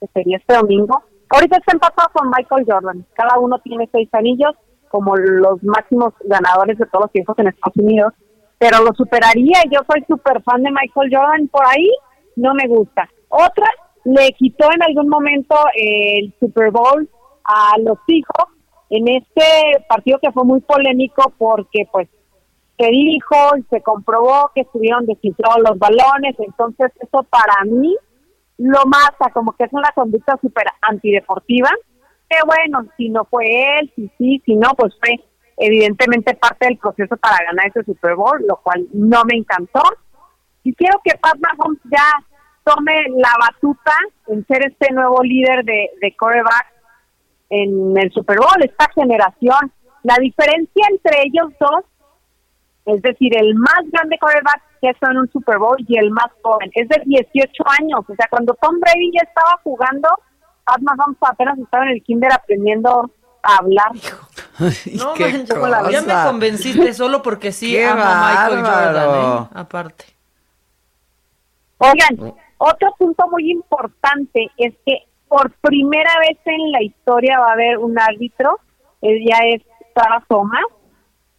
que 0.01 0.07
sería 0.07 0.37
este 0.37 0.55
domingo, 0.55 1.03
ahorita 1.29 1.57
está 1.57 1.73
empatado 1.73 2.09
con 2.13 2.29
Michael 2.29 2.65
Jordan. 2.67 3.05
Cada 3.13 3.39
uno 3.39 3.59
tiene 3.59 3.87
seis 3.91 4.09
anillos 4.13 4.55
como 4.89 5.15
los 5.15 5.63
máximos 5.63 6.13
ganadores 6.21 6.77
de 6.79 6.85
todos 6.87 7.05
los 7.05 7.11
tiempos 7.11 7.37
en 7.37 7.47
Estados 7.47 7.77
Unidos 7.77 8.13
pero 8.59 8.83
lo 8.83 8.93
superaría. 8.93 9.63
Yo 9.71 9.79
soy 9.91 10.03
súper 10.07 10.43
fan 10.43 10.61
de 10.61 10.69
Michael 10.69 11.09
Jordan, 11.11 11.47
por 11.47 11.65
ahí 11.65 11.89
no 12.35 12.53
me 12.53 12.67
gusta. 12.67 13.09
Otra, 13.29 13.67
le 14.05 14.31
quitó 14.33 14.71
en 14.71 14.83
algún 14.83 15.09
momento 15.09 15.55
el 15.73 16.33
Super 16.39 16.69
Bowl 16.69 17.09
a 17.43 17.79
los 17.79 17.97
hijos 18.07 18.45
en 18.89 19.07
este 19.07 19.85
partido 19.87 20.19
que 20.21 20.31
fue 20.31 20.43
muy 20.43 20.61
polémico 20.61 21.33
porque 21.37 21.87
pues 21.91 22.09
se 22.77 22.87
dijo 22.87 23.57
y 23.57 23.63
se 23.69 23.81
comprobó 23.81 24.51
que 24.55 24.61
estuvieron 24.61 25.05
descifrados 25.05 25.59
los 25.67 25.77
balones, 25.77 26.35
entonces 26.39 26.91
eso 26.99 27.23
para 27.23 27.65
mí 27.65 27.95
lo 28.57 28.85
mata, 28.85 29.31
como 29.33 29.51
que 29.53 29.65
es 29.65 29.73
una 29.73 29.89
conducta 29.93 30.37
súper 30.41 30.65
antideportiva, 30.81 31.69
que 32.29 32.37
bueno, 32.45 32.89
si 32.97 33.09
no 33.09 33.25
fue 33.25 33.79
él, 33.79 33.91
si 33.95 34.09
sí, 34.17 34.41
si 34.45 34.55
no, 34.55 34.69
pues 34.77 34.93
fue 34.99 35.19
evidentemente 35.59 36.33
parte 36.35 36.67
del 36.67 36.77
proceso 36.77 37.17
para 37.17 37.37
ganar 37.45 37.67
ese 37.67 37.83
Super 37.83 38.15
Bowl, 38.15 38.41
lo 38.47 38.57
cual 38.57 38.87
no 38.93 39.23
me 39.25 39.37
encantó. 39.37 39.83
Y 40.63 40.73
quiero 40.73 40.99
que 41.03 41.17
Pat 41.17 41.37
Mahomes 41.37 41.79
ya 41.91 42.05
tome 42.63 42.93
la 43.17 43.33
batuta 43.39 43.93
en 44.27 44.45
ser 44.47 44.65
este 44.65 44.93
nuevo 44.93 45.21
líder 45.21 45.63
de, 45.65 45.89
de 46.01 46.15
coreback 46.15 46.67
en 47.49 47.97
el 47.97 48.11
Super 48.11 48.37
Bowl, 48.37 48.63
esta 48.63 48.89
generación. 48.95 49.71
La 50.03 50.15
diferencia 50.19 50.85
entre 50.89 51.23
ellos 51.23 51.51
dos, 51.59 51.83
es 52.85 53.01
decir, 53.01 53.35
el 53.37 53.53
más 53.55 53.81
grande 53.91 54.17
coreback 54.17 54.61
que 54.81 54.89
está 54.89 55.11
en 55.11 55.17
un 55.17 55.31
Super 55.31 55.57
Bowl 55.57 55.77
y 55.87 55.97
el 55.97 56.11
más 56.11 56.31
joven, 56.41 56.71
es 56.73 56.87
de 56.87 57.01
18 57.05 57.51
años. 57.81 58.01
O 58.07 58.15
sea, 58.15 58.27
cuando 58.29 58.53
Tom 58.61 58.79
Brady 58.79 59.11
ya 59.13 59.27
estaba 59.27 59.59
jugando, 59.63 60.07
Pat 60.63 60.79
Mahomes 60.81 61.17
apenas 61.21 61.59
estaba 61.59 61.85
en 61.85 61.91
el 61.91 62.03
kinder 62.03 62.31
aprendiendo 62.31 63.11
a 63.43 63.57
hablar. 63.57 63.91
No 64.59 65.15
manches, 65.15 65.91
ya 65.91 66.01
me 66.01 66.29
convenciste 66.29 66.93
solo 66.93 67.21
porque 67.21 67.51
sí 67.51 67.71
Qué 67.71 67.85
amo 67.85 68.03
a 68.03 68.29
Michael 68.29 68.65
Jordan, 68.65 69.43
¿eh? 69.43 69.47
aparte. 69.53 70.05
Oigan, 71.77 72.35
otro 72.57 72.93
punto 72.97 73.27
muy 73.29 73.51
importante 73.51 74.51
es 74.57 74.73
que 74.85 75.05
por 75.29 75.51
primera 75.61 76.11
vez 76.19 76.37
en 76.45 76.71
la 76.71 76.83
historia 76.83 77.39
va 77.39 77.49
a 77.49 77.53
haber 77.53 77.77
un 77.77 77.97
árbitro, 77.97 78.59
él 79.01 79.23
ya 79.25 79.37
es 79.45 79.61
Sara 79.95 80.21
Thomas, 80.27 80.63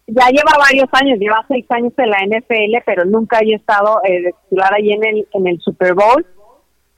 ya 0.06 0.28
lleva 0.28 0.52
varios 0.59 0.88
años, 0.92 1.18
lleva 1.18 1.44
seis 1.47 1.66
años 1.68 1.92
en 1.98 2.10
la 2.10 2.18
NFL, 2.24 2.82
pero 2.86 3.05
nunca 3.05 3.38
haya 3.38 3.56
estado 3.56 4.01
eh, 4.05 4.32
titular 4.44 4.72
ahí 4.74 4.92
en 4.92 5.05
el, 5.05 5.28
en 5.32 5.47
el 5.47 5.60
Super 5.60 5.94
Bowl. 5.94 6.24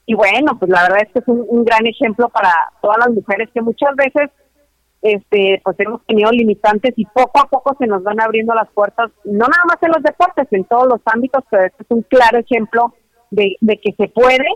Y 0.07 0.15
bueno, 0.15 0.59
pues 0.59 0.70
la 0.70 0.82
verdad 0.82 1.03
es 1.03 1.12
que 1.12 1.19
es 1.19 1.28
un 1.28 1.65
gran 1.65 1.86
ejemplo 1.86 2.28
para 2.28 2.53
todas 2.81 2.99
las 2.99 3.11
mujeres 3.11 3.49
que 3.53 3.62
muchas 3.62 3.94
veces 3.97 4.31
este, 5.03 5.61
pues 5.65 5.79
hemos 5.81 6.05
tenido 6.07 6.31
limitantes 6.31 6.95
y 6.97 7.05
poco 7.07 7.41
a 7.41 7.49
poco 7.49 7.77
se 7.79 7.87
nos 7.87 8.05
van 8.05 8.20
abriendo 8.20 8.55
las 8.55 8.70
puertas, 8.70 9.11
no 9.24 9.47
nada 9.47 9.65
más 9.66 9.83
en 9.83 9.91
los 9.91 10.03
deportes, 10.03 10.47
en 10.53 10.65
todos 10.65 10.87
los 10.87 11.01
ámbitos, 11.07 11.43
pero 11.51 11.65
este 11.65 11.83
es 11.83 11.91
un 11.91 12.03
claro 12.03 12.39
ejemplo 12.39 12.95
de, 13.31 13.57
que 13.61 13.93
se 13.97 14.09
puede. 14.09 14.47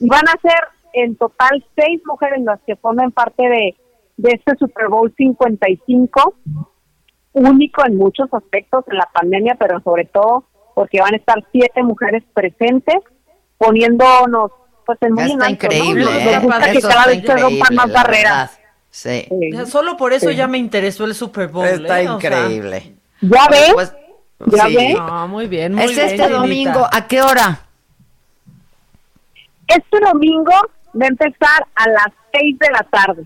Y 0.00 0.08
van 0.08 0.28
a 0.28 0.40
ser 0.42 0.58
en 0.94 1.14
total 1.16 1.64
seis 1.76 2.02
mujeres 2.04 2.42
las 2.42 2.60
que 2.66 2.74
formen 2.76 3.12
parte 3.12 3.48
de, 3.48 3.76
de 4.16 4.30
este 4.32 4.56
Super 4.56 4.88
Bowl 4.88 5.14
55, 5.16 6.34
único 7.34 7.86
en 7.86 7.96
muchos 7.96 8.32
aspectos 8.34 8.84
en 8.90 8.98
la 8.98 9.08
pandemia, 9.12 9.56
pero 9.58 9.80
sobre 9.80 10.06
todo 10.06 10.44
porque 10.74 11.00
van 11.00 11.14
a 11.14 11.18
estar 11.18 11.36
siete 11.52 11.82
mujeres 11.82 12.24
presentes, 12.34 12.96
poniéndonos 13.58 14.50
pues 14.84 14.98
en 15.02 15.12
muy 15.12 15.30
increíble, 15.48 16.06
¿eh? 16.10 16.40
que 16.72 16.80
cada 16.80 17.06
vez 17.06 17.22
se 17.24 17.36
rompan 17.36 17.74
más 17.76 17.92
barreras. 17.92 18.61
Sí. 18.92 19.26
Solo 19.66 19.96
por 19.96 20.12
eso 20.12 20.30
ya 20.30 20.46
me 20.46 20.58
interesó 20.58 21.06
el 21.06 21.14
Super 21.14 21.48
Bowl. 21.48 21.66
Está 21.66 22.02
¿eh? 22.02 22.04
increíble. 22.04 22.94
¿Ya 23.22 23.48
ves? 23.50 23.72
Pues, 23.72 23.94
¿Ya 24.46 24.66
ves? 24.66 24.98
muy 25.28 25.46
bien, 25.46 25.74
muy 25.74 25.84
es 25.84 25.96
este 25.96 26.28
domingo. 26.28 26.86
¿A 26.92 27.06
qué 27.06 27.22
hora? 27.22 27.60
Este 29.66 29.98
domingo 29.98 30.52
va 30.94 31.06
a 31.06 31.08
empezar 31.08 31.66
a 31.74 31.88
las 31.88 32.08
seis 32.32 32.58
de 32.58 32.68
la 32.70 32.82
tarde. 32.82 33.24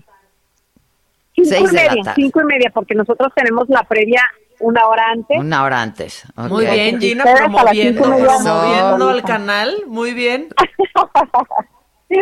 Cinco 1.35 1.69
y 1.69 1.73
media, 1.73 2.13
cinco 2.15 2.41
y 2.41 2.45
media, 2.45 2.71
porque 2.73 2.95
nosotros 2.95 3.33
tenemos 3.35 3.67
la 3.67 3.83
previa 3.83 4.23
una 4.59 4.87
hora 4.87 5.11
antes. 5.11 5.37
Una 5.37 5.63
hora 5.63 5.81
antes. 5.81 6.23
Muy 6.35 6.65
bien, 6.65 7.01
Gina, 7.01 7.25
promoviendo, 7.25 8.03
promoviendo 8.03 9.11
el 9.11 9.21
canal. 9.23 9.83
Muy 9.85 10.13
bien. 10.13 10.47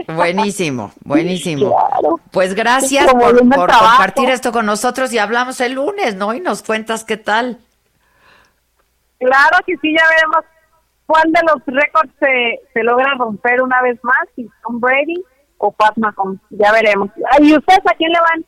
Buenísimo, 0.08 0.92
buenísimo. 1.04 1.76
Pues 2.32 2.56
gracias 2.56 3.14
por, 3.14 3.38
compartir 3.38 4.30
esto 4.30 4.52
con 4.52 4.66
nosotros 4.66 5.14
y 5.14 5.20
hablamos 5.20 5.62
el 5.62 5.74
lunes, 5.74 6.16
¿no? 6.16 6.34
Y 6.34 6.40
nos 6.40 6.64
cuentas 6.64 7.04
qué 7.04 7.18
tal. 7.18 7.60
Claro 9.20 9.58
que 9.66 9.76
sí, 9.78 9.94
ya 9.96 10.04
veremos 10.10 10.44
cuál 11.06 11.32
de 11.32 11.40
los 11.44 11.62
récords 11.68 12.12
se, 12.20 12.62
se 12.74 12.84
logra 12.84 13.14
romper 13.18 13.62
una 13.62 13.82
vez 13.82 14.00
más, 14.04 14.18
si 14.36 14.50
Tom 14.64 14.80
Brady 14.80 15.24
o 15.58 15.72
Pat 15.72 15.96
Mahomes, 15.98 16.40
ya 16.50 16.72
veremos. 16.72 17.10
¿Y 17.40 17.56
ustedes 17.56 17.86
a 17.86 17.94
quién 17.96 18.12
le 18.12 18.20
van? 18.20 18.46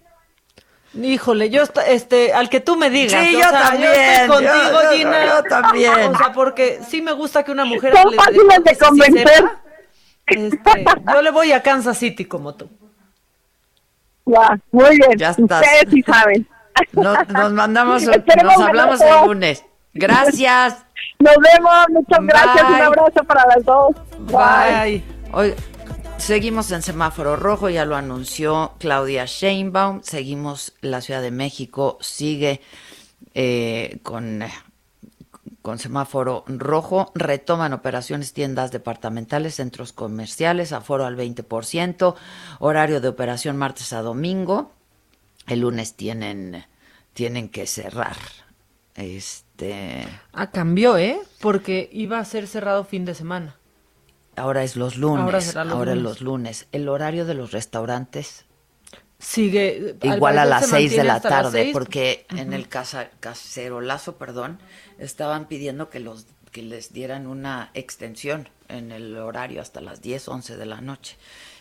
Híjole, 1.04 1.50
yo 1.50 1.64
este, 1.88 2.34
al 2.34 2.50
que 2.50 2.60
tú 2.60 2.76
me 2.76 2.90
digas. 2.90 3.24
Sí, 3.24 3.34
yo 3.34 3.52
también. 3.52 4.28
contigo, 4.28 4.80
Gina. 4.92 5.26
Yo 5.26 5.44
también. 5.44 6.16
O 6.16 6.18
sea, 6.18 6.32
porque 6.34 6.80
sí 6.88 7.02
me 7.02 7.12
gusta 7.12 7.44
que 7.44 7.52
una 7.52 7.66
mujer. 7.66 7.94
Son 7.94 8.14
fáciles 8.14 8.64
de 8.64 8.78
convencer. 8.78 9.44
Este, 10.28 10.86
yo 11.14 11.22
le 11.22 11.32
voy 11.32 11.52
a 11.52 11.64
Kansas 11.64 11.98
City 11.98 12.26
como 12.26 12.56
tú. 12.56 12.70
Ya, 14.26 14.60
muy 14.72 14.98
bien. 14.98 15.18
Ya 15.18 15.32
Ustedes 15.32 15.88
sí 15.90 16.04
saben. 16.04 16.48
Nos, 16.92 17.54
mandamos, 17.54 18.04
nos 18.04 18.60
hablamos 18.60 19.02
el 19.02 19.26
lunes. 19.26 19.64
Gracias. 19.94 20.86
Nos 21.20 21.36
vemos, 21.38 21.86
muchas 21.90 22.20
gracias. 22.22 22.70
Un 22.70 22.82
abrazo 22.82 23.24
para 23.26 23.46
las 23.48 23.66
dos. 23.66 23.96
Bye. 24.32 25.04
Hoy 25.32 25.56
seguimos 26.18 26.72
en 26.72 26.82
semáforo 26.82 27.36
rojo, 27.36 27.70
ya 27.70 27.86
lo 27.86 27.96
anunció 27.96 28.74
Claudia 28.80 29.26
Sheinbaum. 29.26 30.02
Seguimos 30.04 30.74
la 30.82 31.02
Ciudad 31.02 31.22
de 31.22 31.32
México, 31.32 31.98
sigue 32.02 32.62
eh, 33.34 34.00
con 34.04 34.44
con 35.68 35.80
semáforo 35.80 36.46
rojo, 36.48 37.12
retoman 37.14 37.74
operaciones 37.74 38.32
tiendas 38.32 38.72
departamentales, 38.72 39.56
centros 39.56 39.92
comerciales, 39.92 40.72
aforo 40.72 41.06
al 41.06 41.18
20%, 41.18 42.16
horario 42.60 43.02
de 43.02 43.10
operación 43.10 43.58
martes 43.58 43.92
a 43.92 44.02
domingo. 44.02 44.72
El 45.46 45.60
lunes 45.60 45.96
tienen 45.96 46.64
tienen 47.12 47.50
que 47.50 47.68
cerrar. 47.68 48.16
Este, 48.96 50.08
Ah, 50.32 50.52
cambió, 50.52 50.98
¿eh? 50.98 51.20
Porque 51.42 51.90
iba 51.92 52.18
a 52.20 52.24
ser 52.24 52.48
cerrado 52.48 52.86
fin 52.86 53.04
de 53.04 53.14
semana. 53.14 53.58
ahora 54.38 54.64
es 54.64 54.78
los 54.78 54.96
lunes, 54.96 55.20
Ahora 55.26 55.40
ahora, 55.40 55.42
será 55.42 55.66
los 55.66 55.80
lunes. 55.80 55.98
los 56.04 56.22
lunes. 56.22 56.68
El 56.72 56.88
horario 56.88 57.26
de 57.26 57.34
los 57.34 57.52
restaurantes 57.52 58.46
Sigue. 59.20 59.96
al 60.02 60.16
igual 60.16 60.38
a 60.38 60.46
las 60.46 60.66
se 60.66 60.72
seis 60.72 60.92
de 60.92 60.98
mantiene 60.98 61.08
la 61.08 61.22
tarde, 61.22 61.62
seis. 61.64 61.74
porque 61.74 62.26
en 62.30 62.54
el 62.54 62.68
casa, 62.68 63.10
cacerolazo, 63.20 64.18
perdón, 64.18 64.60
estaban 65.00 65.48
pidiendo 65.48 65.90
que 65.90 66.00
los 66.00 66.28
que 66.52 66.62
les 66.62 66.94
dieran 66.94 67.28
una 67.28 67.72
extensión 67.74 68.50
en 68.70 68.92
el 68.92 69.18
horario 69.18 69.62
hasta 69.62 69.82
las 69.82 70.02
10, 70.02 70.28
11 70.28 70.58
de 70.58 70.66
la 70.66 70.82
noche. 70.82 71.18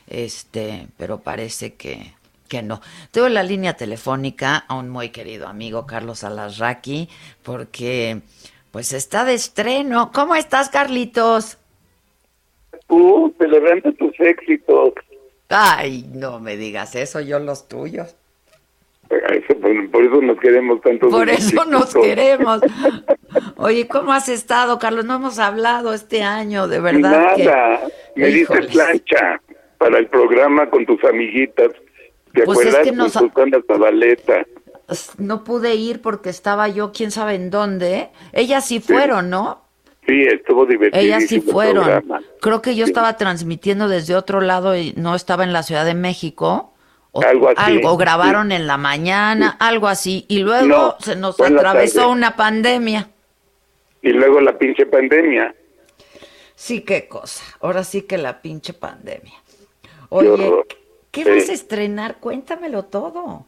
Este, 0.07 0.89
pero 0.97 1.21
parece 1.21 1.75
que 1.75 2.15
que 2.49 2.63
no. 2.63 2.81
Tengo 3.11 3.27
en 3.27 3.35
la 3.35 3.43
línea 3.43 3.75
telefónica 3.75 4.65
a 4.69 4.77
un 4.77 4.89
muy 4.89 5.11
querido 5.11 5.49
amigo 5.49 5.87
Carlos 5.87 6.25
Alasraqui 6.25 7.09
porque 7.43 8.21
pues 8.71 8.93
está 8.93 9.25
de 9.25 9.35
estreno. 9.35 10.11
¿Cómo 10.13 10.35
estás, 10.35 10.69
Carlitos? 10.69 11.59
Tú, 12.89 13.35
celebrando 13.39 13.93
tus 13.95 14.19
éxitos. 14.21 14.93
Ay, 15.49 16.09
no 16.13 16.41
me 16.41 16.57
digas 16.57 16.95
eso, 16.97 17.21
yo 17.21 17.39
los 17.39 17.69
tuyos. 17.69 18.17
Eso, 19.09 19.57
por, 19.61 19.91
por 19.91 20.03
eso 20.05 20.21
nos 20.21 20.39
queremos 20.41 20.81
tanto. 20.81 21.09
Por 21.09 21.29
eso 21.29 21.65
nos 21.67 21.95
queremos. 21.95 22.61
Oye, 23.57 23.87
¿cómo 23.87 24.13
has 24.13 24.29
estado, 24.29 24.79
Carlos? 24.81 25.05
No 25.05 25.15
hemos 25.17 25.39
hablado 25.39 25.93
este 25.95 26.23
año, 26.25 26.67
de 26.67 26.81
verdad. 26.81 27.37
que- 27.37 27.45
Nada, 27.45 27.81
me 28.17 28.31
Híjoles. 28.31 28.73
plancha 28.73 29.41
para 29.79 29.99
el 29.99 30.09
programa 30.09 30.69
con 30.71 30.85
tus 30.87 31.03
amiguitas. 31.05 31.69
¿Te 32.35 32.43
Pues 32.43 32.59
es 32.61 32.67
acuerdas? 32.75 32.85
que 32.85 32.93
nos- 32.93 33.13
Zabaleta. 33.67 34.45
No 35.19 35.45
pude 35.45 35.75
ir 35.77 36.01
porque 36.03 36.31
estaba 36.31 36.69
yo, 36.69 36.93
quién 36.93 37.11
sabe 37.13 37.35
en 37.35 37.51
dónde. 37.51 38.09
Ellas 38.33 38.67
sí 38.67 38.81
fueron, 38.81 39.31
¿no? 39.31 39.63
Sí, 40.07 40.23
estuvo 40.23 40.67
divertido. 40.67 41.03
Ellas 41.03 41.25
sí 41.27 41.41
fueron. 41.41 42.05
Creo 42.41 42.63
que 42.63 42.77
yo 42.77 42.85
estaba 42.85 43.17
transmitiendo 43.17 43.89
desde 43.89 44.15
otro 44.15 44.41
lado 44.41 44.77
y 44.77 44.93
no 44.97 45.15
estaba 45.15 45.45
en 45.45 45.53
la 45.53 45.63
Ciudad 45.63 45.85
de 45.85 45.95
México. 45.95 46.73
O 47.13 47.23
Algo 47.23 47.49
así, 47.49 47.57
algo, 47.59 47.97
grabaron 47.97 48.53
en 48.53 48.67
la 48.67 48.77
mañana, 48.77 49.57
algo 49.59 49.89
así. 49.89 50.27
Y 50.29 50.41
luego 50.41 50.67
No, 50.67 50.97
se 51.01 51.17
nos 51.17 51.41
atravesó 51.41 52.11
una 52.11 52.37
pandemia. 52.37 53.09
Y 54.03 54.11
luego 54.11 54.41
la 54.41 54.57
pinche 54.57 54.87
pandemia. 54.87 55.55
Sí, 56.55 56.83
qué 56.83 57.09
cosa. 57.09 57.43
Ahora 57.61 57.85
sí 57.85 58.03
que 58.03 58.19
la 58.19 58.41
pinche 58.41 58.73
pandemia. 58.75 59.35
Oye. 60.11 60.63
¿qué 61.11 61.25
vas 61.25 61.49
a 61.49 61.53
estrenar? 61.53 62.17
Cuéntamelo 62.19 62.85
todo. 62.85 63.47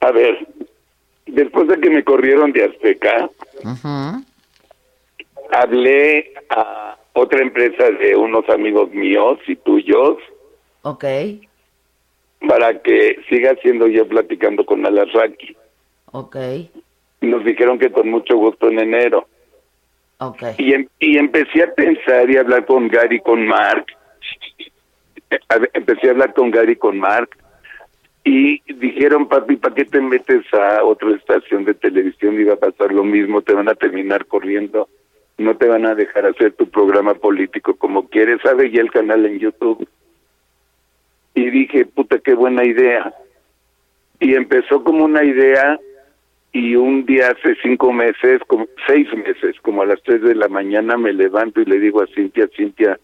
A 0.00 0.12
ver, 0.12 0.46
después 1.26 1.68
de 1.68 1.80
que 1.80 1.90
me 1.90 2.04
corrieron 2.04 2.52
de 2.52 2.64
Azteca, 2.64 3.30
hablé 5.52 6.32
a 6.48 6.96
otra 7.12 7.42
empresa 7.42 7.90
de 7.90 8.16
unos 8.16 8.48
amigos 8.48 8.90
míos 8.92 9.38
y 9.46 9.54
tuyos 9.56 10.16
Ok, 10.84 11.04
para 12.48 12.80
que 12.82 13.16
siga 13.28 13.54
siendo 13.62 13.86
yo 13.86 14.08
platicando 14.08 14.64
con 14.66 14.84
Alasraqui. 14.84 15.56
ok, 16.06 16.36
Nos 17.20 17.44
dijeron 17.44 17.78
que 17.78 17.92
con 17.92 18.08
mucho 18.10 18.36
gusto 18.36 18.68
en 18.68 18.80
enero. 18.80 19.28
ok. 20.18 20.42
Y, 20.58 20.72
em- 20.74 20.88
y 20.98 21.18
empecé 21.18 21.62
a 21.62 21.72
pensar 21.74 22.28
y 22.28 22.36
a 22.36 22.40
hablar 22.40 22.66
con 22.66 22.88
Gary 22.88 23.16
y 23.16 23.20
con 23.20 23.46
Mark. 23.46 23.86
Empecé 25.74 26.08
a 26.08 26.10
hablar 26.10 26.34
con 26.34 26.50
Gary 26.50 26.72
y 26.72 26.76
con 26.76 26.98
Mark. 26.98 27.30
Y 28.24 28.60
dijeron, 28.74 29.28
papi, 29.28 29.56
¿para 29.56 29.74
qué 29.74 29.84
te 29.84 30.00
metes 30.00 30.44
a 30.52 30.82
otra 30.84 31.10
estación 31.14 31.64
de 31.64 31.74
televisión? 31.74 32.40
Y 32.40 32.44
va 32.44 32.54
a 32.54 32.56
pasar 32.56 32.92
lo 32.92 33.04
mismo, 33.04 33.42
te 33.42 33.52
van 33.52 33.68
a 33.68 33.74
terminar 33.74 34.26
corriendo. 34.26 34.88
No 35.42 35.56
te 35.56 35.66
van 35.66 35.86
a 35.86 35.94
dejar 35.94 36.26
hacer 36.26 36.52
tu 36.52 36.68
programa 36.68 37.14
político 37.14 37.74
como 37.74 38.08
quieres. 38.08 38.40
¿Sabe 38.42 38.70
ya 38.70 38.80
el 38.80 38.90
canal 38.90 39.26
en 39.26 39.38
YouTube? 39.38 39.86
Y 41.34 41.50
dije, 41.50 41.84
puta, 41.86 42.18
qué 42.18 42.34
buena 42.34 42.64
idea. 42.64 43.12
Y 44.20 44.34
empezó 44.34 44.84
como 44.84 45.04
una 45.04 45.24
idea 45.24 45.78
y 46.52 46.76
un 46.76 47.06
día 47.06 47.30
hace 47.30 47.56
cinco 47.62 47.92
meses, 47.92 48.40
como 48.46 48.66
seis 48.86 49.08
meses, 49.16 49.56
como 49.62 49.82
a 49.82 49.86
las 49.86 50.02
tres 50.02 50.22
de 50.22 50.34
la 50.34 50.48
mañana 50.48 50.96
me 50.96 51.12
levanto 51.12 51.60
y 51.60 51.64
le 51.64 51.78
digo 51.78 52.02
a 52.02 52.06
Cintia, 52.06 52.48
Cintia, 52.54 53.00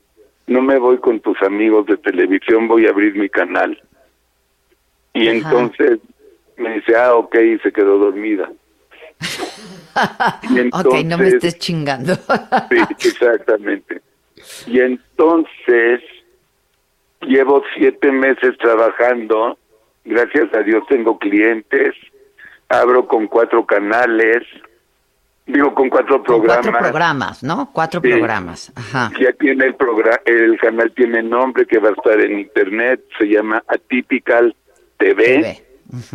no 0.47 0.61
me 0.61 0.79
voy 0.79 0.99
con 0.99 1.21
tus 1.21 1.41
amigos 1.43 1.87
de 1.87 1.97
televisión, 1.97 2.69
voy 2.69 2.87
a 2.87 2.91
abrir 2.91 3.15
mi 3.15 3.29
canal. 3.29 3.83
Y 5.15 5.29
Ajá. 5.29 5.39
entonces 5.39 5.99
me 6.59 6.75
dice, 6.75 6.95
ah, 6.97 7.15
ok, 7.15 7.35
y 7.37 7.59
se 7.61 7.73
quedó 7.73 7.99
dormida. 7.99 8.51
Y 10.51 10.61
ok, 10.73 10.75
no 11.05 11.19
me 11.19 11.29
entonces- 11.29 11.35
estés 11.35 11.59
chingando. 11.59 12.15
Sí, 12.15 13.09
exactamente. 13.09 14.01
Y 14.67 14.81
entonces 14.81 16.01
llevo 17.23 17.63
siete 17.77 18.11
meses 18.13 18.57
trabajando. 18.59 19.59
Gracias 20.05 20.53
a 20.55 20.61
Dios 20.61 20.85
tengo 20.89 21.19
clientes. 21.19 21.95
Abro 22.69 23.07
con 23.09 23.27
cuatro 23.27 23.65
canales. 23.67 24.43
Digo, 25.47 25.75
con 25.75 25.89
cuatro 25.89 26.23
programas. 26.23 26.67
Cuatro 26.67 26.81
programas, 26.91 27.43
¿no? 27.43 27.71
Cuatro 27.73 28.01
Sí. 28.03 28.11
programas. 28.11 28.71
Ajá. 28.77 29.11
Ya 29.19 29.33
tiene 29.33 29.65
el 29.67 29.75
programa, 29.77 30.21
el 30.27 30.59
canal 30.61 30.93
tiene 30.93 31.23
nombre 31.23 31.65
que 31.67 31.79
va 31.79 31.89
a 31.89 31.93
estar 31.93 32.21
en 32.21 32.39
internet. 32.41 33.03
Se 33.19 33.25
llama 33.27 33.63
Atypical 33.67 34.55
TV. 34.99 35.25
TV. 35.25 35.63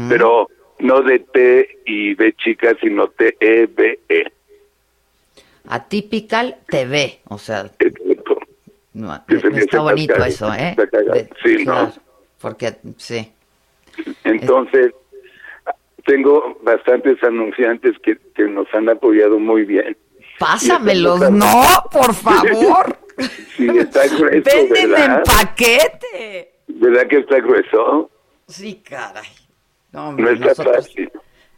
Pero 0.07 0.47
no 0.83 1.01
de 1.01 1.19
T 1.19 1.79
y 1.85 2.13
B 2.13 2.33
chica, 2.37 2.75
sino 2.81 3.07
T 3.07 3.35
E 3.39 3.65
B 3.67 3.99
E. 4.09 4.23
Atypical 5.67 6.57
TV, 6.67 7.19
o 7.29 7.37
sea, 7.37 7.71
no, 8.93 9.25
Que 9.27 9.39
se 9.39 9.49
me 9.49 9.59
está 9.59 9.79
bonito 9.79 10.13
más 10.19 10.27
eso, 10.27 10.53
¿eh? 10.53 10.69
está 10.71 10.87
cagado. 10.87 11.13
De- 11.13 11.29
Sí, 11.41 11.63
claro, 11.63 11.85
¿no? 11.87 11.93
Porque, 12.39 12.75
sí. 12.97 13.31
Entonces, 14.25 14.91
tengo 16.05 16.59
bastantes 16.63 17.23
anunciantes 17.23 17.97
que, 18.03 18.17
que 18.35 18.43
nos 18.43 18.67
han 18.73 18.89
apoyado 18.89 19.39
muy 19.39 19.63
bien. 19.63 19.95
Pásamelos, 20.37 21.31
no, 21.31 21.63
por 21.91 22.13
favor. 22.25 22.97
Sí, 23.55 23.67
está 23.77 24.05
grueso, 24.07 24.41
Véndeme 24.43 25.05
en 25.05 25.23
paquete. 25.23 26.51
¿Verdad 26.67 27.07
que 27.07 27.19
está 27.19 27.39
grueso? 27.39 28.09
Sí, 28.47 28.81
caray. 28.83 29.27
No, 29.93 30.09
hombre, 30.09 30.35
No 30.37 30.49
está 30.49 30.63
fácil. 30.63 31.11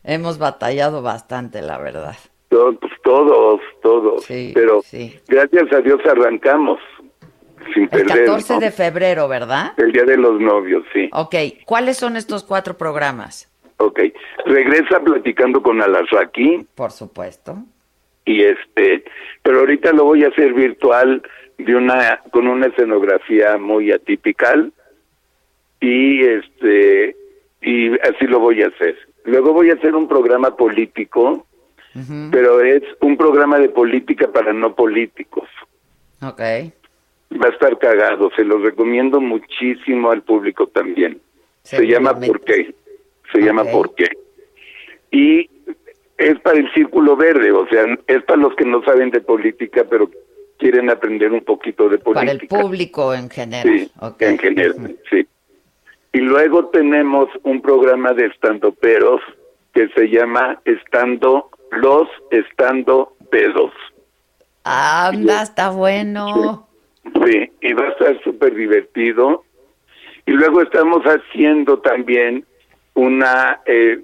hemos 0.03 0.37
batallado 0.37 1.01
bastante, 1.01 1.61
la 1.61 1.77
verdad. 1.77 2.15
Todos, 2.49 2.77
todos, 3.03 3.61
todos. 3.81 4.25
Pero 4.27 4.81
gracias 5.27 5.73
a 5.73 5.81
Dios 5.81 5.99
arrancamos 6.05 6.79
sin 7.73 7.83
El 7.83 7.89
perder. 7.89 8.25
14 8.25 8.53
¿no? 8.53 8.59
de 8.59 8.71
febrero, 8.71 9.27
¿verdad? 9.27 9.73
El 9.77 9.91
Día 9.91 10.03
de 10.03 10.17
los 10.17 10.39
Novios, 10.39 10.83
sí. 10.93 11.09
Ok, 11.13 11.35
¿cuáles 11.65 11.97
son 11.97 12.15
estos 12.17 12.43
cuatro 12.43 12.77
programas? 12.77 13.51
Ok. 13.77 13.99
Regresa 14.45 14.99
platicando 14.99 15.61
con 15.61 15.81
Alasraqui. 15.81 16.65
Por 16.75 16.91
supuesto. 16.91 17.57
Y 18.25 18.43
este, 18.43 19.03
pero 19.43 19.59
ahorita 19.59 19.91
lo 19.91 20.05
voy 20.05 20.23
a 20.23 20.29
hacer 20.29 20.53
virtual 20.53 21.21
de 21.57 21.75
una 21.75 22.21
con 22.31 22.47
una 22.47 22.67
escenografía 22.67 23.57
muy 23.57 23.91
atípica 23.91 24.53
y 25.79 26.23
este 26.25 27.15
y 27.61 27.93
así 27.99 28.25
lo 28.27 28.39
voy 28.39 28.61
a 28.61 28.67
hacer. 28.67 28.95
Luego 29.23 29.53
voy 29.53 29.69
a 29.71 29.73
hacer 29.73 29.95
un 29.95 30.07
programa 30.07 30.55
político, 30.55 31.45
pero 32.31 32.61
es 32.61 32.83
un 33.01 33.17
programa 33.17 33.57
de 33.59 33.69
política 33.69 34.27
para 34.31 34.53
no 34.53 34.75
políticos. 34.75 35.47
Ok. 36.21 36.41
Va 37.41 37.47
a 37.47 37.51
estar 37.51 37.77
cagado, 37.79 38.29
se 38.35 38.43
lo 38.43 38.59
recomiendo 38.59 39.19
muchísimo 39.19 40.11
al 40.11 40.21
público 40.21 40.67
también. 40.67 41.19
Se 41.63 41.85
llama 41.87 42.19
¿Por 42.19 42.41
qué? 42.41 42.75
Se 43.31 43.41
llama 43.41 43.63
¿Por 43.65 43.95
qué? 43.95 44.09
Y 45.11 45.49
es 46.17 46.39
para 46.41 46.59
el 46.59 46.71
círculo 46.73 47.15
verde, 47.15 47.51
o 47.51 47.67
sea, 47.67 47.85
es 48.07 48.23
para 48.23 48.41
los 48.41 48.55
que 48.55 48.65
no 48.65 48.83
saben 48.83 49.09
de 49.09 49.21
política, 49.21 49.85
pero 49.89 50.09
quieren 50.57 50.89
aprender 50.89 51.31
un 51.31 51.41
poquito 51.43 51.89
de 51.89 51.97
Para 51.97 52.21
el 52.21 52.37
política. 52.37 52.61
público 52.61 53.13
en 53.13 53.29
general. 53.29 53.63
Sí, 53.67 53.91
en 54.19 54.37
general, 54.37 54.95
sí. 55.09 55.27
Y 56.15 56.19
luego 56.19 56.67
tenemos 56.67 57.27
un 57.43 57.61
programa 57.61 58.13
de 58.13 58.27
estandoperos 58.27 59.19
que 59.73 59.89
se 59.89 60.07
llama 60.07 60.61
Estando 60.63 61.49
Los 61.71 62.07
Estando 62.31 63.11
Pedos. 63.29 63.73
Anda, 64.63 65.41
está 65.41 65.71
bueno. 65.71 66.69
Sí, 67.03 67.51
y 67.59 67.73
va 67.73 67.87
a 67.87 67.89
estar 67.89 68.23
súper 68.23 68.55
divertido. 68.55 69.43
Y 70.25 70.31
luego 70.31 70.61
estamos 70.61 71.03
haciendo 71.03 71.79
también 71.79 72.45
una 72.93 73.59
eh, 73.65 73.99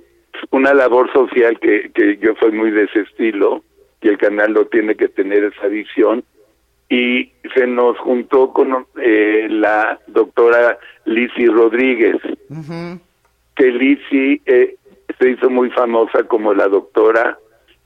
una 0.50 0.74
labor 0.74 1.10
social 1.14 1.58
que, 1.62 1.92
que 1.94 2.18
yo 2.18 2.34
soy 2.42 2.52
muy 2.52 2.72
de 2.72 2.84
ese 2.84 3.04
estilo 3.04 3.64
y 4.02 4.10
el 4.10 4.18
canal 4.18 4.52
lo 4.52 4.68
tiene 4.68 4.96
que 4.96 5.08
tener 5.08 5.46
esa 5.46 5.68
visión. 5.68 6.26
Y 6.94 7.32
se 7.56 7.66
nos 7.68 7.98
juntó 8.00 8.52
con 8.52 8.86
eh, 9.02 9.48
la 9.50 9.98
doctora 10.08 10.78
Lizzy 11.06 11.46
Rodríguez, 11.48 12.18
que 13.56 13.66
Lizzy 13.72 14.42
eh, 14.46 14.76
se 15.18 15.30
hizo 15.30 15.50
muy 15.50 15.70
famosa 15.70 16.26
como 16.26 16.54
la 16.54 16.68
doctora 16.68 17.38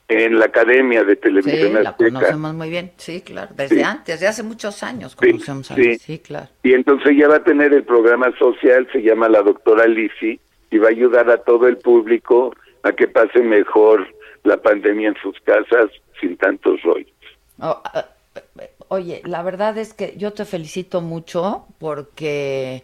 en 0.08 0.40
la 0.40 0.46
Academia 0.46 1.04
de 1.04 1.14
Sí, 1.16 1.22
Televisión 1.22 1.74
la 1.84 1.90
Azteca. 1.92 2.10
conocemos 2.14 2.54
muy 2.56 2.70
bien, 2.72 2.92
sí, 2.98 3.22
claro. 3.22 3.52
Desde 3.56 3.76
Sí. 3.78 3.84
antes, 3.84 4.16
desde 4.16 4.28
hace 4.28 4.42
muchos 4.44 4.82
años 4.82 5.16
Sí, 5.20 5.32
conocemos 5.32 5.70
a 5.72 5.76
sí. 5.76 5.98
sí, 6.00 6.18
claro. 6.20 6.48
Y 6.64 6.74
entonces 6.74 7.12
ella 7.12 7.28
va 7.28 7.36
a 7.38 7.44
tener 7.44 7.74
el 7.74 7.84
programa 7.84 8.32
social, 8.40 8.88
se 8.92 9.04
llama 9.04 9.30
la 9.30 9.44
doctora 9.44 9.86
Lisi, 9.88 10.40
y 10.72 10.78
va 10.80 10.88
a 10.88 10.92
ayudar 10.92 11.30
a 11.30 11.38
todo 11.38 11.68
el 11.68 11.78
público 11.78 12.56
a 12.82 12.92
que 12.92 13.08
pase 13.08 13.40
mejor 13.42 14.08
la 14.44 14.58
pandemia 14.58 15.10
en 15.10 15.16
sus 15.22 15.40
casas 15.42 15.92
sin 16.20 16.38
tantos 16.38 16.82
rollos. 16.82 17.10
Oh, 17.60 17.82
ah, 17.94 18.06
oye, 18.90 19.22
la 19.26 19.42
verdad 19.44 19.78
es 19.78 19.94
que 19.94 20.14
yo 20.18 20.34
te 20.34 20.46
felicito 20.46 21.02
mucho 21.02 21.66
porque 21.80 22.84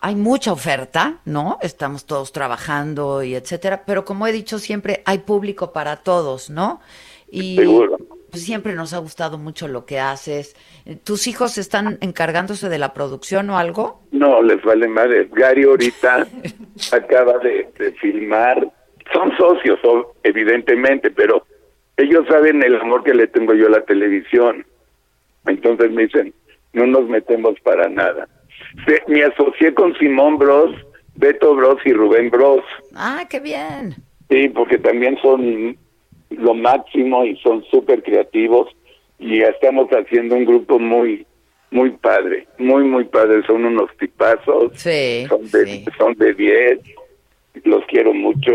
hay 0.00 0.14
mucha 0.14 0.52
oferta, 0.52 1.20
¿no? 1.24 1.58
Estamos 1.62 2.04
todos 2.06 2.32
trabajando 2.32 3.22
y 3.22 3.34
etcétera, 3.34 3.84
pero 3.86 4.04
como 4.04 4.26
he 4.26 4.32
dicho 4.32 4.58
siempre, 4.58 5.02
hay 5.06 5.18
público 5.18 5.72
para 5.72 5.96
todos, 5.96 6.50
¿no? 6.50 6.80
Y 7.30 7.56
Seguro. 7.56 7.96
pues, 8.30 8.44
siempre 8.44 8.74
nos 8.74 8.92
ha 8.92 8.98
gustado 8.98 9.38
mucho 9.38 9.68
lo 9.68 9.86
que 9.86 9.98
haces. 9.98 10.56
¿Tus 11.04 11.26
hijos 11.26 11.58
están 11.58 11.98
encargándose 12.00 12.68
de 12.68 12.78
la 12.78 12.92
producción 12.94 13.50
o 13.50 13.58
algo? 13.58 14.02
No, 14.12 14.42
les 14.42 14.62
vale 14.62 14.88
madre. 14.88 15.28
Gary 15.32 15.64
ahorita 15.64 16.26
acaba 16.92 17.38
de, 17.38 17.70
de 17.78 17.92
filmar. 17.92 18.70
Son 19.12 19.30
socios, 19.38 19.78
evidentemente, 20.22 21.10
pero 21.10 21.46
ellos 21.96 22.26
saben 22.28 22.62
el 22.62 22.76
amor 22.76 23.02
que 23.02 23.14
le 23.14 23.26
tengo 23.26 23.54
yo 23.54 23.66
a 23.66 23.70
la 23.70 23.84
televisión. 23.84 24.66
Entonces 25.48 25.90
me 25.90 26.02
dicen, 26.02 26.32
no 26.72 26.86
nos 26.86 27.08
metemos 27.08 27.58
para 27.60 27.88
nada. 27.88 28.28
Me 29.06 29.22
asocié 29.22 29.74
con 29.74 29.96
Simón 29.98 30.38
Bros, 30.38 30.74
Beto 31.16 31.54
Bros 31.54 31.78
y 31.84 31.92
Rubén 31.92 32.30
Bros. 32.30 32.62
Ah, 32.94 33.26
qué 33.28 33.40
bien. 33.40 33.96
Sí, 34.30 34.48
porque 34.50 34.78
también 34.78 35.18
son 35.22 35.76
lo 36.30 36.54
máximo 36.54 37.24
y 37.24 37.36
son 37.38 37.64
súper 37.70 38.02
creativos 38.02 38.68
y 39.18 39.40
ya 39.40 39.46
estamos 39.46 39.88
haciendo 39.88 40.36
un 40.36 40.44
grupo 40.44 40.78
muy, 40.78 41.26
muy 41.70 41.90
padre, 41.90 42.46
muy, 42.58 42.84
muy 42.84 43.04
padre. 43.04 43.42
Son 43.46 43.64
unos 43.64 43.90
tipazos, 43.98 44.72
Sí, 44.74 45.26
son 45.28 45.50
de, 45.50 45.84
son 45.96 46.14
de 46.14 46.34
10, 46.34 46.78
los 47.64 47.84
quiero 47.86 48.12
mucho 48.12 48.52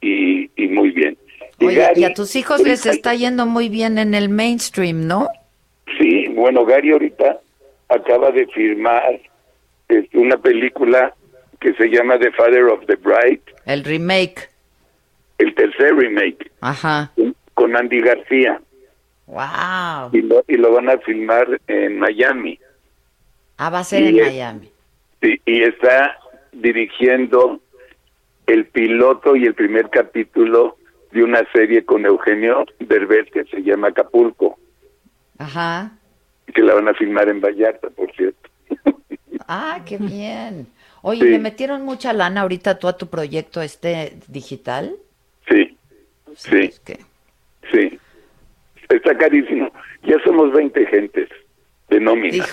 y, 0.00 0.50
y 0.56 0.68
muy 0.68 0.90
bien. 0.90 1.16
Y 1.58 1.66
Oye, 1.66 1.76
Gary, 1.76 2.00
y 2.02 2.04
a 2.04 2.14
tus 2.14 2.36
hijos 2.36 2.62
les 2.62 2.84
está 2.84 3.14
yendo 3.14 3.46
muy 3.46 3.68
bien 3.68 3.98
en 3.98 4.14
el 4.14 4.28
mainstream, 4.28 5.06
¿no? 5.06 5.28
Sí, 5.98 6.26
bueno, 6.30 6.64
Gary 6.64 6.92
ahorita 6.92 7.40
acaba 7.88 8.30
de 8.30 8.46
firmar 8.48 9.20
este, 9.88 10.18
una 10.18 10.36
película 10.38 11.14
que 11.60 11.74
se 11.74 11.88
llama 11.88 12.18
The 12.18 12.32
Father 12.32 12.64
of 12.64 12.84
the 12.86 12.96
Bride, 12.96 13.40
El 13.66 13.84
remake. 13.84 14.48
el 15.38 15.54
tercer 15.54 15.94
remake, 15.94 16.50
Ajá. 16.60 17.12
con 17.54 17.76
Andy 17.76 18.00
García. 18.00 18.60
Wow. 19.26 20.10
y 20.12 20.20
lo, 20.20 20.44
y 20.48 20.56
lo 20.56 20.72
van 20.72 20.90
a 20.90 20.98
filmar 20.98 21.60
en 21.66 21.98
Miami. 21.98 22.58
Ah, 23.56 23.70
va 23.70 23.78
a 23.80 23.84
ser 23.84 24.02
Y 24.02 24.08
en 24.08 24.18
es- 24.18 24.32
Miami. 24.32 24.70
Sí, 25.22 25.40
y 25.46 25.62
está 25.62 26.18
dirigiendo 26.52 27.60
el 28.46 28.66
piloto 28.66 29.34
y 29.36 29.44
el 29.46 29.54
primer 29.54 29.88
capítulo 29.88 30.76
de 31.12 31.22
una 31.24 31.42
serie 31.52 31.84
con 31.86 32.04
Eugenio 32.04 32.66
Derbez 32.80 33.30
que 33.30 33.44
se 33.44 33.62
llama 33.62 33.88
Acapulco, 33.88 34.58
Ajá. 35.38 35.92
que 36.54 36.62
la 36.62 36.74
van 36.74 36.88
a 36.88 36.94
filmar 36.94 37.28
en 37.28 37.40
Vallarta, 37.40 37.90
por 37.90 38.10
cierto. 38.14 38.48
Ah, 39.46 39.80
qué 39.84 39.98
bien. 39.98 40.66
Oye, 41.02 41.20
Sí. 41.20 41.28
¿le 41.28 41.38
metieron 41.38 41.82
mucha 41.82 42.14
lana 42.14 42.40
ahorita 42.42 42.78
tú 42.78 42.88
a 42.88 42.96
tu 42.96 43.08
proyecto 43.08 43.60
este 43.60 44.16
digital? 44.28 44.96
Sí, 45.46 45.76
sí, 46.34 46.72
sí. 47.70 47.98
Está 48.88 49.14
carísimo. 49.18 49.70
Ya 50.04 50.16
somos 50.24 50.50
20 50.52 50.86
gentes 50.86 51.28
de 51.90 52.00
nómina. 52.00 52.46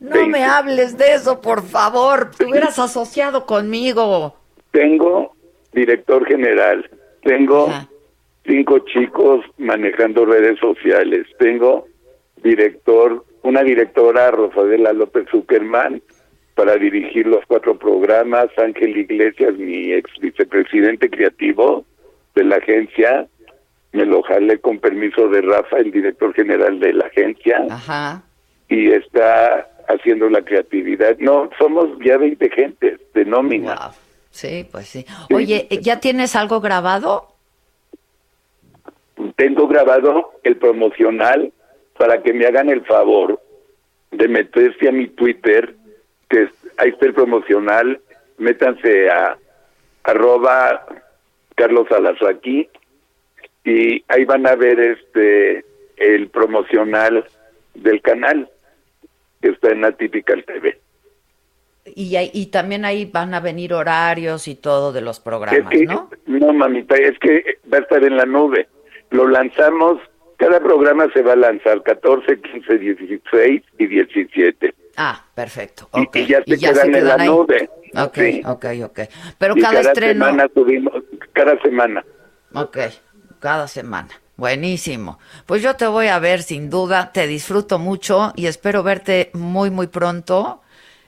No 0.00 0.26
me 0.26 0.44
hables 0.44 0.98
de 0.98 1.14
eso, 1.14 1.40
por 1.40 1.62
favor. 1.66 2.30
Te 2.36 2.44
hubieras 2.46 2.78
asociado 2.78 3.46
conmigo. 3.46 4.36
Tengo 4.70 5.34
director 5.72 6.26
general, 6.26 6.90
tengo 7.22 7.68
cinco 8.44 8.78
chicos 8.80 9.44
manejando 9.58 10.24
redes 10.24 10.58
sociales, 10.58 11.26
tengo 11.38 11.86
director, 12.42 13.24
una 13.42 13.62
directora, 13.62 14.30
Rosadela 14.30 14.92
López 14.92 15.26
Zuckerman, 15.30 16.02
para 16.54 16.76
dirigir 16.76 17.26
los 17.26 17.44
cuatro 17.46 17.78
programas, 17.78 18.46
Ángel 18.58 18.96
Iglesias, 18.96 19.54
mi 19.56 19.92
ex 19.92 20.10
vicepresidente 20.20 21.08
creativo 21.08 21.84
de 22.34 22.44
la 22.44 22.56
agencia, 22.56 23.26
me 23.92 24.04
lo 24.04 24.22
jalé 24.22 24.58
con 24.58 24.78
permiso 24.78 25.28
de 25.28 25.40
Rafa, 25.40 25.78
el 25.78 25.90
director 25.90 26.34
general 26.34 26.78
de 26.78 26.92
la 26.92 27.06
agencia, 27.06 27.64
Ajá. 27.70 28.22
y 28.68 28.90
está 28.90 29.68
haciendo 29.88 30.28
la 30.28 30.42
creatividad. 30.42 31.16
No, 31.18 31.50
somos 31.58 31.88
ya 32.04 32.16
20 32.16 32.50
gentes 32.50 33.00
de 33.14 33.24
nómina. 33.24 33.90
Sí, 34.30 34.66
pues 34.70 34.86
sí. 34.86 35.04
Oye, 35.32 35.66
¿ya 35.82 35.98
tienes 35.98 36.36
algo 36.36 36.60
grabado? 36.60 37.29
Tengo 39.40 39.66
grabado 39.68 40.32
el 40.42 40.56
promocional 40.58 41.50
para 41.96 42.22
que 42.22 42.34
me 42.34 42.44
hagan 42.44 42.68
el 42.68 42.82
favor 42.84 43.40
de 44.10 44.28
meterse 44.28 44.86
a 44.86 44.92
mi 44.92 45.08
Twitter, 45.08 45.74
que 46.28 46.42
es- 46.42 46.50
ahí 46.76 46.90
está 46.90 47.06
el 47.06 47.14
promocional, 47.14 48.00
métanse 48.36 49.08
a 49.08 49.38
arroba 50.04 50.84
Carlos 51.54 51.90
Alasraqui 51.90 52.68
y 53.64 54.04
ahí 54.08 54.24
van 54.26 54.46
a 54.46 54.56
ver 54.56 54.78
este 54.78 55.64
el 55.96 56.28
promocional 56.28 57.24
del 57.74 58.02
canal 58.02 58.46
que 59.40 59.48
está 59.52 59.70
en 59.70 59.86
Atypical 59.86 60.44
TV. 60.44 60.78
Y, 61.94 62.46
también 62.46 62.84
ahí 62.84 63.06
van 63.06 63.32
a 63.32 63.40
venir 63.40 63.72
horarios 63.72 64.48
y 64.48 64.54
todo 64.54 64.92
de 64.92 65.00
los 65.00 65.18
programas, 65.18 65.72
Es 65.72 65.78
que- 65.80 65.86
¿no? 65.86 66.10
no, 66.26 66.52
mamita, 66.52 66.94
es 66.96 67.18
que 67.18 67.56
va 67.72 67.78
a 67.78 67.80
estar 67.80 68.04
en 68.04 68.18
la 68.18 68.26
nube. 68.26 68.68
Lo 69.10 69.28
lanzamos, 69.28 69.98
cada 70.36 70.60
programa 70.60 71.06
se 71.12 71.22
va 71.22 71.32
a 71.32 71.36
lanzar 71.36 71.82
14, 71.82 72.40
15, 72.40 72.78
16 72.78 73.62
y 73.78 73.86
17. 73.86 74.74
Ah, 74.96 75.24
perfecto. 75.34 75.88
Y-. 75.94 76.18
Y, 76.20 76.26
ya 76.26 76.42
se 76.44 76.58
quedan 76.58 76.94
en 76.94 77.06
la 77.06 77.14
ahí. 77.14 77.28
nube. 77.28 77.70
Ok, 77.96 78.14
Sí. 78.16 78.42
ok, 78.46 78.66
ok. 78.84 79.00
Pero 79.38 79.56
Y 79.56 79.60
cada, 79.60 79.80
estreno. 79.80 80.26
semana 80.26 80.48
subimos, 80.54 80.94
cada 81.32 81.60
semana. 81.60 82.04
Ok, 82.54 82.78
cada 83.40 83.66
semana. 83.68 84.08
Buenísimo. 84.36 85.18
Pues 85.46 85.60
yo 85.62 85.74
te 85.76 85.86
voy 85.86 86.06
a 86.06 86.18
ver 86.18 86.42
sin 86.42 86.70
duda, 86.70 87.10
te 87.12 87.26
disfruto 87.26 87.78
mucho 87.78 88.32
y 88.36 88.46
espero 88.46 88.82
verte 88.82 89.30
muy, 89.34 89.70
muy 89.70 89.86
pronto. 89.88 90.62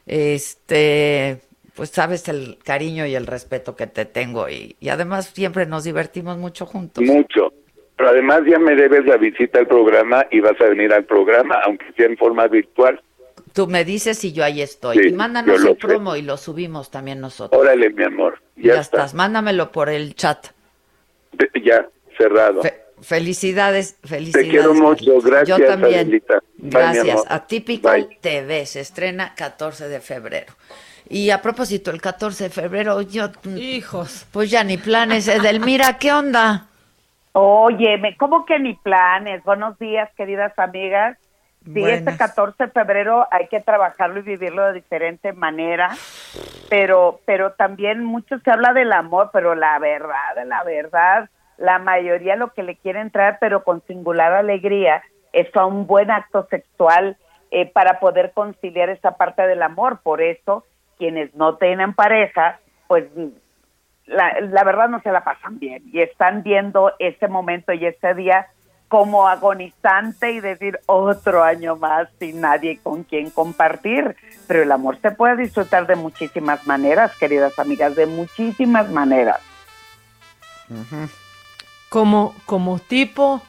Este, 0.07 1.41
pues 1.74 1.91
sabes 1.91 2.29
el 2.29 2.59
cariño 2.65 3.07
y 3.07 3.15
el 3.15 3.27
respeto 3.27 3.74
que 3.77 3.87
te 3.87 4.05
tengo 4.05 4.49
y, 4.49 4.77
y 4.81 4.89
además 4.91 5.27
siempre 5.33 5.65
nos 5.66 5.85
divertimos 5.85 6.37
mucho 6.37 6.66
juntos. 6.66 7.03
Mucho. 7.05 7.53
Pero 7.97 8.10
además 8.10 8.43
ya 8.48 8.59
me 8.59 8.74
debes 8.74 9.05
la 9.06 9.16
visita 9.16 9.59
al 9.59 9.66
programa 9.66 10.27
y 10.31 10.40
vas 10.40 10.60
a 10.60 10.64
venir 10.64 10.93
al 10.93 11.05
programa, 11.05 11.56
aunque 11.66 11.93
sea 11.97 12.06
en 12.06 12.16
forma 12.16 12.47
virtual. 12.48 13.01
Tú 13.52 13.66
me 13.66 13.85
dices 13.85 14.24
y 14.24 14.32
yo 14.32 14.44
ahí 14.44 14.62
estoy. 14.62 14.97
Sí, 14.98 15.09
y 15.09 15.12
mándanos 15.12 15.56
el 15.60 15.69
sé. 15.69 15.74
promo 15.74 16.16
y 16.16 16.23
lo 16.23 16.36
subimos 16.39 16.90
también 16.90 17.20
nosotros. 17.20 17.60
Órale, 17.60 17.90
mi 17.90 18.05
amor. 18.05 18.40
ya 18.56 18.74
Ya, 18.74 18.81
está. 18.81 18.97
estás, 18.98 19.14
mándamelo 19.14 19.70
por 19.70 19.90
el 19.90 20.14
chat. 20.14 20.47
Ya, 21.62 21.86
cerrado. 22.16 22.62
Felicidades, 23.02 23.97
felicidades. 24.05 24.47
Te 24.47 24.51
quiero 24.51 24.74
mucho. 24.74 25.20
Gracias, 25.20 25.59
Yo 25.59 25.66
también. 25.66 26.09
Bye, 26.10 26.23
Gracias. 26.70 27.24
Atypical 27.28 28.06
Bye. 28.06 28.19
TV 28.20 28.64
se 28.66 28.81
estrena 28.81 29.35
14 29.35 29.89
de 29.89 30.01
febrero. 30.01 30.52
Y 31.09 31.31
a 31.31 31.43
propósito, 31.43 31.90
el 31.90 32.01
14 32.01 32.44
de 32.44 32.51
febrero, 32.51 33.02
yo. 33.02 33.31
Hijos. 33.56 34.24
Pues 34.32 34.51
ya 34.51 34.62
ni 34.64 34.77
planes. 34.78 35.27
Edelmira, 35.28 35.98
¿qué 35.98 36.12
onda? 36.12 36.69
Oye, 37.32 37.96
me- 37.98 38.16
¿cómo 38.16 38.44
que 38.44 38.59
ni 38.59 38.74
planes? 38.74 39.42
Buenos 39.44 39.78
días, 39.78 40.10
queridas 40.16 40.56
amigas. 40.59 41.18
Sí, 41.64 41.80
Buenas. 41.80 42.00
este 42.00 42.16
14 42.16 42.64
de 42.66 42.70
febrero 42.72 43.26
hay 43.30 43.46
que 43.48 43.60
trabajarlo 43.60 44.18
y 44.20 44.22
vivirlo 44.22 44.64
de 44.66 44.72
diferente 44.74 45.32
manera, 45.32 45.90
pero, 46.68 47.20
pero 47.24 47.52
también 47.52 48.04
mucho 48.04 48.38
se 48.40 48.50
habla 48.50 48.72
del 48.72 48.92
amor, 48.92 49.30
pero 49.32 49.54
la 49.54 49.78
verdad, 49.78 50.44
la 50.44 50.64
verdad, 50.64 51.30
la 51.56 51.78
mayoría 51.78 52.36
lo 52.36 52.52
que 52.52 52.64
le 52.64 52.76
quieren 52.76 53.10
traer, 53.10 53.38
pero 53.40 53.62
con 53.62 53.80
singular 53.86 54.32
alegría, 54.32 55.02
es 55.32 55.54
a 55.56 55.64
un 55.64 55.86
buen 55.86 56.10
acto 56.10 56.46
sexual 56.50 57.16
eh, 57.50 57.70
para 57.70 58.00
poder 58.00 58.32
conciliar 58.32 58.90
esa 58.90 59.16
parte 59.16 59.46
del 59.46 59.62
amor. 59.62 60.00
Por 60.02 60.20
eso, 60.20 60.64
quienes 60.98 61.34
no 61.34 61.56
tienen 61.56 61.94
pareja, 61.94 62.59
pues 62.88 63.04
la, 64.07 64.41
la 64.41 64.65
verdad 64.65 64.89
no 64.89 65.01
se 65.01 65.12
la 65.12 65.24
pasan 65.24 65.59
bien 65.59 65.83
y 65.93 66.01
están 66.01 66.43
viendo 66.43 66.93
ese 66.99 67.29
momento 67.29 67.73
y 67.73 67.87
ese 67.87 68.15
día 68.15 68.49
como 68.93 69.27
agonizante 69.27 70.33
y 70.33 70.41
decir 70.41 70.79
otro 70.85 71.43
año 71.43 71.77
más 71.77 72.09
sin 72.19 72.43
nadie 72.43 72.79
con 72.83 73.05
quien 73.05 73.31
compartir. 73.31 74.16
Pero 74.47 74.65
el 74.65 74.70
amor 74.70 74.99
se 75.01 75.12
puede 75.12 75.37
disfrutar 75.37 75.87
de 75.87 75.97
muchísimas 75.97 76.66
maneras, 76.66 77.16
queridas 77.16 77.59
amigas, 77.59 77.97
de 77.97 78.05
muchísimas 78.05 78.91
maneras. 78.91 79.41
Como, 81.89 82.35
como 82.45 82.79
tipo, 82.81 83.41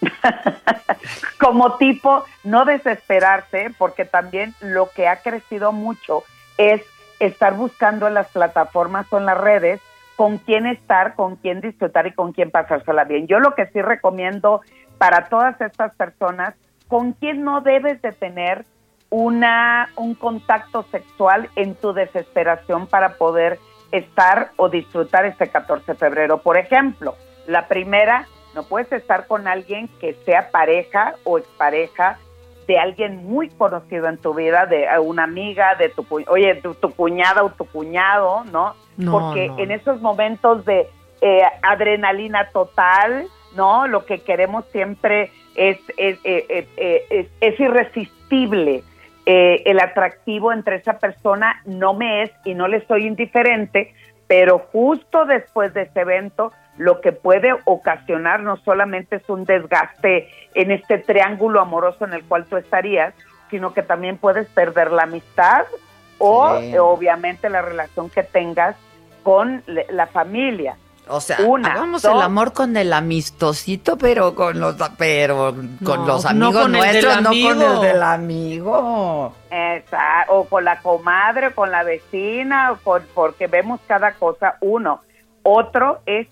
como 1.38 1.76
tipo, 1.76 2.24
no 2.42 2.64
desesperarse, 2.64 3.74
porque 3.76 4.06
también 4.06 4.54
lo 4.60 4.88
que 4.88 5.06
ha 5.06 5.20
crecido 5.20 5.72
mucho 5.72 6.24
es 6.56 6.80
estar 7.20 7.54
buscando 7.54 8.06
en 8.06 8.14
las 8.14 8.28
plataformas 8.28 9.06
o 9.12 9.18
en 9.18 9.26
las 9.26 9.38
redes 9.38 9.80
con 10.16 10.38
quién 10.38 10.66
estar, 10.66 11.14
con 11.14 11.36
quién 11.36 11.60
disfrutar 11.60 12.06
y 12.06 12.12
con 12.12 12.32
quién 12.32 12.50
pasársela 12.50 13.04
bien. 13.04 13.26
Yo 13.26 13.38
lo 13.38 13.54
que 13.54 13.66
sí 13.66 13.82
recomiendo 13.82 14.62
para 14.98 15.28
todas 15.28 15.60
estas 15.60 15.94
personas, 15.94 16.54
con 16.88 17.12
quién 17.12 17.42
no 17.44 17.60
debes 17.60 18.00
de 18.00 18.12
tener 18.12 18.64
una 19.10 19.90
un 19.96 20.14
contacto 20.14 20.84
sexual 20.90 21.48
en 21.54 21.74
tu 21.74 21.92
desesperación 21.92 22.86
para 22.86 23.14
poder 23.14 23.58
estar 23.92 24.50
o 24.56 24.68
disfrutar 24.68 25.26
este 25.26 25.48
14 25.48 25.92
de 25.92 25.98
febrero. 25.98 26.38
Por 26.38 26.56
ejemplo, 26.56 27.14
la 27.46 27.68
primera, 27.68 28.26
no 28.54 28.64
puedes 28.64 28.90
estar 28.92 29.26
con 29.26 29.46
alguien 29.46 29.88
que 30.00 30.14
sea 30.24 30.50
pareja 30.50 31.14
o 31.24 31.38
expareja 31.38 32.18
de 32.66 32.78
alguien 32.78 33.24
muy 33.26 33.48
conocido 33.50 34.08
en 34.08 34.18
tu 34.18 34.34
vida, 34.34 34.66
de 34.66 34.86
una 34.98 35.24
amiga, 35.24 35.74
de 35.76 35.88
tu, 35.90 36.04
oye, 36.28 36.54
tu, 36.56 36.74
tu 36.74 36.90
cuñada 36.90 37.44
o 37.44 37.50
tu 37.50 37.64
cuñado, 37.64 38.44
¿no? 38.52 38.74
No, 38.96 39.12
Porque 39.12 39.48
no. 39.48 39.58
en 39.58 39.70
esos 39.70 40.00
momentos 40.00 40.64
de 40.64 40.88
eh, 41.20 41.42
adrenalina 41.62 42.48
total, 42.50 43.26
¿no? 43.54 43.86
Lo 43.86 44.04
que 44.04 44.18
queremos 44.20 44.64
siempre 44.72 45.30
es, 45.54 45.78
es, 45.96 46.18
eh, 46.24 46.46
eh, 46.48 46.68
eh, 46.76 47.06
es, 47.10 47.26
es 47.40 47.60
irresistible. 47.60 48.82
Eh, 49.28 49.62
el 49.66 49.80
atractivo 49.80 50.52
entre 50.52 50.76
esa 50.76 50.98
persona 50.98 51.60
no 51.64 51.94
me 51.94 52.22
es 52.22 52.30
y 52.44 52.54
no 52.54 52.68
le 52.68 52.86
soy 52.86 53.06
indiferente, 53.06 53.92
pero 54.28 54.58
justo 54.70 55.24
después 55.24 55.74
de 55.74 55.82
ese 55.82 56.00
evento 56.00 56.52
lo 56.78 57.00
que 57.00 57.12
puede 57.12 57.54
ocasionar 57.64 58.40
no 58.40 58.56
solamente 58.58 59.16
es 59.16 59.28
un 59.28 59.44
desgaste 59.44 60.28
en 60.54 60.70
este 60.70 60.98
triángulo 60.98 61.60
amoroso 61.60 62.04
en 62.04 62.12
el 62.12 62.24
cual 62.24 62.44
tú 62.46 62.56
estarías, 62.56 63.14
sino 63.50 63.72
que 63.72 63.82
también 63.82 64.18
puedes 64.18 64.46
perder 64.48 64.92
la 64.92 65.04
amistad 65.04 65.64
o 66.18 66.58
Sí. 66.58 66.74
eh, 66.74 66.78
obviamente 66.78 67.48
la 67.48 67.62
relación 67.62 68.10
que 68.10 68.22
tengas 68.22 68.76
con 69.22 69.62
la 69.90 70.06
familia. 70.06 70.76
O 71.08 71.20
sea, 71.20 71.36
Una, 71.46 71.72
hagamos 71.72 72.02
dos. 72.02 72.14
el 72.16 72.20
amor 72.22 72.52
con 72.52 72.76
el 72.76 72.92
amistosito, 72.92 73.96
pero 73.96 74.34
con 74.34 74.58
los 74.58 74.74
pero 74.98 75.54
con 75.84 76.00
No, 76.00 76.06
los 76.06 76.24
no 76.24 76.30
amigos 76.30 76.62
con 76.62 76.74
el 76.74 76.80
del 76.82 76.92
nuestros, 77.04 77.22
no 77.22 77.28
con 77.28 77.36
el 77.36 77.46
amigo. 77.62 77.80
del 77.82 78.02
amigo. 78.02 79.32
Esa- 79.50 80.24
o 80.28 80.44
con 80.46 80.64
la 80.64 80.80
comadre, 80.80 81.48
o 81.48 81.54
con 81.54 81.70
la 81.70 81.82
vecina, 81.84 82.72
o 82.72 82.76
con, 82.78 83.02
porque 83.14 83.46
vemos 83.46 83.80
cada 83.86 84.12
cosa. 84.14 84.56
Uno. 84.60 85.00
Otro 85.42 86.00
es, 86.06 86.26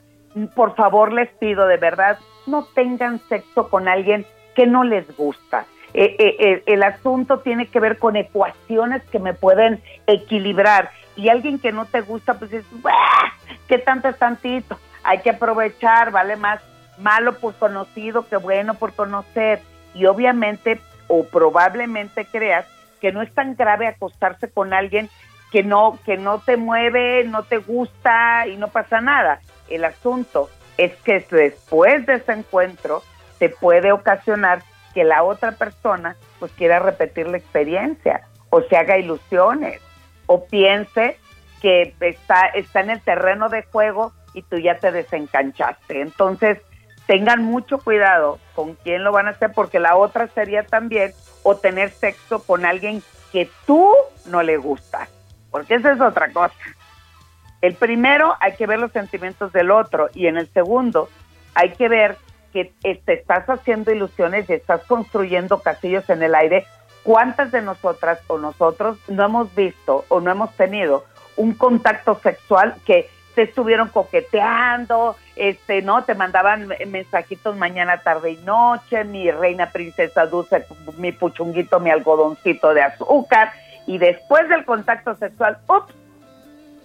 por 0.55 0.75
favor, 0.75 1.13
les 1.13 1.29
pido 1.35 1.67
de 1.67 1.77
verdad, 1.77 2.19
no 2.47 2.65
tengan 2.75 3.21
sexo 3.29 3.69
con 3.69 3.89
alguien 3.89 4.27
que 4.55 4.67
no 4.67 4.85
les 4.85 5.17
gusta. 5.17 5.67
Eh, 5.93 6.17
eh, 6.19 6.37
eh, 6.41 6.63
el 6.67 6.83
asunto 6.83 7.39
tiene 7.39 7.67
que 7.67 7.79
ver 7.79 7.99
con 7.99 8.17
ecuaciones 8.17 9.03
que 9.05 9.21
me 9.21 9.33
pueden 9.33 9.81
equilibrar. 10.07 10.91
Y 11.17 11.29
alguien 11.29 11.61
que 11.61 11.71
no 11.71 11.87
te 11.87 12.01
gusta, 12.01 12.35
pues 12.35 12.53
es, 12.53 12.65
"Buah, 12.83 13.33
¿qué 13.69 13.79
tanto 13.79 14.09
es 14.09 14.19
tantito? 14.19 14.79
Hay 15.05 15.21
que 15.21 15.31
aprovechar, 15.31 16.11
vale 16.11 16.35
más 16.37 16.61
malo 16.99 17.39
por 17.39 17.55
conocido 17.55 18.29
que 18.29 18.37
bueno 18.37 18.75
por 18.75 18.93
conocer. 18.95 19.61
Y 19.95 20.07
obviamente, 20.07 20.81
o 21.07 21.25
probablemente 21.25 22.25
creas 22.25 22.67
que 23.01 23.13
no 23.13 23.23
es 23.23 23.33
tan 23.33 23.55
grave 23.55 23.87
acostarse 23.87 24.51
con 24.51 24.73
alguien 24.73 25.09
que 25.53 25.63
no, 25.63 25.99
que 26.05 26.17
no 26.17 26.41
te 26.41 26.57
mueve, 26.57 27.25
no 27.25 27.45
te 27.45 27.59
gusta 27.59 28.49
y 28.49 28.57
no 28.57 28.69
pasa 28.69 29.01
nada. 29.01 29.41
El 29.69 29.85
asunto 29.85 30.51
es 30.77 30.95
que 31.03 31.25
después 31.31 32.07
de 32.07 32.15
ese 32.15 32.33
encuentro 32.33 33.03
te 33.39 33.49
puede 33.49 33.93
ocasionar 33.93 34.63
que 34.93 35.05
la 35.05 35.23
otra 35.23 35.53
persona 35.53 36.17
pues 36.39 36.53
quiera 36.53 36.79
repetir 36.79 37.29
la 37.29 37.37
experiencia 37.37 38.23
o 38.51 38.63
se 38.63 38.77
haga 38.77 38.99
ilusiones 38.99 39.81
o 40.27 40.47
piense 40.47 41.19
que 41.61 41.95
está, 42.01 42.47
está 42.49 42.81
en 42.81 42.91
el 42.91 43.01
terreno 43.01 43.49
de 43.49 43.63
juego 43.63 44.13
y 44.35 44.43
tú 44.43 44.59
ya 44.59 44.79
te 44.79 44.93
desencanchaste. 44.93 46.01
Entonces, 46.01 46.59
tengan 47.07 47.43
mucho 47.43 47.79
cuidado 47.79 48.39
con 48.55 48.75
quién 48.75 49.05
lo 49.05 49.13
van 49.13 49.29
a 49.29 49.31
hacer, 49.31 49.53
porque 49.53 49.79
la 49.79 49.97
otra 49.97 50.29
sería 50.29 50.65
también 50.65 51.13
o 51.43 51.57
tener 51.57 51.91
sexo 51.91 52.43
con 52.43 52.65
alguien 52.65 53.03
que 53.33 53.49
tú 53.67 53.91
no 54.27 54.43
le 54.43 54.57
gustas, 54.57 55.09
porque 55.51 55.75
esa 55.75 55.93
es 55.93 56.01
otra 56.01 56.33
cosa. 56.33 56.55
El 57.65 57.77
primero 57.77 58.37
hay 58.41 58.53
que 58.57 58.67
ver 58.67 58.79
los 58.79 58.93
sentimientos 58.93 59.51
del 59.55 59.71
otro. 59.71 60.11
Y 60.13 60.27
en 60.27 60.37
el 60.37 60.53
segundo 60.53 61.09
hay 61.55 61.71
que 61.73 61.89
ver 61.89 62.19
que 62.53 62.75
te 62.83 63.15
estás 63.15 63.49
haciendo 63.49 63.91
ilusiones 63.91 64.51
y 64.51 64.53
estás 64.53 64.83
construyendo 64.85 65.61
castillos 65.61 66.11
en 66.11 66.23
el 66.23 66.35
aire. 66.35 66.67
¿Cuántas 67.05 67.53
de 67.53 67.63
nosotras 67.63 68.21
o 68.27 68.37
nosotros 68.37 68.99
no 69.09 69.25
hemos 69.25 69.55
visto 69.55 70.05
o 70.09 70.21
no 70.21 70.31
hemos 70.31 70.55
tenido 70.57 71.07
un 71.37 71.55
contacto 71.55 72.21
sexual 72.23 72.75
que 72.85 73.09
te 73.35 73.45
estuvieron 73.45 73.89
coqueteando, 73.89 75.17
este, 75.35 75.81
no, 75.81 76.05
te 76.05 76.15
mandaban 76.15 76.67
me- 76.69 76.85
mensajitos 76.85 77.57
mañana, 77.57 78.03
tarde 78.03 78.33
y 78.33 78.37
noche, 78.45 79.05
mi 79.05 79.31
reina 79.31 79.71
princesa 79.71 80.27
dulce, 80.27 80.67
mi 80.99 81.13
puchunguito, 81.13 81.81
mi 81.81 81.91
algodoncito 81.91 82.75
de 82.75 82.83
azúcar, 82.83 83.53
y 83.87 83.97
después 83.97 84.49
del 84.51 84.65
contacto 84.67 85.17
sexual, 85.17 85.59
ups, 85.67 85.95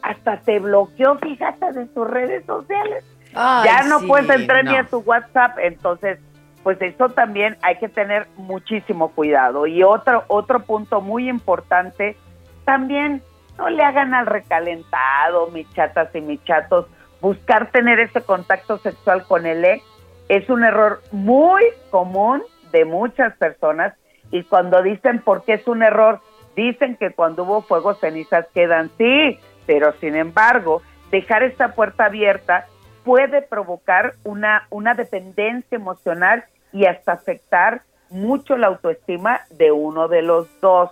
hasta 0.02 0.42
te 0.42 0.60
bloqueó, 0.60 1.18
fíjate, 1.18 1.72
de 1.74 1.86
tus 1.88 2.08
redes 2.08 2.46
sociales. 2.46 3.04
Ay, 3.34 3.66
ya 3.66 3.84
no 3.84 4.00
sí, 4.00 4.08
puedes 4.08 4.30
entrar 4.30 4.66
ni 4.66 4.76
a 4.76 4.86
tu 4.86 5.00
WhatsApp, 5.00 5.58
entonces, 5.60 6.20
pues 6.64 6.82
eso 6.82 7.10
también 7.10 7.58
hay 7.62 7.78
que 7.78 7.90
tener 7.90 8.28
muchísimo 8.38 9.10
cuidado. 9.10 9.68
Y 9.68 9.84
otro, 9.84 10.24
otro 10.28 10.62
punto 10.62 11.02
muy 11.02 11.30
importante, 11.30 12.18
también 12.66 13.22
no 13.58 13.70
le 13.70 13.84
hagan 13.84 14.14
al 14.14 14.26
recalentado, 14.26 15.48
mis 15.52 15.72
chatas 15.74 16.14
y 16.16 16.22
mis 16.22 16.44
chatos, 16.44 16.88
buscar 17.22 17.72
tener 17.72 18.00
ese 18.00 18.22
contacto 18.22 18.78
sexual 18.78 19.24
con 19.26 19.46
el 19.46 19.66
ex 19.66 19.84
es 20.30 20.48
un 20.50 20.64
error 20.64 21.02
muy 21.12 21.64
común 21.90 22.44
de 22.72 22.86
muchas 22.86 23.36
personas 23.38 23.94
y 24.32 24.44
cuando 24.44 24.82
dicen 24.84 25.20
por 25.20 25.44
qué 25.44 25.54
es 25.56 25.68
un 25.68 25.82
error, 25.82 26.22
dicen 26.56 26.96
que 26.98 27.12
cuando 27.12 27.44
hubo 27.44 27.62
fuego 27.64 27.96
cenizas 27.96 28.46
quedan, 28.54 28.92
sí, 28.98 29.40
pero 29.70 29.94
sin 30.00 30.16
embargo, 30.16 30.82
dejar 31.12 31.44
esta 31.44 31.76
puerta 31.76 32.06
abierta 32.06 32.66
puede 33.04 33.44
provocar 33.44 34.16
una, 34.24 34.66
una 34.72 34.96
dependencia 34.96 35.76
emocional 35.76 36.44
y 36.74 36.88
hasta 36.88 37.12
afectar 37.12 37.84
mucho 38.10 38.58
la 38.58 38.66
autoestima 38.66 39.42
de 39.52 39.72
uno 39.72 40.08
de 40.08 40.24
los 40.24 40.48
dos. 40.60 40.90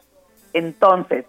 Entonces, 0.54 1.26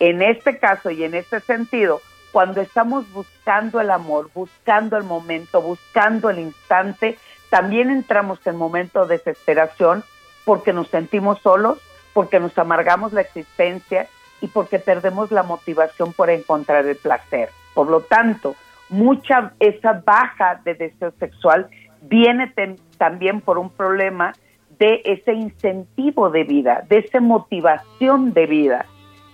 en 0.00 0.22
este 0.22 0.58
caso 0.58 0.90
y 0.90 1.04
en 1.04 1.14
este 1.14 1.40
sentido, 1.40 2.00
cuando 2.32 2.62
estamos 2.62 3.12
buscando 3.12 3.78
el 3.78 3.90
amor, 3.90 4.30
buscando 4.32 4.96
el 4.96 5.04
momento, 5.04 5.60
buscando 5.60 6.30
el 6.30 6.38
instante, 6.38 7.18
también 7.50 7.90
entramos 7.90 8.38
en 8.46 8.56
momentos 8.56 9.06
de 9.06 9.18
desesperación 9.18 10.02
porque 10.46 10.72
nos 10.72 10.88
sentimos 10.88 11.40
solos, 11.42 11.78
porque 12.14 12.40
nos 12.40 12.56
amargamos 12.56 13.12
la 13.12 13.20
existencia 13.20 14.08
y 14.40 14.48
porque 14.48 14.78
perdemos 14.78 15.30
la 15.30 15.42
motivación 15.42 16.12
por 16.12 16.30
encontrar 16.30 16.86
el 16.86 16.96
placer. 16.96 17.50
Por 17.74 17.88
lo 17.88 18.00
tanto, 18.02 18.54
mucha 18.88 19.52
esa 19.60 20.02
baja 20.04 20.60
de 20.64 20.74
deseo 20.74 21.12
sexual 21.18 21.68
viene 22.02 22.52
también 22.98 23.40
por 23.40 23.58
un 23.58 23.70
problema 23.70 24.32
de 24.78 25.00
ese 25.04 25.32
incentivo 25.32 26.30
de 26.30 26.44
vida, 26.44 26.84
de 26.88 26.98
esa 26.98 27.20
motivación 27.20 28.32
de 28.32 28.46
vida. 28.46 28.86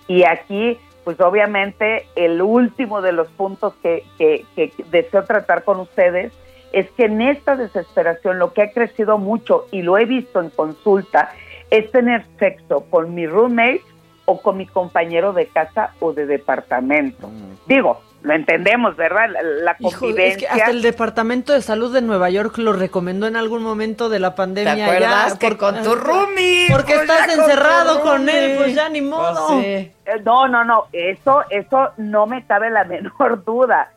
Y 0.07 0.23
aquí, 0.23 0.77
pues 1.03 1.19
obviamente, 1.19 2.05
el 2.15 2.41
último 2.41 3.01
de 3.01 3.11
los 3.11 3.27
puntos 3.29 3.73
que, 3.81 4.03
que, 4.17 4.45
que 4.55 4.73
deseo 4.89 5.23
tratar 5.25 5.63
con 5.63 5.79
ustedes 5.79 6.31
es 6.71 6.89
que 6.91 7.05
en 7.05 7.21
esta 7.21 7.55
desesperación 7.55 8.39
lo 8.39 8.53
que 8.53 8.63
ha 8.63 8.71
crecido 8.71 9.17
mucho, 9.17 9.67
y 9.71 9.83
lo 9.83 9.97
he 9.97 10.05
visto 10.05 10.41
en 10.41 10.49
consulta, 10.49 11.31
es 11.69 11.91
tener 11.91 12.25
sexo 12.39 12.85
con 12.89 13.13
mi 13.13 13.27
roommate 13.27 13.81
o 14.25 14.41
con 14.41 14.57
mi 14.57 14.65
compañero 14.65 15.33
de 15.33 15.47
casa 15.47 15.91
o 15.99 16.13
de 16.13 16.25
departamento. 16.25 17.29
Digo, 17.67 18.01
lo 18.21 18.33
entendemos, 18.33 18.95
¿verdad? 18.95 19.29
La, 19.29 19.41
la 19.41 19.75
Hijo, 19.79 19.89
es 19.89 19.95
convivencia. 19.97 20.49
que 20.49 20.61
hasta 20.61 20.71
el 20.71 20.81
Departamento 20.81 21.51
de 21.51 21.61
Salud 21.61 21.93
de 21.93 22.01
Nueva 22.01 22.29
York 22.29 22.57
lo 22.57 22.71
recomendó 22.71 23.27
en 23.27 23.35
algún 23.35 23.61
momento 23.63 24.07
de 24.07 24.19
la 24.19 24.33
pandemia. 24.33 24.75
¿Te 24.75 24.83
acuerdas 24.83 25.33
ya, 25.33 25.39
que 25.39 25.57
con 25.57 25.83
tu 25.83 25.95
roomie? 25.95 26.67
Porque 26.71 26.93
Pues 26.93 27.01
estás 27.01 27.27
con 27.27 27.39
encerrado 27.41 28.01
con 28.01 28.29
él, 28.29 28.55
pues 28.57 28.75
ya 28.75 28.87
ni 28.87 29.01
modo. 29.01 29.47
Pues 29.47 29.65
sí. 29.65 29.65
Eh, 30.05 30.21
No, 30.23 30.47
no, 30.47 30.63
no, 30.63 30.85
eso, 30.93 31.43
eso 31.49 31.89
no 31.97 32.25
me 32.25 32.45
cabe 32.45 32.69
la 32.69 32.83
menor 32.85 33.43
duda. 33.43 33.89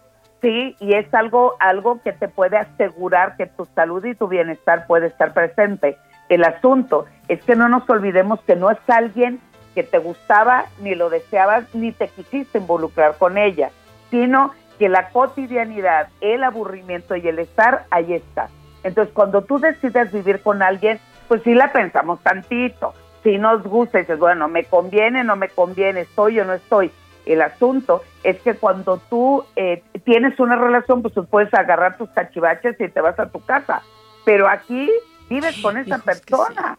Sí, 0.42 0.76
y 0.80 0.94
es 0.94 1.12
algo, 1.14 1.54
algo 1.60 2.00
que 2.02 2.12
te 2.12 2.28
puede 2.28 2.56
asegurar 2.58 3.36
que 3.36 3.46
tu 3.46 3.64
salud 3.76 4.04
y 4.04 4.14
tu 4.16 4.26
bienestar 4.28 4.86
puede 4.88 5.06
estar 5.06 5.32
presente. 5.32 5.96
El 6.28 6.42
asunto 6.44 7.06
es 7.28 7.42
que 7.44 7.54
no 7.54 7.68
nos 7.68 7.88
olvidemos 7.88 8.40
que 8.42 8.56
no 8.56 8.70
es 8.72 8.78
alguien 8.88 9.40
que 9.76 9.82
te 9.82 9.98
gustaba, 9.98 10.64
ni 10.80 10.94
lo 10.94 11.10
deseabas, 11.10 11.72
ni 11.74 11.92
te 11.92 12.08
quisiste 12.08 12.56
involucrar 12.56 13.18
con 13.18 13.36
ella, 13.36 13.70
sino 14.10 14.54
que 14.78 14.88
la 14.88 15.10
cotidianidad, 15.10 16.08
el 16.22 16.44
aburrimiento 16.44 17.14
y 17.14 17.28
el 17.28 17.38
estar, 17.38 17.84
ahí 17.90 18.14
está. 18.14 18.48
Entonces, 18.84 19.12
cuando 19.12 19.42
tú 19.42 19.58
decides 19.58 20.10
vivir 20.12 20.40
con 20.40 20.62
alguien, 20.62 20.98
pues 21.28 21.42
sí 21.42 21.52
la 21.52 21.72
pensamos 21.72 22.22
tantito. 22.22 22.94
Si 23.22 23.36
nos 23.36 23.62
gusta, 23.64 23.98
dices, 23.98 24.18
bueno, 24.18 24.48
me 24.48 24.64
conviene, 24.64 25.24
no 25.24 25.36
me 25.36 25.50
conviene, 25.50 26.00
estoy 26.00 26.40
o 26.40 26.46
no 26.46 26.54
estoy. 26.54 26.90
El 27.26 27.42
asunto 27.42 28.02
es 28.22 28.40
que 28.40 28.54
cuando 28.54 28.96
tú 29.10 29.44
eh, 29.56 29.82
tienes 30.04 30.40
una 30.40 30.56
relación, 30.56 31.02
pues 31.02 31.12
tú 31.12 31.26
puedes 31.26 31.52
agarrar 31.52 31.98
tus 31.98 32.08
cachivaches 32.10 32.80
y 32.80 32.88
te 32.88 33.00
vas 33.02 33.18
a 33.18 33.26
tu 33.26 33.44
casa. 33.44 33.82
Pero 34.24 34.48
aquí 34.48 34.90
vives 35.28 35.60
con 35.60 35.76
esa 35.76 35.98
persona. 35.98 36.78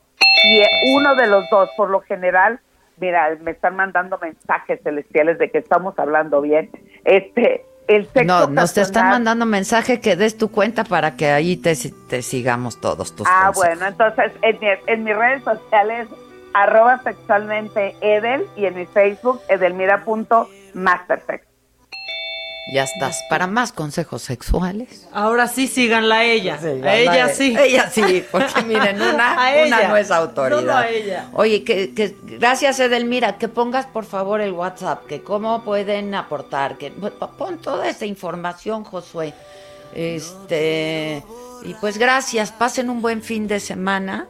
Y 0.49 0.63
uno 0.95 1.13
de 1.15 1.27
los 1.27 1.47
dos, 1.51 1.69
por 1.77 1.89
lo 1.89 1.99
general, 2.01 2.59
mira, 2.97 3.35
me 3.41 3.51
están 3.51 3.75
mandando 3.75 4.17
mensajes 4.19 4.79
celestiales 4.83 5.37
de 5.39 5.49
que 5.51 5.57
estamos 5.59 5.97
hablando 5.99 6.41
bien. 6.41 6.69
Este, 7.05 7.65
el 7.87 8.05
sexo 8.07 8.23
No, 8.25 8.47
nos 8.47 8.73
te 8.73 8.81
están 8.81 9.09
mandando 9.09 9.45
mensaje 9.45 10.01
que 10.01 10.15
des 10.15 10.37
tu 10.37 10.51
cuenta 10.51 10.83
para 10.83 11.15
que 11.15 11.29
ahí 11.31 11.55
te, 11.57 11.73
te 12.09 12.21
sigamos 12.21 12.81
todos 12.81 13.15
tus 13.15 13.27
Ah, 13.27 13.51
consejos. 13.53 13.55
bueno, 13.77 13.87
entonces 13.87 14.31
en, 14.41 14.59
mi- 14.59 14.67
en 14.87 15.03
mis 15.03 15.15
redes 15.15 15.43
sociales, 15.43 16.07
arroba 16.53 17.01
sexualmente 17.03 17.95
Edel 18.01 18.45
y 18.55 18.65
en 18.65 18.75
mi 18.75 18.85
Facebook, 18.87 19.39
edelmira.mastersex. 19.47 21.45
Ya 22.73 22.84
estás. 22.84 23.23
Para 23.30 23.48
más 23.48 23.72
consejos 23.72 24.22
sexuales. 24.23 25.07
Ahora 25.14 25.48
sí 25.48 25.68
síganla 25.68 26.15
a 26.18 26.23
ella. 26.26 26.60
a 26.61 26.95
ella 26.95 27.26
a- 27.26 27.30
sí. 27.30 27.56
Ella 27.57 27.89
sí, 27.89 28.26
porque 28.30 28.61
miren, 28.64 29.02
una, 29.02 29.34
A 29.48 29.52
una 29.65 29.80
ella. 29.80 29.88
no 29.88 29.95
es 29.98 30.11
autoridad. 30.11 30.61
No 30.61 30.76
a 30.77 30.89
ella. 30.89 31.30
Oye, 31.34 31.64
que, 31.64 31.94
que 31.94 32.15
gracias 32.23 32.80
Edelmira, 32.81 33.38
que 33.38 33.48
pongas 33.48 33.85
por 33.85 34.03
favor 34.03 34.41
el 34.41 34.52
WhatsApp, 34.52 35.06
que 35.07 35.22
cómo 35.23 35.64
pueden 35.64 36.14
aportar, 36.14 36.77
que 36.77 36.91
pon 36.91 37.60
toda 37.60 37.88
esa 37.88 38.06
información, 38.06 38.84
Josué. 38.84 39.34
Este, 39.95 41.23
y 41.64 41.73
pues 41.76 41.98
gracias, 41.98 42.52
pasen 42.52 42.89
un 42.89 43.02
buen 43.02 43.22
fin 43.22 43.48
de 43.48 43.60
semana. 43.60 44.27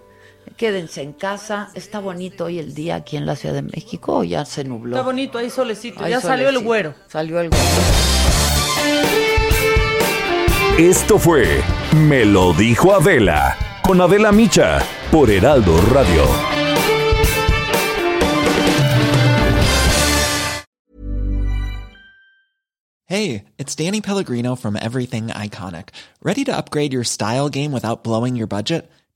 Quédense 0.58 1.04
en 1.04 1.14
casa. 1.14 1.70
Está 1.76 2.00
bonito 2.00 2.46
hoy 2.46 2.58
el 2.58 2.74
día 2.74 2.96
aquí 2.96 3.16
en 3.16 3.28
la 3.28 3.36
Ciudad 3.36 3.54
de 3.54 3.62
México 3.62 4.18
o 4.18 4.24
ya 4.24 4.44
se 4.44 4.64
nubló. 4.64 4.96
Está 4.96 5.06
bonito, 5.06 5.38
ahí 5.38 5.52
solecito. 5.52 6.04
Hay 6.04 6.10
ya 6.10 6.20
salió 6.20 6.50
el 6.50 6.60
güero. 6.60 6.96
Salió 7.08 7.40
el 7.40 7.50
güero. 7.50 7.66
Esto 10.80 11.18
fue 11.20 11.62
Me 11.96 12.26
lo 12.26 12.54
dijo 12.54 12.94
Adela 12.94 13.56
con 13.84 14.02
Adela 14.02 14.32
Micha 14.32 14.80
por 15.12 15.30
Heraldo 15.30 15.80
Radio. 15.94 16.24
Hey, 23.06 23.46
it's 23.58 23.74
Danny 23.74 24.02
Pellegrino 24.02 24.56
from 24.56 24.76
Everything 24.76 25.28
Iconic. 25.28 25.90
Ready 26.22 26.44
to 26.44 26.58
upgrade 26.58 26.92
your 26.92 27.06
style 27.06 27.48
game 27.48 27.72
without 27.72 28.04
blowing 28.04 28.36
your 28.36 28.48
budget? 28.48 28.92